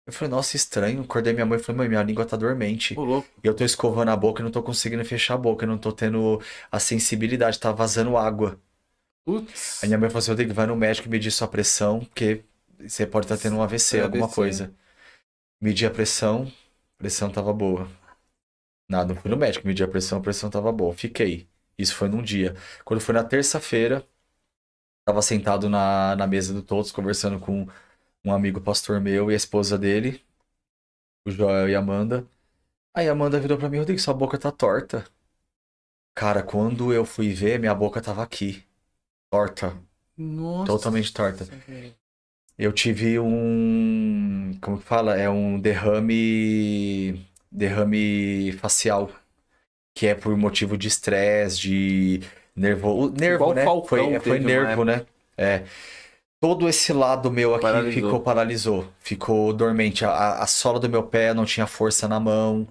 [0.06, 1.02] Eu falei, nossa, estranho.
[1.02, 2.94] Acordei minha mãe e falei, mãe, minha língua tá dormente.
[2.94, 3.28] Ô, louco.
[3.42, 5.78] E eu tô escovando a boca e não tô conseguindo fechar a boca, eu não
[5.78, 8.60] tô tendo a sensibilidade, tá vazando água.
[9.24, 9.82] Putz.
[9.82, 12.44] Aí minha mãe falou assim, Rodrigo, vai no médico e medir sua pressão, porque
[12.78, 14.34] você pode estar tendo um AVC, É, alguma AVC.
[14.34, 14.74] coisa.
[15.60, 16.44] Medi a pressão,
[16.96, 17.88] a pressão tava boa.
[18.88, 20.94] Nada, não fui no médico, medi a pressão, a pressão tava boa.
[20.94, 21.48] Fiquei.
[21.78, 22.54] Isso foi num dia.
[22.84, 24.06] Quando foi na terça-feira,
[25.04, 27.66] tava sentado na, na mesa do Todos, conversando com
[28.26, 30.20] um amigo pastor meu e a esposa dele,
[31.24, 32.26] o Joel e a Amanda.
[32.92, 35.04] Aí a Amanda virou pra mim, Rodrigo, sua boca tá torta.
[36.12, 38.64] Cara, quando eu fui ver, minha boca tava aqui.
[39.30, 39.76] Torta.
[40.16, 40.72] Nossa.
[40.72, 41.46] Totalmente torta.
[42.58, 44.58] Eu tive um.
[44.62, 45.16] Como que fala?
[45.16, 47.24] É um derrame.
[47.52, 49.10] Derrame facial.
[49.94, 52.20] Que é por motivo de estresse, de
[52.56, 53.10] nervo.
[53.10, 53.64] Nervo, Igual né?
[53.86, 55.06] Foi, teve foi nervo, né?
[55.36, 55.64] É.
[56.46, 57.92] Todo esse lado meu aqui Paralisou.
[58.02, 58.84] ficou paralisou.
[59.00, 60.04] Ficou dormente.
[60.04, 62.66] A, a sola do meu pé não tinha força na mão.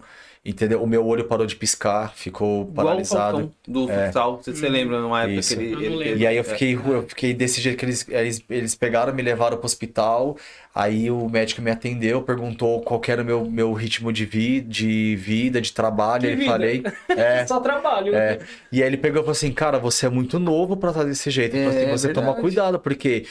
[0.47, 0.83] Entendeu?
[0.83, 3.37] O meu olho parou de piscar, ficou Igual o paralisado.
[3.37, 4.05] Falcão do É.
[4.05, 4.37] futsal.
[4.37, 5.57] Você, você lembra numa época Isso.
[5.57, 6.43] que ele, ele teve- E aí eu é.
[6.43, 10.37] fiquei, eu fiquei desse jeito que eles, eles, eles pegaram, me levaram pro hospital.
[10.73, 15.15] Aí o médico me atendeu, perguntou qual era o meu, meu ritmo de, vi, de
[15.15, 16.21] vida, de trabalho.
[16.21, 16.51] Que Ele vida?
[16.51, 16.83] falei.
[17.09, 18.13] É, Só trabalho.
[18.15, 18.37] é.
[18.71, 21.31] E aí ele pegou e falou assim: Cara, você é muito novo pra estar desse
[21.31, 21.55] jeito.
[21.57, 22.41] Ele assim, É você toma verdade.
[22.41, 23.25] cuidado, porque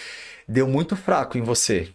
[0.48, 1.88] deu muito fraco em você.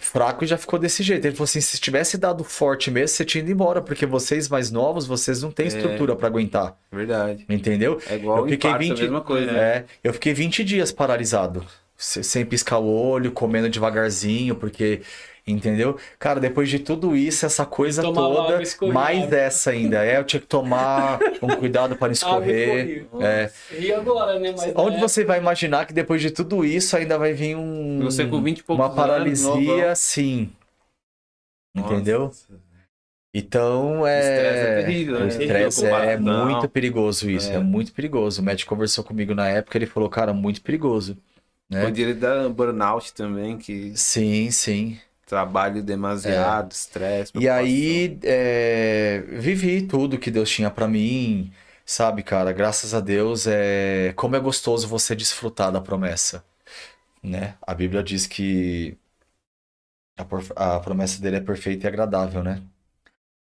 [0.00, 1.24] Fraco e já ficou desse jeito.
[1.24, 4.68] Ele falou assim: se tivesse dado forte mesmo, você tinha ido embora, porque vocês mais
[4.70, 5.68] novos, vocês não têm É.
[5.68, 6.76] estrutura pra aguentar.
[6.90, 7.46] Verdade.
[7.48, 8.00] Entendeu?
[8.08, 9.50] É igual Eu fiquei 20 a mesma coisa.
[9.52, 11.64] É, eu fiquei 20 dias paralisado,
[11.96, 15.02] se- sem piscar o olho, comendo devagarzinho, porque,
[15.46, 15.96] entendeu?
[16.18, 20.04] Cara, depois de tudo isso, essa coisa Tomava toda, mais essa ainda.
[20.04, 23.06] É, eu tinha que tomar um cuidado para não escorrer.
[23.20, 23.50] É.
[23.78, 24.54] E agora, né?
[24.56, 28.00] Mas Onde é, você vai imaginar que depois de tudo isso ainda vai vir um,
[28.02, 30.50] Você com 20 e poucos uma paralisia, anos, sim.
[31.74, 31.92] novão.
[31.92, 32.20] Entendeu?
[32.20, 32.70] Nossa.
[33.32, 34.82] Então O estresse é é.
[34.82, 35.28] terrível, O né?
[35.28, 37.54] estresse é muito perigoso isso, é.
[37.54, 37.58] É.
[37.58, 38.42] muito perigoso.
[38.42, 41.16] O médico conversou comigo na época, ele falou, cara, muito perigoso.
[41.68, 41.84] Né?
[41.84, 44.98] Podia dar burnout também, que Sim, sim.
[45.30, 47.32] Trabalho demasiado, estresse.
[47.34, 51.52] E aí, é, vivi tudo que Deus tinha pra mim,
[51.86, 52.52] sabe, cara?
[52.52, 56.44] Graças a Deus, é como é gostoso você desfrutar da promessa,
[57.22, 57.56] né?
[57.62, 58.98] A Bíblia diz que
[60.16, 62.62] a, por- a promessa dele é perfeita e agradável, né?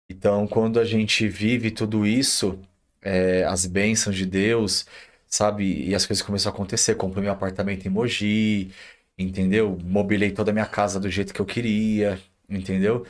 [0.10, 2.60] Então, quando a gente vive tudo isso,
[3.02, 4.86] é, as bênçãos de Deus,
[5.28, 5.88] sabe?
[5.90, 6.96] E as coisas começam a acontecer.
[6.96, 8.72] Comprei meu apartamento em Mogi,
[9.18, 9.78] entendeu?
[9.84, 13.06] Mobilei toda a minha casa do jeito que eu queria, entendeu?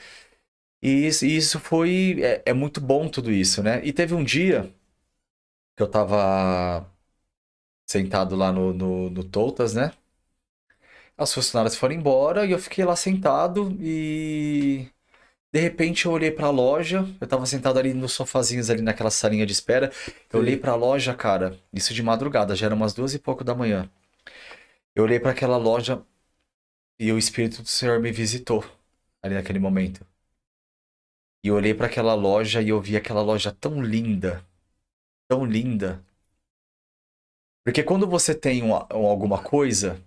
[0.82, 2.20] E isso, isso foi.
[2.24, 3.86] É, é muito bom tudo isso, né?
[3.86, 4.74] E teve um dia
[5.76, 6.86] que eu tava
[7.86, 9.92] sentado lá no, no, no Toutas, né?
[11.18, 14.88] As funcionárias foram embora e eu fiquei lá sentado e.
[15.54, 19.46] De repente eu olhei pra loja, eu tava sentado ali nos sofazinhos ali naquela salinha
[19.46, 19.92] de espera.
[20.32, 23.56] Eu olhei pra loja, cara, isso de madrugada, já era umas duas e pouco da
[23.56, 23.90] manhã.
[24.96, 26.04] Eu olhei pra aquela loja
[27.00, 28.64] e o Espírito do Senhor me visitou
[29.22, 30.06] ali naquele momento.
[31.44, 34.44] E eu olhei pra aquela loja e eu vi aquela loja tão linda,
[35.28, 36.04] tão linda.
[37.64, 40.00] Porque quando você tem uma- um- alguma coisa,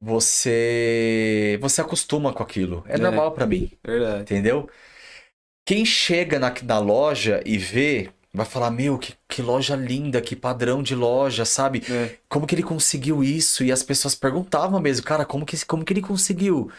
[0.00, 2.84] você você acostuma com aquilo.
[2.88, 2.98] É É.
[2.98, 3.70] normal pra mim.
[3.84, 4.22] Verdade.
[4.22, 4.68] Entendeu?
[5.64, 10.34] Quem chega na, na loja e vê, vai falar: Meu, que, que loja linda, que
[10.34, 11.82] padrão de loja, sabe?
[11.90, 12.16] É.
[12.28, 13.64] Como que ele conseguiu isso?
[13.64, 16.70] E as pessoas perguntavam mesmo, cara, como que, como que ele conseguiu?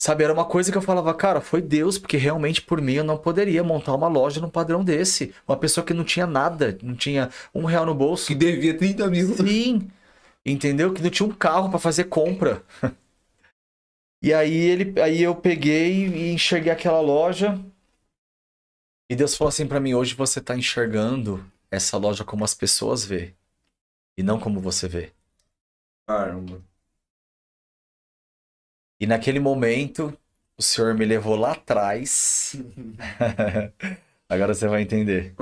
[0.00, 3.04] Sabe, era uma coisa que eu falava, cara, foi Deus, porque realmente por mim eu
[3.04, 5.34] não poderia montar uma loja num padrão desse.
[5.46, 8.28] Uma pessoa que não tinha nada, não tinha um real no bolso.
[8.28, 9.34] Que devia 30 mil.
[9.36, 9.90] Sim,
[10.46, 10.92] entendeu?
[10.94, 12.62] Que não tinha um carro pra fazer compra.
[14.20, 17.56] E aí ele, aí eu peguei e enxerguei aquela loja.
[19.08, 23.04] E Deus falou assim pra mim: hoje você tá enxergando essa loja como as pessoas
[23.04, 23.34] vê
[24.16, 25.12] e não como você vê.
[26.06, 26.62] Caramba.
[29.00, 30.16] E naquele momento
[30.56, 32.56] o Senhor me levou lá atrás.
[34.28, 35.34] Agora você vai entender.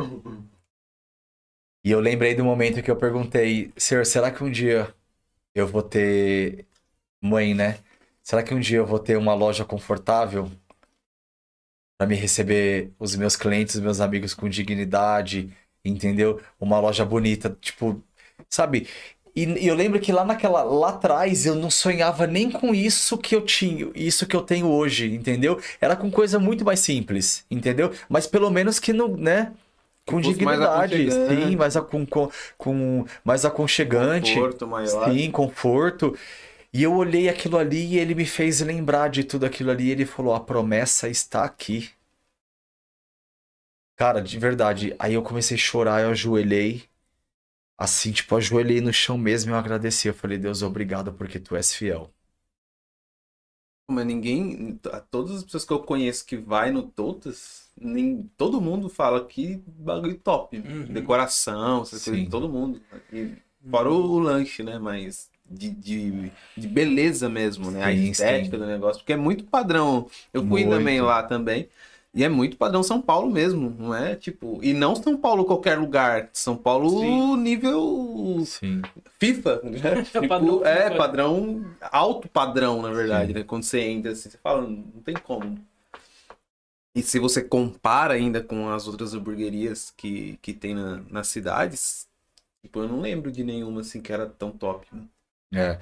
[1.83, 4.95] E eu lembrei do momento que eu perguntei, Senhor, será que um dia
[5.55, 6.67] eu vou ter.
[7.21, 7.79] Mãe, né?
[8.23, 10.51] Será que um dia eu vou ter uma loja confortável
[11.99, 15.51] para me receber os meus clientes, os meus amigos com dignidade,
[15.85, 16.41] entendeu?
[16.61, 18.03] Uma loja bonita, tipo,
[18.49, 18.87] sabe?
[19.35, 23.19] E, e eu lembro que lá naquela, lá atrás eu não sonhava nem com isso
[23.19, 25.61] que eu tinha, isso que eu tenho hoje, entendeu?
[25.79, 27.93] Era com coisa muito mais simples, entendeu?
[28.09, 29.53] Mas pelo menos que não, né?
[30.07, 31.45] Com mais dignidade, aconchegante.
[31.49, 34.35] sim, mais, acon, com, com, mais aconchegante.
[34.35, 35.13] Conforto maior.
[35.13, 36.17] Sim, conforto.
[36.77, 39.85] E eu olhei aquilo ali e ele me fez lembrar de tudo aquilo ali.
[39.85, 41.89] E ele falou: a promessa está aqui.
[43.97, 44.95] Cara, de verdade.
[44.99, 46.85] Aí eu comecei a chorar, eu ajoelhei.
[47.79, 50.07] Assim, tipo, ajoelhei no chão mesmo e eu agradeci.
[50.07, 52.13] Eu falei: Deus, obrigado porque tu és fiel.
[53.91, 54.79] Mas ninguém.
[55.11, 59.63] Todas as pessoas que eu conheço que vai no Totas, nem, todo mundo fala que
[59.67, 60.59] bagulho top.
[60.59, 60.93] Uhum.
[60.93, 62.11] Decoração, essas Sim.
[62.11, 62.83] coisas, todo mundo.
[63.11, 63.35] E
[63.71, 64.79] fora o, o lanche, né?
[64.79, 67.85] Mas de, de, de beleza mesmo, né?
[67.85, 68.63] a Sim, estética sim.
[68.63, 69.01] do negócio.
[69.01, 70.09] Porque é muito padrão.
[70.33, 70.71] Eu fui Muito.
[70.79, 71.69] também lá também.
[72.15, 74.17] E é muito padrão São Paulo mesmo, não é?
[74.17, 76.31] Tipo, e não São Paulo qualquer lugar.
[76.33, 77.37] São Paulo Sim.
[77.37, 78.81] nível Sim.
[79.21, 80.03] FIFA, né?
[80.11, 83.43] Tipo, Padrão é, padrão, alto padrão, na verdade, né?
[83.45, 85.59] Quando você entra assim, você fala, não tem como.
[86.95, 92.09] E se você compara ainda com as outras hamburguerias que, que tem na, nas cidades,
[92.63, 94.87] tipo, eu não lembro de nenhuma assim que era tão top.
[94.93, 95.05] né?
[95.57, 95.79] É.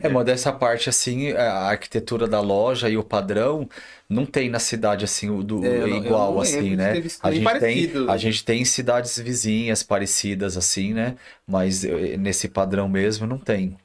[0.00, 3.68] É, mas dessa parte, assim, a arquitetura da loja e o padrão
[4.08, 6.92] não tem na cidade, assim, o do, É, eu igual, não assim, né?
[7.22, 11.16] A gente tem, a gente tem cidades vizinhas parecidas, assim, né?
[11.46, 13.76] Mas eh, nesse padrão mesmo não tem.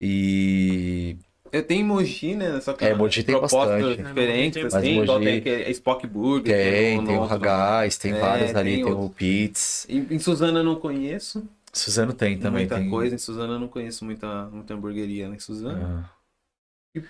[0.00, 1.16] E
[1.52, 2.60] Eu tenho Mogi, né?
[2.60, 4.02] Só que É, Mogi tem propostas bastante.
[4.02, 6.54] diferentes, Mas assim, Mogi- igual tem aquele Spock Burger.
[6.56, 9.08] tem, no- tem no o outro- Ragaz, tem É, vários ali, tem tem o.
[9.08, 9.86] Pitts.
[9.88, 11.44] Em, em Suzana eu não conheço
[11.74, 12.88] Suzano tem também, muita tem.
[12.90, 15.36] coisa, em Suzana eu não conheço muita, muita hamburgueria, né?
[15.36, 16.08] Em Suzana.
[16.10, 16.14] Ah.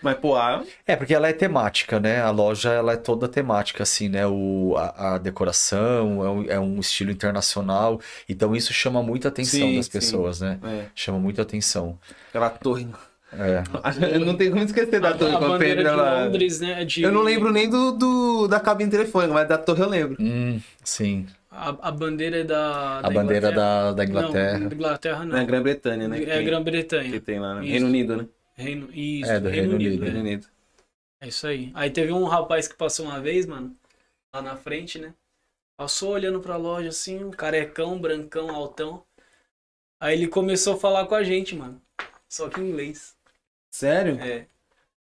[0.01, 2.19] Mas, pô, a, É, porque ela é temática, né?
[2.23, 4.27] A loja, ela é toda temática, assim, né?
[4.27, 9.61] O, a, a decoração é um, é um estilo internacional, então isso chama muita atenção
[9.69, 9.93] Sim, das sim.
[9.93, 10.59] pessoas, né?
[10.65, 11.99] é, Chama muita atenção.
[12.31, 12.89] aquela torre.
[13.31, 13.63] É.
[14.15, 16.25] Eu não tenho como esquecer da torre a bandeira de entra lá.
[16.25, 16.85] Londres, né?
[16.87, 20.17] De, Eu não lembro nem do, do- da cabine telefônica, mas da torre eu lembro.
[20.19, 21.27] Hum, sim.
[21.57, 22.99] A, a bandeira é da.
[22.99, 24.59] A bandeira da, da Não, Inglaterra.
[24.69, 25.37] da Inglaterra não.
[25.37, 26.17] Na Grã-Bretanha, né?
[26.21, 27.21] É que, a que Grã-Bretanha.
[27.21, 27.63] tem lá, né?
[27.63, 27.71] Isso.
[27.73, 28.29] Reino Unido, né?
[28.57, 30.03] Reino, isso, É, do Reino Unido.
[30.05, 30.07] é.
[30.07, 30.47] Reino Unido.
[31.21, 31.71] É isso aí.
[31.75, 33.75] Aí teve um rapaz que passou uma vez, mano,
[34.35, 35.15] lá na frente, né?
[35.77, 39.05] Passou olhando pra loja assim, um carecão, brancão, altão.
[40.01, 41.81] Aí ele começou a falar com a gente, mano.
[42.29, 43.17] Só que em inglês.
[43.71, 44.19] Sério?
[44.21, 44.47] É.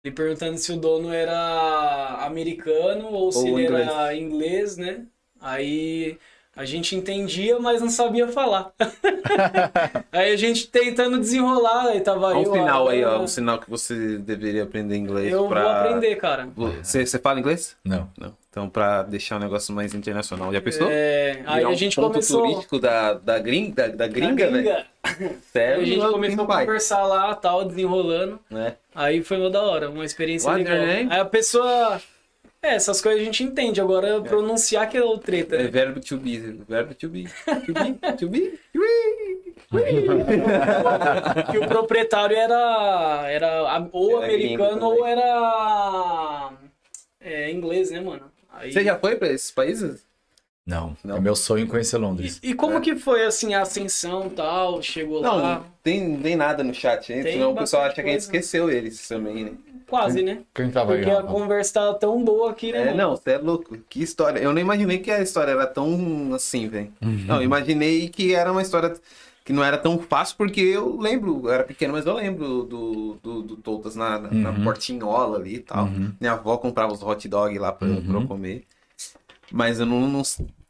[0.04, 3.88] Ele perguntando se o dono era americano ou se Ou ele inglês.
[3.88, 5.08] era inglês, né?
[5.40, 6.18] Aí
[6.56, 8.72] a gente entendia, mas não sabia falar.
[10.12, 12.52] aí a gente tentando desenrolar, aí tava Olha eu.
[12.52, 13.20] um sinal aí, ó.
[13.22, 15.34] Um sinal que você deveria aprender inglês.
[15.34, 15.62] Eu pra...
[15.62, 16.48] vou aprender, cara.
[16.56, 17.76] Você, você fala inglês?
[17.84, 18.08] Não.
[18.18, 18.34] Não.
[18.52, 20.54] Então, pra deixar o negócio mais internacional.
[20.54, 20.88] Já pensou?
[20.92, 22.42] É, aí Virar a um gente ponto começou.
[22.44, 24.64] turístico da, da, gringa, da, da gringa, velho.
[24.64, 24.86] gringa.
[25.52, 28.40] Sério, a gente começou a conversar lá, tal, desenrolando.
[28.52, 28.76] Né?
[28.94, 30.86] Aí foi uma da hora, uma experiência What's legal.
[30.86, 32.00] Aí a pessoa.
[32.64, 33.82] É, essas coisas a gente entende.
[33.82, 35.58] Agora, pronunciar que é o treta.
[35.58, 36.38] É verbo to be.
[36.68, 37.26] Verbo to be.
[37.66, 37.94] To be.
[38.18, 38.60] To be.
[41.52, 46.52] que o proprietário era, era ou Era americano ou era
[47.20, 48.32] é, inglês, né, mano?
[48.52, 50.06] Aí- Você já foi pra esses países?
[50.66, 50.96] Não.
[51.04, 51.18] Não.
[51.18, 52.40] É meu sonho conhecer Londres.
[52.42, 54.82] E, e como que foi, assim, a ascensão e tal?
[54.82, 55.66] Chegou Não, lá?
[55.84, 57.22] tem, tem nada no chat, hein?
[57.24, 58.26] Tem Senão o pessoal acha que a gente coisa.
[58.28, 59.52] esqueceu eles também, né?
[59.94, 60.40] Quase, né?
[60.56, 61.16] Quem tava Porque aí?
[61.16, 62.98] a conversa tá tão boa aqui, né, É, mano?
[62.98, 63.78] não, você é louco.
[63.88, 64.40] Que história.
[64.40, 66.92] Eu não imaginei que a história era tão assim, velho.
[67.00, 67.26] Uhum.
[67.28, 68.96] Não, eu imaginei que era uma história
[69.46, 73.18] que não era tão fácil, porque eu lembro, eu era pequeno, mas eu lembro do,
[73.22, 74.64] do, do Toutas na, na, na Uhum.
[74.64, 75.86] portinhola ali e tal.
[75.86, 76.12] Uhum.
[76.20, 78.26] Minha avó comprava os hot dog lá pra, pra eu Uhum.
[78.28, 78.64] comer.
[79.52, 80.24] Mas eu não, não,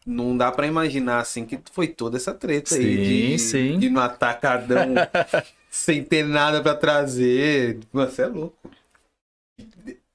[0.06, 3.80] não dá pra imaginar, assim, que foi toda essa treta aí de, Sim, sim.
[3.80, 4.96] de no atacadão
[5.70, 7.80] sem ter nada pra trazer.
[7.94, 8.58] Você é louco.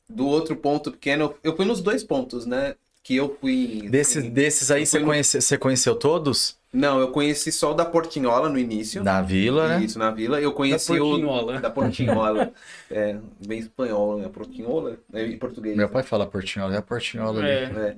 [0.08, 2.74] Do outro ponto pequeno, eu- fui nos dois pontos, né?
[3.02, 3.88] Que eu fui.
[3.88, 6.56] Desses, desses aí você, fui no- conhece, você conheceu todos?
[6.72, 9.02] Não, eu conheci só o da Portinhola no início.
[9.02, 9.84] Na vila, né?
[9.84, 10.40] Isso, na vila.
[10.40, 10.98] Eu Da conheci o.
[11.08, 11.60] portinhola.
[11.60, 12.52] Da Portinhola.
[12.90, 14.28] é, bem espanhol, né?
[14.28, 14.98] Portinhola?
[15.12, 15.76] É, em português.
[15.76, 17.48] Meu pai fala Portinhola, é a Portinhola ali.
[17.48, 17.62] É.
[17.64, 17.96] É.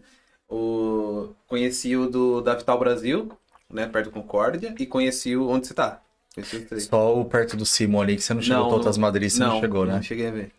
[0.48, 1.30] O...
[1.48, 3.30] Conheci o do, da Vital Brasil,
[3.68, 3.86] né?
[3.86, 4.74] Perto do Concórdia.
[4.78, 5.48] E conheci o.
[5.48, 6.00] Onde você tá?
[6.34, 6.84] Conheci os três.
[6.84, 9.60] Só o perto do Simon ali, que você não chegou, Não, Totas Madrid, você não,
[9.60, 9.94] chegou, né?
[9.94, 10.52] Não cheguei a ver.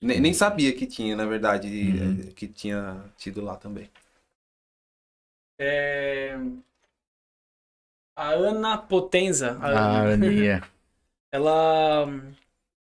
[0.00, 2.30] Nem, nem sabia que tinha, na verdade, Uhum.
[2.30, 3.90] eh, que tinha tido lá também.
[5.58, 6.36] É...
[8.16, 10.26] A Ana Potenza, a Ah, Ana,
[11.32, 12.06] ela,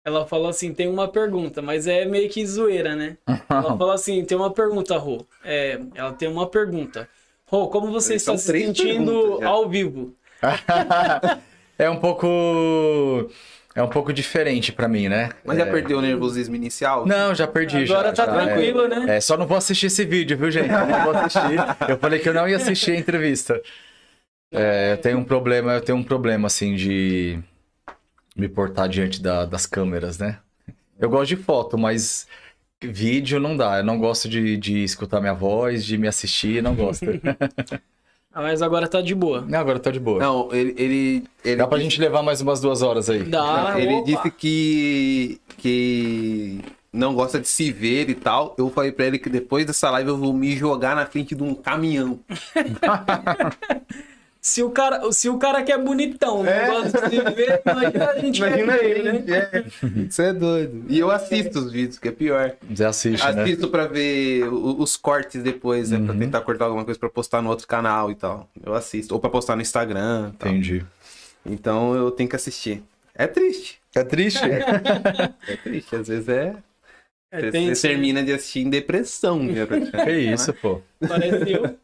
[0.04, 3.18] ela falou assim, tem uma pergunta, mas é meio que zoeira, né?
[3.58, 5.26] Ela falou assim, tem uma pergunta, Rô.
[5.44, 7.08] É, ela tem uma pergunta.
[7.46, 10.16] Rô, como você está se sentindo ao vivo?
[11.78, 12.26] é um pouco.
[13.74, 15.30] É um pouco diferente pra mim, né?
[15.44, 17.06] Mas já perdeu o nervosismo inicial?
[17.06, 17.84] Não, já perdi.
[17.84, 18.44] Agora já, tá já, é.
[18.44, 19.16] tranquilo, né?
[19.16, 20.70] É, só não vou assistir esse vídeo, viu, gente?
[20.70, 21.88] Eu não vou assistir.
[21.88, 23.60] Eu falei que eu não ia assistir a entrevista.
[24.52, 27.38] É, eu tenho um problema, eu tenho um problema, assim, de
[28.36, 30.38] me portar diante da- das câmeras, né?
[31.00, 32.26] Eu gosto de foto, mas
[32.82, 33.78] vídeo não dá.
[33.78, 37.06] Eu não gosto de, de escutar minha voz, de me assistir, não gosto.
[38.34, 39.42] Ah, Mas agora tá de boa.
[39.46, 40.18] Não, agora tá de boa.
[40.18, 40.74] Não, ele.
[40.78, 43.24] ele, ele Dá pra disse- gente levar mais umas duas horas aí.
[43.24, 44.04] Dá, ele opa.
[44.06, 45.40] disse que.
[45.58, 46.60] que
[46.92, 48.54] não gosta de se ver e tal.
[48.58, 51.42] Eu falei pra ele que depois dessa live eu vou me jogar na frente de
[51.42, 52.18] um caminhão.
[54.44, 56.66] Se o cara, se o cara que é bonitão, É.
[56.66, 59.24] não gosta de se ver, imagina a gente Imagina é ele, feio, né?
[59.52, 59.64] é.
[60.08, 60.84] Isso é doido.
[60.88, 62.56] E eu assisto os vídeos, que é pior.
[62.68, 63.42] Você assiste, né?
[63.44, 65.98] Assisto pra ver os cortes depois, né?
[66.04, 66.18] Pra Uhum.
[66.18, 68.50] tentar cortar alguma coisa pra postar no outro canal e tal.
[68.66, 69.14] Eu assisto.
[69.14, 70.48] Ou pra postar no Instagram e tal.
[70.50, 70.84] Entendi.
[71.46, 72.82] Então eu tenho que assistir.
[73.14, 73.80] É triste.
[73.94, 74.40] É triste?
[74.44, 75.94] É triste.
[75.94, 76.56] Às vezes é.
[77.30, 79.38] É você termina de assistir em depressão.
[79.40, 80.10] né, praticamente.
[80.10, 80.80] Que isso, pô.
[81.06, 81.78] Parece eu.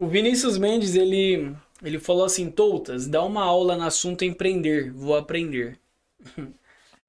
[0.00, 5.16] O Vinícius Mendes, ele, ele falou assim, Toutas, dá uma aula no assunto empreender, vou
[5.16, 5.78] aprender.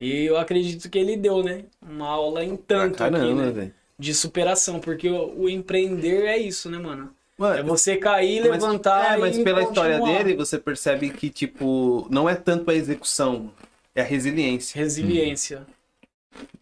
[0.01, 1.63] E eu acredito que ele deu, né?
[1.81, 3.51] Uma aula em tanto aqui, Caramba, né?
[3.51, 3.73] velho.
[3.97, 7.15] De superação, porque o, o empreender é isso, né, mano?
[7.37, 10.23] Mano, É você cair, mas- levantar É, mas e pela história continuar.
[10.23, 13.49] dele, você percebe que, tipo, não é tanto a execução,
[13.95, 14.77] é a resiliência.
[14.77, 15.65] Resiliência.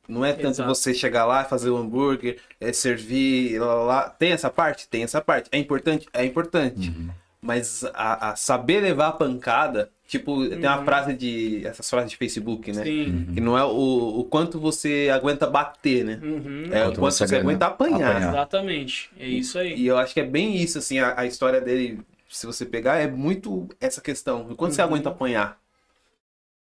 [0.07, 0.69] Não é tanto Exato.
[0.69, 4.09] você chegar lá, fazer o hambúrguer, é, servir, lá, lá, lá.
[4.09, 4.87] Tem essa parte?
[4.87, 5.49] Tem essa parte.
[5.51, 6.07] É importante?
[6.13, 6.89] É importante.
[6.89, 7.09] Uhum.
[7.41, 10.85] Mas a, a saber levar a pancada, tipo, tem uma Uhum.
[10.85, 11.65] frase de.
[11.65, 12.83] Essas frases de Facebook, né?
[12.83, 13.27] Sim.
[13.33, 16.19] Que não é o, o quanto você aguenta bater, né?
[16.21, 16.65] Uhum.
[16.71, 18.11] É o Quanto quanto você você, aguenta apanhar.
[18.11, 18.29] apanhar.
[18.29, 19.09] Exatamente.
[19.17, 19.75] É isso aí.
[19.75, 22.97] E eu acho que é bem isso, assim, a, a história dele, se você pegar,
[22.99, 24.47] é muito essa questão.
[24.51, 24.87] O quanto você Uhum.
[24.89, 25.60] aguenta apanhar?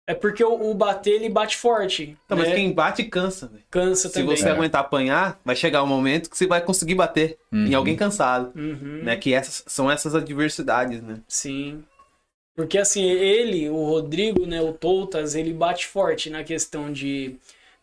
[0.09, 2.17] É porque o, o bater, ele bate forte.
[2.27, 2.55] Não, mas né?
[2.55, 3.61] quem bate cansa, velho.
[3.69, 4.35] Cansa Se também.
[4.35, 4.51] você É.
[4.51, 7.77] aguentar apanhar, vai chegar um momento que você vai conseguir bater em Uhum.
[7.77, 8.51] alguém cansado.
[8.59, 9.03] Uhum.
[9.03, 9.15] Né?
[9.17, 11.19] Que essas, são essas adversidades, né?
[11.27, 11.83] Sim.
[12.55, 17.35] Porque assim, ele, o Rodrigo, né, o Toutas, ele bate forte na questão de,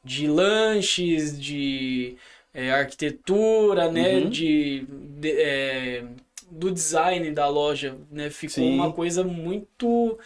[0.04, 2.16] de lanches, de
[2.52, 4.28] é, arquitetura, né, Uhum.
[4.30, 4.84] de,
[5.20, 6.04] de- é,
[6.50, 8.74] do design da loja, né, ficou Sim.
[8.74, 10.18] uma coisa muito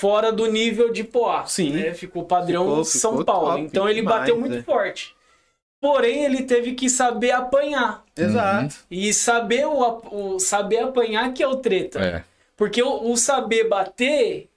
[0.00, 1.72] fora do nível de Poá, Sim.
[1.72, 3.48] né, ficou padrão Ficou- São ficou Paulo.
[3.50, 4.62] top então ele demais, bateu muito né?
[4.62, 5.16] forte.
[5.80, 8.04] Porém, ele teve que saber apanhar.
[8.16, 8.76] Exato.
[8.90, 12.00] E saber, o, o- saber apanhar que é o treta.
[12.00, 12.24] É.
[12.56, 14.48] Porque o, o saber bater,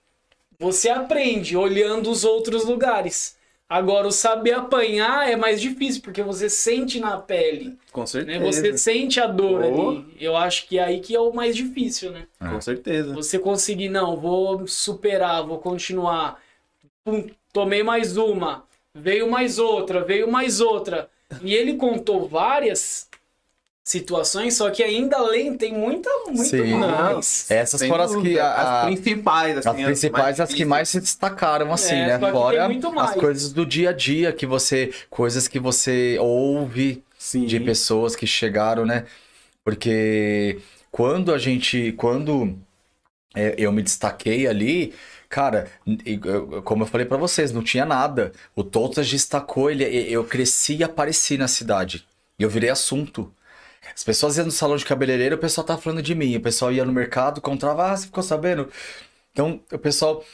[0.58, 3.36] você aprende olhando os outros lugares.
[3.72, 7.78] Agora, o saber apanhar é mais difícil, porque você sente na pele.
[7.90, 8.06] Com Né?
[8.06, 8.44] certeza.
[8.44, 9.90] Você sente a dor Oh.
[9.90, 10.06] ali.
[10.20, 12.26] Eu acho que é aí que é o mais difícil, né?
[12.38, 13.14] Com certeza.
[13.14, 16.38] Você conseguir, não, vou superar, vou continuar.
[17.02, 21.08] Pum, tomei mais uma, veio mais outra, veio mais outra.
[21.42, 23.08] E ele contou várias
[23.84, 26.74] situações, só que ainda além tem muita, muito Sim.
[26.74, 27.50] mais.
[27.50, 28.38] Essas Sem foram as que.
[28.38, 29.68] a- As principais, assim.
[29.68, 32.30] As principais, as que mais se destacaram, assim, É, né?
[32.30, 32.68] Fora
[33.00, 34.92] as coisas do dia a dia que você.
[35.10, 37.44] Coisas que você ouve Sim.
[37.46, 39.04] de pessoas que chegaram, né?
[39.64, 40.58] Porque
[40.90, 41.92] quando a gente.
[41.92, 42.56] Quando
[43.34, 44.94] é, eu me destaquei ali.
[45.28, 45.66] Cara,
[46.62, 48.32] como eu falei pra vocês, não tinha nada.
[48.54, 52.06] O Totas destacou, ele, eu cresci e apareci na cidade.
[52.38, 53.32] E eu virei assunto.
[53.94, 56.36] As pessoas iam no salão de cabeleireiro, o pessoal tava falando de mim.
[56.36, 58.68] O pessoal ia no mercado, comprava, ah, você ficou sabendo?
[59.32, 60.24] Então, o pessoal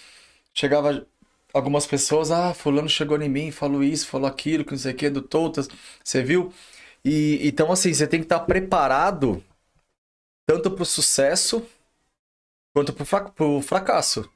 [0.54, 1.06] chegava,
[1.52, 4.96] algumas pessoas, ah, fulano chegou em mim, falou isso, falou aquilo, que não sei o
[4.96, 5.68] que, do Toutas,
[6.02, 6.52] você viu?
[7.04, 9.42] E, então, assim, você tem que estar preparado
[10.46, 11.64] tanto pro sucesso
[12.74, 14.28] quanto pro, fra- pro fracasso.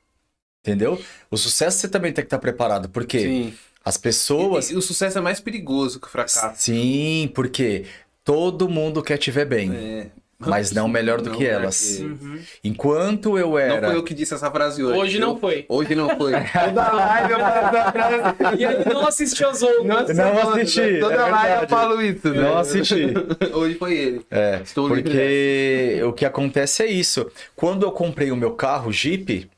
[0.65, 1.03] Entendeu?
[1.31, 3.59] O sucesso você também tem que estar preparado, porque Sim.
[3.85, 4.71] as pessoas.
[4.71, 6.63] E, e o sucesso é mais perigoso que o fracasso.
[6.63, 7.85] Sim, porque
[8.25, 10.07] todo mundo quer te ver bem, É.
[10.39, 11.97] mas não melhor do Não, que é elas.
[11.99, 12.39] que- Uhum.
[12.65, 13.89] Enquanto eu Não era.
[13.89, 14.99] foi eu que disse essa frase hoje.
[14.99, 15.65] Hoje não foi.
[15.69, 16.33] Hoje não foi.
[16.53, 18.57] Toda live eu falo essa frase.
[18.61, 20.17] E ele não assistiu as outras.
[20.17, 21.71] Não assisti, Toda é live eu verdade.
[21.71, 22.29] falo isso.
[22.31, 22.41] né?
[22.43, 23.07] Não assisti.
[23.55, 24.27] Hoje foi ele.
[24.31, 27.27] É, Estou livre porque o que acontece é isso.
[27.55, 29.49] Quando eu comprei o meu carro, Jeep,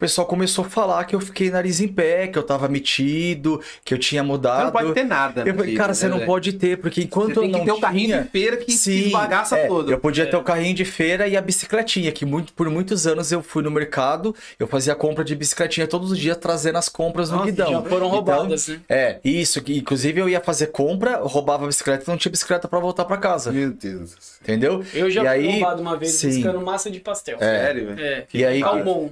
[0.00, 3.92] pessoal começou a falar que eu fiquei nariz em pé, que eu tava metido, que
[3.94, 4.64] eu tinha Você mudado.
[4.64, 5.42] não pode ter nada.
[5.42, 6.26] Eu no falei, Jeep, cara, né, você não velho?
[6.26, 8.22] pode ter, porque enquanto Você tem eu que não ter o carrinho tinha...
[8.22, 9.90] de feira que, que Sim, esbagaça é, todo.
[9.92, 10.26] Eu podia É.
[10.26, 13.62] ter o carrinho de feira e a bicicletinha, que muito, por muitos anos eu fui
[13.62, 17.50] no mercado, eu fazia compra de bicicletinha todos os dias, trazendo as compras no Nossa,
[17.50, 17.70] guidão.
[17.70, 18.80] Já foram Então, roubadas, né?
[18.88, 19.60] É, isso.
[19.62, 23.04] que Inclusive eu ia fazer compra, roubava a bicicleta e não tinha bicicleta pra voltar
[23.04, 23.52] pra casa.
[23.52, 24.14] Meu Deus.
[24.42, 24.84] Entendeu?
[24.94, 26.28] Eu já E fui aí- roubado uma vez sim.
[26.28, 27.38] buscando massa de pastel.
[27.38, 28.00] Sério, velho?
[28.00, 28.24] É.
[28.32, 29.10] E aí- Calmon.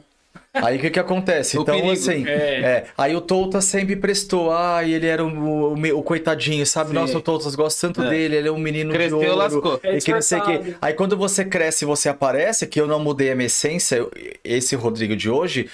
[0.62, 1.56] Aí o que que acontece?
[1.58, 1.92] O Então, perigo.
[1.92, 2.60] assim, É.
[2.60, 5.28] é, aí o Touta sempre prestou, ah, ele era o,
[5.74, 6.90] o, o coitadinho, sabe?
[6.90, 6.94] Sim.
[6.96, 8.10] Nossa, o Toutas gosto tanto É.
[8.10, 9.36] dele, ele é um menino Cresceu, de ouro.
[9.36, 9.80] lascou.
[9.82, 10.76] É e que não sei disfarçado.
[10.82, 14.10] Aí quando você cresce e você aparece, que eu não mudei a minha essência, eu-
[14.44, 15.70] esse Rodrigo de hoje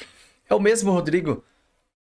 [0.49, 1.43] é o mesmo Rodrigo.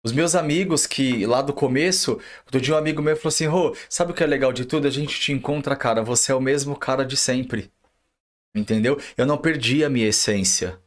[0.03, 3.75] Os meus amigos que lá do começo, outro dia um amigo meu falou assim, Rô,
[3.89, 4.87] sabe o que é legal de tudo?
[4.87, 7.69] A gente te encontra, cara, você é o mesmo cara de sempre.
[8.55, 8.99] Entendeu?
[9.17, 10.79] Eu não perdi a minha essência.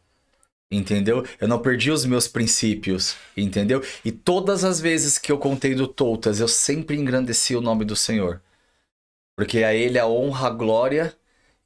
[0.72, 1.22] Entendeu?
[1.38, 3.82] Eu não perdi os meus princípios, entendeu?
[4.02, 7.94] E todas as vezes que eu contei do Toutas, eu sempre engrandeci o nome do
[7.94, 8.40] Senhor.
[9.36, 11.14] Porque a ele a honra, a glória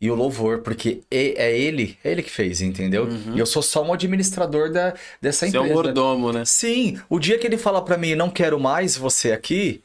[0.01, 3.05] e o louvor, porque é ele, é ele que fez, entendeu?
[3.05, 3.37] Uhum.
[3.37, 5.83] E eu sou só um administrador da, dessa Você é um empresa.
[5.85, 6.45] mordomo, né?
[6.45, 9.83] Sim, o dia que ele fala pra mim, não quero mais você aqui,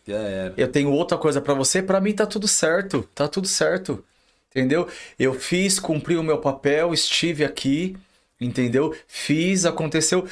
[0.58, 4.03] eu tenho outra coisa pra você, pra mim tá tudo certo, tá tudo certo.
[4.50, 4.85] Entendeu?
[5.17, 7.95] Eu fiz, cumpri o meu papel, estive aqui,
[8.42, 8.94] entendeu?
[9.08, 10.26] Fiz, aconteceu.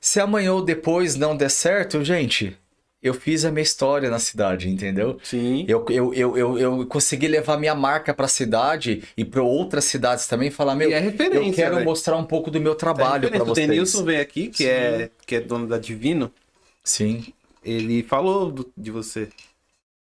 [0.00, 2.54] Se amanhã ou depois não der certo, gente,
[3.02, 5.18] eu fiz a minha história na cidade, entendeu?
[5.22, 5.64] Sim.
[5.66, 10.26] Eu, eu, eu, eu, eu consegui levar minha marca pra cidade e pra outras cidades
[10.26, 13.30] também, falar, meu, E é referência, eu quero mostrar um pouco do meu Tá trabalho
[13.30, 13.66] pra O vocês.
[13.68, 16.30] Denilson veio aqui, que é, que é dono da Divino,
[16.82, 17.24] Sim,
[17.64, 19.28] ele falou do- de você,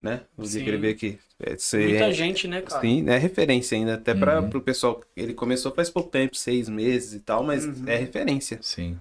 [0.01, 0.21] né?
[0.37, 0.61] O Sim.
[0.61, 1.19] ele veio aqui.
[1.39, 2.81] É, você Muita é, gente, né, cara?
[2.81, 4.49] Sim, é referência ainda, até para Uhum.
[4.49, 5.01] pro pessoal.
[5.15, 7.85] Ele começou faz pouco tempo, seis meses e tal, mas Uhum.
[7.87, 8.59] é referência.
[8.61, 8.97] sim.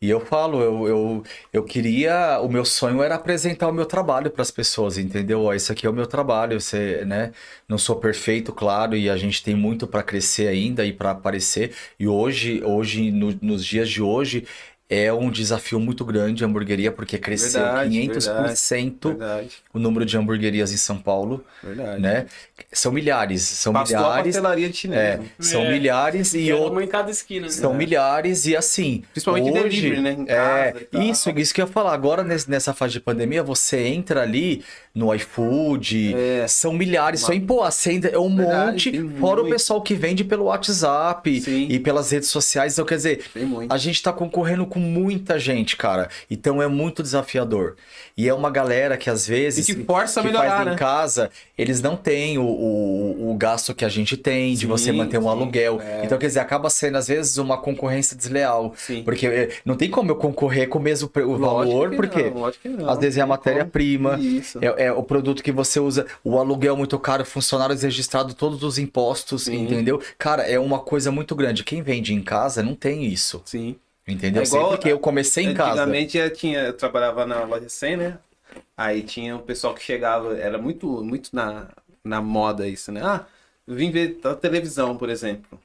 [0.00, 4.30] E eu falo, eu, eu, eu queria, o meu sonho era apresentar o meu trabalho
[4.30, 5.42] para as pessoas, entendeu?
[5.44, 7.32] Ó, esse aqui é o meu trabalho, você, né?
[7.68, 11.74] Não sou perfeito, claro, e a gente tem muito para crescer ainda e para aparecer.
[11.98, 14.46] E hoje, hoje no- nos dias de hoje,
[14.90, 20.16] é um desafio muito grande a hamburgueria, porque cresceu Verdade, 500% Verdade, o número de
[20.16, 22.00] hamburguerias em São Paulo, verdade.
[22.00, 22.26] né?
[22.72, 25.20] São milhares, são Passou a milhares, pastelaria de é, né?
[25.38, 25.72] são É.
[25.72, 26.72] milhares e E era outros.
[26.72, 27.46] uma em cada esquina.
[27.46, 27.52] né?
[27.52, 29.02] São milhares e assim.
[29.12, 30.12] Principalmente hoje, delivery, né?
[30.18, 31.92] Em é, e isso, isso que eu ia falar.
[31.92, 36.46] Agora, nessa fase de pandemia, você entra ali no iFood, É.
[36.48, 37.20] são milhares.
[37.20, 37.68] Só em Poá,
[38.12, 39.52] é um Verdade, monte, fora o muito.
[39.54, 41.66] pessoal que vende pelo WhatsApp Sim.
[41.70, 42.72] e pelas redes sociais.
[42.72, 43.24] Então, quer dizer,
[43.68, 46.08] a gente tá concorrendo com com muita gente, cara.
[46.30, 47.74] Então é muito desafiador.
[48.16, 50.76] E é uma galera que às vezes E que força a melhorar, faz em né?
[50.76, 54.92] casa, eles não têm o, o, o gasto que a gente tem de Sim, você
[54.92, 55.80] manter um sim, aluguel.
[55.82, 56.04] é.
[56.04, 58.72] Então, quer dizer, acaba sendo às vezes uma concorrência desleal.
[58.76, 59.02] Sim.
[59.02, 62.50] Porque eh, não tem como eu concorrer com o mesmo o valor, que porque não,
[62.76, 62.90] não.
[62.90, 64.18] às vezes é a matéria-prima,
[64.60, 68.78] é, é o produto que você usa, o aluguel muito caro, funcionários registrados, todos os
[68.78, 70.00] impostos, entendeu?
[70.18, 71.64] Cara, é uma coisa muito grande.
[71.64, 73.76] Quem vende em casa não tem isso, Sim.
[74.08, 74.42] Entendeu?
[74.42, 75.82] É igual- Sempre que eu comecei em casa.
[75.82, 78.18] Antigamente eu, tinha, eu trabalhava na loja 100, né?
[78.76, 81.70] Aí tinha o pessoal que chegava, era muito, muito na,
[82.04, 83.02] na moda isso, né?
[83.04, 83.26] Ah,
[83.66, 85.60] vim ver a televisão, por exemplo.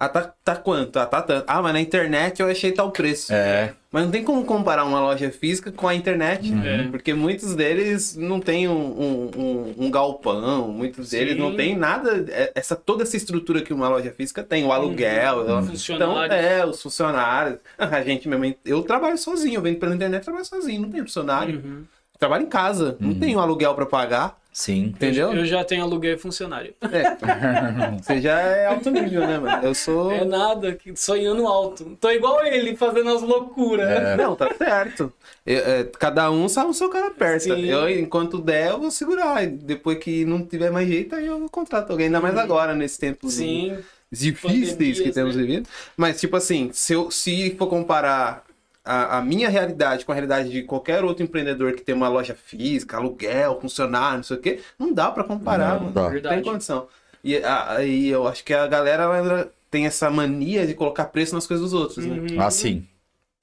[0.00, 0.96] Ah, tá, tá quanto?
[0.96, 1.44] Ah, tá tanto.
[1.48, 3.32] Ah, mas na internet eu achei tal preço.
[3.32, 3.74] É.
[3.90, 6.52] Mas não tem como comparar uma loja física com a internet.
[6.64, 6.84] É.
[6.88, 11.40] Porque muitos deles não tem um, um, um- um galpão, muitos deles Sim.
[11.40, 15.38] não tem nada, é- essa, toda essa estrutura que uma loja física tem, o aluguel,
[15.38, 15.42] Uhum.
[15.44, 16.36] então, Funcionários.
[16.38, 17.58] é, os funcionários.
[17.76, 21.56] A gente mesmo, eu trabalho sozinho, eu vendo pela internet, trabalho sozinho, não tenho funcionário.
[21.64, 21.82] Uhum.
[22.20, 24.86] Trabalho em casa, não tenho aluguel pra pagar, Sim.
[24.86, 25.32] entendeu?
[25.32, 26.74] Eu já tenho aluguel funcionário.
[26.82, 27.16] É.
[28.02, 29.64] Você já é alto nível, né, mano?
[29.64, 30.10] Eu sou.
[30.10, 31.96] É nada, que- sonhando alto.
[32.00, 33.88] Tô igual ele, fazendo as loucuras.
[33.88, 34.16] É.
[34.16, 35.12] Não, tá certo.
[35.46, 37.12] Eu- é, cada um sabe o seu cara.
[37.38, 37.66] Sim.
[37.66, 39.44] Eu, enquanto der, eu vou segurar.
[39.44, 42.06] E Depois que não tiver mais jeito, aí eu contrato alguém.
[42.06, 43.78] Ainda mais agora, nesse tempo Sim.
[44.10, 45.42] difíceis que Pandemias, temos né?
[45.42, 45.68] vivido.
[45.96, 48.42] Mas, tipo assim, se, eu, se for comparar
[48.90, 52.34] a, a minha realidade com a realidade de qualquer outro empreendedor que tem uma loja
[52.34, 56.14] física, aluguel, funcionário, não sei o quê, não dá pra comparar, Não mano.
[56.14, 56.86] Não tem condição.
[57.22, 61.46] E aí eu acho que a galera ela tem essa mania de colocar preço nas
[61.46, 62.16] coisas dos outros, né?
[62.36, 62.40] Uhum.
[62.40, 62.86] Assim.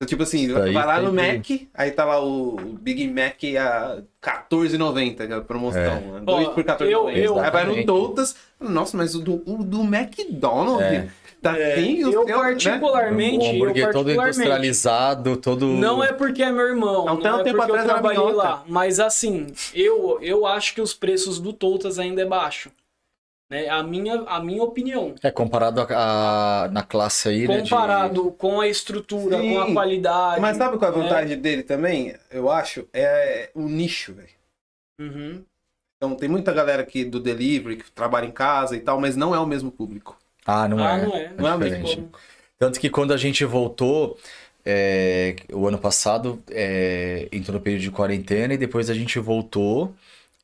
[0.05, 1.09] Tipo assim, Isso aí vai lá no
[1.41, 6.19] que- Mac, aí tá lá o Big Mac a R$14,90, que é a promoção.
[6.23, 6.89] Dois Ó, por R$14,90.
[6.91, 7.85] eu- eu- Aí vai no.
[7.85, 11.07] Doutas, nossa, mas o do, o do McDonald's É.
[11.49, 12.33] tá É, assim, eu seu, né?
[12.33, 15.67] particularmente, o eu hambúrguer todo particularmente, industrializado, todo.
[15.67, 18.19] Não é porque é meu irmão, um não tempo é porque eu atrás era trabalhei
[18.19, 18.35] minhoca.
[18.37, 18.63] lá.
[18.67, 22.71] Mas assim, eu, eu acho que os preços do Toutas ainda é baixo.
[23.49, 23.69] Né?
[23.69, 25.13] A, minha, a minha opinião.
[25.21, 27.61] É comparado a, a- na classe aí, né?
[27.61, 29.53] de- Comparado com a estrutura, Sim.
[29.53, 30.41] com a qualidade.
[30.41, 31.03] Mas sabe qual é a né?
[31.03, 32.15] vantagem dele também?
[32.31, 34.29] Eu acho, é o nicho, velho.
[34.99, 35.43] Uhum.
[35.97, 39.33] Então tem muita galera aqui do delivery que trabalha em casa e tal, mas não
[39.35, 40.17] é o mesmo público.
[40.45, 41.05] Ah, não ah, é.
[41.05, 41.31] não é.
[41.37, 41.95] Não é mesmo diferente.
[41.95, 42.19] público.
[42.57, 44.17] Tanto que quando a gente voltou,
[44.65, 49.93] é, o ano passado, é, entrou no período de quarentena e depois a gente voltou,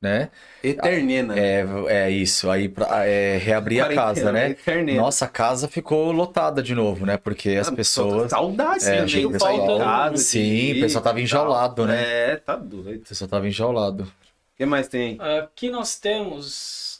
[0.01, 0.29] né?
[0.63, 1.39] Eternena.
[1.39, 4.51] É, é isso, aí pra é, reabrir a casa, né?
[4.51, 5.01] Eternena.
[5.01, 7.17] Nossa, a casa ficou lotada de novo, né?
[7.17, 8.31] Porque as Ah, pessoas.
[8.31, 12.03] Saudades É, sair de pessoal- Sim, o pessoal tava enjaulado, né?
[12.03, 13.03] É, tá doido.
[13.03, 14.03] O pessoal tava enjaulado.
[14.03, 15.17] O que mais tem?
[15.19, 16.90] Aqui nós temos.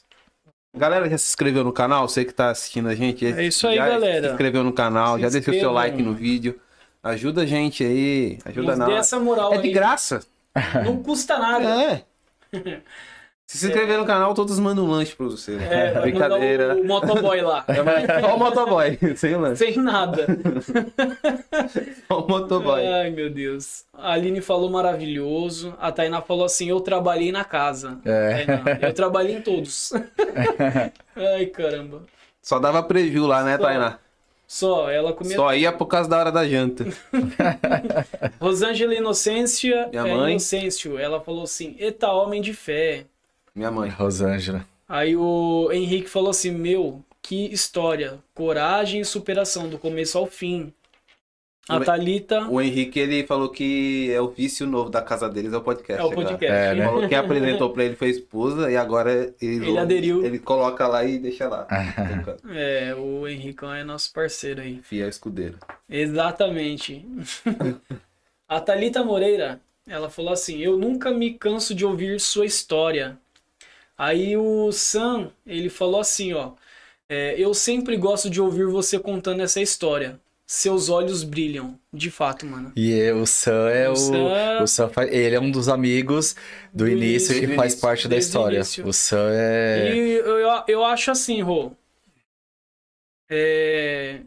[0.74, 2.08] Galera, já se inscreveu no canal?
[2.08, 3.26] Você que tá assistindo a gente.
[3.26, 4.26] É isso aí, já galera.
[4.28, 6.58] Se inscreveu no canal, Se já deixou seu like no vídeo.
[7.02, 8.38] Ajuda a gente aí.
[8.44, 9.72] Ajuda Nos dê essa moral É de aí.
[9.74, 10.20] graça.
[10.84, 11.68] Não custa nada.
[11.82, 12.02] É.
[13.52, 15.56] Se se inscrever no canal, todos mandam um lanche pra você.
[15.56, 16.74] É, Brincadeira.
[16.74, 17.66] o, o motoboy lá.
[18.22, 19.66] Só o motoboy, sem lanche.
[19.66, 20.26] Sem nada.
[22.08, 22.86] Só o motoboy.
[22.86, 23.84] Ai, meu Deus.
[23.92, 25.74] A Aline falou maravilhoso.
[25.78, 27.98] A Tainá falou assim: Eu trabalhei na casa.
[28.06, 28.46] É.
[28.46, 29.92] Tainá, eu trabalhei em todos.
[31.14, 32.04] Ai, caramba.
[32.40, 33.64] Só dava preview lá, né, Só.
[33.64, 33.98] Tainá?
[34.46, 35.36] Só, ela comia.
[35.36, 36.86] Só ia por causa da hora da janta.
[38.40, 39.88] Rosângela Inocência.
[39.90, 40.30] Minha é, mãe.
[40.32, 40.98] Inocêncio.
[40.98, 43.04] Ela falou assim: Eita, homem de fé.
[43.54, 43.90] Minha mãe.
[43.90, 44.64] Rosângela.
[44.88, 48.18] Aí o Henrique falou assim: Meu, que história.
[48.34, 50.72] Coragem e superação, do começo ao fim.
[51.68, 55.52] A O- Thalita O Henrique, ele falou que é o vício novo da casa deles,
[55.52, 56.02] é o podcast.
[56.02, 56.52] é o podcast.
[56.52, 56.86] É, Ele né?
[56.86, 60.24] falou que apresentou pra ele foi a esposa e agora ele, Ele aderiu.
[60.26, 61.68] Ele coloca lá e deixa lá.
[62.50, 64.80] É, o Henricão é nosso parceiro aí.
[64.82, 65.56] Fiel escudeiro.
[65.88, 67.06] Exatamente.
[68.48, 73.16] A Thalita Moreira, ela falou assim: Eu nunca me canso de ouvir sua história.
[73.96, 76.52] Aí o Sam, ele falou assim: Ó,
[77.08, 80.18] é, eu sempre gosto de ouvir você contando essa história.
[80.46, 81.78] Seus olhos brilham.
[81.92, 82.72] De fato, mano.
[82.76, 83.96] E é- o Sam é O o.
[83.96, 86.34] Sam- O Sam fa- ele é um dos amigos
[86.74, 87.48] do, Do início início.
[87.48, 88.56] Do faz parte da o história.
[88.56, 88.86] início.
[88.86, 89.94] O Sam é.
[89.94, 91.72] E eu, eu, eu acho assim, Rô.
[93.30, 94.20] É,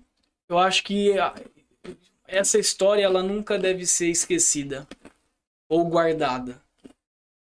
[0.50, 1.12] eu acho que
[2.28, 4.88] essa história ela nunca deve ser esquecida
[5.70, 6.60] ou guardada.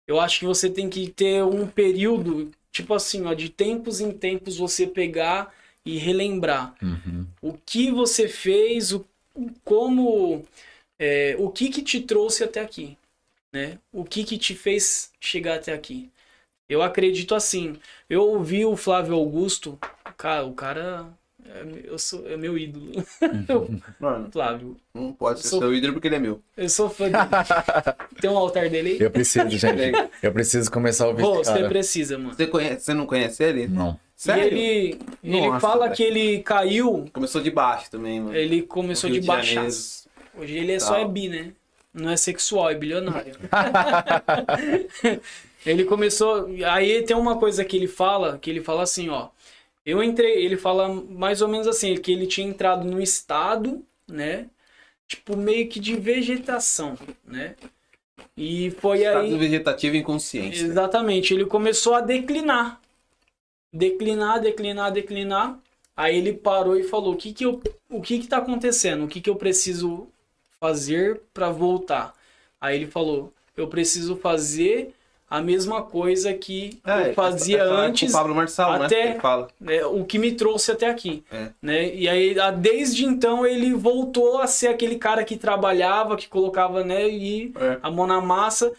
[0.10, 4.12] Eu acho que você tem que ter um período, tipo assim, ó, de tempos em
[4.12, 5.54] tempos você pegar
[5.86, 7.28] e relembrar Uhum.
[7.44, 9.06] o que você fez, o,
[9.64, 10.44] como,
[10.98, 12.98] é, o que que te trouxe até aqui,
[13.54, 13.78] né?
[13.94, 16.10] O que que te fez chegar até aqui.
[16.68, 17.78] Eu acredito assim.
[18.10, 19.78] Eu ouvi o Flávio Augusto,
[20.18, 21.08] cara, o cara
[21.86, 22.92] eu sou, é meu ídolo.
[24.00, 24.78] Mano, Flávio.
[24.94, 26.42] não pode ser Sou- seu ídolo porque ele é meu.
[26.56, 27.18] Eu sou fã dele.
[28.22, 28.98] Tem um altar dele aí?
[29.02, 30.10] Eu preciso, gente.
[30.22, 32.34] Eu preciso começar a ouvir Pô, esse você precisa, mano.
[32.34, 33.68] Você, conhece, você não conhece ele?
[33.68, 34.00] Não.
[34.16, 34.58] Sério?
[34.58, 35.96] E ele, ele Nossa, fala velho.
[35.96, 38.36] que ele caiu, Começou de baixo também, mano.
[38.36, 40.10] ele começou de baixaço.
[40.38, 41.02] Hoje ele é só Tal.
[41.04, 41.52] é bi, né?
[41.94, 43.34] Não é sexual, é bilionário.
[45.66, 46.50] ele começou.
[46.68, 49.30] Aí tem uma coisa que ele fala, que ele fala assim, ó.
[49.90, 54.48] Eu entrei, ele fala mais ou menos assim, que ele tinha entrado num estado, né?
[55.08, 56.96] Tipo, meio que de vegetação,
[57.26, 57.56] né?
[58.38, 59.38] E foi Estado aí.
[59.38, 60.64] vegetativo e inconsciência.
[60.64, 62.80] Exatamente, ele começou a declinar.
[63.74, 65.60] Declinar, declinar, declinar.
[65.98, 69.06] Aí ele parou e falou: "O que que eu, o que que tá acontecendo?
[69.06, 70.08] O que que eu preciso
[70.60, 72.14] fazer para voltar?"
[72.62, 74.94] Aí ele falou: "Eu preciso fazer
[75.30, 78.82] a mesma coisa que É, eu fazia essa- é antes, Com o Pablo Marçal, até-
[78.82, 79.02] né?
[79.04, 79.48] que Ele fala.
[79.62, 81.50] né, o que me trouxe até aqui, É.
[81.62, 81.94] né?
[81.94, 87.08] E aí desde então ele voltou a ser aquele cara que trabalhava, que colocava, né,
[87.08, 87.78] e É.
[87.84, 88.72] a mão na massa,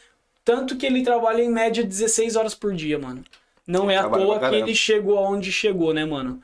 [0.44, 3.22] tanto que ele trabalha em média 16 horas por dia, mano.
[3.66, 6.42] Não é à toa que ele chegou aonde chegou, né, mano?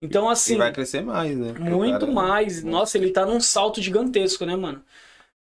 [0.00, 1.52] Então E assim, vai crescer mais, né?
[1.52, 2.62] Porque muito cara- mais.
[2.62, 4.80] Nossa, ele tá num salto gigantesco, né, mano?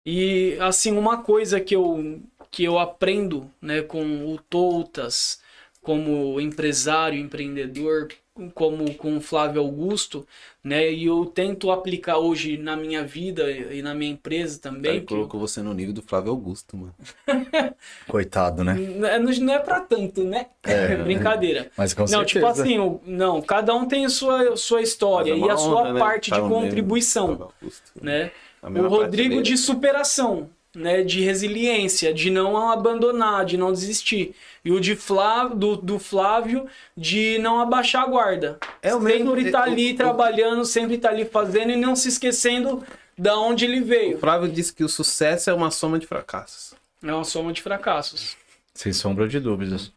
[0.04, 2.20] E assim, uma coisa que eu
[2.56, 4.02] que eu aprendo, né, com
[4.32, 5.42] o Toutas,
[5.82, 8.08] como empresário, empreendedor,
[8.54, 10.26] como com o Flávio Augusto,
[10.64, 15.00] né, e eu tento aplicar hoje na minha vida e na minha empresa também, Ele
[15.02, 16.94] que colocou você no nível do Flávio Augusto, mano.
[18.08, 18.72] Coitado, né?
[18.72, 20.46] Não é- não é pra tanto, né?
[20.62, 20.96] É.
[21.04, 21.70] Brincadeira.
[21.76, 22.26] Mas com Não, certeza.
[22.26, 26.00] tipo assim, não, cada um tem a sua, sua história é e a sua né?
[26.00, 27.52] parte Tá de do contribuição,
[28.00, 28.30] né?
[28.62, 29.42] O Rodrigo prateleira.
[29.42, 31.02] de superação, né?
[31.02, 34.34] De resiliência, de não abandonar, de não desistir.
[34.64, 38.58] E o de Flávio, do, do Flávio de não abaixar a guarda.
[38.82, 41.96] É o mesmo- sempre tá o- ali o- trabalhando, sempre tá ali fazendo e não
[41.96, 42.84] se esquecendo
[43.16, 44.18] da onde ele O veio.
[44.18, 46.74] Flávio disse que o sucesso é uma soma de fracassos.
[47.02, 48.36] É uma soma de fracassos.
[48.74, 49.90] Sem sombra de dúvidas.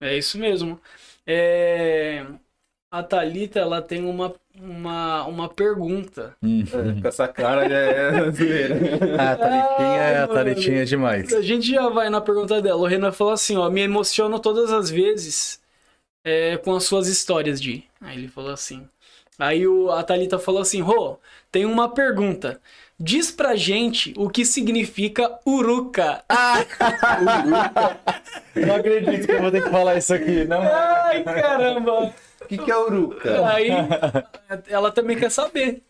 [0.00, 0.80] É isso mesmo.
[1.26, 2.24] É,
[2.90, 6.34] A Thalita, ela tem uma, uma, uma pergunta.
[6.42, 6.64] Hum.
[7.00, 8.76] Com essa cara já é zoeira.
[9.16, 10.34] Ah, a Thalitinha, Ai, a mano.
[10.34, 11.32] Thalitinha é demais.
[11.32, 12.80] A gente já vai na pergunta dela.
[12.80, 15.60] O Renan falou assim, ó, me emociono todas as vezes
[16.24, 17.84] é, com as suas histórias, de.
[18.00, 18.88] Aí ele falou assim.
[19.38, 21.16] Aí o, a Thalita falou assim, Rô,
[21.50, 22.60] tem uma pergunta.
[22.98, 26.22] Diz pra gente o que significa uruca.
[28.54, 30.60] Não acredito que eu vou ter que falar isso aqui, não.
[30.60, 32.12] Ai, caramba.
[32.50, 33.46] O que, que é uruca?
[33.48, 33.70] Aí
[34.68, 35.82] ela também quer saber.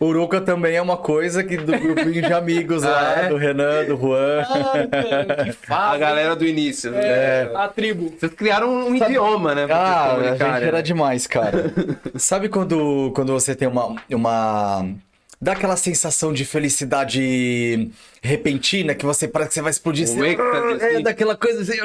[0.00, 3.28] Uruca também é uma coisa que do grupinho de amigos Ah, lá, é?
[3.28, 4.42] do Renan, do Juan.
[4.44, 5.94] Cara, que fala.
[5.94, 6.90] A galera do início.
[6.90, 6.98] né?
[7.00, 8.12] É, a tribo.
[8.18, 9.68] Vocês criaram um idioma, né?
[9.70, 10.82] Ah, a gente era né?
[10.82, 11.72] demais, cara.
[12.16, 14.84] Sabe quando, quando você tem uma, uma.
[15.40, 17.90] Dá aquela sensação de felicidade
[18.22, 20.06] repentina que você parece que você vai explodir.
[20.06, 21.02] Você, êxtase, é, assim.
[21.02, 21.78] daquela coisa assim.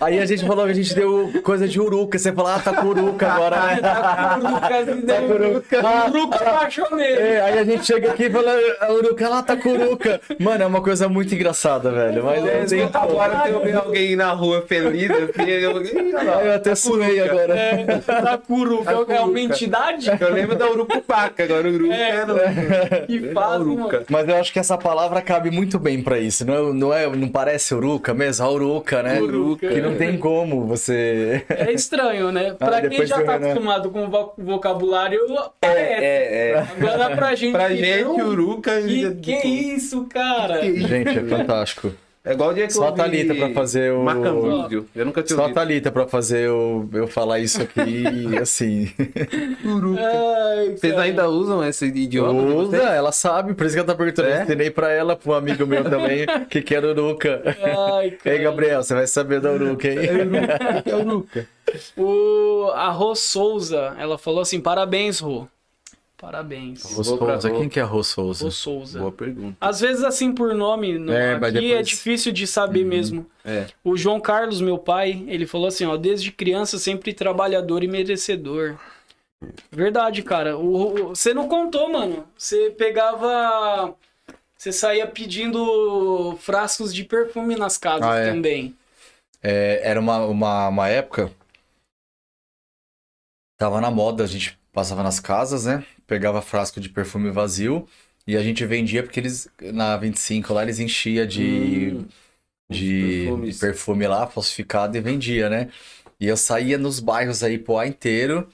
[0.00, 2.18] Aí a gente falou que a gente deu coisa de uruca.
[2.18, 3.80] Você fala, ah, tá com uruca agora, né?
[5.06, 5.80] Tá com uruca.
[5.80, 7.12] Ah, Uruca apaixonei.
[7.12, 10.20] É, aí a gente chega aqui e fala, a uruca lá tá com uruca.
[10.38, 12.24] Mano, é uma coisa muito engraçada, velho.
[12.24, 17.20] Mas É, tem Agora eu ver alguém na rua feliz, assim, eu, Eu até suei
[17.20, 17.32] Uruca.
[17.32, 17.54] agora.
[17.56, 23.00] É, Takuru, que é uma entidade Eu lembro da Urucupaca, agora o Uruca É, é,
[23.06, 23.72] que mano.
[23.72, 24.04] Uruca.
[24.08, 26.44] Mas eu acho que essa palavra cabe muito bem pra isso.
[26.46, 28.44] Não, não, é, não parece uruca mesmo?
[28.44, 29.20] A uruca, né?
[29.20, 29.68] Uruca.
[29.68, 31.44] Que não tem como você.
[31.48, 32.52] É estranho, né?
[32.54, 33.46] Pra quem depois já tá Renan.
[33.50, 35.20] acostumado com o vo- vocabulário,
[35.60, 36.04] parece.
[36.04, 36.58] É, é.
[36.58, 37.52] Agora pra gente.
[37.52, 38.82] Pra que gente, Uruca.
[38.82, 40.62] Que, que isso, cara?
[40.62, 41.92] Gente, é fantástico.
[42.26, 44.04] É igual o dia que Só eu ouvi Thalita pra fazer o-.
[44.96, 45.54] Eu nunca tinha Só ouvido.
[45.54, 48.04] Thalita pra fazer eu, eu falar isso aqui
[48.42, 48.92] assim.
[48.98, 51.04] Ai, Vocês cara.
[51.04, 52.32] ainda usam esse idioma?
[52.42, 54.28] Usa, ela sabe, por isso que ela tá perguntando.
[54.28, 54.38] É?
[54.40, 57.42] Eu ensinei pra ela, pra um amigo meu também, que quer uruca.
[57.46, 58.36] Ai, cara.
[58.36, 59.98] Ei, Gabriel, você vai saber da uruca, hein?
[59.98, 61.48] O que é Uruca?
[61.96, 65.46] O, a Rô Souza, ela falou assim: parabéns, Rô.
[66.18, 66.82] Parabéns.
[66.82, 68.44] Rô pra quem que é Rô Souza?
[68.46, 68.98] Rô Souza.
[69.00, 69.56] Boa pergunta.
[69.60, 73.26] Às vezes, assim, por nome, no- É, aqui é depois- difícil de saber mesmo.
[73.44, 73.66] É.
[73.84, 78.78] O João Carlos, meu pai, ele falou assim, ó, desde criança sempre trabalhador e merecedor.
[79.70, 80.56] Verdade, cara.
[80.56, 82.26] O, o- você não contou, mano.
[82.36, 83.94] Você pegava...
[84.56, 88.32] Você saía pedindo frascos de perfume nas casas Ah, é.
[88.32, 88.74] também.
[89.42, 91.30] É, era uma, uma, uma época.
[93.58, 95.84] Tava na moda, a gente passava nas casas, né?
[96.06, 97.86] Pegava frasco de perfume vazio
[98.26, 102.06] e a gente vendia porque eles, na 25 lá, eles enchia de, Hum,
[102.70, 105.68] de, de perfume lá, falsificado, e vendia, né?
[106.20, 108.48] E eu saía nos bairros aí, Poá inteiro,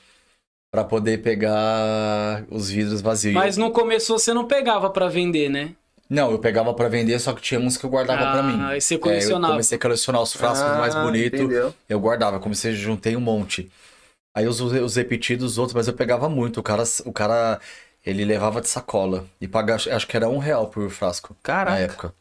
[0.71, 3.35] Pra poder pegar os vidros vazios.
[3.35, 5.75] Mas no começo você não pegava pra vender, né?
[6.09, 8.63] Não, eu pegava pra vender, só que tinha uns que eu guardava Ah, pra mim.
[8.65, 9.53] aí você É, eu colecionava.
[9.53, 11.41] comecei a colecionar os frascos mais Ah, bonitos.
[11.41, 11.75] entendeu?
[11.89, 13.71] Eu guardava, comecei, juntei um monte.
[14.35, 16.61] Aí os, os repetidos, os outros, mas eu pegava muito.
[16.61, 17.61] O cara, o cara,
[18.05, 19.27] ele levava de sacola.
[19.41, 21.37] E pagava, acho que era um real por frasco.
[21.43, 21.71] Caraca.
[21.73, 22.15] Na época.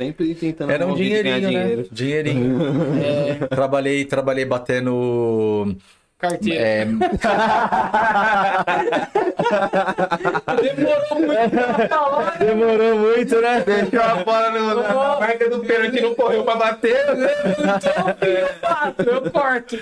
[0.00, 1.48] Sempre tentando Era um dinheirinho, né?
[1.48, 1.88] dinheiro.
[1.90, 2.58] Dinheirinho.
[3.02, 5.76] É, trabalhei, trabalhei batendo.
[6.18, 6.60] Carteira.
[6.64, 6.84] é,
[10.60, 12.36] Demorou muito falar.
[12.38, 13.62] Demorou muito, né?
[13.64, 16.96] Deixou a bola no- na, na marca do pênalti não correu pra bater.
[17.08, 19.78] Então, eu bato, eu corto.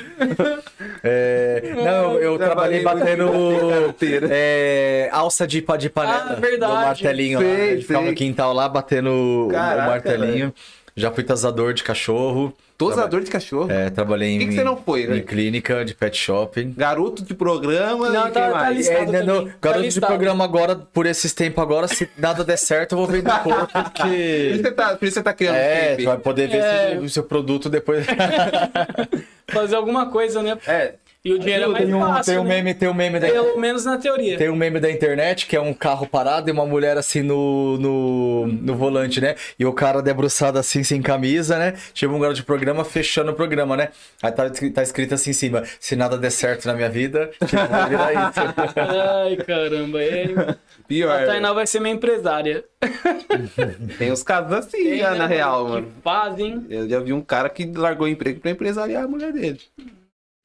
[1.03, 3.95] É, não, eu, trabalhei Trabalhei batendo
[4.31, 6.27] é, alça de, pa- de panela.
[6.31, 6.73] Ah, verdade.
[6.73, 7.45] Do martelinho lá.
[7.45, 8.11] Sei, A gente ficava sei.
[8.11, 10.55] no quintal lá batendo o- Caraca, o martelinho.
[10.97, 12.57] Já fui tasador de cachorro.
[12.79, 13.71] Tosador de cachorro.
[13.71, 15.21] É, trabalhei em, que, que você não foi, em né?
[15.21, 16.73] clínica de pet shopping.
[16.77, 18.77] Garoto de programa Não, e tá- quem tá mais?
[18.77, 20.07] listado É, no, Tá garoto de listado.
[20.07, 23.79] programa agora, por esses tempos agora, se nada der certo, eu vou vender pouco, Por
[23.79, 24.59] isso porque...
[24.63, 26.91] você tá, por isso você tá criando É, tu vai poder ver É.
[26.93, 28.05] se o seu produto depois...
[29.49, 30.59] Fazer alguma coisa, né?
[30.67, 30.95] É,
[31.25, 32.55] E o dinheiro é mais tem, um, fácil, tem um né?
[32.57, 34.39] meme, tem um meme da Pelo menos na teoria.
[34.39, 37.77] Tem um meme da internet que é um carro parado e uma mulher assim no,
[37.79, 39.35] no, no volante, né?
[39.59, 41.75] E o cara debruçado assim, sem camisa, né?
[41.93, 43.89] Chega um garoto de programa fechando o programa, né?
[44.23, 47.57] Aí tá, tá escrito assim em cima: se nada der certo na minha vida, tipo,
[47.57, 48.41] vou virar isso.
[48.77, 50.03] Ai, caramba.
[50.03, 50.57] É...
[50.87, 51.23] pior.
[51.23, 52.65] A Tainá vai ser minha empresária.
[53.99, 55.93] Tem os casos assim Tem, já, né, na real, que mano.
[56.03, 56.67] Fazem.
[56.71, 59.61] Eu já vi um cara que largou o emprego pra empresariar a mulher dele.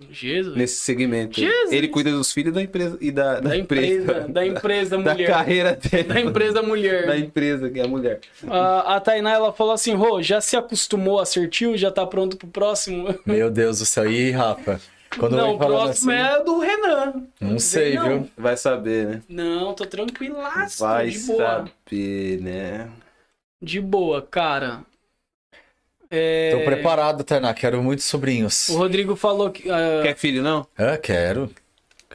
[0.09, 0.55] Jesus.
[0.55, 1.39] Nesse segmento.
[1.39, 1.71] Jesus.
[1.71, 4.25] Ele cuida dos filhos da empresa e da, da, Da empresa.
[4.27, 5.27] Da empresa Da mulher.
[5.27, 6.03] carreira dele.
[6.03, 7.05] Da empresa mulher.
[7.07, 8.19] Da empresa, que é a mulher.
[8.47, 11.77] A, a Tainá, ela falou assim, Rô, já se acostumou a ser tio?
[11.77, 13.13] Já tá pronto pro próximo?
[13.25, 14.09] Meu Deus do céu.
[14.09, 14.79] E Rafa?
[15.19, 17.13] Quando não, o próximo assim, é do Renan.
[17.41, 18.07] Não sei, não.
[18.07, 18.29] viu?
[18.37, 19.21] Vai saber, né?
[19.27, 21.37] Não, tô tranquilaço, Vai de boa.
[21.37, 22.89] saber, né?
[23.61, 24.83] De boa, cara.
[26.11, 27.53] É, Tô preparado, Tainá.
[27.53, 28.67] Quero muitos sobrinhos.
[28.69, 29.69] O Rodrigo falou que...
[29.71, 30.67] ah, Quer filho, não?
[30.77, 31.49] Ah, quero.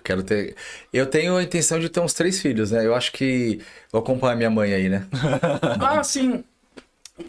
[0.05, 0.55] Quero ter.
[0.92, 2.84] Eu tenho a intenção de ter uns três filhos, né?
[2.86, 3.60] Eu acho que
[3.91, 5.07] vou acompanhar minha mãe aí, né?
[5.81, 6.44] Ah, sim.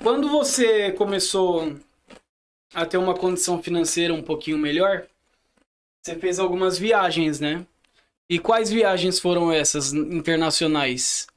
[0.03, 1.73] Quando você começou
[2.73, 5.03] a ter uma condição financeira um pouquinho melhor,
[6.05, 7.65] você fez algumas viagens, né?
[8.29, 11.27] E quais viagens foram essas internacionais?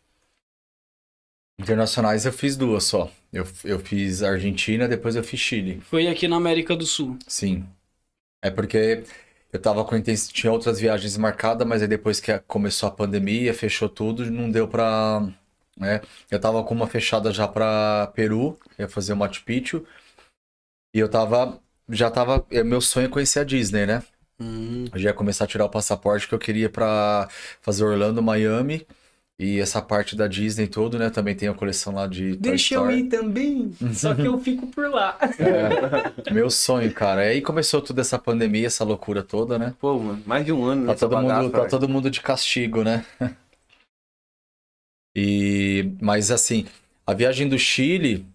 [1.60, 3.10] Internacionais eu fiz duas só.
[3.32, 5.80] Eu, eu fiz Argentina, depois eu fiz Chile.
[5.82, 7.18] Foi aqui na América do Sul.
[7.26, 7.66] Sim.
[8.42, 9.04] É porque
[9.52, 10.32] eu tava com intenção.
[10.32, 14.66] Tinha outras viagens marcadas, mas aí depois que começou a pandemia, fechou tudo, não deu
[14.66, 15.28] pra.
[15.76, 16.00] Né?
[16.30, 19.84] Eu tava com uma fechada já pra Peru, ia fazer o Machu Picchu.
[20.94, 21.60] E eu tava.
[21.88, 22.46] Já tava.
[22.50, 24.02] é, Meu sonho é conhecer a Disney, né?
[24.92, 27.28] Eu já ia começar a tirar o passaporte que eu queria pra
[27.60, 28.86] fazer Orlando, Miami.
[29.42, 31.08] E essa parte da Disney todo, né?
[31.08, 33.00] Também tem a coleção lá de Toy Deixa eu Story.
[33.00, 35.16] ir também, só que eu fico por lá.
[35.38, 37.22] É, meu sonho, cara.
[37.22, 39.74] Aí começou toda essa pandemia, essa loucura toda, né?
[39.80, 42.20] Pô, mano, mais de um ano Tá nessa todo, bagaça, mundo, tá todo mundo de
[42.20, 43.02] castigo, né?
[45.16, 46.66] E, mas assim,
[47.06, 48.26] a viagem do Chile,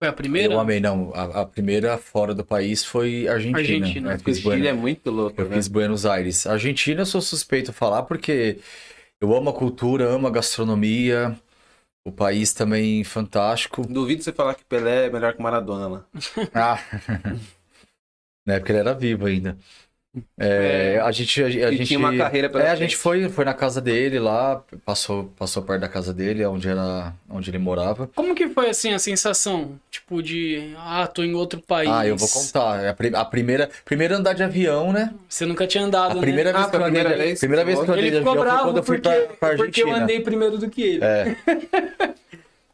[0.00, 0.54] Foi a primeira?
[0.54, 1.12] eu amei, não.
[1.14, 3.58] A, a primeira fora do país foi Argentina.
[3.58, 4.12] Argentina.
[4.12, 5.56] Eu Porque o fiz, Chile Buenos, é muito louco, eu né?
[5.56, 6.46] fiz Buenos Aires.
[6.46, 8.58] Argentina eu sou suspeito a falar porque
[9.20, 11.38] eu amo a cultura, amo a gastronomia.
[12.04, 13.82] O país também fantástico.
[13.86, 16.04] Duvido você falar que Pelé é melhor que Maradona lá.
[16.54, 16.78] Ah.
[18.46, 19.58] Na época ele era vivo ainda.
[20.38, 23.28] É, a gente, a, a E gente tinha uma carreira pela É, a gente foi,
[23.28, 27.58] foi na casa dele lá, passou, passou perto da casa dele, onde era, onde ele
[27.58, 28.08] morava.
[28.14, 29.78] Como que foi assim a sensação?
[29.90, 31.90] Tipo de, ah, tô em outro país.
[31.90, 32.82] Ah, eu vou contar.
[32.84, 35.12] É A, a primeira, primeiro andar de avião, né?
[35.28, 36.20] Você nunca tinha andado, A né?
[36.20, 37.38] primeira vez Ah, que eu andei, primeira de- vez?
[37.40, 39.56] primeira vez que eu andei Ele de avião foi quando eu fui porque, pra, pra
[39.56, 40.04] porque eu Argentina.
[40.04, 41.04] andei primeiro do que ele.
[41.04, 41.36] É.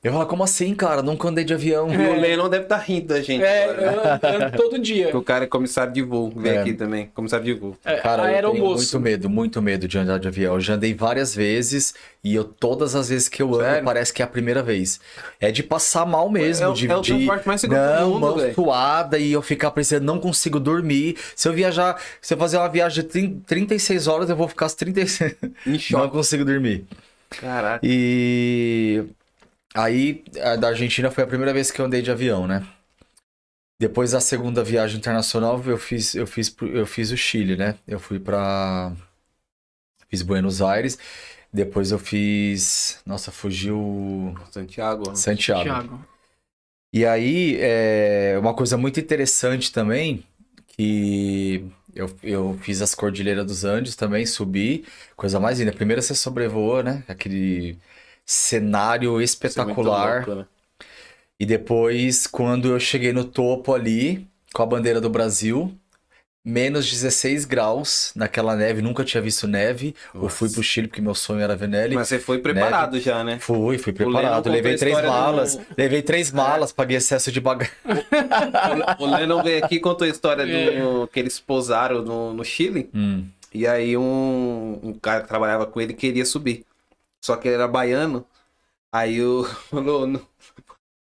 [0.05, 1.03] Eu falo, como assim, cara?
[1.03, 1.89] Nunca andei de avião.
[1.93, 3.43] E o Lennon deve estar rindo da gente.
[3.43, 4.21] É, agora, né?
[4.23, 5.05] eu ando todo dia.
[5.05, 6.31] Porque o cara é comissário de voo.
[6.37, 6.59] Vem É.
[6.61, 7.75] aqui também, comissário de voo.
[7.83, 10.55] É, Cara, eu tenho muito medo, muito medo de andar de avião.
[10.57, 13.85] Eu já andei várias vezes e eu todas as vezes que eu ando Sério?
[13.85, 15.01] parece que é a primeira vez.
[15.41, 17.15] É de passar mal mesmo, É o- de, é o de
[17.47, 21.17] mais seguro do não, mundo, mão suada e eu ficar pensando, não consigo dormir.
[21.35, 24.67] Se eu viajar, se eu fazer uma viagem de 30 36 horas, eu vou ficar
[24.67, 25.35] as 36.
[25.67, 26.13] Em não choque.
[26.13, 26.85] consigo dormir.
[27.41, 27.81] Caraca.
[27.83, 29.03] E
[29.75, 32.67] aí, a da Argentina foi a primeira vez que eu andei de avião, né?
[33.81, 37.77] Depois da segunda viagem internacional, eu fiz, eu fiz, eu fiz o Chile, né?
[37.87, 38.93] Eu fui pra.
[40.09, 40.99] Fiz Buenos Aires.
[41.53, 43.01] Depois eu fiz.
[43.07, 44.35] Nossa, fugiu.
[44.51, 45.11] Santiago.
[45.11, 45.17] né?
[45.17, 45.63] Santiago.
[45.65, 46.07] Thiago.
[46.93, 50.25] E aí, é uma coisa muito interessante também,
[50.69, 54.85] que Eu, eu fiz as Cordilheiras dos Andes também, subi,
[55.17, 55.73] coisa mais linda.
[55.73, 57.05] Primeiro você sobrevoa, né?
[57.09, 57.79] Aquele
[58.25, 60.27] cenário é espetacular.
[60.27, 60.47] louco, né?
[61.39, 65.75] E depois, quando eu cheguei no topo ali, com a bandeira do Brasil,
[66.45, 69.95] menos 16 graus naquela neve, nunca tinha visto neve.
[70.15, 70.37] Eu Nossa.
[70.37, 71.95] fui pro Chile porque meu sonho era ver neve.
[71.97, 73.39] Mas você foi preparado já, né?
[73.41, 74.49] Fui, fui preparado.
[74.49, 75.59] Levei três história do- malas.
[75.77, 77.73] Levei três malas, paguei excesso de bagagem.
[79.01, 80.81] O Lennon veio aqui e contou a história É.
[80.81, 82.89] do que eles pousaram no, no Chile.
[82.95, 83.25] Hum.
[83.53, 86.65] E aí um, um cara que trabalhava com ele queria subir.
[87.25, 88.27] Só que ele era baiano.
[88.93, 90.21] Aí o falou, "Não,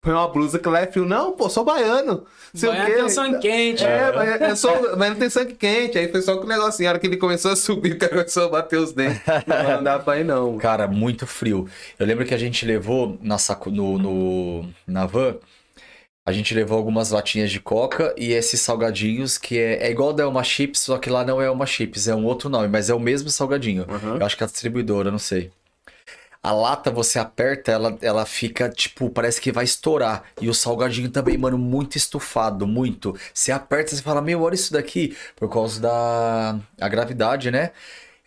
[0.01, 1.05] põe uma blusa que lá é frio.
[1.05, 2.25] Não, pô, sou baiano.
[2.53, 2.91] Sei o Vai quê.
[2.93, 3.83] ter um sangue quente.
[3.85, 5.97] É, mas, é só, mas não tem sangue quente.
[5.97, 6.89] Aí foi só com o negocinho.
[6.89, 9.21] A hora que ele começou a subir, o cara começou a bater os dentes.
[9.47, 10.57] Não, dá pra ir, não.
[10.57, 11.67] Cara, muito frio.
[11.97, 15.35] Eu lembro que a gente levou na saco, no, no- na van,
[16.27, 20.23] a gente levou algumas latinhas de coca e esses salgadinhos que é, é igual da
[20.23, 22.93] Elma Chips, só que lá não é Elma Chips, é um outro nome, mas é
[22.93, 23.85] o mesmo salgadinho.
[23.89, 24.17] Uhum.
[24.17, 25.51] Eu acho que é a distribuidora, não sei.
[26.41, 30.23] A lata você aperta, ela, ela fica tipo, parece que vai estourar.
[30.41, 33.13] E o salgadinho também, mano, muito estufado, muito.
[33.33, 37.71] Você aperta, você fala, meu, olha isso daqui, por causa da a gravidade, né?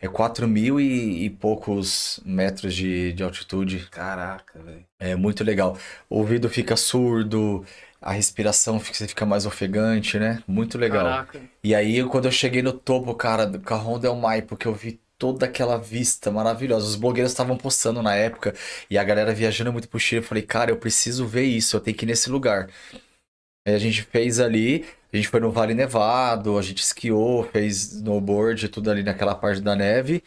[0.00, 3.88] É 4 mil e, e poucos metros de, de altitude.
[3.90, 4.84] Caraca, velho.
[4.98, 5.78] É muito legal.
[6.10, 7.64] O ouvido fica surdo,
[8.00, 10.42] a respiração fica, fica mais ofegante, né?
[10.46, 11.04] Muito legal.
[11.04, 11.40] Caraca.
[11.62, 15.00] E aí, quando eu cheguei no topo, cara, do Carrão Del Maipo, que eu vi
[15.22, 16.84] toda aquela vista maravilhosa.
[16.84, 18.52] Os blogueiros estavam postando na época
[18.90, 20.20] e a galera viajando muito pro Chile.
[20.20, 22.68] Eu falei, cara, eu preciso ver isso, eu tenho que ir nesse lugar.
[23.64, 27.92] Aí a gente fez ali, a gente foi no Vale Nevado, a gente esquiou, fez
[27.94, 30.24] snowboard, tudo ali naquela parte da neve.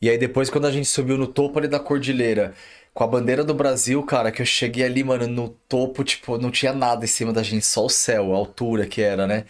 [0.00, 2.54] E aí depois, quando a gente subiu no topo ali da cordilheira,
[2.94, 6.50] com a bandeira do Brasil, cara, que eu cheguei ali, mano, no topo, tipo, não
[6.52, 9.44] tinha nada em cima da gente, só o céu, a altura que era, né?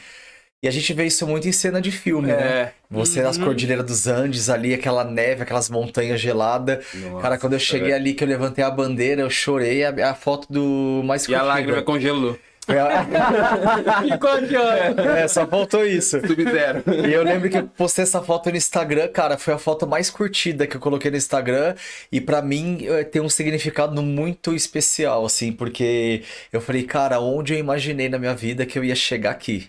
[0.62, 2.34] E a gente vê isso muito em cena de filme, né?
[2.34, 2.72] É.
[2.90, 3.44] Você nas Uhum.
[3.44, 6.84] Cordilheiras dos Andes, ali, aquela neve, aquelas montanhas geladas.
[6.94, 10.14] Nossa, Cara, quando eu cheguei ali, que eu levantei a bandeira, eu chorei, a, a
[10.14, 11.42] foto do mais E a curtida.
[11.55, 12.39] lágrima congelou.
[12.68, 15.00] A- Ficou aqui, ó.
[15.16, 16.20] é, só faltou isso.
[16.26, 16.82] Sub-zero.
[17.08, 20.10] E eu lembro que eu postei essa foto no Instagram, cara, foi a foto mais
[20.10, 21.74] curtida que eu coloquei no Instagram
[22.12, 26.22] e pra mim eh, tem um significado muito especial, assim, porque
[26.52, 29.68] eu falei, cara, onde eu imaginei na minha vida que eu ia chegar aqui?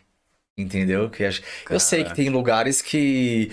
[0.62, 1.10] Entendeu?
[1.10, 1.30] Que eu,
[1.72, 3.52] eu sei que tem lugares que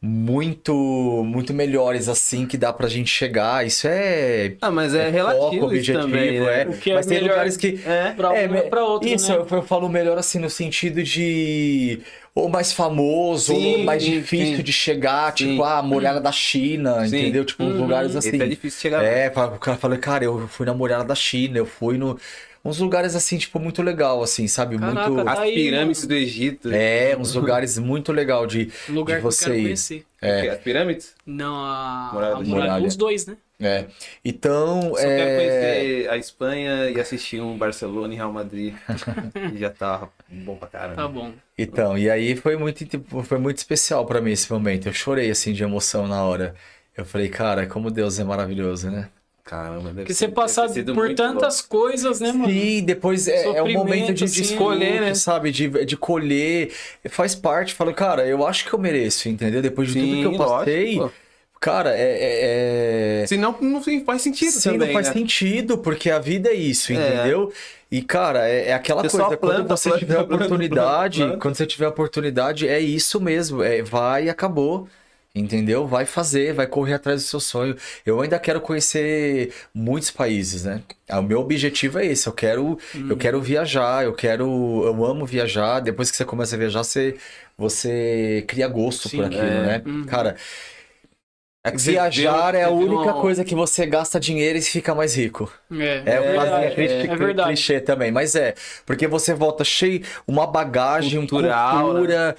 [0.00, 3.66] muito muito melhores assim que dá pra gente chegar.
[3.66, 6.62] Isso é Ah, mas é, é relativo foco, objetivo, também, né?
[6.62, 6.68] é.
[6.68, 8.12] O que é Mas tem lugares que É.
[8.12, 9.38] Pra um é, é, me- pra outro, Isso, né?
[9.38, 12.00] eu, eu falo melhor assim no sentido de
[12.34, 14.62] ou mais famoso, ou Sim, mais sim, difícil sim.
[14.62, 15.48] de chegar, Sim.
[15.48, 17.44] tipo, ah, a muralha da China, entendeu?
[17.46, 17.80] Tipo, Uhum.
[17.80, 18.42] lugares Esse assim.
[18.42, 19.02] é difícil chegar.
[19.02, 22.18] É, fa- o cara falou, cara, eu fui na muralha da China, eu fui no
[22.66, 24.78] uns lugares assim, tipo, muito legal, assim, sabe?
[24.78, 25.28] Caraca, muito.
[25.28, 26.72] As Aí, pirâmides do Egito.
[26.72, 29.62] É, uns lugares muito legal de, Lugar de que eu você quero ir.
[29.62, 30.06] conhecer.
[30.20, 30.48] É.
[30.48, 31.14] As pirâmides?
[31.24, 32.86] Não, a, Muralha a muralha.
[32.86, 33.36] Os dois, né?
[33.58, 33.86] É.
[34.24, 35.36] Então, Só quero é...
[35.36, 38.74] conhecer a Espanha e assistir um Barcelona e Real Madrid.
[39.54, 40.96] e já tá bom pra caramba.
[40.96, 41.32] Tá bom.
[41.56, 44.88] Então, e aí foi muito, tipo, foi muito especial pra mim esse momento.
[44.88, 46.54] Eu chorei assim de emoção na hora.
[46.96, 49.08] Eu falei, cara, como Deus é maravilhoso, né?
[49.46, 52.52] Caramba, deve Porque ser- você deve passar ter sido por tantas coisas, né, mano?
[52.52, 55.14] Sim, depois é, é um momento de, de assim, escolher, né?
[55.14, 55.52] sabe?
[55.52, 56.72] De, de colher.
[57.08, 57.72] Faz parte.
[57.72, 59.62] Falo, cara, eu acho que eu mereço, entendeu?
[59.62, 61.14] Depois de Sim, tudo que eu passei, lógico.
[61.60, 62.00] cara, é.
[63.20, 63.26] é, é...
[63.28, 65.12] Senão não faz sentido Sim, também, não faz né?
[65.12, 66.96] sentido, porque a vida é isso, É.
[66.96, 67.52] entendeu?
[67.90, 71.30] E, cara, é, é aquela Você coisa, quando planta, você planta, tiver planta, oportunidade, planta,
[71.30, 71.42] planta.
[71.42, 74.88] quando você tiver oportunidade, é isso mesmo, é vai e acabou.
[75.38, 75.86] Entendeu?
[75.86, 77.76] Vai fazer, vai correr atrás do seu sonho.
[78.06, 80.80] Eu ainda quero conhecer muitos países, né?
[81.06, 82.26] Ah, O meu objetivo é esse.
[82.26, 84.02] Eu quero, eu quero viajar.
[84.04, 84.46] Eu quero,
[84.84, 85.80] eu amo viajar.
[85.80, 87.16] Depois que você começa a viajar, você,
[87.58, 89.60] você cria gosto Sim, por aquilo, é.
[89.66, 89.82] né?
[89.84, 90.04] Uhum.
[90.06, 90.36] Cara,
[91.64, 94.94] É você viajar vê- é a única uma- coisa que você gasta dinheiro e fica
[94.94, 95.52] mais rico.
[95.70, 97.48] É, É, É, uma é, crítica- é verdade.
[97.48, 98.54] clichê também, mas é.
[98.86, 102.36] Porque você volta cheio, uma bagagem, Cultural, cultura,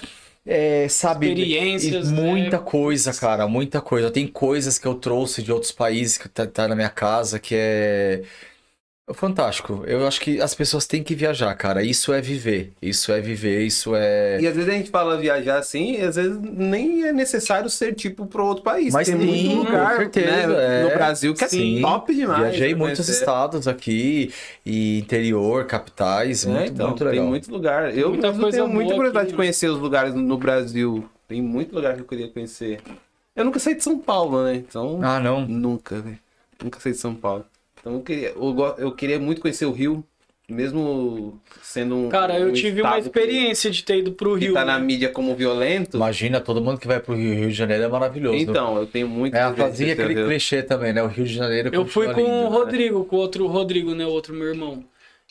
[0.47, 1.27] é, sabe?
[1.27, 2.63] Experiências, e muita né?
[2.63, 4.09] coisa, cara, muita coisa.
[4.09, 7.53] Tem coisas que eu trouxe de outros países que tá, tá na minha casa que
[7.53, 8.23] é
[9.13, 9.83] fantástico.
[9.87, 11.81] Eu acho que as pessoas têm que viajar, cara.
[11.83, 12.73] Isso é viver.
[12.81, 14.39] Isso é viver, isso é.
[14.41, 17.93] E às vezes a gente fala viajar assim, e às vezes nem é necessário ser
[17.95, 18.93] tipo pro outro país.
[18.93, 20.83] Mas Tem sim, muito lugar, com certeza, né, é.
[20.83, 21.79] no Brasil que é Sim.
[21.81, 22.41] top demais.
[22.41, 23.19] Viajei em pra muitos conhecer.
[23.21, 24.33] estados aqui,
[24.65, 27.19] e interior, capitais, É, muito, então, muito legal.
[27.23, 27.97] Tem muito lugar.
[27.97, 29.37] Eu, Muita coisa tenho muita curiosidade aqui, de né?
[29.37, 31.09] conhecer os lugares no Brasil.
[31.27, 32.79] Tem muito lugar que eu queria conhecer.
[33.35, 34.55] Eu nunca saí de São Paulo, né?
[34.55, 35.45] Então, Ah, não.
[35.45, 36.17] nunca, velho.
[36.63, 37.45] Nunca saí de São Paulo.
[37.87, 40.03] Então eu queria, eu, eu queria muito conhecer o Rio.
[40.49, 42.09] mesmo sendo um.
[42.09, 44.53] Cara, eu um tive uma estado que- experiência de ter ido pro Que, Rio.
[44.53, 44.85] tá na né?
[44.85, 45.97] mídia como violento.
[45.97, 48.37] Imagina, todo mundo que vai pro Rio, Rio de Janeiro é maravilhoso.
[48.37, 49.35] Então, eu tenho muito.
[49.35, 50.27] é fazia aquele Deus.
[50.29, 51.03] clichê também, né?
[51.03, 52.57] O Rio de Janeiro Eu fui com o lindo, né?
[52.57, 54.05] Rodrigo, com o outro Rodrigo, né?
[54.05, 54.83] O outro meu irmão.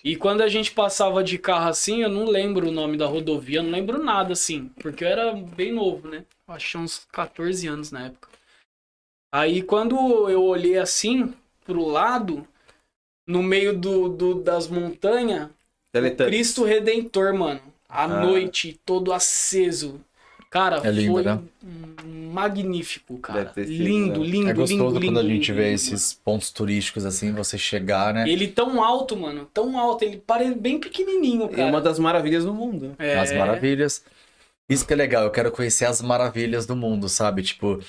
[0.04, 3.58] E quando a gente passava de carro assim, eu não lembro o nome da rodovia,
[3.58, 6.24] eu não lembro nada assim, porque eu era bem novo, né?
[6.46, 8.28] Eu Acho que tinha uns 14 anos na época.
[9.34, 9.96] Aí quando
[10.30, 11.32] eu olhei assim
[11.66, 12.46] pro lado,
[13.26, 15.48] no meio do, do- das montanhas.
[16.26, 17.60] Cristo Redentor, mano.
[17.88, 18.08] À Ah.
[18.08, 20.00] noite, todo aceso.
[20.50, 21.40] Cara, É lindo, foi né?
[22.32, 23.40] magnífico, cara.
[23.44, 24.26] Deve ter sido, Lindo, né?
[24.26, 27.32] lindo, É gostoso lindo, quando lindo, a gente lindo, vê lindo, esses pontos turísticos assim,
[27.32, 28.28] você chegar, né?
[28.28, 29.48] Ele tão alto, mano.
[29.52, 30.04] Tão alto.
[30.04, 31.68] Ele parece bem pequenininho, É cara.
[31.68, 32.94] uma das maravilhas do mundo.
[32.98, 33.18] É.
[33.18, 34.04] As maravilhas.
[34.68, 37.42] Isso que é legal, eu quero conhecer as maravilhas do mundo, sabe?
[37.42, 37.80] Tipo,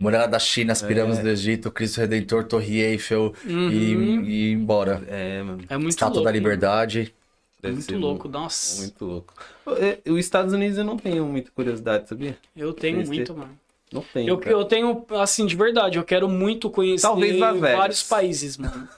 [0.00, 1.22] Muralha da China, as pirâmides É.
[1.22, 3.70] do Egito, Cristo Redentor, Torre Eiffel Uhum.
[3.70, 5.02] e, e ir embora.
[5.06, 5.62] É, mano.
[5.68, 6.24] É muito Estátua louco.
[6.24, 6.38] da mano.
[6.38, 7.14] Liberdade.
[7.62, 8.80] É Deve muito louco, nossa.
[8.80, 9.34] Muito louco.
[9.78, 12.38] É, Os Estados Unidos eu não tenho muita curiosidade, sabia?
[12.56, 13.14] Eu tenho Conhecer.
[13.14, 13.58] muito, mano.
[13.92, 14.28] Não tenho.
[14.30, 18.88] Eu, eu tenho, assim, de verdade, eu quero muito conhecer Talvez vários países, mano.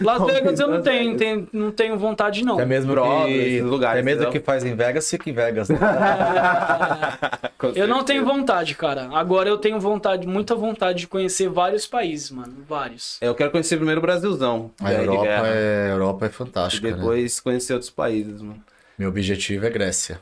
[0.00, 2.54] Las Vegas eu não tenho, tenho- não tenho vontade, não.
[2.54, 4.40] Até mesmo Broadway, que, lugares, até mesmo entendeu?
[4.40, 5.68] que faz em Vegas, fica em Vegas.
[5.68, 5.76] né?
[7.74, 9.08] Eu não tenho vontade, cara.
[9.12, 12.54] Agora eu tenho vontade, muita vontade de conhecer vários países, mano.
[12.68, 13.18] Vários.
[13.20, 14.70] É, Eu quero conhecer primeiro o Brasilzão.
[14.80, 16.94] A Europa é, Europa é E fantástica, né?
[16.96, 18.62] depois conhecer outros países, mano.
[18.98, 20.20] Meu objetivo é Grécia.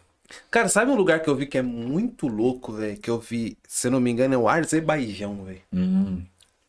[0.51, 2.97] Cara, sabe um lugar que eu vi que é muito louco, velho?
[2.97, 5.61] Que eu vi, se eu não me engano, é o Azerbaijão, velho.
[5.73, 6.23] Hum.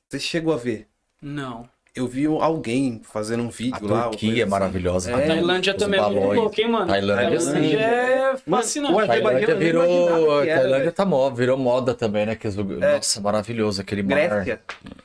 [0.09, 0.87] Você chegou a ver?
[1.21, 1.67] Não.
[1.95, 4.09] Eu vi alguém fazendo um vídeo A lá.
[4.09, 4.51] Turquia é assim.
[4.51, 5.11] maravilhosa.
[5.11, 6.39] É, A Tailândia Os também é muito balões.
[6.41, 6.87] louca, hein, mano?
[6.87, 8.93] Tailândia, é Mano, fascinante.
[8.93, 12.35] o A Tailândia virou, a que era, Tailândia tá moda, virou moda também, né?
[12.35, 14.09] Que lugares- Nossa, maravilhoso aquele mar.
[14.29, 14.59] Grécia.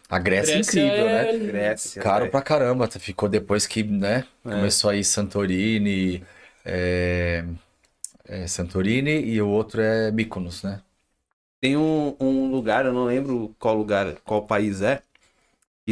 [0.08, 1.30] A Grécia, é Grécia incrível, né?
[1.30, 2.02] é- Grécia.
[2.02, 4.50] Caro pra caramba, ficou depois que, né, É.
[4.50, 6.24] começou aí Santorini,
[6.64, 7.44] é,
[8.26, 10.80] é, Santorini e o outro é Mykonos, né?
[11.60, 15.00] Tem um, um lugar, eu não lembro qual lugar, qual país é,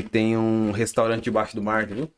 [0.02, 2.10] que tem um restaurante debaixo do mar, viu?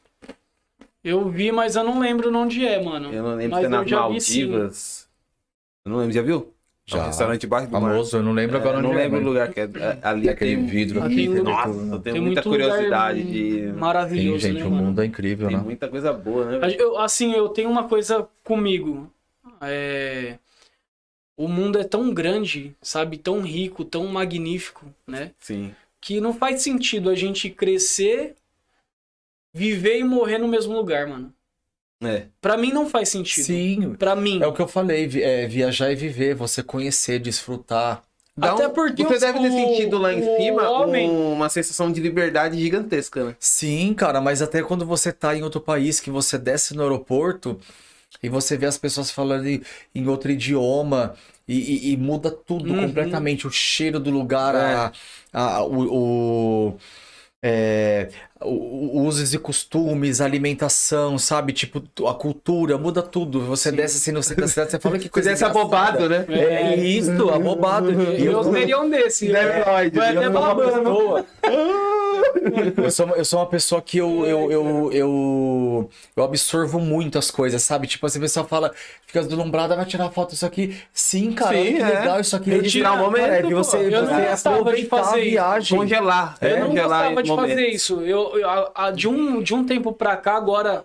[1.02, 3.12] Eu vi, mas eu não lembro onde é, mano.
[3.12, 4.02] Eu não lembro Mas se é eu nas já vi.
[4.12, 5.08] Maldivas.
[5.84, 6.52] Eu não lembro, já viu?
[6.90, 7.06] É um Já.
[7.06, 7.80] restaurante debaixo do mar.
[7.80, 9.62] Famoso, eu não lembro É, agora eu onde não é, lembro o lugar que é.
[9.64, 13.22] é, Ali tem aquele tem- vidro aqui, tem- Nossa, eu tenho Tem muita muito curiosidade
[13.22, 13.60] de.
[13.62, 14.82] Tem, Maravilhoso, gente, né, o mano?
[14.84, 15.62] mundo é incrível, Tem né?
[15.62, 16.76] muita coisa boa, né?
[16.78, 19.10] Eu, assim, eu tenho uma coisa comigo.
[19.62, 20.36] É...
[21.36, 23.16] O mundo é tão grande, sabe?
[23.16, 25.30] Tão rico, tão magnífico, né?
[25.38, 25.72] Sim.
[26.00, 28.34] Que não faz sentido a gente crescer,
[29.52, 31.32] viver e morrer no mesmo lugar, mano.
[32.02, 32.24] É.
[32.40, 33.44] Pra mim não faz sentido.
[33.44, 34.40] Sim, Pra mim.
[34.42, 38.02] é o que eu falei, vi- é viajar e viver, você conhecer, desfrutar.
[38.34, 41.50] Dá Até um- porque Você o- deve ter sentido lá em cima homem- um- uma
[41.50, 43.36] sensação de liberdade gigantesca, né?
[43.38, 47.60] Sim, cara, mas até quando você tá em outro país, que você desce no aeroporto
[48.22, 51.14] e você vê as pessoas falando em outro idioma
[51.52, 52.80] e, e- e muda tudo Uhum.
[52.80, 54.74] completamente, o cheiro do lugar, É.
[54.74, 54.92] a,
[55.32, 56.78] a- o, o,
[57.42, 58.08] é,
[58.42, 61.52] usos e costumes, alimentação, sabe?
[61.52, 63.40] Tipo, a cultura, muda tudo.
[63.46, 63.76] Você Sim.
[63.76, 65.60] desce assim no centro da cidade, você fala que coisa desse engraçada.
[65.60, 66.24] abobado, né?
[66.28, 67.90] É isso, abobado.
[67.92, 69.30] E Eu, eu, seria um desse.
[69.30, 70.82] Deve nós, Vai eu até sou uma babando.
[70.82, 71.26] pessoa.
[72.76, 77.30] Eu sou, eu sou uma pessoa que eu, eu, eu, eu, eu absorvo muito as
[77.30, 77.86] coisas, sabe?
[77.86, 78.72] Tipo, assim, a pessoa fala,
[79.06, 80.76] fica deslumbrada, vai tirar foto disso aqui.
[80.92, 81.98] Sim, cara, Sim, olha que é.
[82.00, 82.50] legal isso aqui.
[82.50, 85.78] Registrar Ele- o momento, é, você, Eu não você gostava de fazer viagem.
[85.78, 86.36] Congelar.
[86.40, 87.74] Eu não congelar gostava de fazer momento.
[87.74, 88.00] isso.
[88.02, 90.84] Eu, eu- a- a- de, um, de um tempo pra cá, agora,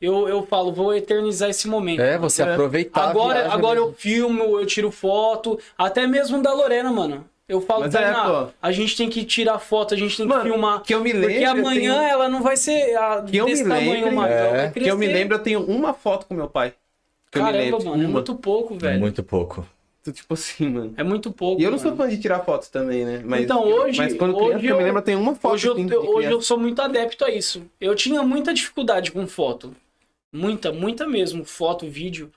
[0.00, 2.00] eu, eu falo, vou eternizar esse momento.
[2.00, 2.52] É, você É.
[2.52, 3.92] aproveitar Agora, agora mesmo.
[3.92, 7.24] eu filmo, eu tiro foto, até mesmo da Lorena, mano.
[7.48, 8.52] Eu falo, Mas é, Tainá, pô.
[8.60, 10.82] a gente tem que tirar foto, a gente tem que Mano, filmar.
[10.82, 11.28] Que eu me lembro.
[11.30, 14.32] Porque amanhã tenho- ela não vai ser a, Que eu desse me tamanho lembre, mais.
[14.32, 16.74] é, Que eu me lembro, eu tenho uma foto com meu pai.
[17.30, 17.84] Que eu me Caramba, lembro.
[17.90, 18.98] mano, é muito pouco, velho.
[18.98, 19.64] Muito pouco.
[20.12, 20.94] Tipo assim, mano.
[20.96, 21.60] É muito pouco.
[21.60, 21.88] E eu não mano.
[21.90, 23.22] sou fã de tirar fotos também, né?
[23.24, 25.54] Mas, Então, hoje- Mas quando criança, hoje eu me eu- lembro, eu tenho uma foto.
[25.54, 27.62] Hoje, eu, assim, de eu- hoje eu sou muito adepto a isso.
[27.80, 29.74] Eu tinha muita dificuldade com foto.
[30.32, 31.44] Muita, muita mesmo.
[31.44, 32.30] Foto, vídeo.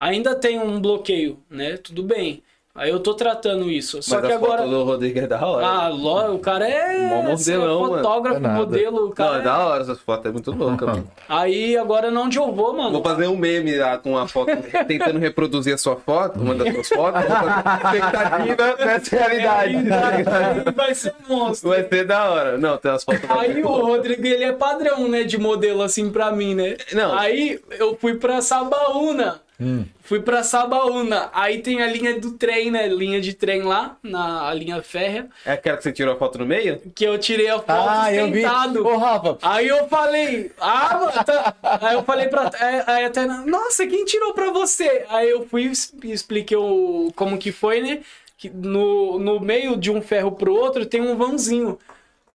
[0.00, 1.76] Ainda tem um bloqueio, né?
[1.76, 2.42] Tudo bem.
[2.76, 4.02] Aí eu tô tratando isso.
[4.02, 4.66] Só Mas que agora.
[4.66, 5.64] do Rodrigo é da hora.
[5.64, 7.08] Ah, lo- o cara é.
[7.08, 7.96] Mó modelão, é mano.
[8.02, 8.58] fotógrafo, É nada.
[8.58, 8.96] modelo.
[8.96, 11.08] O Não, cara é da hora essas fotos, é muito louca, mano.
[11.28, 12.90] Aí agora não onde eu vou, mano.
[12.90, 14.50] Vou fazer um meme lá com a foto,
[14.88, 17.22] tentando reproduzir a sua foto, uma das suas fotos.
[17.22, 20.72] Vou fazer Expectativa nessa realidade.
[20.74, 21.70] Vai ser monstro.
[21.70, 22.58] Vai ser da hora.
[22.58, 23.30] Não, tem umas fotos.
[23.30, 26.76] Aí o Rodrigo, ele é padrão, né, de modelo assim pra mim, né?
[26.92, 27.16] Não.
[27.16, 29.40] Aí eu fui pra Sabaúna.
[29.60, 29.84] Hum.
[30.02, 31.30] Fui pra Sabaúna.
[31.32, 32.88] Aí tem a linha do trem, né?
[32.88, 35.28] Linha de trem lá, na a linha férrea.
[35.46, 36.80] É aquela que você tirou a foto no meio?
[36.94, 38.42] Que eu tirei a foto Ah, eu vi.
[38.42, 38.84] sentado.
[38.84, 41.54] Ô, Rafa, Aí eu falei, ah, mano, tá...
[41.62, 42.50] aí eu falei pra.
[42.60, 45.04] é, Aí até, nossa, quem tirou pra você?
[45.08, 45.70] Aí eu fui
[46.02, 48.00] e expliquei o, como que foi, né?
[48.36, 51.78] Que no, no meio de um ferro pro outro tem um vãozinho.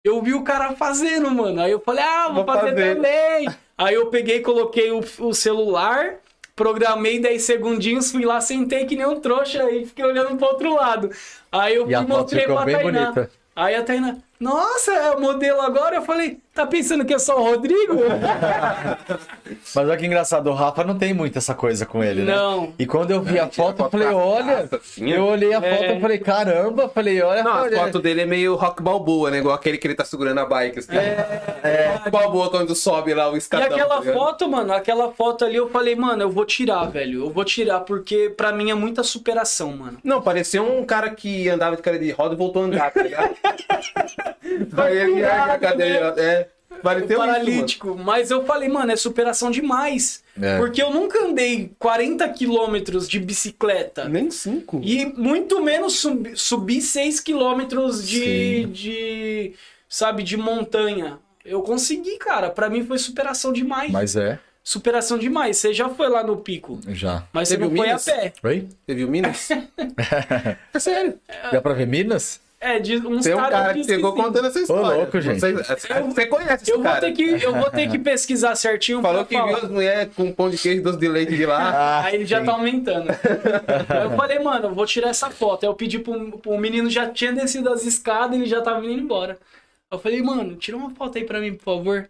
[0.03, 1.59] Eu vi o cara fazendo, mano.
[1.61, 2.95] Aí eu falei, ah, vou, Vou fazer, fazer.
[2.95, 3.49] também.
[3.75, 6.15] Aí eu peguei, coloquei o, o celular,
[6.57, 10.73] programei 10 segundinhos, fui lá, sentei que nem um trouxa e fiquei olhando pro outro
[10.75, 11.09] lado.
[11.51, 13.05] Aí eu E fui mostrei pra bem Tainá.
[13.11, 13.31] bonita.
[13.55, 15.95] Aí a Tainá, nossa, é o modelo agora?
[15.95, 17.95] Eu falei, tá pensando que eu sou o Rodrigo?
[19.75, 22.35] mas olha que engraçado, o Rafa não tem muito essa coisa com ele, né?
[22.35, 22.73] Não.
[22.77, 25.97] E quando eu vi a foto, eu falei, olha, eu olhei a foto É.
[25.97, 29.39] e falei, caramba, falei, olha, Não, a foto dele é meio rock balboa, né?
[29.39, 30.79] Igual aquele que ele tá segurando a bike.
[30.79, 30.95] Assim.
[30.95, 33.67] É, Rock balboa quando sobe lá o E escadão.
[33.67, 37.25] aquela tá foto, mano, aquela foto ali eu falei, mano, eu vou tirar, velho.
[37.25, 39.97] Eu vou tirar, porque pra mim é muita superação, mano.
[40.03, 43.01] Não, parecia um cara que andava de cara de roda e voltou a andar, tá
[43.01, 43.35] ligado?
[44.89, 46.13] Ele ergue a cadeira.
[46.17, 46.47] É,
[46.81, 47.31] pareceu isso, mano.
[47.31, 47.95] paralítico.
[47.97, 50.23] Mas eu falei, mano, é superação demais.
[50.41, 50.57] É.
[50.57, 54.07] Porque eu nunca andei 40 quilômetros de bicicleta.
[54.07, 54.79] Nem cinco.
[54.83, 58.71] E muito menos sub, subir 6 quilômetros de, Sim.
[58.71, 59.53] de.
[59.89, 61.17] Sabe, de montanha.
[61.45, 62.49] Eu consegui, cara.
[62.49, 63.91] Pra mim foi superação demais.
[63.91, 65.55] Mas é, Superação demais.
[65.55, 66.77] Você já foi lá no pico.
[66.89, 67.23] já.
[67.31, 68.07] Mas Você você, não foi Minas?
[68.07, 68.33] a pé.
[68.43, 68.67] Oi?
[68.85, 69.49] Você viu Minas?
[70.73, 71.17] é sério.
[71.53, 72.41] Dá pra ver Minas?
[72.59, 74.97] É, de uns Tem um caras cara que chegou contando essa história.
[74.97, 75.39] louco, gente.
[75.39, 77.01] Você, você conhece esse Eu vou, cara.
[77.01, 79.57] ter que, eu vou ter que pesquisar certinho Falou que viu falar.
[79.59, 82.01] as mulheres com pão de queijo e doce de leite de lá.
[82.05, 82.45] Aí ele já sim.
[82.47, 83.11] tá aumentando.
[83.11, 85.63] Aí eu falei, mano, eu vou tirar essa foto.
[85.65, 89.01] Aí eu pedi pro, pro menino, já tinha descido as escadas, ele já tava indo
[89.01, 89.37] embora.
[89.91, 92.09] Eu falei, mano, tira uma foto aí pra mim, por favor.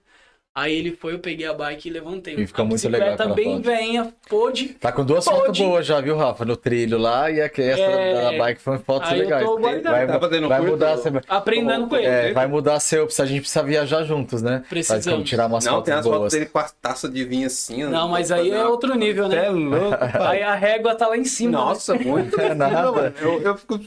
[0.60, 2.34] Aí ele foi, eu peguei a bike e levantei.
[2.34, 3.66] E fica A muito legal aquela bem foto.
[3.66, 4.70] veinha, pôde.
[4.70, 5.38] Tá com duas Pode.
[5.40, 6.44] fotos boas já, viu, Rafa?
[6.46, 8.32] No trilho lá e aqui essa É.
[8.32, 9.46] da bike foi fotos Aí eu legais.
[9.48, 12.08] Vai, Tá vai mudar, você- Aprendendo com ele.
[12.08, 14.64] é, vai mudar seu, a gente precisa viajar juntos, né?
[14.68, 15.06] Precisamos.
[15.06, 16.34] Vai tirar umas Não, tem fotos as fotos boas.
[16.34, 17.84] dele com as taças de vinho assim.
[17.86, 17.90] ó.
[17.92, 19.50] Não, mas aí é outro nível, Você é né?
[19.52, 20.38] louco, pai.
[20.38, 21.52] Aí a régua tá lá em cima.
[21.52, 21.58] né?
[21.58, 23.14] Nossa, muito É nada.
[23.22, 23.78] Eu, eu fico.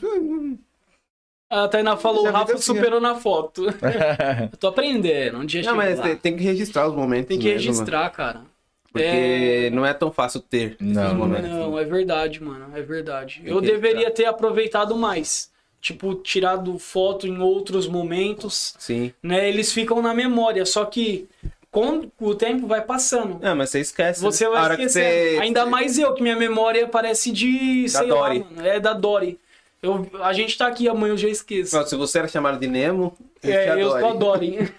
[1.51, 3.67] A Tainá falou, o Rafa superou na foto.
[4.53, 6.15] eu tô aprendendo, um dia Não, mas lá.
[6.15, 7.27] tem, que registrar os momentos.
[7.27, 8.35] Tem que mesmo, registrar, cara.
[8.39, 8.51] mano.
[8.93, 11.15] Porque não é tão fácil ter Não, esses não é.
[11.15, 11.51] momentos.
[11.51, 12.67] Não, é verdade, mano.
[12.77, 13.41] É verdade.
[13.43, 15.51] Tem Eu deveria ter aproveitado mais.
[15.81, 19.13] Tipo, tirado foto em outros momentos, Sim.
[19.23, 19.49] né?
[19.49, 20.67] Eles ficam na memória.
[20.67, 21.27] Só que
[21.71, 23.39] com o tempo vai passando.
[23.45, 24.21] É, mas você esquece.
[24.21, 25.35] Você A vai esquecer.
[25.37, 27.85] você- Ainda mais eu, que minha memória parece de.
[27.85, 28.39] Da sei Dory.
[28.41, 28.67] lá, mano.
[28.69, 29.39] É da Dory.
[29.83, 31.75] Eu, a gente tá aqui, amanhã eu já esqueço.
[31.77, 34.01] Não, Se você era chamado de Nemo, É, eu adore.
[34.03, 34.73] sou a Dory.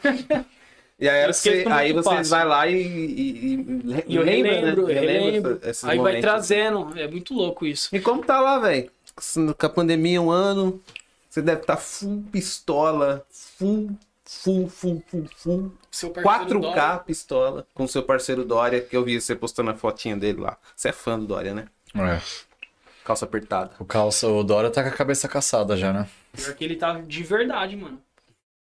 [1.00, 2.30] E aí, Eu você, aí você fácil.
[2.30, 4.94] vai lá e, e, e, E eu lembra, relembro, né?
[4.94, 5.60] relembro.
[5.64, 6.22] esses Aí vai momentos.
[6.22, 7.00] trazendo.
[7.00, 7.90] É muito louco isso.
[7.96, 8.92] E como tá lá, velho?
[9.58, 10.80] Com a pandemia um ano,
[11.28, 13.90] você deve estar full pistola, full,
[14.24, 15.72] full, full, full, full.
[15.90, 17.06] Seu parceiro 4K Dory.
[17.06, 20.56] pistola com seu parceiro Dória, que eu vi você postando a fotinha dele lá.
[20.76, 21.66] Você é fã do Dória, né?
[21.96, 22.22] É.
[23.04, 23.76] Calça apertada.
[23.80, 26.08] O, calça, o Dora tá com a cabeça caçada já, né?
[26.34, 28.02] Pior que ele tá de verdade, mano.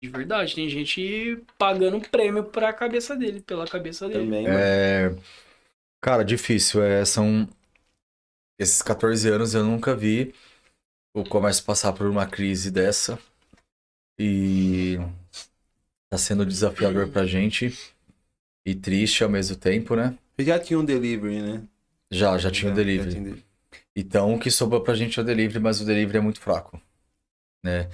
[0.01, 0.55] De verdade.
[0.55, 4.25] Tem gente pagando prêmio pra cabeça dele, pela cabeça dele.
[4.25, 4.57] Também, mano.
[4.57, 5.15] É...
[6.01, 6.81] Cara, difícil.
[6.83, 7.47] É, são
[8.59, 10.33] esses 14 anos eu nunca vi
[11.13, 13.19] o comércio passar por uma crise dessa.
[14.19, 14.97] E
[16.11, 17.73] tá sendo desafiador pra gente
[18.65, 20.17] e triste ao mesmo tempo, né?
[20.37, 21.63] Já tinha um delivery, né?
[22.11, 23.11] Já, já tinha o Já delivery.
[23.11, 23.48] tinha delivery.
[23.99, 26.81] Então o que sobrou pra gente é o delivery, mas o delivery é muito fraco.
[27.63, 27.89] Né?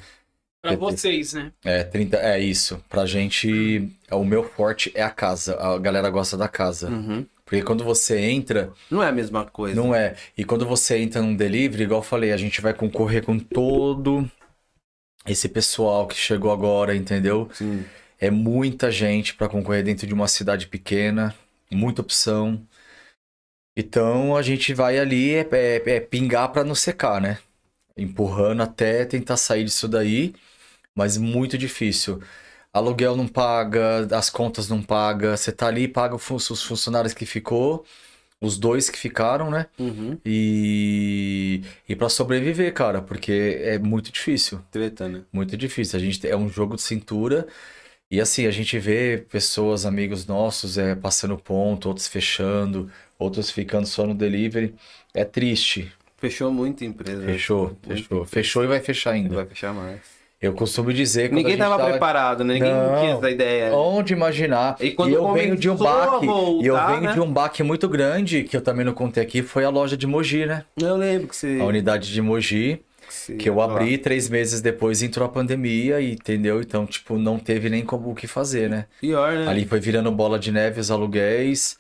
[0.61, 1.51] Pra vocês, né?
[1.63, 2.83] É, 30, é isso.
[2.89, 5.55] Pra gente, o meu forte é a casa.
[5.59, 6.89] A galera gosta da casa.
[6.89, 7.25] Uhum.
[7.43, 9.79] Porque quando você entra, Não é a mesma coisa.
[9.79, 10.15] Não é.
[10.35, 14.29] E quando você entra num delivery, igual eu falei, a gente vai concorrer com todo
[15.27, 17.47] esse pessoal que chegou agora, entendeu?
[17.53, 17.85] Sim.
[18.19, 21.35] É muita gente para concorrer dentro de uma cidade pequena,
[21.71, 22.59] muita opção.
[23.75, 27.39] Então a gente vai ali é, é- é pingar para não secar, né?
[27.97, 30.33] Empurrando até tentar sair disso daí,
[30.95, 32.21] mas muito difícil.
[32.73, 36.23] Aluguel não paga, as contas não paga, você tá ali, paga os
[36.63, 37.85] funcionários que ficou,
[38.41, 39.67] os dois que ficaram, né?
[39.79, 40.17] Uhum.
[40.25, 45.23] E, e para sobreviver, cara, porque é muito difícil, Treta, né?
[45.33, 45.97] muito difícil.
[45.99, 47.47] A gente é um jogo de cintura
[48.09, 53.85] e assim a gente vê pessoas, amigos nossos, é passando ponto, outros fechando, outros ficando
[53.87, 54.73] só no delivery.
[55.13, 55.91] É triste.
[56.17, 57.25] Fechou muita empresa.
[57.25, 58.25] Fechou, Muito fechou, empresa.
[58.25, 59.35] fechou e vai fechar ainda.
[59.35, 59.99] Vai fechar mais.
[60.41, 62.55] Eu costumo dizer quando Ninguém a gente tava preparado, né?
[62.55, 62.99] Ninguém Não.
[62.99, 63.73] tinha essa ideia.
[63.73, 64.75] Onde imaginar?
[64.79, 66.25] E quando eu venho de um baque.
[66.25, 67.13] e eu voltar, venho né?
[67.13, 70.05] de um baque muito grande, que eu também não contei aqui, foi a loja de
[70.05, 70.63] Mogi, né?
[70.79, 71.57] Eu lembro que você.
[71.59, 72.81] A unidade de Mogi,
[73.15, 76.61] você que eu abri três meses depois entrou a pandemia, e, entendeu?
[76.61, 78.87] Então, tipo, não teve nem como o que fazer, né?
[78.99, 79.47] Pior, né?
[79.47, 81.77] Ali foi virando bola de neve os aluguéis.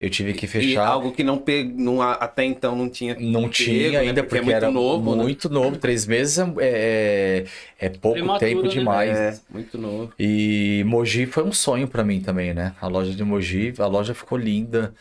[0.00, 0.86] Eu tive que E fechar.
[0.86, 1.64] algo que não pe...
[1.64, 3.14] não, até então não tinha.
[3.18, 3.98] Não tinha pego, né?
[3.98, 5.22] ainda, Porque porque, é muito era novo, né?
[5.22, 5.78] muito novo.
[5.78, 7.44] Três meses é,
[7.78, 8.68] é, é pouco Prematuro, tempo né?
[8.68, 9.18] demais.
[9.18, 10.12] É, muito novo.
[10.18, 12.74] E Mogi foi um sonho pra mim também, né?
[12.80, 14.94] A loja de Mogi, a loja ficou linda.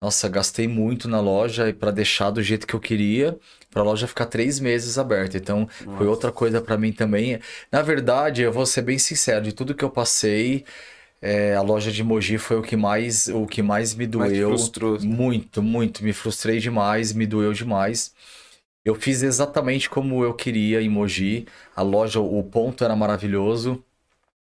[0.00, 3.38] Nossa, gastei muito na loja e para deixar do jeito que eu queria,
[3.74, 5.36] para a loja ficar três meses aberta.
[5.36, 6.04] Então, foi Nossa.
[6.04, 7.40] outra coisa pra mim também.
[7.70, 10.64] Na verdade, eu vou ser bem sincero, de tudo que eu passei,
[11.20, 14.50] é, a loja de Mogi foi o que mais, o que mais me doeu.
[14.50, 15.00] frustrou.
[15.00, 16.04] Muito, muito.
[16.04, 18.14] Me frustrei demais, me doeu demais.
[18.84, 21.46] Eu fiz exatamente como eu queria em Mogi.
[21.74, 23.82] A loja, o ponto era maravilhoso,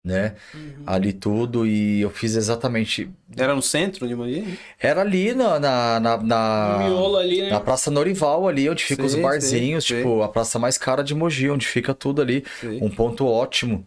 [0.03, 0.35] né?
[0.55, 0.85] Uhum.
[0.87, 3.11] Ali tudo e eu fiz exatamente.
[3.37, 4.45] Era no centro de Mogi?
[4.79, 7.51] Era ali na, na, na, na- ali, né?
[7.51, 11.03] na Praça Norival, ali onde ficam os Sei, barzinhos, sei, tipo, a praça mais cara
[11.05, 12.45] de Mogi, onde fica tudo ali.
[12.61, 12.79] Sei.
[12.81, 13.87] Um ponto ótimo.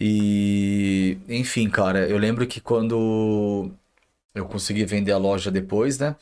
[0.00, 3.70] E, enfim, cara, eu lembro que quando
[4.34, 6.16] eu consegui vender a loja depois, né?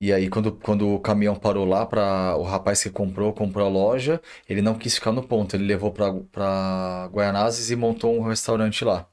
[0.00, 3.70] E aí, quando, quando o caminhão parou lá, para o rapaz que comprou, comprou a
[3.70, 8.84] loja, ele não quis ficar no ponto, ele levou para Guaianazes e montou um restaurante
[8.84, 9.08] lá.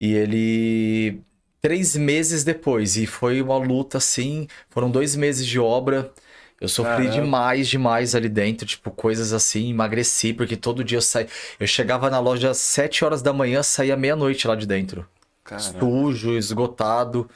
[0.00, 1.20] E ele,
[1.60, 6.12] três meses depois, e foi uma luta assim, foram dois meses de obra.
[6.58, 7.10] Eu sofri Caramba.
[7.10, 11.28] demais, demais ali dentro, tipo, coisas assim, emagreci, porque todo dia eu saía.
[11.60, 15.06] Eu chegava na loja às 7 horas da manhã, saía meia-noite lá de dentro.
[15.44, 15.78] Caramba.
[15.78, 17.28] Sujo, esgotado,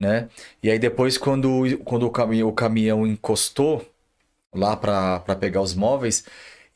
[0.00, 0.28] né?
[0.62, 3.86] E aí depois, quando, quando o, cami o caminhão encostou
[4.54, 6.24] lá pra pra pegar os móveis,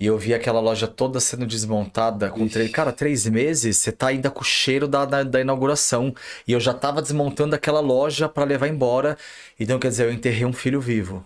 [0.02, 2.70] e eu vi aquela loja toda sendo desmontada com três.
[2.72, 6.12] Cara, três meses, você tá ainda com o cheiro da, da, da inauguração.
[6.46, 9.16] E eu já tava desmontando aquela loja pra levar embora.
[9.60, 11.24] Então, quer dizer, eu enterrei um filho vivo.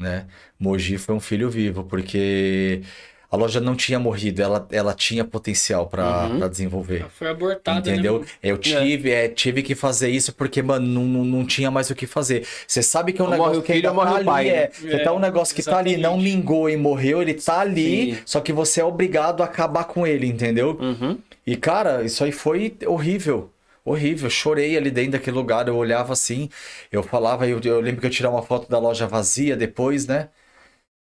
[0.00, 0.26] Né?
[0.58, 2.82] Mogi foi um filho vivo, porque
[3.30, 6.48] a loja não tinha morrido, ela, ela tinha potencial pra Uhum.
[6.48, 7.06] desenvolver.
[7.10, 7.92] Foi abortada, né?
[7.92, 8.14] Entendeu?
[8.14, 8.26] mano?
[8.42, 11.94] Eu tive, é, tive que fazer isso porque, mano, não, não, não tinha mais o
[11.94, 12.44] que fazer.
[12.66, 14.24] Você sabe que é um morre negócio o que filho ainda morre tá o ali,
[14.26, 14.50] pai, né?
[14.50, 14.70] é.
[14.72, 16.36] Você É, tá um negócio que tá ali, não exatamente.
[16.36, 18.22] mingou e morreu, ele tá ali, Sim.
[18.26, 20.76] só que você é obrigado a acabar com ele, entendeu?
[20.80, 21.16] Uhum.
[21.46, 23.50] E, cara, isso aí foi horrível.
[23.84, 26.50] Horrível, eu chorei ali dentro daquele lugar, eu olhava assim,
[26.92, 30.28] eu falava, eu, eu lembro que eu tirei uma foto da loja vazia depois, né?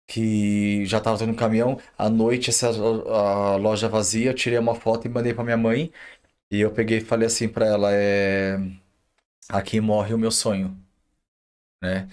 [0.08, 4.74] Que já tava todo no caminhão, à noite essa a loja vazia, eu tirei uma
[4.76, 5.92] foto e mandei pra minha mãe,
[6.50, 8.58] e eu peguei e falei assim pra ela, é...
[9.50, 10.76] Aqui morre o meu sonho,
[11.82, 12.08] né?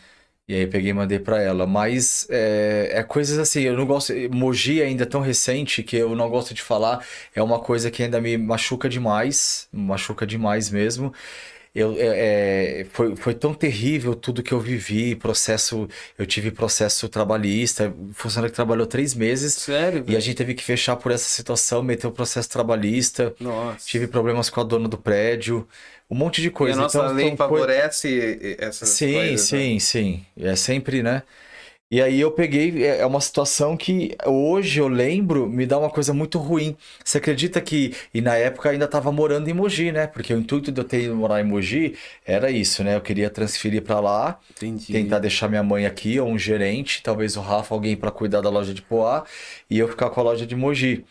[0.47, 4.13] E aí peguei e mandei pra ela, mas é, é coisas assim, eu não gosto,
[4.31, 8.03] Mogi ainda é tão recente que eu não gosto de falar, é uma coisa que
[8.03, 11.13] ainda me machuca demais, machuca demais mesmo.
[11.75, 15.87] Eu, é, é, foi, foi tão terrível tudo que eu vivi, processo,
[16.17, 20.03] eu tive processo trabalhista, funcionário que trabalhou três meses Sério?
[20.07, 23.85] e a gente teve que fechar por essa situação, meter o processo trabalhista, Nossa.
[23.85, 25.67] tive problemas com a dona do prédio,
[26.09, 26.71] um monte de E coisa.
[26.71, 29.57] a nossa Então, lei então favorece essas Sim, coisas, né?
[29.59, 30.25] sim, sim.
[30.37, 31.23] É sempre, né?
[31.91, 35.89] E aí eu peguei, é é uma situação que hoje eu lembro, me dá uma
[35.89, 36.75] coisa muito ruim.
[37.03, 40.07] Você acredita que, e na época eu ainda estava morando em Mogi, né?
[40.07, 42.95] Porque o intuito de eu ter ido morar em Mogi era isso, né?
[42.95, 44.91] Eu queria transferir para lá, Entendi.
[44.91, 48.49] tentar deixar minha mãe aqui, ou um gerente, talvez o Rafa, alguém para cuidar da
[48.49, 49.23] loja de Poá,
[49.69, 51.05] e eu ficar com a loja de Mogi.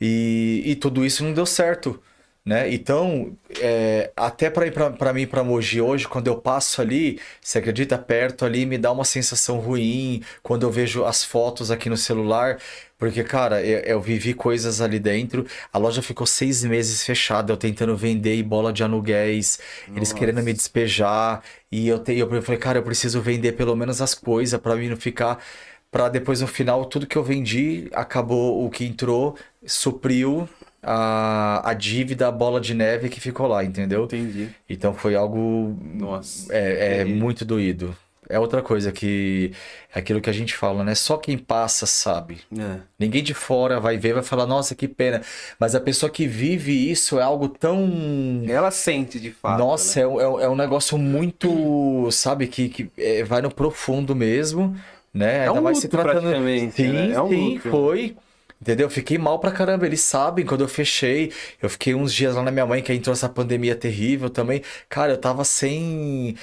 [0.00, 2.00] E, e tudo isso não deu certo,
[2.46, 2.72] né?
[2.72, 7.58] Então, é, até para ir para mim para Mogi hoje, quando eu passo ali, você
[7.58, 11.96] acredita perto ali, me dá uma sensação ruim quando eu vejo as fotos aqui no
[11.96, 12.58] celular,
[12.96, 15.44] porque cara, eu, eu vivi coisas ali dentro.
[15.72, 19.58] A loja ficou seis meses fechada, eu tentando vender bola de aluguéis,
[19.88, 20.14] eles Nossa.
[20.14, 21.42] querendo me despejar
[21.72, 24.88] e eu, te, eu falei, cara, eu preciso vender pelo menos as coisas para mim
[24.88, 25.42] não ficar
[25.90, 30.48] Pra depois no final tudo que eu vendi acabou o que entrou supriu
[30.86, 34.04] a, a dívida, a bola de neve que ficou lá, entendeu?
[34.04, 34.48] Entendi.
[34.68, 36.52] Então foi algo Nossa.
[36.54, 37.96] é, é muito doído.
[38.28, 39.52] É outra coisa que
[39.94, 40.96] é aquilo que a gente fala, né?
[40.96, 42.38] Só quem passa sabe.
[42.58, 42.78] É.
[42.98, 45.22] Ninguém de fora vai ver, vai falar, nossa, que pena.
[45.60, 49.58] Mas a pessoa que vive isso é algo tão Ela sente de fato.
[49.60, 50.04] nossa, né?
[50.04, 54.74] é, um- é é um negócio muito, sabe, que, que é, vai no profundo mesmo,
[55.14, 55.44] né?
[55.44, 56.22] É Ainda um mais luto se tratando.
[56.22, 57.12] praticamente, Sim, né?
[57.12, 57.70] É um sim, luto.
[57.70, 58.16] foi.
[58.60, 58.88] Entendeu?
[58.88, 59.86] Fiquei mal pra caramba.
[59.86, 61.32] Eles sabem quando eu fechei.
[61.60, 64.62] Eu fiquei uns dias lá na minha mãe, que entrou essa pandemia terrível também.
[64.88, 66.36] Cara, eu tava sem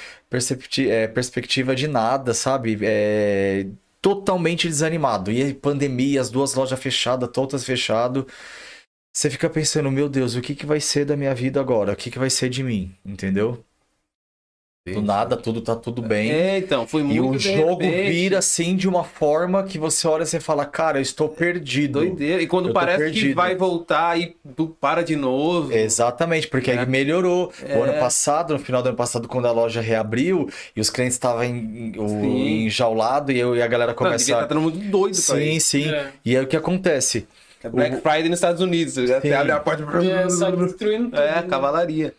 [0.90, 2.77] é, perspectiva de nada, sabe?
[2.82, 3.67] É,
[4.01, 5.32] totalmente desanimado.
[5.32, 8.25] E aí, pandemia, as duas lojas fechadas, todas fechadas.
[9.14, 11.93] Você fica pensando, meu Deus, o que, que vai ser da minha vida agora?
[11.93, 12.95] O que, que vai ser de mim?
[13.06, 13.64] Entendeu?
[14.86, 16.30] Do nada, tudo tá tudo bem.
[16.30, 18.12] É, então, foi muito E o jogo repente.
[18.12, 22.00] vira assim de uma forma que você olha e você fala, cara, eu estou perdido.
[22.00, 22.42] Doideira.
[22.42, 25.72] E quando Eu parece que vai voltar e tu para de novo.
[25.72, 26.80] Exatamente, porque É.
[26.80, 27.50] aí melhorou.
[27.62, 27.80] O É.
[27.92, 31.45] ano passado, no final do ano passado, quando a loja reabriu e os clientes estavam
[31.45, 32.66] em- o- Sim.
[32.66, 34.32] enjaulados e, eu- e a galera Não, devia começa.
[34.34, 35.90] estar todo mundo doido Sim, sim.
[35.90, 36.08] É.
[36.26, 37.26] E aí o que acontece?
[37.64, 38.95] É Black Friday nos Estados Unidos.
[38.95, 39.32] Você Sim.
[39.32, 39.84] abre a porta.
[40.06, 41.22] É, sai destruindo tudo.
[41.22, 41.45] É, né?
[41.50, 42.14] cavalaria.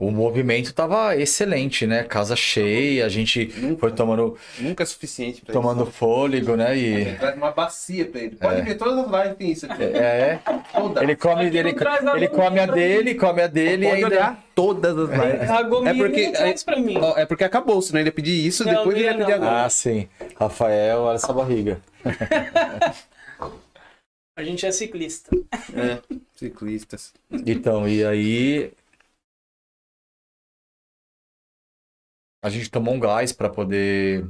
[0.00, 2.02] O movimento tava excelente, né?
[2.04, 3.80] Casa cheia, a gente Nunca.
[3.80, 5.92] foi tomando, Nunca é suficiente pra tomando isso.
[5.92, 6.74] fôlego, né?
[6.76, 7.14] Ele E.
[7.16, 8.34] traz uma bacia pra ele.
[8.36, 9.82] Pode ver, todas as lives tem isso aqui.
[9.82, 10.38] É,
[10.72, 11.02] Todas.
[11.02, 11.98] ele come, ele, ele pra
[12.30, 14.06] come a dele, come a dele e ainda.
[14.06, 15.50] olhar todas as lives.
[15.50, 16.96] A gominha É porque- traz pra mim.
[17.16, 19.66] É porque acabou, senão ele ia pedir isso, Não, depois ele ia pedir agora.
[19.66, 20.08] Ah, sim.
[20.34, 21.78] Rafael, olha essa barriga.
[24.36, 25.30] A gente é ciclista.
[25.74, 25.98] É,
[26.34, 27.12] ciclistas.
[27.46, 28.72] Então, e aí.
[32.42, 34.24] A gente tomou um gás para poder.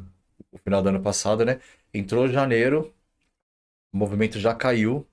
[0.53, 1.61] O final do ano passado, né?
[1.95, 2.93] Entrou janeiro,
[3.93, 5.07] o movimento já caiu.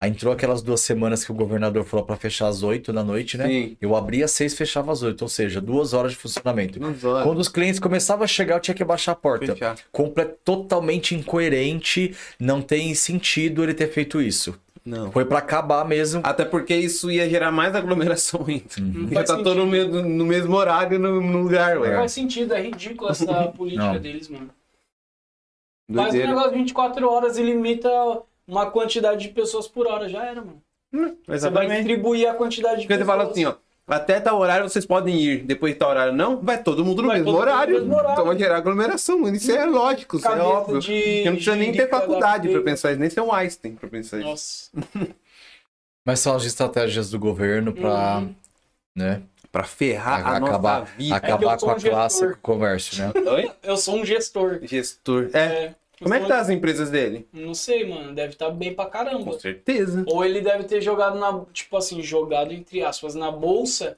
[0.00, 3.38] Aí entrou aquelas duas semanas que o governador falou para fechar às 8 da noite,
[3.38, 3.46] né?
[3.46, 3.76] Sim.
[3.80, 6.80] Eu abria às 6, fechava às 8, ou seja, duas horas de funcionamento.
[6.80, 7.22] Nos olhos.
[7.22, 9.54] Quando os clientes começavam a chegar, eu tinha que baixar a porta.
[9.54, 9.78] Fechar.
[10.42, 14.58] Totalmente incoerente, não tem sentido ele ter feito isso.
[14.84, 15.12] Não.
[15.12, 16.20] Foi para acabar mesmo.
[16.24, 18.64] Até porque isso ia gerar mais aglomeração ainda.
[19.14, 19.54] Faz estar todo sentido.
[19.64, 21.96] no mesmo, no mesmo horário no, no lugar, Não ué.
[21.96, 23.24] faz sentido, é ridículo essa
[23.56, 23.98] política Não.
[24.00, 24.50] deles, mano.
[25.94, 26.26] Faz um Doideira.
[26.28, 27.88] negócio de 24 horas e limita
[28.46, 30.08] uma quantidade de pessoas por hora.
[30.08, 30.62] Já era, mano.
[30.92, 31.76] Você vai Exatamente.
[31.76, 33.18] distribuir a quantidade de Porque você pessoas.
[33.18, 33.54] fala assim, ó.
[33.86, 35.42] Até tal horário vocês podem ir.
[35.44, 37.74] Depois de tal horário não, vai todo mundo no Vai mesmo todo mundo no horário.
[37.74, 38.12] mesmo horário.
[38.12, 39.36] Então vai gerar aglomeração, mano.
[39.36, 40.78] Isso é lógico, isso é óbvio.
[40.78, 42.62] de- Porque não precisa nem ter faculdade pra feira.
[42.64, 44.26] pensar isso, nem ser um Einstein pra pensar isso.
[44.28, 44.70] Nossa.
[46.06, 48.34] Mas são as estratégias do governo para, Uhum.
[48.96, 51.14] né, Pra ferrar a acabar, nossa vida.
[51.16, 51.90] acabar sou com a um gestor.
[51.98, 53.12] classe com o comércio, né?
[53.62, 54.60] Eu sou um gestor.
[54.62, 55.28] Gestor.
[55.34, 55.38] É.
[55.38, 55.74] É.
[56.02, 57.26] Como é que tá as empresas dele?
[57.32, 58.14] Não sei, mano.
[58.14, 59.32] Deve estar bem pra caramba.
[59.32, 60.04] Com certeza.
[60.08, 61.44] Ou ele deve ter jogado na.
[61.52, 63.96] Tipo assim, jogado entre aspas na bolsa,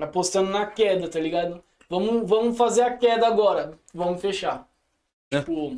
[0.00, 1.62] apostando na queda, tá ligado?
[1.88, 3.72] Vamos, vamos fazer a queda agora.
[3.94, 4.68] Vamos fechar.
[5.30, 5.38] É.
[5.40, 5.76] Tipo,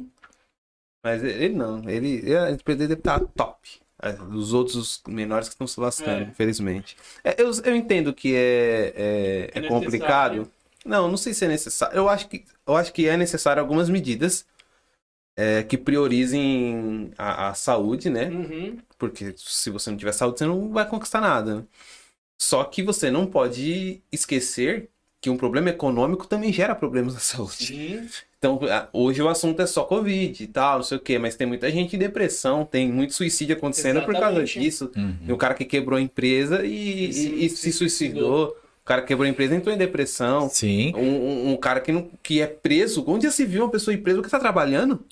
[1.05, 1.89] Mas ele não.
[1.89, 3.81] Ele, a empresa dele deve estar top.
[4.03, 6.25] É, Os outros os menores que estão se lascando, É.
[6.25, 6.97] infelizmente.
[7.23, 10.51] É, eu, eu entendo que é, é, É é complicado.
[10.85, 11.95] Não, não sei se é necessário.
[11.95, 14.47] Eu acho que, eu acho que é necessário algumas medidas
[15.37, 18.27] é, que priorizem a, a saúde, né?
[18.29, 18.77] uhum.
[18.99, 21.57] Porque se você não tiver saúde, você não vai conquistar nada.
[21.57, 21.63] né?
[22.39, 24.89] Só que você não pode esquecer
[25.21, 27.67] que um problema econômico também gera problemas na saúde.
[27.67, 28.09] Sim.
[28.39, 31.37] Então, a- hoje o assunto é só Covid e tal, não sei o quê, mas
[31.37, 34.59] tem muita gente em depressão, tem muito suicídio acontecendo por causa Exatamente.
[34.61, 34.87] disso.
[34.89, 35.35] Tem Uhum.
[35.35, 38.57] o cara que quebrou a empresa e, E se- e- se se suicidou.
[38.83, 40.49] O cara que quebrou a empresa entrou em depressão.
[40.49, 40.95] Sim.
[40.97, 43.05] Um, um- um cara que, não, que é preso.
[43.07, 45.05] Onde já se viu uma pessoa presa que tá trabalhando?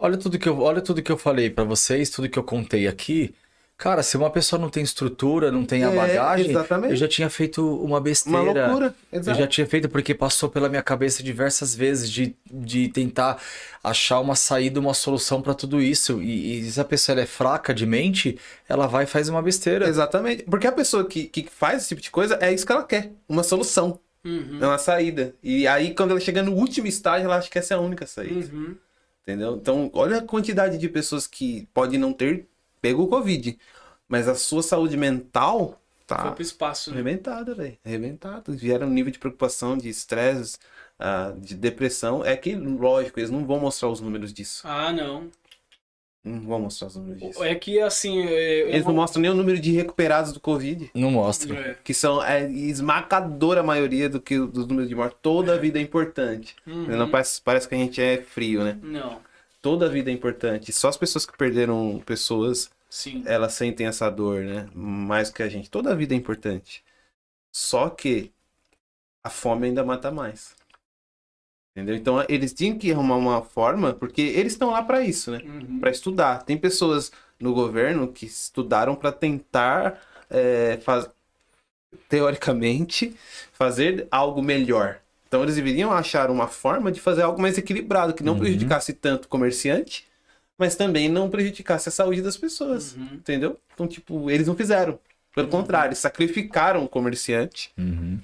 [0.00, 2.86] Olha tudo que eu, olha tudo que eu falei pra vocês, tudo que eu contei
[2.86, 3.34] aqui.
[3.76, 6.90] Cara, se uma pessoa não tem estrutura, não tem a É, bagagem, exatamente.
[6.90, 8.66] eu já tinha feito uma Uma besteira.
[8.66, 8.94] loucura.
[9.12, 9.38] Eu Exato.
[9.38, 13.40] já tinha feito porque passou pela minha cabeça diversas vezes de, de tentar
[13.82, 16.20] achar uma saída, uma solução pra tudo isso.
[16.20, 18.36] E, e se a pessoa ela é fraca de mente,
[18.68, 19.88] ela vai e faz uma besteira.
[19.88, 20.42] Exatamente.
[20.42, 23.12] Porque a pessoa que, que faz esse tipo de coisa é isso que ela quer.
[23.28, 24.00] Uma solução.
[24.24, 24.58] Uhum.
[24.60, 25.36] É uma saída.
[25.40, 28.06] E aí, quando ela chega no último estágio, ela acha que essa é a única
[28.08, 28.44] saída.
[28.52, 28.74] Uhum.
[29.28, 29.56] Entendeu?
[29.56, 32.48] Então, olha a quantidade de pessoas que podem não ter
[32.80, 33.58] pego o Covid.
[34.08, 36.96] Mas a sua saúde mental Foi tá pro espaço, né?
[36.96, 37.76] arrebentada, velho.
[37.84, 38.50] Arrebentada.
[38.52, 40.56] Vieram um nível de preocupação, de estresse,
[40.98, 42.24] ah, de depressão.
[42.24, 44.66] É que, lógico, eles não vão mostrar os números disso.
[44.66, 45.30] Ah, não.
[46.24, 47.44] Não vão mostrar os números disso.
[47.44, 48.20] É que assim.
[48.26, 50.90] é, eu Eles não mostram nem o número de recuperados do Covid.
[50.94, 51.54] Não mostra.
[51.56, 51.76] É.
[51.82, 55.16] Que são é, esmagadora maioria do que dos números de morte.
[55.22, 56.56] Toda a vida é importante.
[56.66, 56.86] Uhum.
[56.86, 58.78] Não parece, parece que a gente é frio, né?
[58.82, 59.20] Não.
[59.62, 60.72] Toda a vida é importante.
[60.72, 63.22] Só as pessoas que perderam pessoas, Sim.
[63.26, 64.68] elas sentem essa dor, né?
[64.74, 65.70] Mais que a gente.
[65.70, 66.82] Toda a vida é importante.
[67.50, 68.32] Só que
[69.22, 70.54] a fome ainda mata mais.
[71.78, 71.94] Entendeu?
[71.94, 75.40] Então eles tinham que arrumar uma forma, porque eles estão lá para isso, né?
[75.44, 75.78] Uhum.
[75.78, 76.42] Para estudar.
[76.42, 81.08] Tem pessoas no governo que estudaram para tentar, é, faz...
[82.08, 83.14] teoricamente,
[83.52, 84.98] fazer algo melhor.
[85.28, 88.40] Então eles deveriam achar uma forma de fazer algo mais equilibrado, que não Uhum.
[88.40, 90.04] prejudicasse tanto o comerciante,
[90.58, 92.96] mas também não prejudicasse a saúde das pessoas.
[92.96, 93.08] Uhum.
[93.14, 93.56] Entendeu?
[93.72, 94.98] Então, tipo, eles não fizeram.
[95.32, 98.18] Pelo contrário, eles sacrificaram o comerciante Uhum.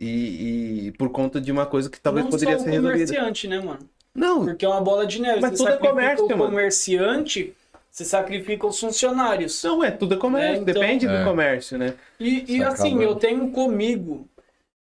[0.00, 3.04] E, e por conta de uma coisa que talvez não poderia só ser o resolvida.
[3.06, 3.88] comerciante, né, mano?
[4.14, 5.40] Não, Porque é uma bola de neve.
[5.40, 6.44] Mas você tudo é comércio, o mano.
[6.46, 7.54] comerciante,
[7.90, 9.62] você sacrifica os funcionários.
[9.62, 11.18] não é, tudo é comércio, É, então- depende É.
[11.18, 11.94] do comércio, né?
[12.18, 14.28] E, e assim, eu tenho comigo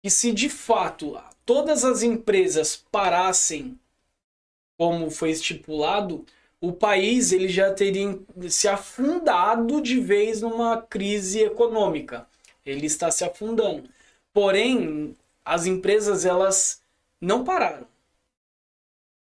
[0.03, 3.79] que se de fato todas as empresas parassem
[4.79, 6.25] como foi estipulado,
[6.61, 12.27] o país ele já teria se afundado de vez numa crise econômica.
[12.65, 13.85] Ele está se afundando.
[14.33, 16.81] Porém, as empresas elas
[17.21, 17.87] não pararam.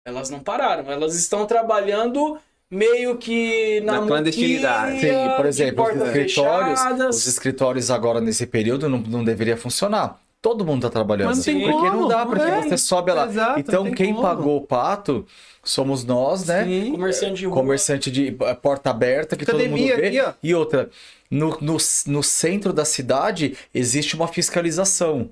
[0.06, 0.92] Elas não pararam.
[0.92, 5.00] Elas estão trabalhando meio que na, Na clandestinidade.
[5.00, 7.16] Sim, por exemplo, os escritórios, fechadas.
[7.16, 10.19] os escritórios agora nesse período não, não deveria funcionar.
[10.41, 11.30] Todo mundo tá trabalhando.
[11.30, 12.61] Mas não tem porque como, não dá, porque é.
[12.61, 13.25] você sobe lá.
[13.27, 14.22] Exato, então, quem como.
[14.22, 15.25] pagou o pato
[15.64, 16.64] somos nós, né?
[16.64, 16.91] Sim.
[16.91, 17.56] Comerciante de rua.
[17.56, 20.19] Comerciante de eh, porta aberta que todo Academia mundo vê.
[20.19, 20.38] aqui.
[20.43, 20.90] E outra,
[21.30, 25.30] no, no, no centro da cidade existe uma fiscalização.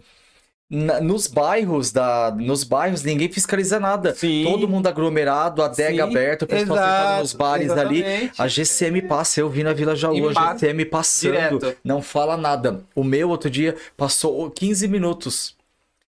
[0.67, 4.15] Na- nos bairros da, nos bairros ninguém fiscaliza nada.
[4.15, 4.43] Sim.
[4.43, 8.01] Todo mundo aglomerado, adega Sim, aberta, o pessoal sentado nos bares ali.
[8.01, 8.41] exatamente.
[8.41, 11.77] A GCM passa, eu vi na Vila Jaú, a GCM passando, direto.
[11.83, 12.83] não fala nada.
[12.95, 15.55] O meu outro dia passou 15 minutos.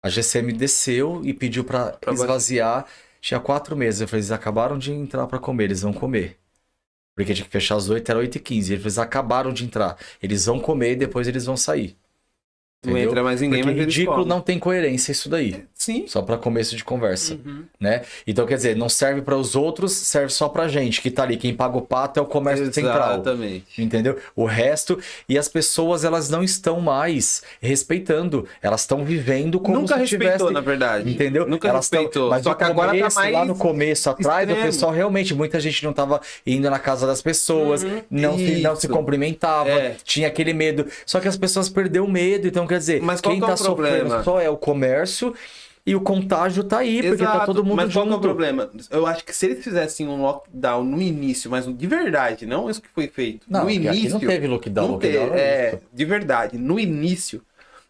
[0.01, 2.85] A GCM desceu e pediu pra Pra esvaziar.
[3.19, 3.99] Tinha quatro meses.
[3.99, 6.37] Eu falei, eles acabaram de entrar pra comer, eles vão comer.
[7.17, 8.73] Porque tinha que fechar às 8, era 8 e 15.
[8.75, 9.97] Eles acabaram de entrar.
[10.23, 11.97] Eles vão comer e depois eles vão sair.
[12.85, 13.09] Não Entendeu?
[13.09, 15.63] entra mais ninguém, Porque mas ridículo não tem coerência isso daí.
[15.73, 16.05] Sim.
[16.07, 17.63] Só pra começo de conversa, Uhum.
[17.79, 18.03] né?
[18.25, 21.37] Então, quer dizer, não serve para os outros, serve só pra gente que tá ali.
[21.37, 23.13] Quem paga o pato é o comércio central.
[23.15, 23.81] Exatamente.
[23.81, 24.17] Entendeu?
[24.35, 28.47] O resto, e as pessoas, elas não estão mais respeitando.
[28.61, 30.53] Elas estão vivendo como Nunca se respeitou, tivessem...
[30.53, 31.09] na verdade.
[31.11, 31.47] Entendeu?
[31.47, 32.29] Nunca elas tão- respeitou.
[32.29, 35.59] Mas Só que agora tá começo, mais lá no começo, atrás, o pessoal realmente, muita
[35.59, 39.95] gente não tava indo na casa das pessoas, não, se, não se cumprimentava, É.
[40.03, 40.85] tinha aquele medo.
[41.07, 43.47] Só que as pessoas perderam o medo, então quer dizer, Mas qual quem que é
[43.49, 43.97] tá o problema?
[43.99, 45.33] sofrendo só é o comércio
[45.85, 48.15] e o contágio tá aí, porque tá Exato, todo mundo mas qual que é o
[48.15, 48.27] junto.
[48.27, 48.69] problema?
[48.91, 52.81] Eu acho que se eles fizessem um lockdown no início, mas de verdade, não isso
[52.81, 53.45] que foi feito.
[53.49, 53.91] Não, no início.
[53.91, 55.81] aqui não teve lockdown, não lockdown teve, era é, isso.
[55.93, 57.41] de verdade, no início.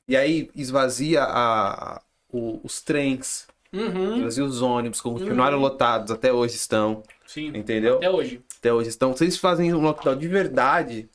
[0.07, 1.99] E aí esvazia a,
[2.31, 4.17] o- os trens, Uhum.
[4.17, 7.47] esvazia os ônibus, continuaram lotados, até hoje estão, Sim.
[7.47, 7.97] entendeu?
[7.97, 8.41] Até hoje.
[8.59, 9.15] até hoje estão.
[9.17, 11.09] Se eles fazem um lockdown de verdade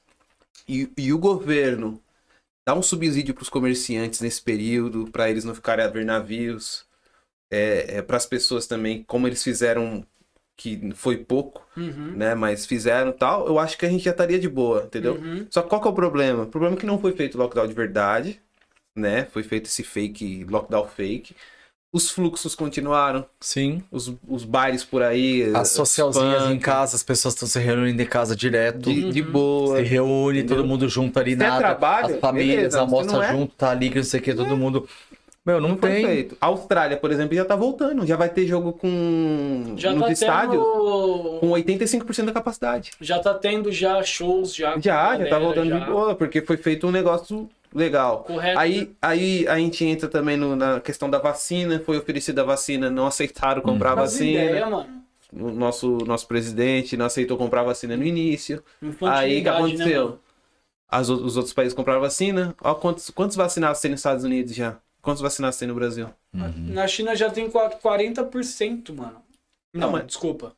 [0.68, 2.01] e, e o governo
[2.66, 6.86] dá um subsídio para os comerciantes nesse período, para eles não ficarem a ver navios,
[7.50, 10.06] é, para as pessoas também, como eles fizeram,
[10.56, 12.12] que foi pouco, Uhum.
[12.16, 12.34] né?
[12.34, 15.14] Mas fizeram tal, eu acho que a gente já estaria de boa, entendeu?
[15.16, 15.46] Uhum.
[15.50, 16.44] Só que qual que é o problema?
[16.44, 18.40] O problema é que não foi feito lockdown de verdade,
[18.96, 19.26] né?
[19.26, 21.34] Foi feito esse fake, lockdown fake.
[21.92, 23.82] Os fluxos continuaram, Sim.
[23.90, 25.50] os, os bares por aí.
[25.54, 28.90] As socialzinhas em casa, as pessoas estão se reunindo em casa direto.
[28.90, 29.76] De, de boa.
[29.76, 30.56] Se reúne, Entendeu?
[30.56, 31.58] todo mundo junto ali, Se é nada.
[31.58, 34.22] trabalho, as famílias beleza, almoçam se não é- junto, tá ali, que não sei o
[34.22, 34.88] que, todo mundo.
[35.44, 36.06] Meu, não, Não foi tem.
[36.06, 36.36] feito.
[36.40, 38.06] A Austrália, por exemplo, já tá voltando.
[38.06, 41.38] Já vai ter jogo com Já nos tá estádios tendo...
[41.40, 42.92] com 85% da capacidade.
[43.00, 44.74] Já tá tendo já shows, já.
[44.74, 45.78] Já, já galera, tá voltando já.
[45.80, 48.22] de boa, porque foi feito um negócio legal.
[48.22, 48.54] Correto.
[48.54, 48.60] né?
[48.62, 51.80] Aí, aí a gente entra também no- na questão da vacina.
[51.84, 54.44] Foi oferecida a vacina, não aceitaram comprar a Faz vacina.
[54.44, 55.02] ideia, mano.
[55.32, 58.62] O nosso, nosso presidente não aceitou comprar a vacina no início.
[58.80, 60.08] Aí o que Infantilidade, aconteceu?
[60.10, 60.14] Né?
[60.88, 62.54] As os outros países compraram vacina.
[62.62, 64.76] Ó, quantos, quantos vacinados tem nos Estados Unidos já?
[65.02, 66.08] Quantos vacinados tem no Brasil?
[66.32, 69.16] Na China já tem qua- 40%, mano.
[69.74, 70.54] Não, Não, mas- desculpa.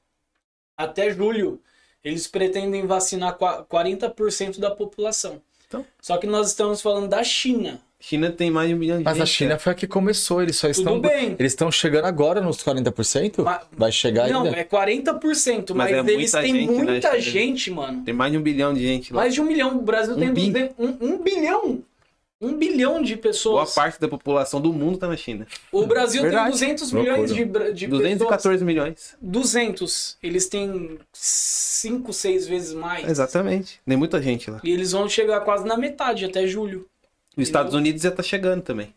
[0.77, 1.61] Até julho,
[2.05, 5.41] eles pretendem vacinar qua- 40% da população.
[5.67, 5.85] Então.
[6.01, 7.81] Só que nós estamos falando da China.
[7.99, 10.43] China tem mais de um milhão de Mas a gente, China foi a que começou,
[10.43, 11.01] eles só Tudo estão.
[11.01, 11.37] bem.
[11.39, 13.43] Eles estão chegando agora nos 40%?
[13.43, 14.59] Ma- Vai chegar Não, ainda?
[14.59, 17.21] é 40%, mas, Mas é eles muita têm gente, né, muita China?
[17.23, 18.03] gente, mano.
[18.05, 19.23] Tem mais de um bilhão de gente lá.
[19.23, 19.79] Mais de um milhão.
[19.79, 20.51] O Brasil Um tem bi.
[20.51, 21.83] 200 um, um bilhão.
[22.45, 23.75] Um bilhão de Boa pessoas.
[23.75, 25.47] parte da população do mundo tá na China.
[25.73, 26.59] O Brasil Verdade.
[26.59, 27.13] tem 200 Loucura.
[27.13, 28.03] milhões de, de pessoas.
[28.03, 29.17] 214 milhões.
[29.23, 30.19] 200.
[30.23, 33.09] Eles têm 5, 6 vezes mais.
[33.09, 33.81] Exatamente.
[33.87, 34.61] Tem muita gente lá.
[34.63, 36.87] E eles vão chegar quase na metade, até julho.
[37.37, 38.95] Os Estados Unidos já tá chegando também.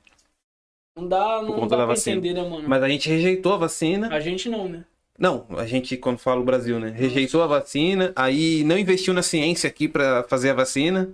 [0.96, 2.18] Não dá, não conta dá da pra vacina.
[2.18, 2.68] entender, né, mano?
[2.68, 4.10] Mas a gente rejeitou a vacina.
[4.14, 4.84] A gente não, né?
[5.18, 6.90] Não, a gente, quando fala o Brasil, né?
[6.96, 11.10] Rejeitou a vacina, aí não investiu na ciência aqui pra fazer a vacina.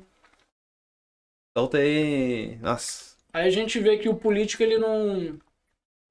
[1.54, 2.58] Então tem.
[2.58, 3.14] Nossa.
[3.32, 5.38] Aí a gente vê que o político, ele não...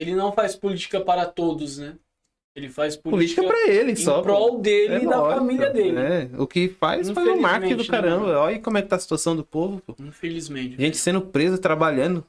[0.00, 1.94] Ele não faz política para todos, né?
[2.54, 4.16] Ele faz política, Política pra ele em só.
[4.16, 4.22] pô.
[4.24, 5.98] prol dele É e da lógico, família dele.
[5.98, 8.26] É, o que faz faz um marketing do né, caramba.
[8.26, 8.38] mano?
[8.38, 9.94] Olha como é que tá a situação do povo, pô.
[9.98, 10.76] Infelizmente.
[10.76, 12.24] Gente sendo presa, trabalhando.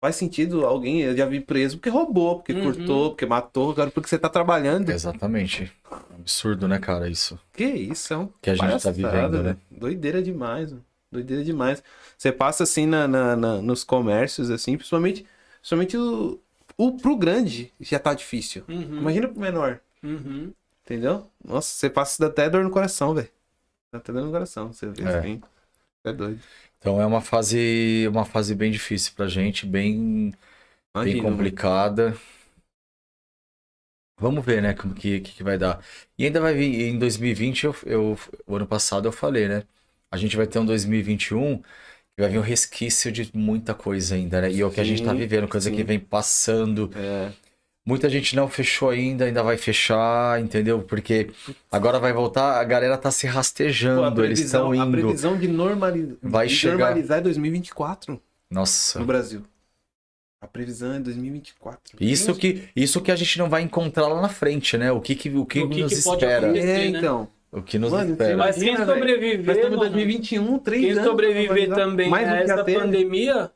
[0.00, 2.72] Faz sentido alguém, eu já vi preso porque roubou, porque Uhum.
[2.74, 4.90] furtou, porque matou, agora porque você tá trabalhando.
[4.90, 5.72] Exatamente.
[6.14, 7.38] Absurdo, né, cara, isso.
[7.52, 9.42] Que isso, é um Que a gente tá vivendo, né?
[9.42, 9.58] velho.
[9.70, 10.84] Doideira demais, mano.
[11.10, 11.82] Doideira demais.
[12.16, 15.26] Você passa assim na, na- na- nos comércios, assim, principalmente,
[15.60, 16.38] principalmente o-
[16.76, 18.64] o pro grande já tá difícil.
[18.68, 18.98] Uhum.
[19.00, 19.80] Imagina pro menor.
[20.02, 20.52] Uhum.
[20.84, 21.30] Entendeu?
[21.44, 23.28] Nossa, você passa até dor no coração, velho.
[23.92, 25.18] Dá até dor no coração, você vê É.
[25.18, 25.40] assim.
[26.04, 26.40] É doido.
[26.78, 30.34] Então é uma fase, uma fase bem difícil pra gente, bem, bem
[30.94, 31.32] Imagina, mano.
[31.32, 32.16] complicada.
[34.20, 35.84] Vamos ver, né, como que, que, que vai dar.
[36.18, 39.62] E ainda vai vir, em 2020, eu, eu, o ano passado eu falei, né?
[40.10, 44.40] A gente vai ter um 2021 que vai vir um resquício de muita coisa ainda,
[44.40, 44.50] né?
[44.50, 45.84] E é o que a gente tá vivendo, coisa que sim.
[45.84, 46.90] vem passando.
[46.96, 47.30] É.
[47.86, 50.82] Muita gente não fechou ainda, ainda vai fechar, entendeu?
[50.82, 51.30] Porque
[51.72, 54.92] agora vai voltar, a galera tá se Pô, a rastejando, eles previsão, estão a indo.
[54.92, 56.18] previsão de, normali...
[56.20, 56.76] Vai de chegar.
[56.76, 58.20] normalizar é 2024
[58.50, 58.98] Nossa.
[58.98, 59.42] no Brasil.
[60.40, 61.96] A previsão é 2024.
[62.00, 64.92] Isso que, isso que a gente não vai encontrar lá na frente, né?
[64.92, 66.46] O que, que, o que, O que nos que espera.
[66.46, 66.68] acontecer?
[66.68, 66.98] É, né?
[66.98, 67.28] então.
[67.50, 68.36] O que nos Mano, espera.
[68.36, 71.04] Mas quem sobreviver, Nós estamos em mano, 2021, três quem anos.
[71.04, 71.78] sobreviver pra normalizar.
[71.78, 73.50] também Mais a essa pandemia,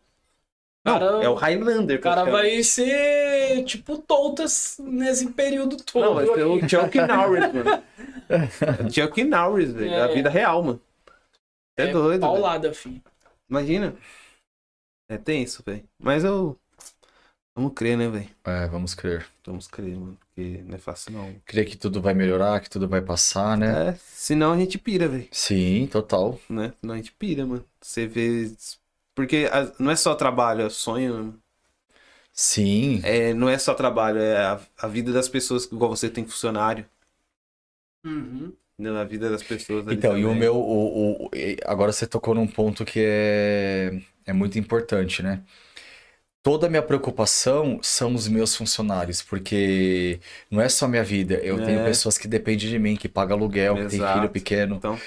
[0.84, 1.98] Não, cara- é o Highlander.
[1.98, 6.02] o cara vai ser tipo Toltas nesse período todo.
[6.04, 7.82] Não, vai ser o Chuck Norris, mano.
[8.30, 9.92] É o Chuck Norris, velho.
[9.92, 9.98] É.
[9.98, 10.80] Da vida real, mano.
[11.76, 12.08] É, doido.
[12.08, 12.20] velho.
[12.20, 13.02] Paulada, filho.
[13.50, 13.94] Imagina.
[15.10, 15.84] É tenso, velho.
[16.02, 16.56] Mas eu.
[17.54, 18.28] Vamos crer, né, velho?
[18.44, 19.26] É, vamos crer.
[19.46, 20.16] Vamos crer, mano.
[20.34, 21.34] Porque não é fácil, não.
[21.44, 23.90] Crer que tudo vai melhorar, que tudo vai passar, né?
[23.90, 25.28] É, senão a gente pira, velho.
[25.30, 26.38] Sim, total.
[26.48, 26.72] Né?
[26.80, 27.64] Senão a gente pira, mano.
[27.80, 28.50] Você vê.
[29.14, 31.38] Porque a- não é só trabalho, é sonho.
[32.32, 33.02] Sim.
[33.02, 36.86] É, não é só trabalho, é a, a vida das pessoas, igual você tem funcionário.
[38.04, 38.56] Uhum.
[38.78, 38.98] Entendeu?
[38.98, 39.86] A vida das pessoas.
[39.88, 40.40] ali Então, e o também.
[40.40, 40.56] meu.
[40.56, 41.30] O, o-
[41.66, 45.42] agora você tocou num ponto que é, é muito importante, né?
[46.42, 50.18] Toda a minha preocupação são os meus funcionários, porque
[50.50, 51.34] não é só minha vida.
[51.36, 51.64] Eu É.
[51.64, 54.18] tenho pessoas que dependem de mim, que pagam aluguel, que tem Exato.
[54.18, 54.76] filho pequeno.
[54.76, 54.98] Então,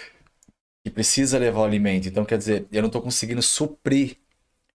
[0.83, 2.07] que precisa levar o alimento.
[2.07, 4.17] Então, quer dizer, eu não tô conseguindo suprir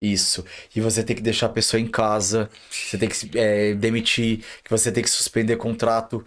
[0.03, 0.45] isso.
[0.75, 4.71] E você tem que deixar a pessoa em casa, você tem que é, demitir, que
[4.71, 6.25] você tem que suspender contrato.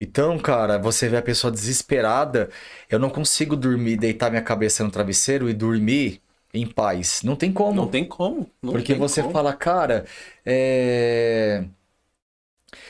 [0.00, 2.50] Então, cara, você vê a pessoa desesperada,
[2.88, 6.22] eu não consigo dormir, deitar minha cabeça no travesseiro e dormir
[6.54, 7.22] em paz.
[7.22, 7.76] Não tem como.
[7.76, 8.50] não tem como.
[8.62, 9.32] não Porque tem você como.
[9.32, 10.06] fala, cara,
[10.44, 11.64] é...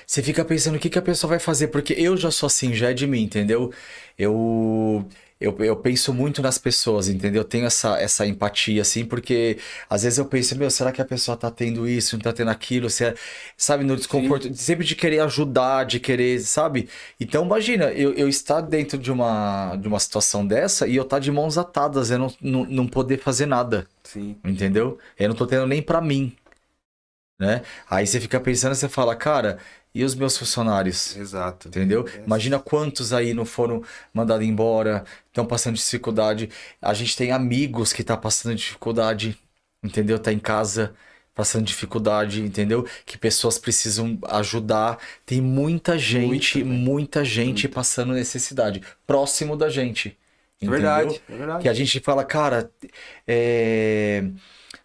[0.07, 2.75] Você fica pensando o que que a pessoa vai fazer, porque eu já sou assim,
[2.75, 3.73] já é de mim, entendeu?
[4.19, 5.07] Eu,
[5.41, 7.41] eu, eu penso muito nas pessoas, entendeu?
[7.43, 11.05] Eu tenho essa, essa empatia, assim, porque às vezes eu penso, meu, será que a
[11.05, 12.91] pessoa tá tendo isso, não tá tendo aquilo?
[12.91, 13.15] Se é-
[13.57, 16.89] sabe, no desconforto, sempre de querer ajudar, de querer, sabe?
[17.19, 21.19] Então, imagina, eu, eu estar dentro de uma, de uma situação dessa e eu estar
[21.19, 23.87] de mãos atadas, eu não, não, não poder fazer nada.
[24.05, 24.37] Sim.
[24.45, 24.99] Entendeu?
[25.19, 26.37] Eu não tô tendo nem pra mim,
[27.39, 27.63] né?
[27.89, 29.59] Aí você fica pensando, você fala, cara,
[29.95, 31.17] e os meus funcionários?
[31.17, 31.69] Exato.
[31.69, 32.07] Entendeu?
[32.09, 32.25] É.
[32.25, 36.49] Imagina quantos aí não foram mandados embora, estão passando dificuldade.
[36.81, 39.39] A gente tem amigos que tá passando dificuldade,
[39.83, 40.19] entendeu?
[40.19, 40.95] Tá em casa
[41.35, 42.87] passando dificuldade, entendeu?
[43.07, 44.99] Que pessoas precisam ajudar.
[45.25, 50.17] Tem muita gente, Muita, muita gente passando necessidade, próximo da gente.
[50.61, 50.71] É Entendeu?
[50.73, 51.23] verdade.
[51.29, 51.63] É verdade.
[51.63, 52.71] Que a gente fala, cara,
[53.27, 54.25] é,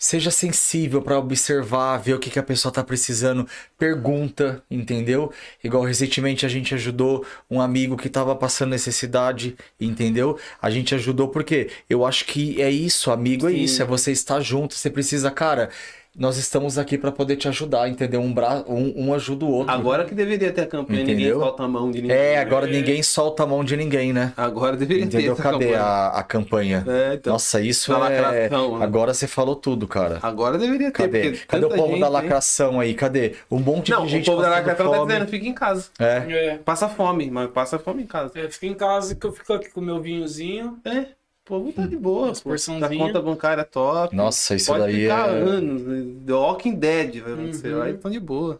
[0.05, 5.31] seja sensível para observar, ver o que, que a pessoa tá precisando, pergunta, entendeu?
[5.63, 10.37] Igual recentemente a gente ajudou um amigo que tava passando necessidade, entendeu?
[10.61, 13.57] A gente ajudou porque eu acho que é isso, amigo, é Sim.
[13.63, 15.71] isso, é você estar junto, você precisa, cara,
[16.17, 18.21] nós estamos aqui para poder te ajudar, entendeu?
[18.21, 18.63] Um, bra...
[18.67, 19.73] um, um ajuda o outro.
[19.73, 21.39] Agora que deveria ter a campanha, ninguém Entendeu?
[21.41, 22.15] solta a mão de ninguém.
[22.17, 22.71] É, agora É.
[22.71, 24.31] ninguém solta a mão de ninguém, né?
[24.37, 25.35] Agora deveria Entendeu?
[25.35, 25.81] ter essa Cadê campanha.
[25.83, 26.83] a, a campanha?
[26.87, 27.33] É, então.
[27.33, 27.97] Nossa, isso é.
[27.97, 28.85] lacração, né?
[28.85, 30.19] Agora você falou tudo, cara.
[30.21, 30.93] Agora deveria ter.
[31.03, 31.31] Cadê?
[31.47, 32.11] Cadê o povo gente, da hein?
[32.13, 32.93] lacração aí?
[32.93, 33.33] Cadê?
[33.51, 35.11] Um monte Não, de gente o povo da lacração tá fome.
[35.11, 35.89] dizendo, fica em casa.
[35.99, 36.23] É.
[36.29, 36.57] É.
[36.63, 38.31] Passa fome, mas passa fome em casa.
[38.35, 40.77] É, fica em casa que eu fico aqui com o meu vinhozinho.
[40.85, 41.07] É,
[41.45, 42.31] o povo tá de boa.
[42.31, 42.49] As pô.
[42.49, 42.89] porçãozinha.
[42.89, 44.15] Da conta bancária top.
[44.15, 45.41] Nossa, isso Pode daí ficar é.
[45.41, 45.83] anos.
[45.83, 46.23] né?
[46.25, 47.73] The Walking Dead vai acontecer.
[47.75, 47.81] Uhum.
[47.83, 48.59] Aí estão de boa.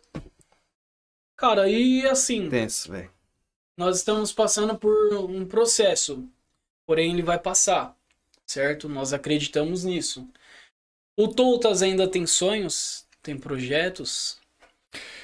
[1.36, 3.10] Cara, e assim, Tenso, velho.
[3.78, 6.24] nós estamos passando por um processo.
[6.88, 7.96] Porém, ele vai passar.
[8.46, 8.88] Certo?
[8.88, 10.28] Nós acreditamos nisso.
[11.18, 13.06] O Toltas ainda tem sonhos?
[13.24, 14.38] Tem projetos?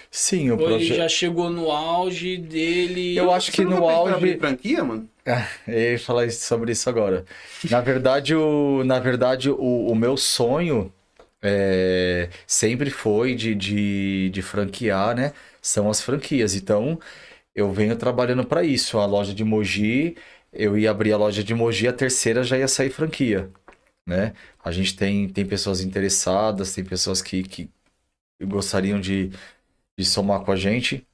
[0.09, 0.97] Sim, o Ou ele projeto.
[0.97, 3.15] já chegou no auge dele?
[3.15, 4.37] Eu acho que no auge.
[4.39, 5.07] franquia, mano?
[5.67, 7.25] Eu ia falar sobre isso agora.
[7.69, 9.55] Na verdade, o, na verdade, o,
[9.87, 10.91] o meu sonho
[11.41, 15.33] é, sempre foi de, de, de franquear, né?
[15.61, 16.55] São as franquias.
[16.55, 16.99] Então,
[17.55, 18.99] eu venho trabalhando para isso.
[18.99, 20.17] A loja de Mogi,
[20.53, 23.51] eu ia abrir a loja de Mogi, a terceira já ia sair franquia,
[24.07, 24.33] né?
[24.63, 27.69] A gente tem, tem pessoas interessadas, tem pessoas que, que
[28.43, 29.29] gostariam de,
[29.99, 31.07] de somar com a gente.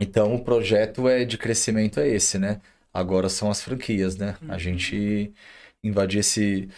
[0.00, 2.60] Então, o projeto é de crescimento é esse, né?
[2.98, 4.36] Agora são as franquias, né?
[4.48, 4.58] A Uhum.
[4.58, 5.32] gente
[5.82, 6.68] invadir esse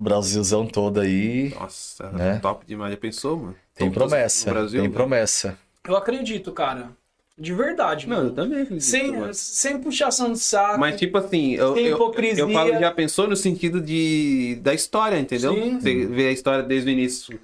[0.00, 1.50] Brasilzão todo aí.
[1.54, 2.38] Nossa, Né?
[2.40, 2.92] top demais.
[2.92, 3.56] Já pensou, mano?
[3.74, 4.50] Tem promessa.
[4.50, 4.94] Brasil, tem né?
[4.94, 5.58] promessa.
[5.86, 6.90] Eu acredito, cara.
[7.36, 8.34] De verdade, Não, eu mano.
[8.34, 8.84] também acredito.
[8.84, 9.34] Sem, mano.
[9.34, 10.78] sem puxação de saco.
[10.78, 12.42] Mas, tipo assim, eu, Sem eu, hipocrisia.
[12.44, 15.52] eu falo, já pensou no sentido de, da história, entendeu?
[15.52, 15.80] Sim.
[15.80, 17.40] Você vê a história desde o início,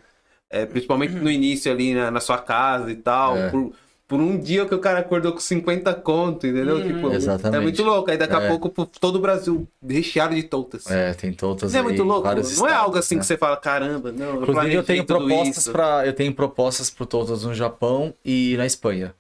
[0.49, 3.51] é, principalmente no início ali na, na sua casa e tal, É.
[3.51, 3.73] por,
[4.11, 6.79] por um dia que o cara acordou com 50 conto, entendeu?
[6.79, 6.83] Uhum.
[6.83, 7.57] Tipo, Exatamente.
[7.57, 8.11] É muito louco.
[8.11, 8.49] Aí daqui a É.
[8.49, 10.91] pouco todo o Brasil recheado de toutas.
[10.91, 12.23] É, tem todas Não é muito louco?
[12.23, 13.21] Não vários é estados, algo assim né?
[13.21, 14.43] que você fala, caramba, não.
[14.43, 18.67] Inclusive eu planejei tenho propostas para eu tenho propostas pro Totas no Japão e na
[18.67, 19.15] Espanha.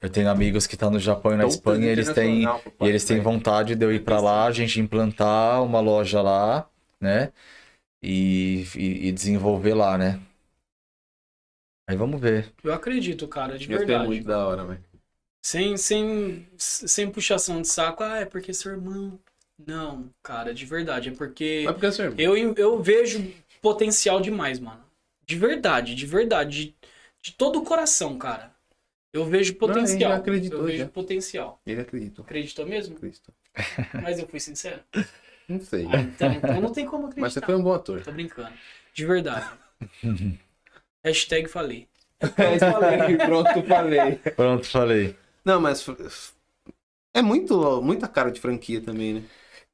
[0.00, 2.86] Eu tenho amigos que estão no Japão e na Toutas Espanha, e eles têm e
[2.88, 6.68] eles têm vontade de eu ir para lá, a gente implantar uma loja lá,
[7.00, 7.32] né?
[8.00, 10.20] E, e, e desenvolver lá, né?
[11.88, 12.52] Aí vamos ver.
[12.62, 14.06] Eu acredito, cara, de ser verdade.
[14.06, 14.84] muito da hora, velho.
[15.42, 18.02] Sem, sem, sem puxação de saco.
[18.02, 19.18] Ah, é porque seu irmão.
[19.66, 21.08] Não, cara, de verdade.
[21.08, 22.20] É porque Mas porque é seu irmão.
[22.20, 24.84] eu, eu vejo potencial demais, mano.
[25.24, 26.66] De verdade, de verdade.
[26.66, 26.76] De,
[27.22, 28.52] de todo o coração, cara.
[29.10, 30.12] Eu vejo potencial.
[30.12, 30.88] já acreditou, eu vejo já.
[30.88, 31.62] potencial.
[31.64, 32.22] Ele acreditou.
[32.22, 32.96] Acreditou mesmo?
[32.96, 33.34] Acreditou.
[34.02, 34.82] Mas eu fui sincero.
[35.48, 35.86] Não sei.
[35.90, 37.22] Ah, então, então não tem como acreditar.
[37.22, 38.02] Mas você foi um bom ator.
[38.02, 38.52] Tô brincando.
[38.92, 39.48] De verdade.
[41.04, 41.88] Hashtag falei.
[42.36, 44.16] É, falei, pronto, falei.
[44.34, 45.16] Pronto, falei.
[45.44, 45.86] Não, mas
[47.14, 49.22] é muito, muita cara de franquia também, né?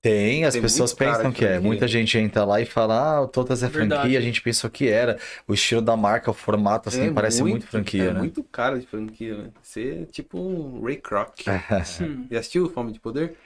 [0.02, 1.58] Tem, as Tem pessoas muito pensam que é.
[1.58, 4.02] Muita gente entra lá e fala, ah, o Totas é Verdade.
[4.02, 5.18] franquia, a gente pensou que era.
[5.48, 8.18] O estilo da marca, o formato, assim, É parece muito, franquia, é né?
[8.18, 9.50] muito cara de franquia, né?
[9.62, 11.40] Você é tipo um Ray Kroc.
[12.00, 13.36] Hum, Já assistiu Fome de Poder?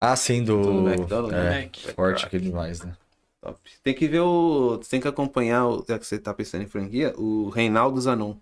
[0.00, 0.60] ah, sim, do.
[0.62, 1.76] Do McDonald's, é, Mac.
[1.94, 2.96] forte aquele demais, né?
[3.44, 3.58] Top.
[3.82, 4.78] Tem que ver o.
[4.78, 8.36] Tem que acompanhar, o- já que você tá pensando em franquia, o Reinaldo Zanon.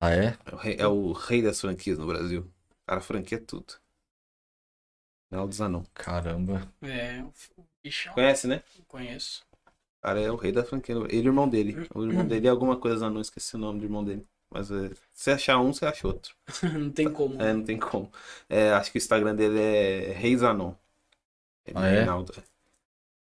[0.00, 0.36] Ah, é?
[0.44, 2.42] É o rei, é o rei das franquias no Brasil.
[2.42, 3.74] O cara franquia tudo.
[5.30, 5.84] Reinaldo Zanon.
[5.94, 6.68] Caramba.
[6.82, 7.32] É, o
[7.82, 8.12] bichão.
[8.14, 8.62] Conhece, né?
[8.88, 9.44] Conheço.
[9.98, 10.94] O cara é o rei da franquia.
[10.94, 11.76] Ele e o irmão dele.
[11.94, 14.24] O irmão dele é alguma coisa Zanon, esqueci o nome do irmão dele.
[14.50, 16.34] Mas é, se achar um, você acha outro.
[16.78, 17.40] não tem como.
[17.42, 18.10] É, não tem como.
[18.48, 20.74] É, acho que o Instagram dele é Rei Zanon.
[21.66, 22.00] Ele Ah, é?
[22.00, 22.32] Reinaldo.
[22.38, 22.55] é.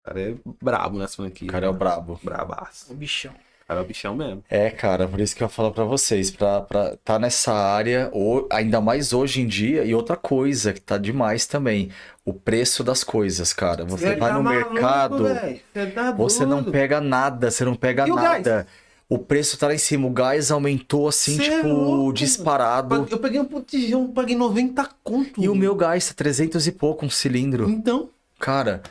[0.04, 1.48] O cara é brabo nessa franquia.
[1.48, 2.20] O cara é o brabo.
[2.22, 2.92] Brabaço.
[2.92, 3.32] O bichão.
[3.32, 4.44] O cara é o bichão mesmo.
[4.50, 8.46] É, cara, por isso que eu falo pra vocês, pra, pra tá nessa área, ou,
[8.52, 11.90] ainda mais hoje em dia, e outra coisa que tá demais também,
[12.22, 13.86] o preço das coisas, cara.
[13.86, 15.24] Você vai tá no maluco, mercado.
[15.24, 16.72] Você tá você não doido.
[16.72, 18.66] pega nada, você não pega E nada.
[19.08, 23.06] O preço tá lá em cima, o gás aumentou assim, Cê é tipo, louco, disparado.
[23.10, 25.42] Eu peguei um botijão, paguei 90 conto.
[25.42, 27.70] E o meu gás tá 300 e pouco um cilindro.
[27.70, 28.82] Então, Cara,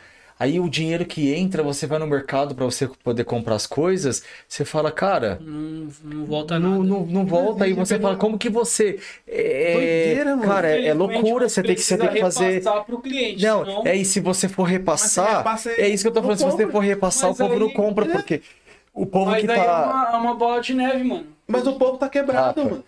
[0.43, 4.23] aí o dinheiro que entra, você vai no mercado pra você poder comprar as coisas,
[4.47, 6.83] você fala, cara, Não, não volta não, nada.
[6.83, 7.63] não, não volta.
[7.63, 8.99] Aí você fala, como que você.
[9.27, 10.47] É, Doideira, mano.
[10.51, 12.49] Cara, é, é loucura, você tem que, você tem que fazer.
[12.51, 13.41] repassar pro cliente.
[13.43, 16.23] Não, senão- é e se você for repassar, repassa é isso que eu tô não
[16.35, 18.09] falando, se você for repassar, Mas o povo não aí- compra, é.
[18.09, 18.41] porque
[18.93, 19.85] o povo Mas que daí é tá.
[19.85, 21.25] uma, é uma bola de neve, mano.
[21.47, 22.83] mas o povo tá quebrado, Rafa, mano.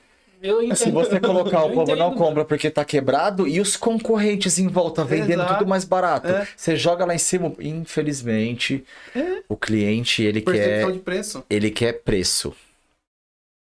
[0.76, 5.04] Se você colocar, o povo não compra porque tá quebrado e os concorrentes em volta
[5.04, 5.60] vendendo Exato.
[5.60, 6.28] tudo mais barato.
[6.28, 6.48] É.
[6.56, 8.84] Você joga lá em cima, infelizmente,
[9.16, 9.42] É.
[9.50, 11.44] o cliente, ele Percepção quer, de preço.
[11.50, 12.56] ele quer preço.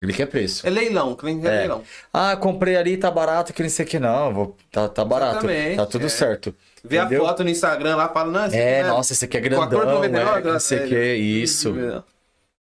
[0.03, 0.67] Ele quer preço.
[0.67, 1.59] É leilão, cliente é, É.
[1.59, 1.83] leilão.
[2.13, 5.45] Ah, comprei ali, tá barato, que não sei o que não, vou, tá, tá barato,
[5.49, 6.09] Exatamente, tá tudo é.
[6.09, 6.53] certo.
[6.83, 7.23] Vê Entendeu?
[7.25, 8.89] a foto no Instagram lá, fala, não, esse É, aqui, né?
[8.89, 10.87] nossa, esse aqui é Com a grandão, cor do é, não sei o é.
[10.87, 11.73] que, isso.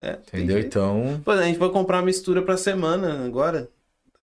[0.01, 0.59] É, tem Entendeu?
[0.61, 3.69] Então, Pô, a gente foi comprar uma mistura pra semana agora.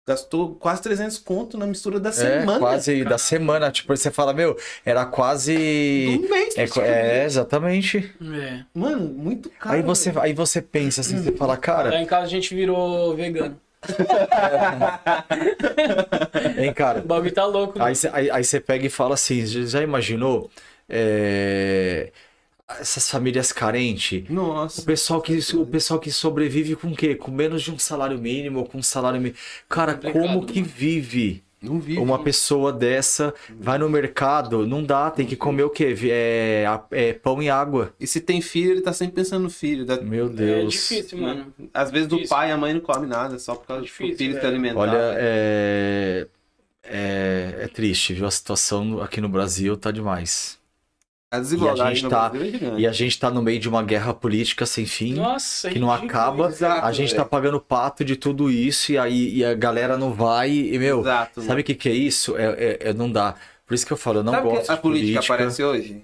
[0.09, 2.57] Gastou quase 300 conto na mistura da é semana.
[2.57, 6.17] quase da semana, tipo, você fala, meu, era quase...
[6.19, 6.57] Do mês.
[6.57, 8.11] É, é, exatamente.
[8.19, 8.61] É.
[8.73, 9.75] Mano, muito caro.
[9.75, 13.15] Aí você, aí você pensa assim, você fala, Lá cara, em casa a gente virou
[13.15, 13.55] vegano.
[16.57, 17.01] hein, cara.
[17.01, 17.79] O bagulho tá louco.
[17.79, 20.49] Aí aí, aí você pega e fala assim, já já imaginou
[20.89, 22.11] é,
[22.79, 24.23] essas famílias carentes?
[24.29, 24.81] O Nossa.
[24.83, 27.15] pessoal que o pessoal que sobrevive com o quê?
[27.15, 29.37] Com menos de um salário mínimo, com um salário mínimo.
[29.67, 30.71] Cara, como que mano.
[30.75, 31.97] vive Não vi.
[31.97, 33.33] uma pessoa dessa?
[33.59, 35.95] Vai no mercado, não dá, tem que comer o quê?
[36.11, 37.93] É, é pão e água.
[37.99, 39.85] E se tem filho, ele tá sempre pensando no filho.
[39.85, 39.99] Da...
[39.99, 40.73] Meu É Deus.
[40.73, 41.53] difícil, mano.
[41.73, 42.35] Às vezes do Difícil.
[42.35, 44.47] pai, a mãe não come nada, só por causa Difícil, do filho se velho.
[44.51, 44.79] alimentar.
[44.79, 46.27] Olha, é,
[46.83, 48.25] é, é triste, viu?
[48.27, 50.58] A situação aqui no Brasil tá demais.
[51.31, 52.79] A desigualdade gente tá- é.
[52.79, 55.13] E a gente tá no meio de uma guerra política sem fim.
[55.13, 56.47] Nossa, que não ridículo acaba.
[56.47, 57.29] Exato, A gente tá velho.
[57.29, 60.49] pagando pato de tudo isso e aí e a galera não vai.
[60.49, 61.41] E, meu, Exato.
[61.43, 62.35] sabe o que, que é isso?
[62.35, 63.35] É, é- é- não dá.
[63.67, 65.33] Por isso que eu falo, eu não Sabe que gosto a de política, política.
[65.35, 66.01] aparece hoje?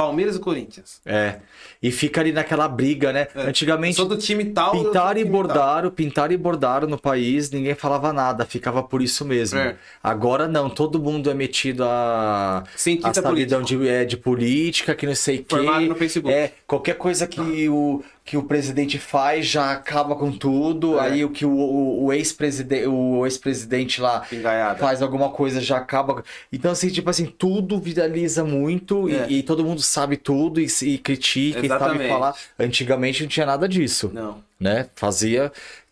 [0.00, 0.98] Palmeiras e Corinthians.
[1.04, 1.36] É.
[1.82, 3.28] E fica ali naquela briga, né?
[3.34, 3.42] É.
[3.42, 3.96] Antigamente.
[3.96, 4.72] Sou do time tal.
[4.72, 9.58] Pintaram e bordaram, pintaram e bordaram no país, ninguém falava nada, ficava por isso mesmo.
[9.58, 9.76] É.
[10.02, 15.06] Agora não, todo mundo é metido a, a Cientista sabidão de, é, de política, que
[15.06, 15.56] não sei o quê.
[15.86, 16.34] No Facebook.
[16.34, 21.02] É, qualquer coisa que o, que o presidente faz já acaba com tudo, É.
[21.02, 24.78] aí o que o, o, o ex-presidente o ex-presidente lá Pingaiada.
[24.78, 26.22] faz alguma coisa já acaba.
[26.52, 29.26] Então, assim, tipo assim, tudo viraliza muito e- É.
[29.28, 32.08] e, todo mundo sabe tudo e, e critica e sabe Exatamente.
[32.08, 32.34] falar.
[32.56, 34.44] Antigamente não tinha nada disso, Não.
[34.60, 34.86] né?
[34.94, 35.50] Fazia.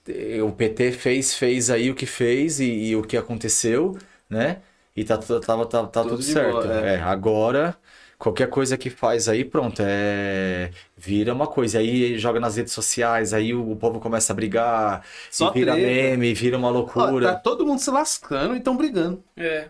[0.08, 3.98] eh, O PT fez, fez aí o que fez e, e o que aconteceu,
[4.30, 4.58] né?
[4.96, 6.52] E tá, tava, tá, tá Tudo tudo certo.
[6.52, 6.94] boa, é.
[6.94, 7.74] É, agora,
[8.16, 10.70] qualquer coisa que faz aí, pronto, é.
[11.00, 11.78] Vira uma coisa.
[11.78, 15.86] Aí joga nas redes sociais, aí o povo começa a brigar, Só e vira treta.
[15.86, 17.26] meme, vira uma Ó, loucura.
[17.28, 19.22] tá todo mundo se lascando e estão brigando.
[19.36, 19.66] É.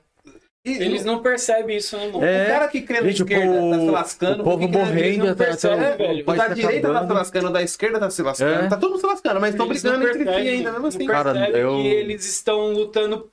[0.65, 2.25] E, Eles não percebem isso, né, mano?
[2.25, 2.45] É.
[2.45, 4.41] O cara que crê na Gente, o esquerda tá se povo- lascando.
[4.41, 6.25] o povo morrendo, não tá- percebe, tá- velho.
[6.27, 7.09] o O da tá direita tá acabando.
[7.09, 8.65] se lascando, o da esquerda tá se lascando.
[8.65, 8.69] É.
[8.69, 10.99] Tá todo mundo se lascando, mas estão brigando entre si ainda, mesmo assim.
[10.99, 13.31] Não Cara, eu- que eles estão lutando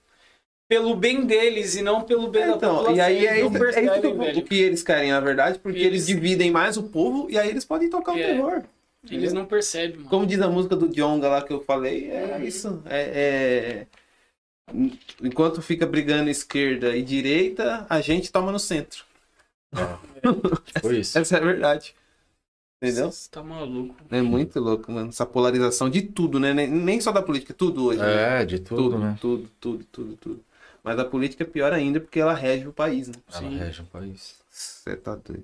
[0.67, 2.95] pelo bem deles e não pelo bem da Então, população.
[2.95, 5.59] e aí é isso, é isso que, percebem, o- o que eles querem, na verdade,
[5.59, 8.23] porque eles, Eles- dividem mais o povo e aí eles podem tocar o É.
[8.33, 8.63] terror.
[9.09, 10.09] Eles não percebem, mano.
[10.09, 12.81] Como diz a música do Djonga lá que eu falei, é isso.
[12.87, 13.85] É,
[14.71, 14.75] é-
[15.21, 19.05] Enquanto fica brigando esquerda e direita, a gente toma no centro.
[20.81, 21.17] Foi isso.
[21.19, 21.93] Essa é a verdade.
[22.81, 23.11] Entendeu?
[23.11, 23.95] Você tá maluco.
[24.09, 25.09] É muito louco, mano.
[25.09, 26.53] Essa polarização de tudo, né?
[26.53, 27.99] Nem, só da política, tudo hoje.
[27.99, 28.41] né?
[28.41, 29.17] É, de tudo, tudo, né?
[29.21, 30.44] tudo, tudo, tudo, tudo.
[30.85, 33.15] Mas a política é pior ainda porque ela rege o país, né?
[33.33, 33.57] Ela Sim.
[33.57, 34.35] rege um país.
[34.51, 35.43] Você tá doido.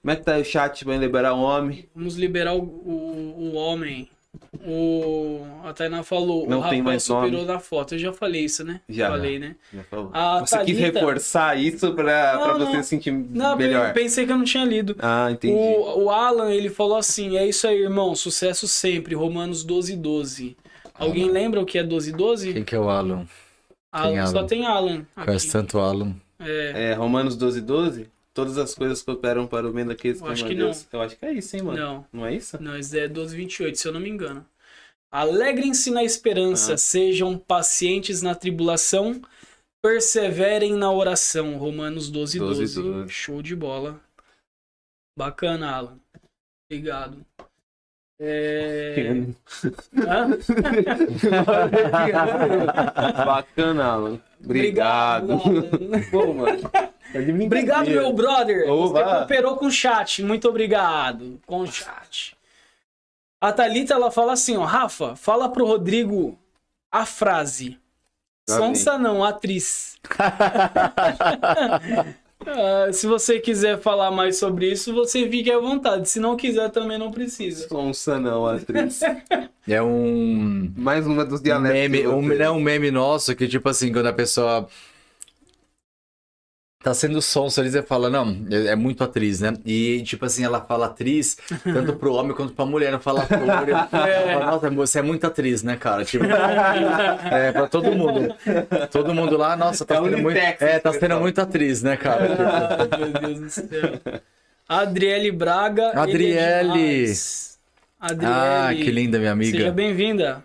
[0.00, 1.88] Como é que tá aí o chat pra liberar o homem?
[1.94, 4.08] Vamos liberar o, o, o homem.
[4.64, 5.44] O...
[5.64, 7.94] A Tainá falou, Não o tem Rafael mais superou na foto.
[7.94, 8.80] Eu já falei isso, né?
[8.88, 9.08] Já.
[9.08, 9.56] Falei, né?
[9.74, 10.10] Já falou.
[10.14, 12.66] A Você quis Thalita- reforçar isso pra, Não, pra não.
[12.70, 13.88] você se sentir Não, melhor.
[13.88, 14.94] eu pensei que eu não tinha lido.
[15.00, 15.52] Ah, entendi.
[15.52, 19.14] O, o Alan, ele falou assim: é isso aí, irmão, sucesso sempre.
[19.16, 20.56] Romanos 12, 12.
[20.94, 22.52] Alguém lembra o que é 12, 12?
[22.52, 23.26] Quem que é o Alan?
[23.92, 24.46] Alan, é só Alan?
[24.46, 25.06] tem Alan.
[25.16, 25.48] Aqui.
[25.50, 26.14] tanto Alan.
[26.38, 28.10] É, É, Romanos 12, 12?
[28.32, 30.86] Todas as coisas cooperam para o bem daqueles que Eu acho amam que Deus.
[30.92, 31.78] Eu acho que é isso, hein, mano?
[31.78, 32.62] não, Não é isso?
[32.62, 34.46] não, isso é 12, 28, se eu não me engano.
[35.12, 36.78] Alegrem-se na esperança, Ah.
[36.78, 39.20] sejam pacientes na tribulação,
[39.82, 41.58] perseverem na oração.
[41.58, 42.60] Romanos 12, 12.
[42.60, 43.12] 12, 12.
[43.12, 44.00] Show de bola.
[45.18, 45.98] Bacana, Alan.
[46.70, 47.26] Obrigado.
[48.22, 49.24] É...
[53.24, 54.20] Bacana, Alan.
[54.44, 55.40] Obrigado.
[56.10, 56.60] Pô, mano.
[56.68, 56.90] tá
[57.46, 58.66] Obrigado, meu brother.
[58.66, 59.16] Você Oba.
[59.20, 60.22] cooperou com o chat.
[60.22, 61.40] Muito obrigado.
[61.46, 62.36] Com o chat.
[63.40, 64.64] A Thalita, ela fala assim, ó.
[64.64, 66.38] Rafa, fala pro Rodrigo
[66.92, 67.78] a frase.
[68.48, 69.98] Lá Sonsa não, atriz.
[72.46, 76.08] Ah, se você quiser falar mais sobre isso, você fique à vontade.
[76.08, 77.68] Se não quiser, também não precisa.
[77.68, 79.00] Sonsa não, atriz.
[79.68, 81.78] É um Mais uma dos dialetos.
[81.78, 82.40] meme, um, vocês.
[82.40, 84.66] é um meme nosso que, tipo assim, quando a pessoa
[86.82, 89.52] tá sendo sonso ali, você fala, não, é, é muito atriz, né?
[89.66, 93.38] E, tipo assim, ela fala atriz, tanto pro homem quanto pra mulher, não fala ator.
[94.08, 94.38] É.
[94.38, 96.04] Nossa, você é muito atriz, né, cara?
[96.04, 96.24] Tipo,
[97.30, 98.34] é, pra todo mundo.
[98.90, 102.28] Todo mundo lá, nossa, tá É sendo muito, é, tá sendo muito atriz, né, cara?
[102.28, 104.22] Tipo, Ah, meu Deus do céu.
[104.68, 105.90] Adriele Braga.
[106.00, 106.38] Adriele.
[107.10, 107.14] é.
[108.00, 108.32] Adriele.
[108.34, 109.72] ah, que linda, minha Seja amiga.
[109.72, 110.42] bem-vinda.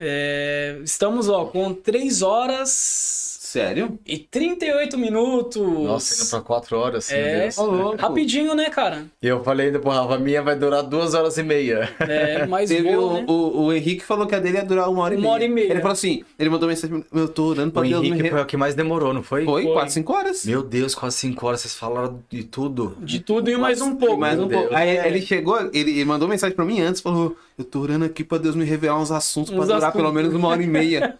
[0.00, 3.98] É, estamos, ó, com 3 horas Sério?
[4.04, 5.62] e 38 minutos.
[5.62, 7.48] Nossa, indo pra quatro horas, meu É,
[7.96, 9.04] rapidinho, né, cara?
[9.22, 11.88] E eu falei ainda pro Rafa, a minha vai durar duas horas e meia.
[12.00, 13.24] É, mais Teve boa, o, né?
[13.28, 15.32] o, o Henrique falou que a dele ia durar uma hora e Uma meia.
[15.34, 15.70] hora e meia.
[15.70, 18.30] Ele falou assim, ele mandou mensagem, eu tô orando pra O Deus me Henrique re...
[18.30, 19.44] foi o que mais demorou, não foi?
[19.44, 19.72] Foi, Foi.
[19.72, 20.44] 4, 5 horas.
[20.44, 22.96] Meu Deus, quase cinco horas, vocês falaram de tudo.
[23.00, 24.16] De tudo e mais um pouco.
[24.18, 24.74] Mais um Meu pouco.
[24.74, 28.22] Aí ele chegou, ele, ele mandou mensagem pra mim antes, falou: Eu tô orando aqui
[28.22, 30.00] pra Deus me revelar uns assuntos pra Uns durar assuntos.
[30.00, 31.16] pelo menos uma hora e meia.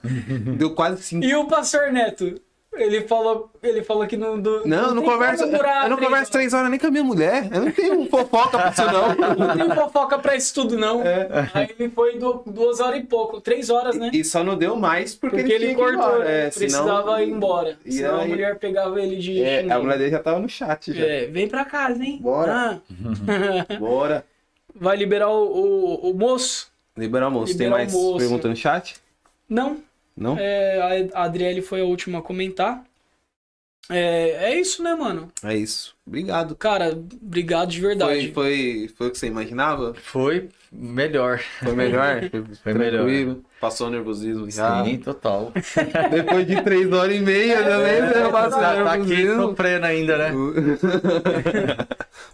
[0.58, 1.24] Deu quase cinco.
[1.24, 2.40] E o pastor Neto?
[2.74, 4.38] Ele falou, ele falou que não.
[4.38, 5.46] do- Não, não converso.
[5.46, 7.48] durar Eu não converso três horas nem com a minha mulher.
[7.50, 9.14] Eu não tenho fofoca pra isso, não.
[9.56, 11.00] Não tem fofoca pra isso tudo, não.
[11.02, 11.26] É.
[11.54, 14.10] Aí ele foi du- duas horas e pouco, três horas, né?
[14.12, 16.22] E só não deu mais porque, Porque ele ir cortou?
[16.22, 17.78] É, precisava senão- ir embora.
[17.82, 19.42] E Senão a aí- mulher pegava ele de.
[19.42, 21.02] É, a mulher dele já tava no chat já.
[21.02, 22.18] É, vem pra casa, hein?
[22.20, 22.82] Bora.
[22.82, 23.78] Ah.
[23.80, 24.22] Bora.
[24.78, 26.70] Vai liberar o, o, o moço?
[26.96, 27.56] Liberar o moço.
[27.56, 28.18] Tem Liberar o mais moço.
[28.18, 28.96] pergunta no chat?
[29.48, 29.82] Não.
[30.16, 30.36] Não?
[30.38, 32.82] É, a Adriele foi a última a comentar.
[33.88, 35.30] É, é isso, né, mano?
[35.44, 35.94] É isso.
[36.06, 36.56] Obrigado.
[36.56, 38.32] Cara, obrigado de verdade.
[38.32, 39.94] Foi, foi, foi o que você imaginava?
[39.94, 41.40] Foi melhor.
[41.62, 42.20] Foi melhor?
[42.62, 43.06] Foi melhor.
[43.60, 44.84] Passou o nervosismo já?
[44.84, 45.50] Sim, total.
[46.10, 50.18] Depois de três horas e meia também, você já passou tá, tá aqui sofrendo ainda,
[50.18, 50.32] né?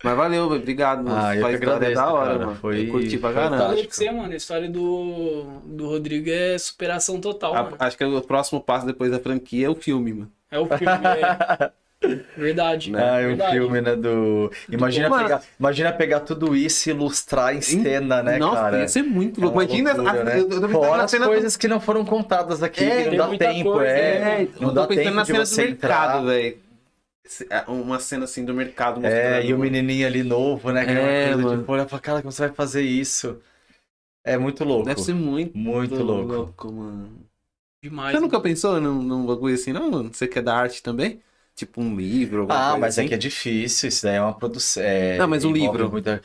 [0.02, 0.44] Mas valeu.
[0.51, 1.17] Obrigado, mano.
[1.17, 2.47] Ah, eu que história agradeço, é da hora, cara.
[2.47, 2.59] mano.
[2.59, 3.84] Foi- Eu curti pra foi Eu falei caralho.
[3.86, 7.76] pra você, mano, a história do, do Rodrigo é superação total, A- mano.
[7.78, 10.33] Acho que o próximo passo depois da franquia é o filme, mano.
[10.51, 10.84] É o filme.
[10.86, 11.70] É,
[12.36, 12.92] Verdade.
[12.94, 13.94] Ah, o filme, né?
[13.97, 14.50] Do.
[14.70, 15.22] Imagina, Mano.
[15.22, 18.78] pegar, imagina pegar tudo isso e ilustrar em cena, né, Nossa, cara?
[18.81, 19.58] ia ser muito É louco.
[19.58, 20.40] uma Imagina, loucura, a- né?
[20.40, 23.39] eu, eu Fora as cena do- coisas que não foram contadas aqui, É, não dá
[23.39, 24.18] tempo, coisa, é.
[24.20, 24.42] né?
[24.42, 26.58] É, Não eu dá tô pensando tempo na de cena do mercado, velho.
[27.48, 30.84] É, Uma cena assim do mercado É, mostrando- e o menininho ali novo, né?
[30.84, 30.98] Que é, É,
[31.28, 31.58] uma coisa mano.
[31.60, 33.40] tipo, olha pra cara, como você vai fazer isso?
[34.24, 34.86] É muito louco.
[34.86, 36.72] Deve ser muito, Muito louco.
[36.72, 37.10] mano.
[37.82, 38.14] Demais.
[38.16, 40.10] Você nunca pensou num, num bagulho assim, não, mano?
[40.12, 41.20] Você quer dar arte também?
[41.55, 43.05] Tipo um livro, Ah, coisa mas assim?
[43.05, 44.82] é que é difícil, isso daí é uma produção.
[44.82, 45.90] é, Não, mas um livro.
[45.90, 46.22] muita-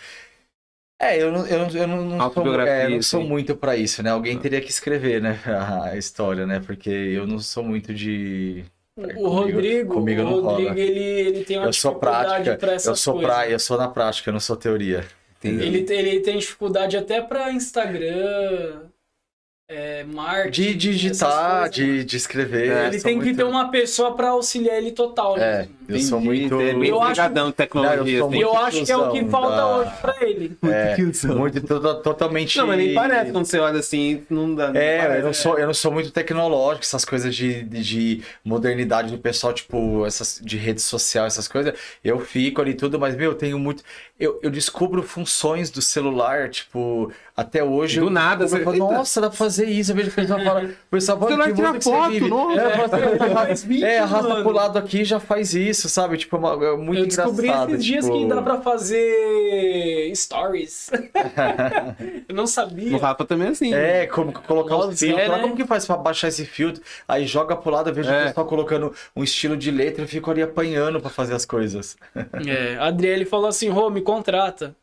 [1.00, 3.76] É, eu não, eu não, eu não, não sou, Autobiografia, é, não sou muito pra
[3.76, 4.10] isso, né?
[4.10, 4.14] Ah.
[4.14, 5.40] Alguém teria que escrever, né?
[5.92, 6.60] A história, né?
[6.66, 8.64] Porque eu não sou muito de.
[8.96, 10.80] O Comigo- Rodrigo, comigo o Rodrigo rola.
[10.80, 13.32] ele, ele tem uma Eu sou dificuldade prática, pra essas eu sou coisas.
[13.32, 15.06] praia, eu sou na prática, eu não sou teoria.
[15.44, 18.82] Ele, ele tem dificuldade até pra Instagram,
[19.68, 20.62] é, marketing.
[20.62, 22.72] De digitar, de, de escrever.
[22.72, 25.96] É, ele tem que muito- ter uma pessoa pra auxiliar ele total, É, né?
[25.98, 26.62] eu sou Entendi, muito.
[26.62, 26.88] entendi.
[26.90, 28.18] Eu acho- ligadão em Não, tecnologia.
[28.18, 30.58] eu sou eu acho que é o que falta da- hoje pra ele.
[30.64, 30.98] É,
[31.36, 32.58] muito to- totalmente.
[32.58, 34.72] Não, mas nem parece quando você olha assim, não dá.
[34.72, 35.20] não É, parece.
[35.20, 39.18] eu não, sou, eu não sou muito tecnológico, essas coisas de, de, de modernidade do
[39.18, 41.74] pessoal, tipo, essas de rede social, essas coisas.
[42.04, 43.84] Eu fico ali tudo, mas, meu, eu tenho muito.
[44.20, 48.00] Eu, eu descubro funções do celular, tipo, até hoje.
[48.00, 48.98] Do eu nada, descubro, você- eu falo.
[48.98, 49.92] Nossa, dá pra fazer isso.
[49.92, 52.10] Eu vejo que o pessoal fala, o pessoal fala, celular que mundo que você foto,
[52.12, 52.30] vive.
[52.30, 52.62] nossa.
[52.62, 56.18] É, vídeo, é, arrasta pro lado aqui e já faz isso, sabe?
[56.18, 57.70] Tipo, é uma- é muito Eu descobri engraçado.
[57.72, 58.18] esses dias tipo...
[58.20, 60.90] que dá pra fazer stories.
[62.28, 62.96] eu não sabia.
[62.96, 63.74] O Rafa também é assim.
[63.74, 65.22] É, como colocar Nossa, os filtros.
[65.24, 65.40] é, né?
[65.40, 66.82] como que faz pra baixar esse filtro?
[67.08, 68.24] Aí joga pro lado, eu vejo É.
[68.24, 71.98] o pessoal colocando um estilo de letra e fico ali apanhando pra fazer as coisas.
[72.46, 74.76] É, a Adriele falou assim: Rô, me contrata.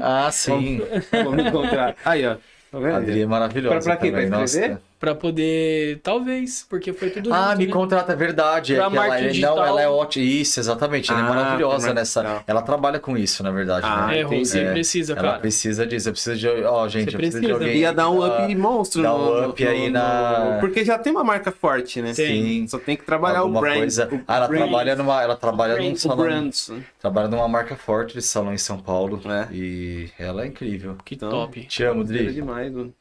[0.00, 0.80] Ah, sim.
[1.24, 1.96] Vou me encontrar.
[2.04, 2.36] Aí, ó.
[2.70, 2.94] Tá vendo?
[2.94, 3.74] A Adri é maravilhosa.
[3.80, 4.10] Pra- pra quê?
[4.10, 4.68] também, Pra escrever?
[4.70, 4.82] nossa.
[5.02, 5.98] Pra poder.
[6.00, 7.72] Talvez, porque foi tudo Ah, junto, me né?
[7.72, 8.74] contrata, é verdade.
[8.74, 9.56] É Pra que ela, é- digital.
[9.56, 10.24] não, ela é ótima.
[10.24, 11.10] Isso, exatamente.
[11.10, 12.22] Ela é Ah, maravilhosa pra nessa.
[12.22, 13.84] marketing Ela trabalha com isso, na verdade.
[13.84, 14.20] Ah, né?
[14.20, 15.38] É, você É, precisa, Ela cara.
[15.40, 16.08] precisa disso.
[16.08, 16.46] Eu preciso de.
[16.48, 17.64] Ó, gente, Você eu preciso de precisa.
[17.66, 17.80] alguém.
[17.80, 21.12] Ia dar um up monstro dá um up no- aí no- na- Porque já tem
[21.12, 22.12] uma marca forte, né?
[22.14, 22.44] Tem.
[22.60, 22.68] Sim.
[22.68, 23.78] Só tem que trabalhar alguma o brand.
[23.78, 24.08] coisa.
[24.12, 25.20] o Ah, ela brand, trabalha numa.
[25.20, 26.16] Ela trabalha num brand, o salão.
[26.18, 26.54] brand.
[27.00, 29.20] Trabalha numa marca forte de salão em São Paulo.
[29.28, 29.52] É.
[29.52, 30.96] E ela é incrível.
[31.04, 31.64] Que Então, top.
[31.64, 32.32] Te amo, Dri.
[32.32, 32.94] demais, mano.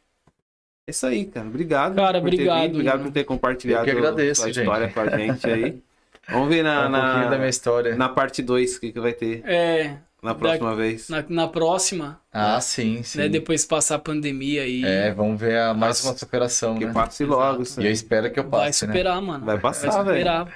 [0.87, 1.47] É isso aí, cara.
[1.47, 1.95] Obrigado.
[1.95, 3.09] Cara, por ter obrigado, vindo, Obrigado mano.
[3.09, 4.59] por ter compartilhado Eu que agradeço, gente.
[4.59, 5.81] história com a gente aí.
[6.29, 7.95] Vamos ver na, um pouquinho da minha na, história.
[7.95, 11.07] na parte 2 o que, que vai ter É, na próxima vez.
[11.09, 13.19] na, na próxima, Ah, sim, sim.
[13.19, 13.29] né?
[13.29, 14.83] Depois passar a pandemia aí.
[14.83, 16.93] É, vamos ver a, mais Nossa, uma superação, Que né?
[16.93, 17.61] passe logo.
[17.63, 18.93] isso E eu espero que eu vai passe, né?
[18.93, 19.45] superar, mano.
[19.45, 20.05] Vai passar, velho.
[20.17, 20.47] superar.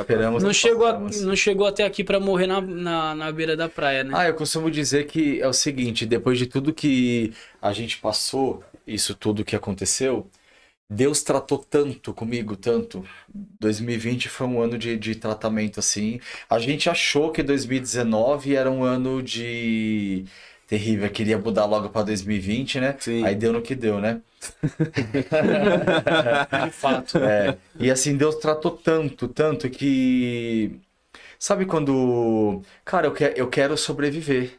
[0.00, 3.68] Esperamos Não chegou, a- não chegou até aqui pra morrer na, na, na beira da
[3.68, 4.12] praia, né?
[4.14, 8.62] Ah, eu costumo dizer que é o seguinte, depois de tudo que a gente passou,
[8.86, 10.30] isso tudo que aconteceu,
[10.88, 13.04] Deus tratou tanto comigo, tanto.
[13.60, 16.20] 2020 foi um ano de, de tratamento, assim.
[16.48, 20.24] A gente achou que 2019 era um ano de
[20.66, 22.96] terrível, queria mudar logo para 2020, né?
[22.98, 23.24] Sim.
[23.24, 24.20] Aí deu no que deu, né?
[26.64, 27.18] De fato.
[27.18, 30.80] É, e assim, Deus tratou tanto, tanto que.
[31.38, 32.62] Sabe quando.
[32.84, 34.58] Cara, eu, que, eu quero sobreviver.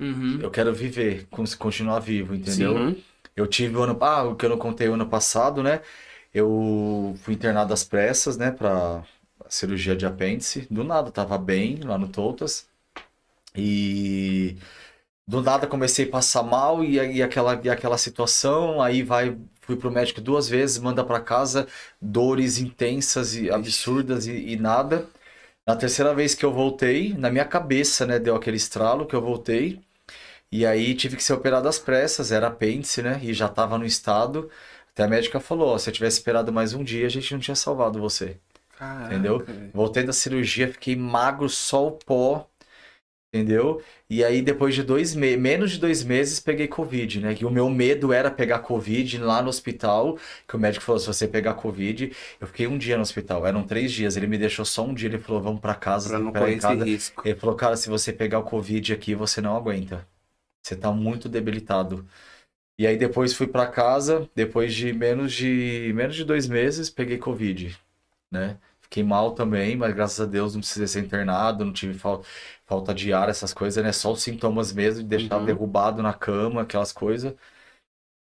[0.00, 0.38] Uhum.
[0.42, 2.76] Eu quero viver, con- continuar vivo, entendeu?
[2.76, 3.02] Sim.
[3.36, 3.96] Eu tive o ano.
[4.00, 5.80] Ah, o que eu não contei o ano passado, né?
[6.32, 8.50] Eu fui internado às pressas, né?
[8.50, 9.02] Pra
[9.48, 10.66] cirurgia de apêndice.
[10.70, 12.66] Do nada, tava bem lá no Toutas.
[13.56, 14.56] E.
[15.30, 19.76] Do nada comecei a passar mal e, e aquela, e aquela situação, aí vai, fui
[19.76, 21.68] pro médico duas vezes, manda pra casa,
[22.02, 25.06] dores intensas e absurdas e, e nada.
[25.64, 29.22] Na terceira vez que eu voltei, na minha cabeça, né, deu aquele estralo que eu
[29.22, 29.80] voltei.
[30.50, 33.86] E aí tive que ser operado às pressas, era apêndice, né, e já tava no
[33.86, 34.50] estado.
[34.92, 37.38] Até a médica falou, ó, se eu tivesse esperado mais um dia, a gente não
[37.40, 38.36] tinha salvado você.
[38.76, 39.46] Caraca, Entendeu?
[39.72, 42.49] Voltei da cirurgia, fiquei magro, só o pó,
[43.32, 43.80] entendeu?
[44.08, 47.36] E aí, depois de dois meses, menos de dois meses, peguei Covid, né?
[47.40, 50.18] E o meu medo era pegar Covid lá no hospital,
[50.48, 53.62] que o médico falou, se você pegar Covid, eu fiquei um dia no hospital, eram
[53.62, 56.32] três dias, ele me deixou só um dia, ele falou, vamos pra casa, Pra não
[56.32, 56.84] correr esse casa.
[56.84, 57.22] risco.
[57.26, 60.06] Ele falou, cara, se você pegar o Covid aqui, você não aguenta.
[60.62, 62.06] Você tá muito debilitado.
[62.78, 67.18] E aí depois fui pra casa, depois de menos de menos de dois meses, peguei
[67.18, 67.78] Covid,
[68.30, 68.58] né?
[68.90, 72.26] Fiquei mal também, mas graças a Deus não precisei ser internado, não tive falta,
[72.66, 73.92] falta de ar, essas coisas, né?
[73.92, 75.46] Só os sintomas mesmo, de deixar Uhum.
[75.46, 77.34] derrubado na cama, aquelas coisas.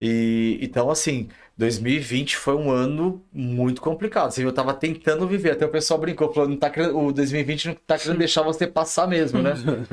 [0.01, 4.27] E então, assim, 2020 foi um ano muito complicado.
[4.29, 7.67] Assim, eu tava tentando viver, até o pessoal brincou, falou, não tá querendo, o 2020
[7.67, 9.61] não tá querendo deixar você passar mesmo, né?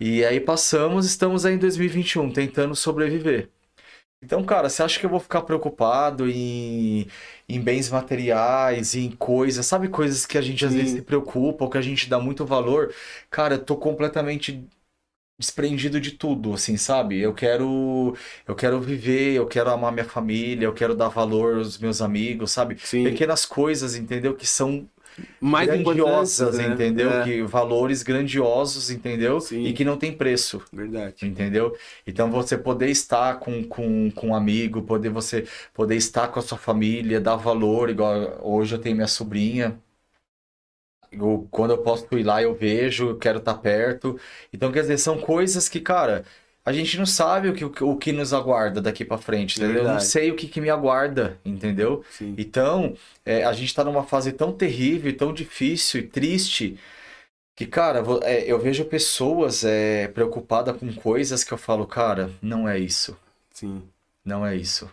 [0.00, 3.50] E aí passamos, estamos aí em 2021, tentando sobreviver.
[4.22, 7.06] Então, cara, você acha que eu vou ficar preocupado em,
[7.56, 10.76] em bens materiais, em coisas, sabe coisas que a gente às Sim.
[10.76, 12.94] vezes se preocupa ou que a gente dá muito valor?
[13.30, 14.66] Cara, eu tô completamente
[15.38, 17.18] desprendido de tudo, assim, sabe?
[17.20, 18.16] Eu quero
[18.46, 22.52] eu quero viver, eu quero amar minha família, eu quero dar valor aos meus amigos,
[22.52, 22.78] sabe?
[22.82, 23.02] Sim.
[23.02, 24.36] Pequenas coisas, entendeu?
[24.36, 24.88] Que são
[25.40, 26.66] Mais grandiosas, né?
[26.68, 27.10] entendeu?
[27.10, 29.40] É, Que valores grandiosos, entendeu?
[29.40, 29.64] Sim.
[29.66, 30.62] E que não tem preço.
[30.72, 31.26] Verdade.
[31.26, 31.76] Entendeu?
[32.06, 36.42] Então você poder estar com, com, com um amigo, poder você poder estar com a
[36.42, 39.78] sua família, dar valor, igual hoje eu tenho minha sobrinha.
[41.10, 44.18] Eu- quando eu posso ir lá, eu vejo, eu quero estar perto.
[44.52, 46.24] Então, quer dizer, são coisas que, cara,
[46.64, 49.78] a gente não sabe o que, o que nos aguarda daqui pra frente, entendeu?
[49.78, 50.06] Eu não Verdade.
[50.06, 52.04] sei o que, que me aguarda, entendeu?
[52.10, 52.34] Sim.
[52.38, 56.78] Então, é, a gente tá numa fase tão terrível, tão difícil e triste
[57.56, 62.68] que, cara, é, eu vejo pessoas é, preocupadas com coisas que eu falo, cara, não
[62.68, 63.16] é isso,
[63.50, 63.82] Sim.
[64.24, 64.88] não é isso,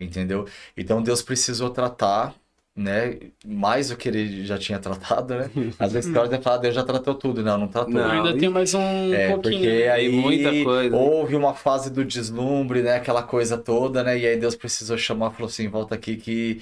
[0.00, 0.46] entendeu?
[0.76, 2.34] Então Deus precisou tratar,
[2.76, 5.48] né, mais do que ele já tinha tratado, né?
[5.78, 7.92] Às vezes você olha e fala, "Ah, Deus já tratou tudo, não, não tratou.
[7.94, 8.80] Não, Ainda e- tem mais um
[9.14, 9.58] É, pouquinho.
[9.60, 9.88] porque né?
[9.90, 10.96] aí muita coisa.
[10.96, 12.96] houve uma fase do deslumbre, né?
[12.96, 14.18] Aquela coisa toda, né?
[14.18, 16.60] E aí Deus precisou chamar, falou assim, volta aqui que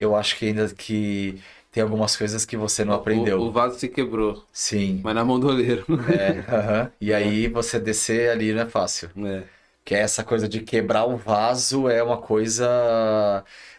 [0.00, 1.38] eu acho que ainda que
[1.72, 3.40] tem algumas coisas que você não aprendeu.
[3.40, 5.00] O, o vaso se quebrou, Sim.
[5.02, 5.84] mas na mão do oleiro.
[6.18, 6.90] É, aham.
[7.00, 9.10] E aí você descer ali não é fácil.
[9.24, 9.42] É.
[9.86, 12.66] Que é essa coisa de quebrar o vaso é uma coisa.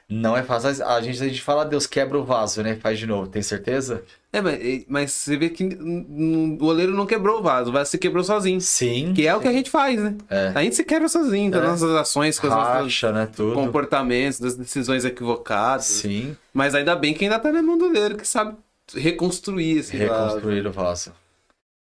[0.10, 0.86] Não é fácil.
[0.88, 2.78] A gente, a gente fala, Deus, quebra o vaso, né?
[2.78, 4.04] Faz de novo, tem certeza?
[4.32, 7.98] É, mas, mas você vê que o oleiro não quebrou o vaso, o vaso se
[7.98, 8.62] quebrou sozinho.
[8.62, 9.14] Sim.
[9.14, 10.16] Que é o que a gente faz, né?
[10.30, 10.54] É.
[10.56, 11.68] A gente se quebra sozinho com as É.
[11.68, 13.26] nossas ações, com os nossos Racha, né?
[13.36, 13.54] Tudo.
[13.54, 15.84] comportamentos, das decisões equivocadas.
[15.88, 16.38] Sim.
[16.54, 18.56] Mas ainda bem que ainda tá na mão do oleiro, que sabe
[18.96, 20.36] reconstruir esse vaso.
[20.38, 21.12] reconstruir o vaso.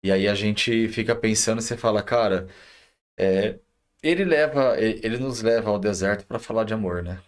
[0.05, 2.47] E aí a gente fica pensando, você fala, cara,
[3.19, 3.55] é,
[4.07, 7.21] ele leva, ele, nos leva ao deserto para falar de amor, né?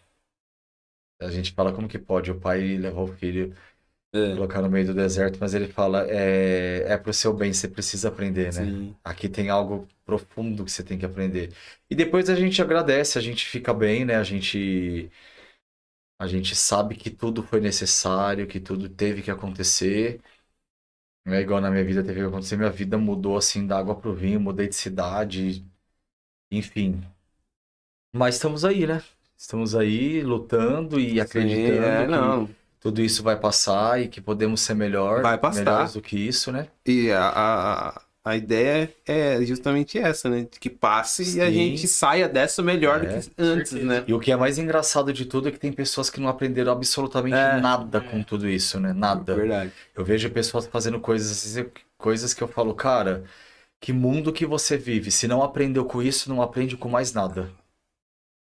[1.20, 3.56] A gente fala como que pode o pai levar o filho
[4.14, 7.68] É, colocar no meio do deserto, mas ele fala, é, é pro seu bem, você
[7.68, 8.74] precisa aprender, né?
[8.74, 8.96] sim.
[9.04, 11.54] Aqui tem algo profundo que você tem que aprender.
[11.90, 14.16] E depois a gente agradece, a gente fica bem, né?
[14.18, 15.12] A gente
[16.20, 20.22] a gente sabe que tudo foi necessário, que tudo teve que acontecer.
[21.28, 24.16] É igual na minha vida teve que acontecer, minha vida mudou assim da água pro
[24.16, 25.67] vinho, mudei de cidade,
[26.52, 27.02] enfim.
[28.16, 29.02] Mas estamos aí, né?
[29.38, 32.50] Estamos aí lutando e acreditando Sim, é, que não.
[32.80, 35.60] tudo isso vai passar e que podemos ser melhor, Vai passar.
[35.64, 36.68] melhores do que isso, né?
[36.88, 40.48] E a, a, a ideia é justamente essa, né?
[40.52, 41.54] De que passe e a Sim.
[41.54, 43.86] gente saia dessa melhor É, do que antes, certeza.
[43.86, 44.04] né?
[44.08, 46.72] E o que é mais engraçado de tudo é que tem pessoas que não aprenderam
[46.72, 47.60] absolutamente É.
[47.62, 48.92] nada com tudo isso, né?
[48.94, 49.36] Nada.
[49.36, 49.72] Verdade.
[49.96, 51.64] Eu vejo pessoas fazendo coisas,
[51.96, 53.24] coisas que eu falo, cara,
[53.80, 55.12] que mundo que você vive?
[55.12, 57.52] Se não aprendeu com isso, não aprende com mais nada.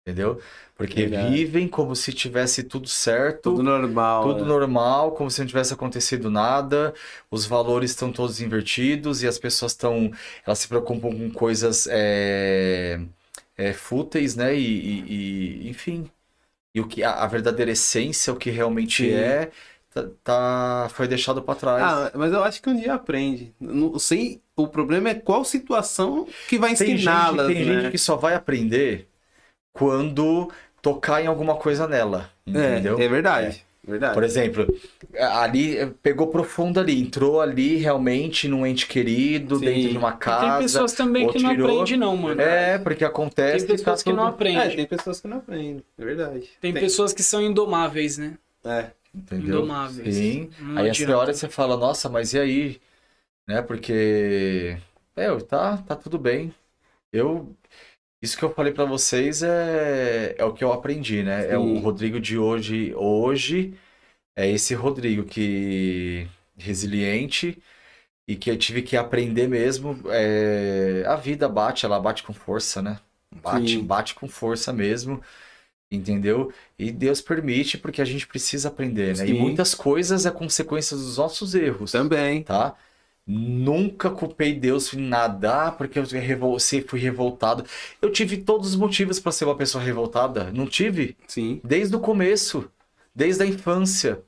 [0.05, 0.41] Entendeu?
[0.75, 1.07] Porque Verdade.
[1.07, 4.37] vivem como se tivesse tudo certo, Tudo normal.
[4.37, 4.45] tudo é.
[4.45, 6.93] normal, como se não tivesse acontecido nada,
[7.29, 10.11] os valores estão todos invertidos e as pessoas estão,
[10.45, 12.99] elas se preocupam com coisas é,
[13.57, 14.55] é, fúteis, né?
[14.55, 16.09] E, e- e, enfim,
[16.73, 19.13] e o que a, a verdadeira essência, o que realmente Sim.
[19.13, 19.51] é,
[20.03, 21.83] tá, tá- foi deixado para trás.
[21.83, 23.53] Ah, mas eu acho que um dia aprende.
[23.59, 27.05] Não sei, o problema é qual situação que vai tem gente,
[27.47, 27.81] tem né?
[27.81, 29.07] gente que só vai aprender
[29.73, 32.97] quando tocar em alguma coisa nela, entendeu?
[32.99, 33.65] É, é verdade.
[33.81, 34.13] Verdade.
[34.13, 34.67] Por exemplo,
[35.17, 39.65] ali eh, pegou profundo ali, entrou ali realmente num ente querido, Sim.
[39.65, 40.57] dentro de uma E tem casa.
[40.61, 41.71] pessoas também ou que não tirou.
[41.71, 42.39] aprendem, não, mano.
[42.39, 44.61] É, porque acontece Tem pessoas tá que não tudo- aprendem.
[44.61, 45.83] É, tem pessoas que não aprendem.
[45.97, 46.49] É verdade.
[46.61, 48.33] Tem pessoas que são indomáveis, né?
[48.63, 48.87] É.
[49.13, 49.61] Entendeu?
[49.61, 50.15] Indomáveis.
[50.15, 50.51] Sim.
[50.59, 51.17] Não aí adianta.
[51.17, 52.81] hora você fala, nossa, mas e aí?
[53.47, 53.61] Né?
[53.61, 54.77] Porque,
[55.15, 56.53] é, tá, tá tudo bem.
[57.13, 57.55] Eu,
[58.21, 61.49] isso que eu falei pra vocês é, é o que eu aprendi, né?
[61.49, 61.79] É o Sim.
[61.79, 63.77] Rodrigo de hoje, hoje
[64.35, 67.61] é esse Rodrigo que resiliente
[68.27, 69.99] e que eu tive que aprender mesmo.
[70.11, 72.99] é, a vida bate, ela bate com força, né?
[73.43, 73.83] Bate, Sim.
[73.83, 75.21] bate com força mesmo.
[75.91, 76.53] Entendeu?
[76.77, 79.25] E Deus permite porque a gente precisa aprender, né?
[79.25, 79.39] E Sim.
[79.39, 82.43] muitas coisas é consequência dos nossos erros, Também.
[82.43, 82.75] tá?
[83.25, 86.05] Nunca culpei Deus em nada, porque eu
[86.87, 87.63] fui revoltado.
[88.01, 90.51] Eu tive todos os motivos para ser uma pessoa revoltada.
[90.51, 91.15] Não tive?
[91.27, 91.61] Sim.
[91.63, 92.69] Desde o começo,
[93.13, 94.23] desde a infância,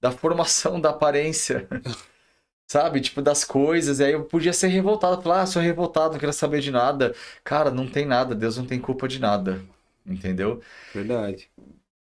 [0.00, 1.68] da formação da aparência.
[2.66, 3.00] Sabe?
[3.00, 4.00] Tipo, das coisas.
[4.00, 5.22] E aí eu podia ser revoltado.
[5.22, 7.14] Falar, ah, sou revoltado, não quero saber de nada.
[7.44, 8.34] Cara, não tem nada.
[8.34, 9.60] Deus não tem culpa de nada.
[10.06, 10.62] Entendeu?
[10.92, 11.48] Verdade.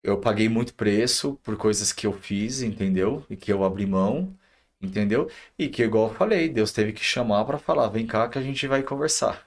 [0.03, 3.25] Eu paguei muito preço por coisas que eu fiz, entendeu?
[3.29, 4.37] E que eu abri mão.
[4.81, 5.29] Entendeu?
[5.59, 8.43] E que, igual eu falei, Deus teve que chamar pra falar: vem cá que a
[8.43, 9.47] gente vai conversar.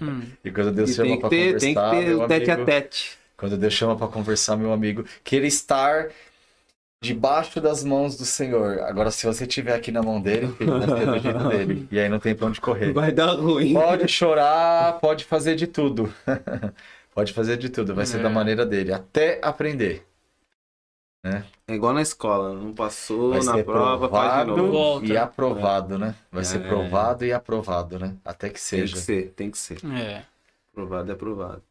[0.00, 0.36] Hum.
[0.44, 2.64] E quando Deus E chama ter, conversar, tem que ter meu o tete amigo, a
[2.64, 3.18] tete.
[3.36, 6.10] quando Deus chama pra conversar, meu amigo, que ele estar
[7.02, 8.80] debaixo das mãos do Senhor.
[8.80, 11.88] Agora, se você estiver aqui na mão dele, filho, ser do jeito dele.
[11.90, 12.92] E aí não tem pra onde correr.
[12.94, 13.74] Vai dar ruim.
[13.74, 16.12] Pode chorar, pode fazer de tudo.
[17.14, 18.22] pode fazer de tudo, vai ser É.
[18.22, 20.06] da maneira dele, até aprender.
[21.68, 24.72] É igual na escola, não passou Vai na ser prova, faz de novo.
[24.72, 25.06] Volta.
[25.06, 26.14] e aprovado, né?
[26.32, 26.66] Vai ser É.
[26.68, 28.16] provado e aprovado, né?
[28.24, 28.94] Até que Tem seja.
[28.96, 29.84] que ser, tem que ser.
[29.84, 30.24] É.
[30.72, 31.62] Aprovado é aprovado.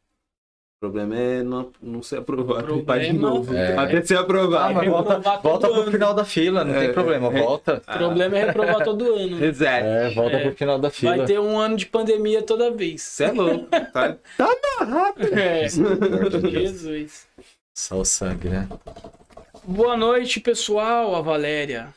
[0.81, 2.63] O problema é não, não ser aprovado.
[2.65, 3.53] Problema- de novo.
[3.53, 3.75] É.
[3.77, 4.63] Até ser aprovado.
[4.63, 5.91] Ah, mas volta, volta pro ano.
[5.91, 6.79] final da fila, não É.
[6.85, 7.81] tem problema, volta.
[7.85, 9.43] O problema é reprovar todo ano.
[9.43, 9.85] Exato.
[9.85, 10.39] É, volta É.
[10.43, 11.17] pro final da fila.
[11.17, 13.01] Vai ter um ano de pandemia toda vez.
[13.01, 13.67] Você é louco.
[13.91, 14.15] Tá?
[15.33, 15.67] É.
[15.67, 15.73] Deus.
[16.53, 17.27] Jesus.
[17.75, 18.65] Só o sangue, né?
[19.65, 21.13] Boa noite, pessoal.
[21.13, 21.89] A Valéria.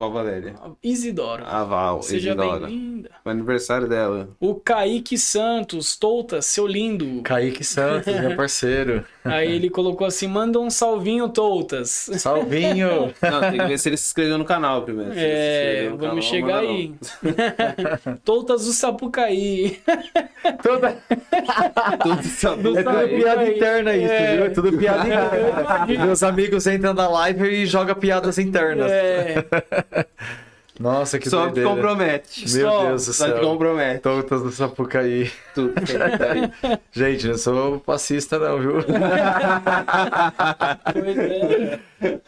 [0.00, 0.54] Qual Valéria?
[0.82, 1.44] Isidora.
[1.44, 2.66] A Val, Seja Isidora.
[2.66, 3.10] bem-vinda.
[3.22, 4.30] Foi aniversário dela.
[4.40, 7.20] O Kaique Santos, Touta, seu lindo.
[7.22, 9.04] Kaique Santos, meu parceiro.
[9.24, 12.10] Aí ele colocou assim: manda um salvinho, Toutas.
[12.18, 13.12] Salvinho!
[13.20, 15.12] Não, tem que ver se ele se inscreveu no canal primeiro.
[15.12, 16.94] Se ele se É, vamos canal, chegar aí.
[18.24, 19.80] Toutas do Sapucaí.
[20.62, 20.96] Toda...
[22.02, 22.60] Tudo sabe.
[22.76, 24.36] É tudo piada interna isso, É.
[24.36, 24.44] viu?
[24.46, 25.14] É tudo piada É,
[25.86, 26.06] interna.
[26.06, 28.90] Meus amigos entram na live e jogam piadas internas.
[28.90, 29.44] É,
[30.80, 31.68] Nossa, que Só te doideira.
[31.68, 32.50] compromete.
[32.56, 33.40] Meu Só- Deus do Só te céu.
[33.42, 34.00] compromete.
[34.00, 35.30] Tontas do Sapucaí.
[35.54, 35.74] Tudo.
[36.90, 38.78] Gente, não sou passista não, viu?
[38.80, 38.84] é.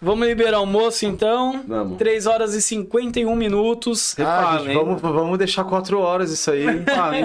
[0.00, 1.62] Vamos liberar o moço então.
[1.66, 1.96] Vamos.
[1.98, 4.14] 3 horas e 51 minutos.
[4.18, 6.66] Ah, fala, gente, vamos, vamos deixar quatro horas isso aí.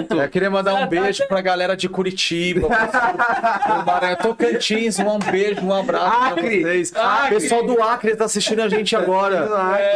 [0.08, 0.14] Tu?
[0.14, 5.74] Eu queria mandar um beijo pra galera de Curitiba, pro Maranhão, Tocantins, um beijo, um
[5.74, 6.60] abraço Acre.
[6.62, 6.92] pra vocês.
[6.96, 7.36] Acre.
[7.36, 9.36] O pessoal do Acre tá assistindo a gente agora.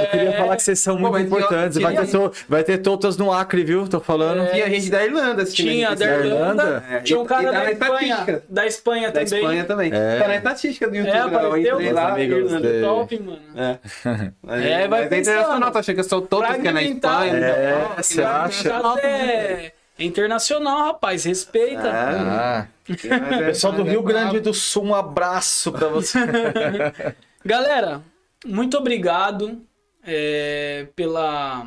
[0.02, 1.78] Eu queria falar que vocês são muito importantes.
[1.78, 3.86] Vai ter, to- vai ter totas no Acre, viu?
[3.88, 4.50] Tô falando.
[4.50, 6.04] Tinha gente da Irlanda assistindo Tinha a da.
[6.06, 6.26] Irlanda,
[6.62, 6.84] Irlanda?
[6.90, 9.38] É, tinha um e- cara e tá da Espanha, da Espanha Da também.
[9.38, 9.90] Espanha também.
[9.92, 10.18] É.
[10.18, 11.10] Tá na estatística do YouTube.
[11.10, 11.20] É, né?
[11.32, 12.12] Eu apareceu lá.
[12.12, 12.60] amigos Irlanda.
[12.68, 12.84] dele.
[12.84, 13.38] top, mano.
[13.56, 13.78] É.
[14.48, 15.72] É, vai mas é internacional, pensando.
[15.72, 16.82] tu acha que são todos que é na.
[16.82, 17.32] Espanha?
[17.36, 18.70] É, Não, você acha?
[19.02, 21.24] É, é internacional, rapaz.
[21.24, 21.90] Respeita.
[21.90, 24.02] Ah, é- pessoal do é Rio.
[24.02, 26.18] Grande do Sul, um abraço pra você.
[27.44, 28.00] Galera,
[28.44, 29.60] muito obrigado
[30.06, 31.66] é, pela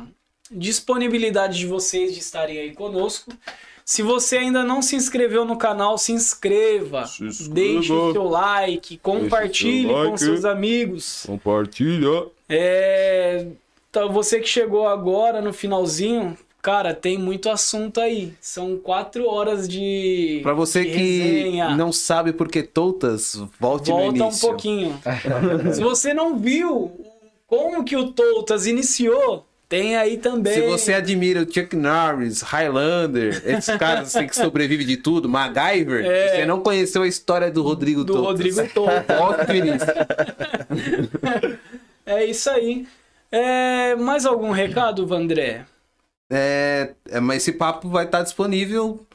[0.50, 3.32] disponibilidade de vocês de estarem aí conosco.
[3.84, 7.54] Se você ainda não se inscreveu no canal, se inscreva, Se inscreva.
[7.54, 10.18] deixe o seu like, compartilhe seu com like.
[10.20, 11.24] seus amigos.
[11.26, 12.26] Compartilha.
[12.48, 13.46] É,
[13.90, 18.32] tá, você que chegou agora no finalzinho, cara, tem muito assunto aí.
[18.40, 20.38] São quatro horas de.
[20.44, 24.48] Pra você de que não sabe por que Toutas, volte no Volta um início.
[24.48, 25.00] pouquinho.
[25.74, 26.92] Se você não viu
[27.50, 30.54] como que o Toutas iniciou, tem aí também.
[30.54, 36.04] Se você admira o Chuck Norris, Highlander, esses caras assim, que sobrevivem de tudo, MacGyver,
[36.04, 36.28] É.
[36.36, 38.56] você não conheceu a história do Rodrigo do Toutas.
[39.18, 39.86] Rodrigo início.
[42.06, 42.88] É isso aí.
[43.30, 45.66] É, mais algum recado, Vandré?
[46.32, 49.06] É, é, mas esse papo vai estar disponível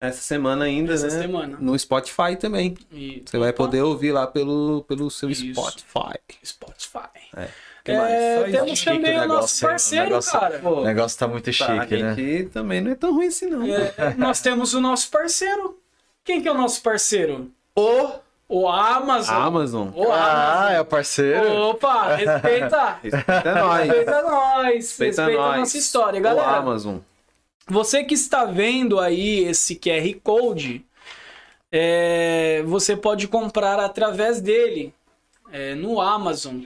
[0.00, 1.22] essa semana ainda, Essa né?
[1.22, 1.58] semana.
[1.60, 2.76] No Spotify também.
[2.90, 5.52] E- Você vai poder ouvir lá pelo, pelo seu Isso.
[5.52, 6.18] Spotify.
[6.44, 7.20] Spotify.
[7.36, 7.48] É.
[7.84, 9.66] Que É, temos chique também o o nosso negócio, hein?
[9.66, 10.60] O parceiro, negócio- cara.
[10.68, 12.14] O negócio tá muito Tá, chique, a né?
[12.14, 13.64] gente também não é tão ruim assim, não.
[13.66, 15.78] É, nós temos o nosso parceiro.
[16.24, 17.50] Quem que é o nosso parceiro?
[17.74, 18.10] O...
[18.52, 19.36] O Amazon.
[19.36, 19.88] Amazon.
[19.94, 20.72] O Ah, Amazon.
[20.74, 21.52] é o parceiro?
[21.52, 22.98] Opa, respeita.
[23.00, 23.86] Respeita nós.
[23.86, 24.74] respeita nós.
[24.74, 25.58] Respeita Respeita a nós.
[25.60, 26.18] nossa história.
[26.18, 26.96] O Galera, Amazon.
[27.68, 30.84] você que está vendo aí esse QR Code,
[31.70, 34.92] é, você pode comprar através dele
[35.52, 36.62] é, no Amazon.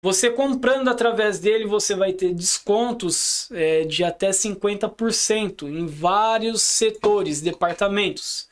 [0.00, 7.40] Você comprando através dele, você vai ter descontos é, de até 50% em vários setores,
[7.40, 8.46] departamentos.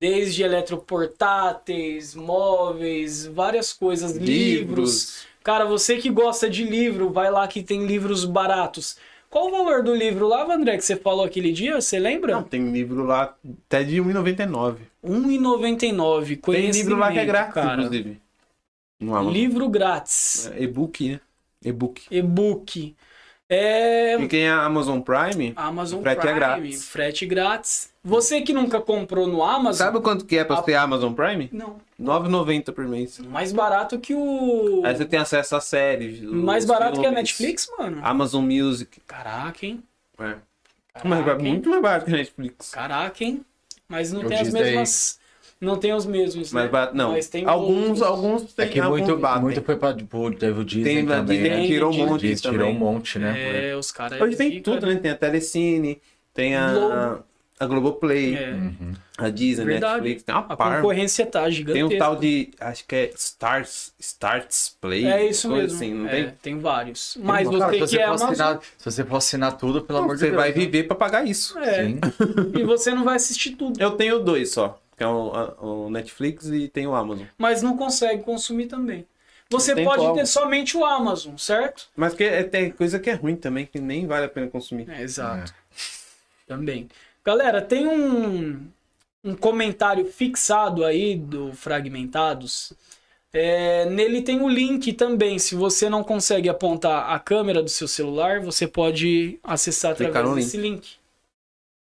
[0.00, 5.26] Desde eletroportáteis, móveis, várias coisas, livros.
[5.42, 8.96] Cara, você que gosta de livro, vai lá que tem livros baratos.
[9.28, 11.80] Qual o valor do livro lá, André, que você falou aquele dia?
[11.80, 12.34] Você lembra?
[12.36, 13.34] Não, tem livro lá
[13.66, 14.76] até de R$1,99.
[15.02, 16.40] R$1,99.
[16.40, 17.82] Tem livro lá que é grátis, cara.
[17.82, 18.23] inclusive.
[19.00, 20.50] Livro grátis.
[20.54, 21.20] É, E-book, né?
[21.64, 22.02] E-book.
[22.10, 22.94] E-book.
[23.48, 24.18] É.
[24.18, 26.34] E quem é Amazon Prime, Amazon frete é Prime.
[26.38, 26.88] grátis.
[26.88, 27.92] Frete grátis.
[28.02, 29.86] Você que nunca comprou no Amazon.
[29.86, 31.50] sabe quanto que é pra A- ter Amazon Prime?
[31.52, 31.76] Não.
[31.98, 33.18] R$9,90 por mês.
[33.18, 34.82] Mais barato que o.
[34.84, 36.20] Aí você tem acesso a séries.
[36.22, 38.00] Mais barato que a filmes, Netflix, mano.
[38.02, 39.00] Amazon Music.
[39.06, 39.82] Caraca, hein?
[40.18, 40.36] É.
[40.94, 42.70] Caraca, Mas é muito mais barato que a Netflix.
[42.70, 43.44] Caraca, hein?
[43.88, 45.20] Mas não Eu tem as mesmas.
[45.64, 46.62] Não tem os mesmos, né?
[46.62, 48.02] Mas ba- não, Mas tem alguns, outros.
[48.02, 49.42] alguns É tem que alguns muito, batem.
[49.42, 51.66] muito foi pra tipo, teve o Disney Tem, também, Disney né?
[51.66, 52.74] tirou um Disney monte Disney tirou também.
[52.76, 53.70] um monte, né?
[53.70, 54.20] É, os caras.
[54.20, 54.96] Hoje tem tudo, né?
[54.96, 56.00] Tem a Telecine,
[56.32, 57.24] tem a, Globo.
[57.60, 58.92] a Globoplay, É, Uhum.
[59.16, 59.94] a Disney, Verdade.
[59.94, 60.76] Netflix, tem uma a par.
[60.76, 61.88] concorrência tá gigantesca.
[61.88, 65.06] Tem um tal de, acho que é Stars, Starts Play.
[65.06, 65.76] É isso coisa mesmo.
[65.78, 66.58] Assim, não É, tem?
[66.58, 67.16] vários.
[67.22, 69.56] Mas uma- você Cara, se que você, é for Amazon, assinar, se você for assinar
[69.56, 70.36] tudo, pelo Não, amor de você Deus.
[70.36, 70.54] vai né?
[70.54, 71.56] viver pra pagar isso.
[71.58, 71.86] é,
[72.58, 73.80] e você não vai assistir tudo.
[73.80, 77.26] Eu tenho dois só, que é o, o Netflix e tem o Amazon.
[77.36, 79.06] Mas não consegue consumir também.
[79.50, 80.14] Você tem pode como.
[80.14, 81.88] ter somente o Amazon, certo?
[81.94, 84.88] Mas que é- tem coisa que é ruim também, que nem vale a pena consumir.
[84.90, 85.54] É, exato.
[86.46, 86.88] Também.
[87.24, 88.66] Galera, tem um,
[89.24, 92.74] um comentário fixado aí do Fragmentados.
[93.32, 95.38] É, nele tem o link também.
[95.38, 100.30] Se você não consegue apontar a câmera do seu celular, você pode acessar Clicar através
[100.30, 100.96] no desse link.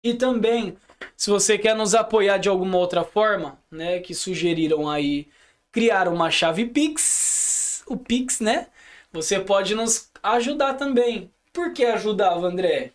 [0.03, 0.77] E também,
[1.15, 5.27] se você quer nos apoiar de alguma outra forma, né, que sugeriram aí
[5.71, 8.67] criar uma chave Pix, o Pix, né?
[9.11, 11.31] Você pode nos ajudar também.
[11.53, 12.91] Por que ajudava, André?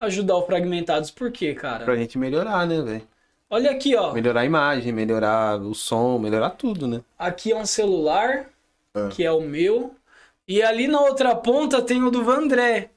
[0.00, 1.84] Ajudar o Fragmentados, por quê, cara?
[1.84, 3.08] Pra gente melhorar, né, velho?
[3.48, 4.12] Olha aqui, ó.
[4.12, 7.02] Melhorar a imagem, melhorar o som, melhorar tudo, né?
[7.18, 8.46] Aqui é um celular,
[8.94, 9.08] Ah.
[9.08, 9.94] que é o meu.
[10.46, 12.90] E ali na outra ponta tem o do Vandré.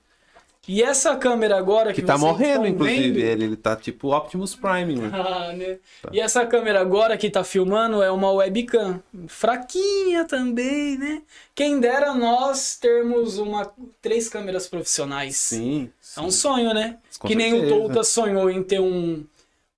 [0.67, 3.11] E essa câmera agora que, Que tá morrendo, inclusive.
[3.11, 5.11] vendo- Ele, ele tá tipo Optimus Prime, mano.
[5.15, 5.77] Ah, né?
[6.11, 9.01] E essa câmera agora que tá filmando é uma webcam.
[9.27, 11.21] Fraquinha também, né?
[11.55, 13.71] Quem dera nós termos uma
[14.01, 15.37] três câmeras profissionais.
[15.37, 15.89] Sim.
[16.17, 16.97] É um sonho, né?
[17.19, 17.79] Com que nem o certeza.
[17.79, 19.23] Touta sonhou em ter um,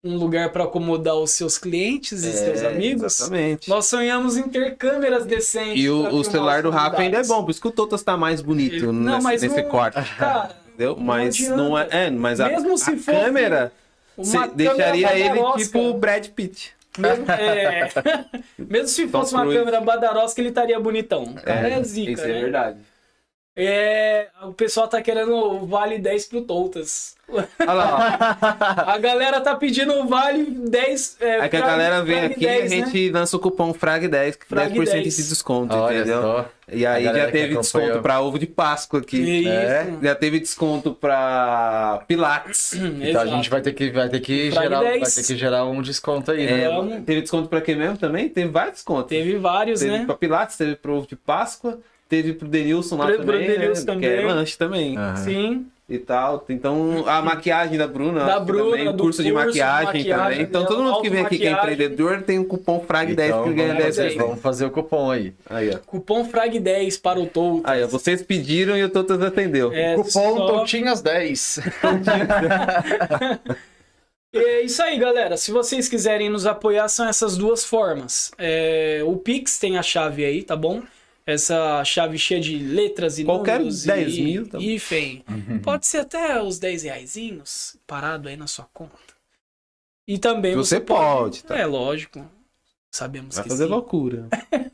[0.04, 3.20] um lugar para acomodar os seus clientes e seus É, amigos.
[3.20, 3.70] Exatamente.
[3.70, 5.84] Nós sonhamos em ter câmeras decentes.
[5.84, 8.18] E o, o celular do Rafa ainda é bom, por isso que o Totas tá
[8.18, 9.98] mais bonito Ele- não, nesse, mas nesse não- corte.
[10.18, 10.96] Cara, Entendeu?
[10.98, 11.56] Mas adianta.
[11.58, 11.88] não é.
[11.92, 13.72] é, mas a, Mesmo se a fosse câmera
[14.16, 15.60] câmera deixaria ele badarosca.
[15.64, 16.74] tipo o Brad Pitt.
[16.98, 17.90] Mesmo, é,
[18.58, 21.24] mesmo se Tom fosse uma câmera badarosca, ele estaria bonitão.
[21.24, 22.38] O cara é, zica, Isso né?
[22.38, 22.78] é verdade.
[23.62, 27.16] É, o pessoal tá querendo o Vale 10 pro Toutas.
[27.28, 28.90] Olha lá, ó.
[28.92, 31.18] A galera tá pedindo o Vale 10.
[31.20, 32.86] É, É que a Frag- galera vem aqui e 10, a né?
[32.86, 35.16] gente lança o cupom FRAG10, que Frag 10% 10.
[35.18, 36.22] de desconto, Olha entendeu?
[36.22, 36.50] só.
[36.72, 39.18] E aí já teve desconto pra ovo de Páscoa aqui.
[39.40, 39.50] Isso.
[39.50, 39.88] É.
[40.04, 42.74] Já teve desconto pra Pilates.
[43.02, 45.00] Então a gente vai ter que, vai ter que, gerar, 10.
[45.02, 46.64] vai ter que gerar um desconto aí, né?
[46.64, 48.30] É, teve desconto pra quê mesmo também?
[48.30, 49.08] Teve vários descontos.
[49.10, 50.06] Teve vários, Teve né?
[50.06, 53.82] pra Pilates, teve pro ovo de Páscoa, teve pro Denilson lá Pro- pro também, Denilson
[53.82, 53.86] né?
[53.86, 54.00] também.
[54.10, 54.98] Que é lanche também.
[54.98, 55.16] Aham.
[55.18, 55.68] Sim.
[55.90, 56.46] E tal.
[56.50, 58.24] Então, a maquiagem da Bruna.
[58.24, 60.42] Da Bruna, também, o do curso de curso de maquiagem, maquiagem também.
[60.42, 63.54] Então, todo mundo que vem aqui que é empreendedor tem um cupom FRAG10 Então, que
[63.54, 64.18] ganha vamos, 10 fazer, aí.
[64.18, 65.34] vamos fazer o cupom aí.
[65.50, 65.78] Aí, ó.
[65.80, 67.72] Cupom Frag 10 para o Toutas.
[67.72, 67.88] Aí, ó.
[67.88, 69.74] Vocês pediram e o Totas atendeu.
[69.74, 71.60] É, cupom só- Toutinhas 10.
[74.32, 75.36] É isso aí, galera.
[75.38, 78.30] Se vocês quiserem nos apoiar, são essas duas formas.
[78.38, 80.84] É, o Pix tem a chave aí, tá bom?
[81.30, 84.64] Essa chave cheia de letras e Qualquer números 10 e, mil, tá bom.
[84.64, 85.24] hífen.
[85.64, 89.14] Pode ser até os 10 reaisinhos parado aí na sua conta.
[90.08, 91.56] E também Você pode, tá?
[91.56, 92.26] É, lógico.
[92.92, 93.70] Sabemos Vai que fazer sim.
[93.70, 94.28] loucura.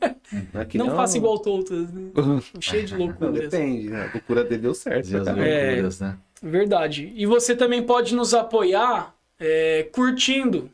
[0.54, 2.10] Aqui Não, faça igual todas, né?
[2.58, 3.50] Cheio de Não, loucuras.
[3.50, 4.06] depende, né?
[4.08, 5.10] A loucura dele deu certo.
[5.10, 5.46] Pra caramba.
[5.46, 5.66] É.
[5.72, 6.18] loucuras, né?
[6.42, 7.12] Verdade.
[7.14, 10.70] E você também pode nos apoiar é, curtindo,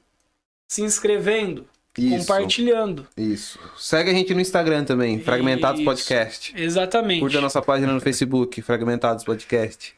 [0.68, 1.66] se inscrevendo,
[1.98, 3.06] Isso, compartilhando.
[3.16, 3.58] Isso.
[3.76, 5.88] Segue a gente no Instagram também, Fragmentados Isso.
[5.90, 6.54] Podcast.
[6.56, 7.20] Exatamente.
[7.20, 9.94] Curta a nossa página no Facebook, Fragmentados Podcast.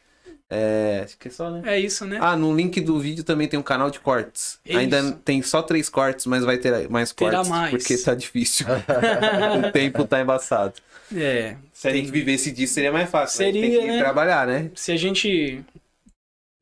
[0.50, 1.62] É, acho que é só, né?
[1.64, 2.18] É isso, né?
[2.20, 4.58] Ah, no link do vídeo também tem um canal de cortes.
[4.66, 5.12] É Ainda isso.
[5.24, 7.48] tem só três cortes, mas vai ter mais Terá cortes.
[7.50, 7.70] mais.
[7.70, 8.66] Porque tá difícil.
[9.68, 10.74] o tempo tá embaçado.
[11.14, 11.56] É.
[11.72, 13.44] Se a gente vivesse disso, seria mais fácil.
[13.44, 13.98] mas Seria, tem que né?
[13.98, 14.70] trabalhar, né?
[14.74, 15.62] Se a gente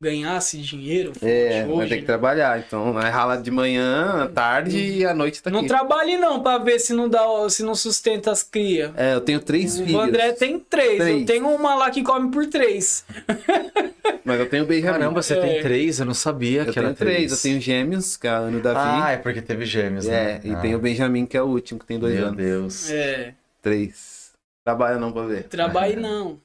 [0.03, 2.59] ganhasse dinheiro É, hoje, vai ter que trabalhar.
[2.59, 5.57] Então, vai ralar de manhã, à tarde e à noite tá aqui.
[5.59, 8.91] não trabalhe não pra ver se não dá, se não sustenta as cria.
[8.95, 10.01] É, eu tenho três O filhos.
[10.01, 10.97] André tem três.
[10.99, 11.19] Três.
[11.21, 13.05] Eu tenho uma lá que come por três.
[14.25, 14.99] Mas eu tenho Benjamin.
[14.99, 15.41] Caramba, você É.
[15.41, 15.99] tem três?
[15.99, 17.15] Eu não sabia eu que tenho era três.
[17.17, 17.31] três.
[17.31, 18.79] Eu tenho gêmeos, que é a Ana e o Davi.
[19.03, 20.41] Ah, é porque teve gêmeos, né?
[20.43, 22.37] é, e Ah, tem o Benjamin, que é o último, que tem dois Meu anos.
[22.37, 22.91] Deus.
[22.91, 23.33] É.
[23.61, 24.31] Três.
[24.63, 25.43] Trabalha não pra ver.
[25.43, 26.39] Trabalhe não.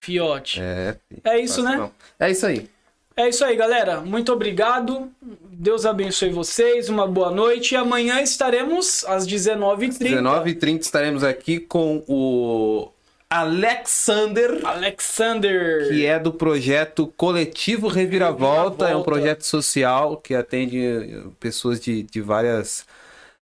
[0.00, 0.60] Fiote.
[0.60, 1.76] É, É isso, né?
[1.76, 1.90] não.
[2.18, 2.68] É isso aí.
[3.16, 4.00] É isso aí, galera.
[4.00, 5.10] Muito obrigado.
[5.52, 6.88] Deus abençoe vocês.
[6.88, 7.74] Uma boa noite.
[7.74, 9.98] E amanhã estaremos às 19h30.
[9.98, 12.88] 19h30 estaremos aqui com o
[13.28, 15.88] Alexander, Alexander.
[15.88, 18.84] que é do projeto Coletivo Reviravolta.
[18.84, 19.04] É um Reviravolta.
[19.10, 22.84] projeto social que atende pessoas de, de várias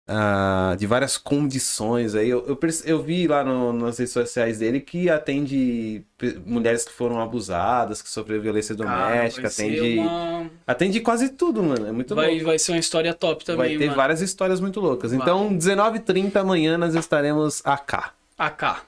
[0.09, 2.29] ah, de várias condições aí.
[2.29, 6.03] Eu, eu, eu vi lá no- nas redes sociais dele que atende
[6.45, 11.87] mulheres que foram abusadas, que sofreram violência doméstica, atende, uma- atende quase tudo, mano.
[11.89, 12.45] É muito vai, louco.
[12.45, 13.97] vai ser uma história top também, Vai ter mano.
[13.97, 15.11] várias histórias muito loucas.
[15.13, 15.21] Vai.
[15.21, 18.13] Então, 19h30 amanhã nós estaremos AK.
[18.39, 18.83] AK.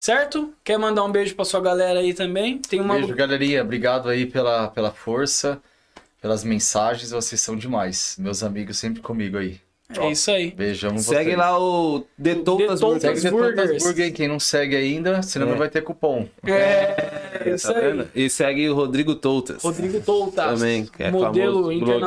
[0.00, 0.52] Certo?
[0.62, 2.58] Quer mandar um beijo pra sua galera aí também?
[2.58, 2.94] Tem uma.
[2.94, 3.62] Beijo, galerinha.
[3.62, 5.58] Obrigado aí pela, pela força,
[6.20, 7.10] pelas mensagens.
[7.10, 8.14] Vocês são demais.
[8.18, 9.58] Meus amigos sempre comigo aí.
[10.00, 10.50] É isso aí.
[10.50, 10.96] Beijão.
[10.98, 11.36] Segue vocês.
[11.38, 13.02] lá o Detotas Detotas Burgers.
[13.02, 13.82] Segue The Burgers.
[13.84, 15.50] Burger, quem não segue ainda, senão É.
[15.50, 16.26] não vai ter cupom.
[16.46, 17.90] É, isso Tá aí.
[17.90, 18.08] vendo?
[18.14, 19.62] E segue o Rodrigo Toutas.
[19.62, 20.58] Rodrigo Toutas.
[20.60, 22.00] Também, que é modelo famoso internacional.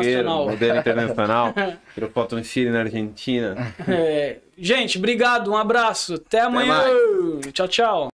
[0.45, 1.53] blogueiro, modelo internacional.
[1.93, 3.73] Tirou foto no Chile, na Argentina.
[3.87, 6.15] É, gente, obrigado, um abraço.
[6.15, 6.83] Até amanhã.
[7.53, 8.09] Tchau, tchau.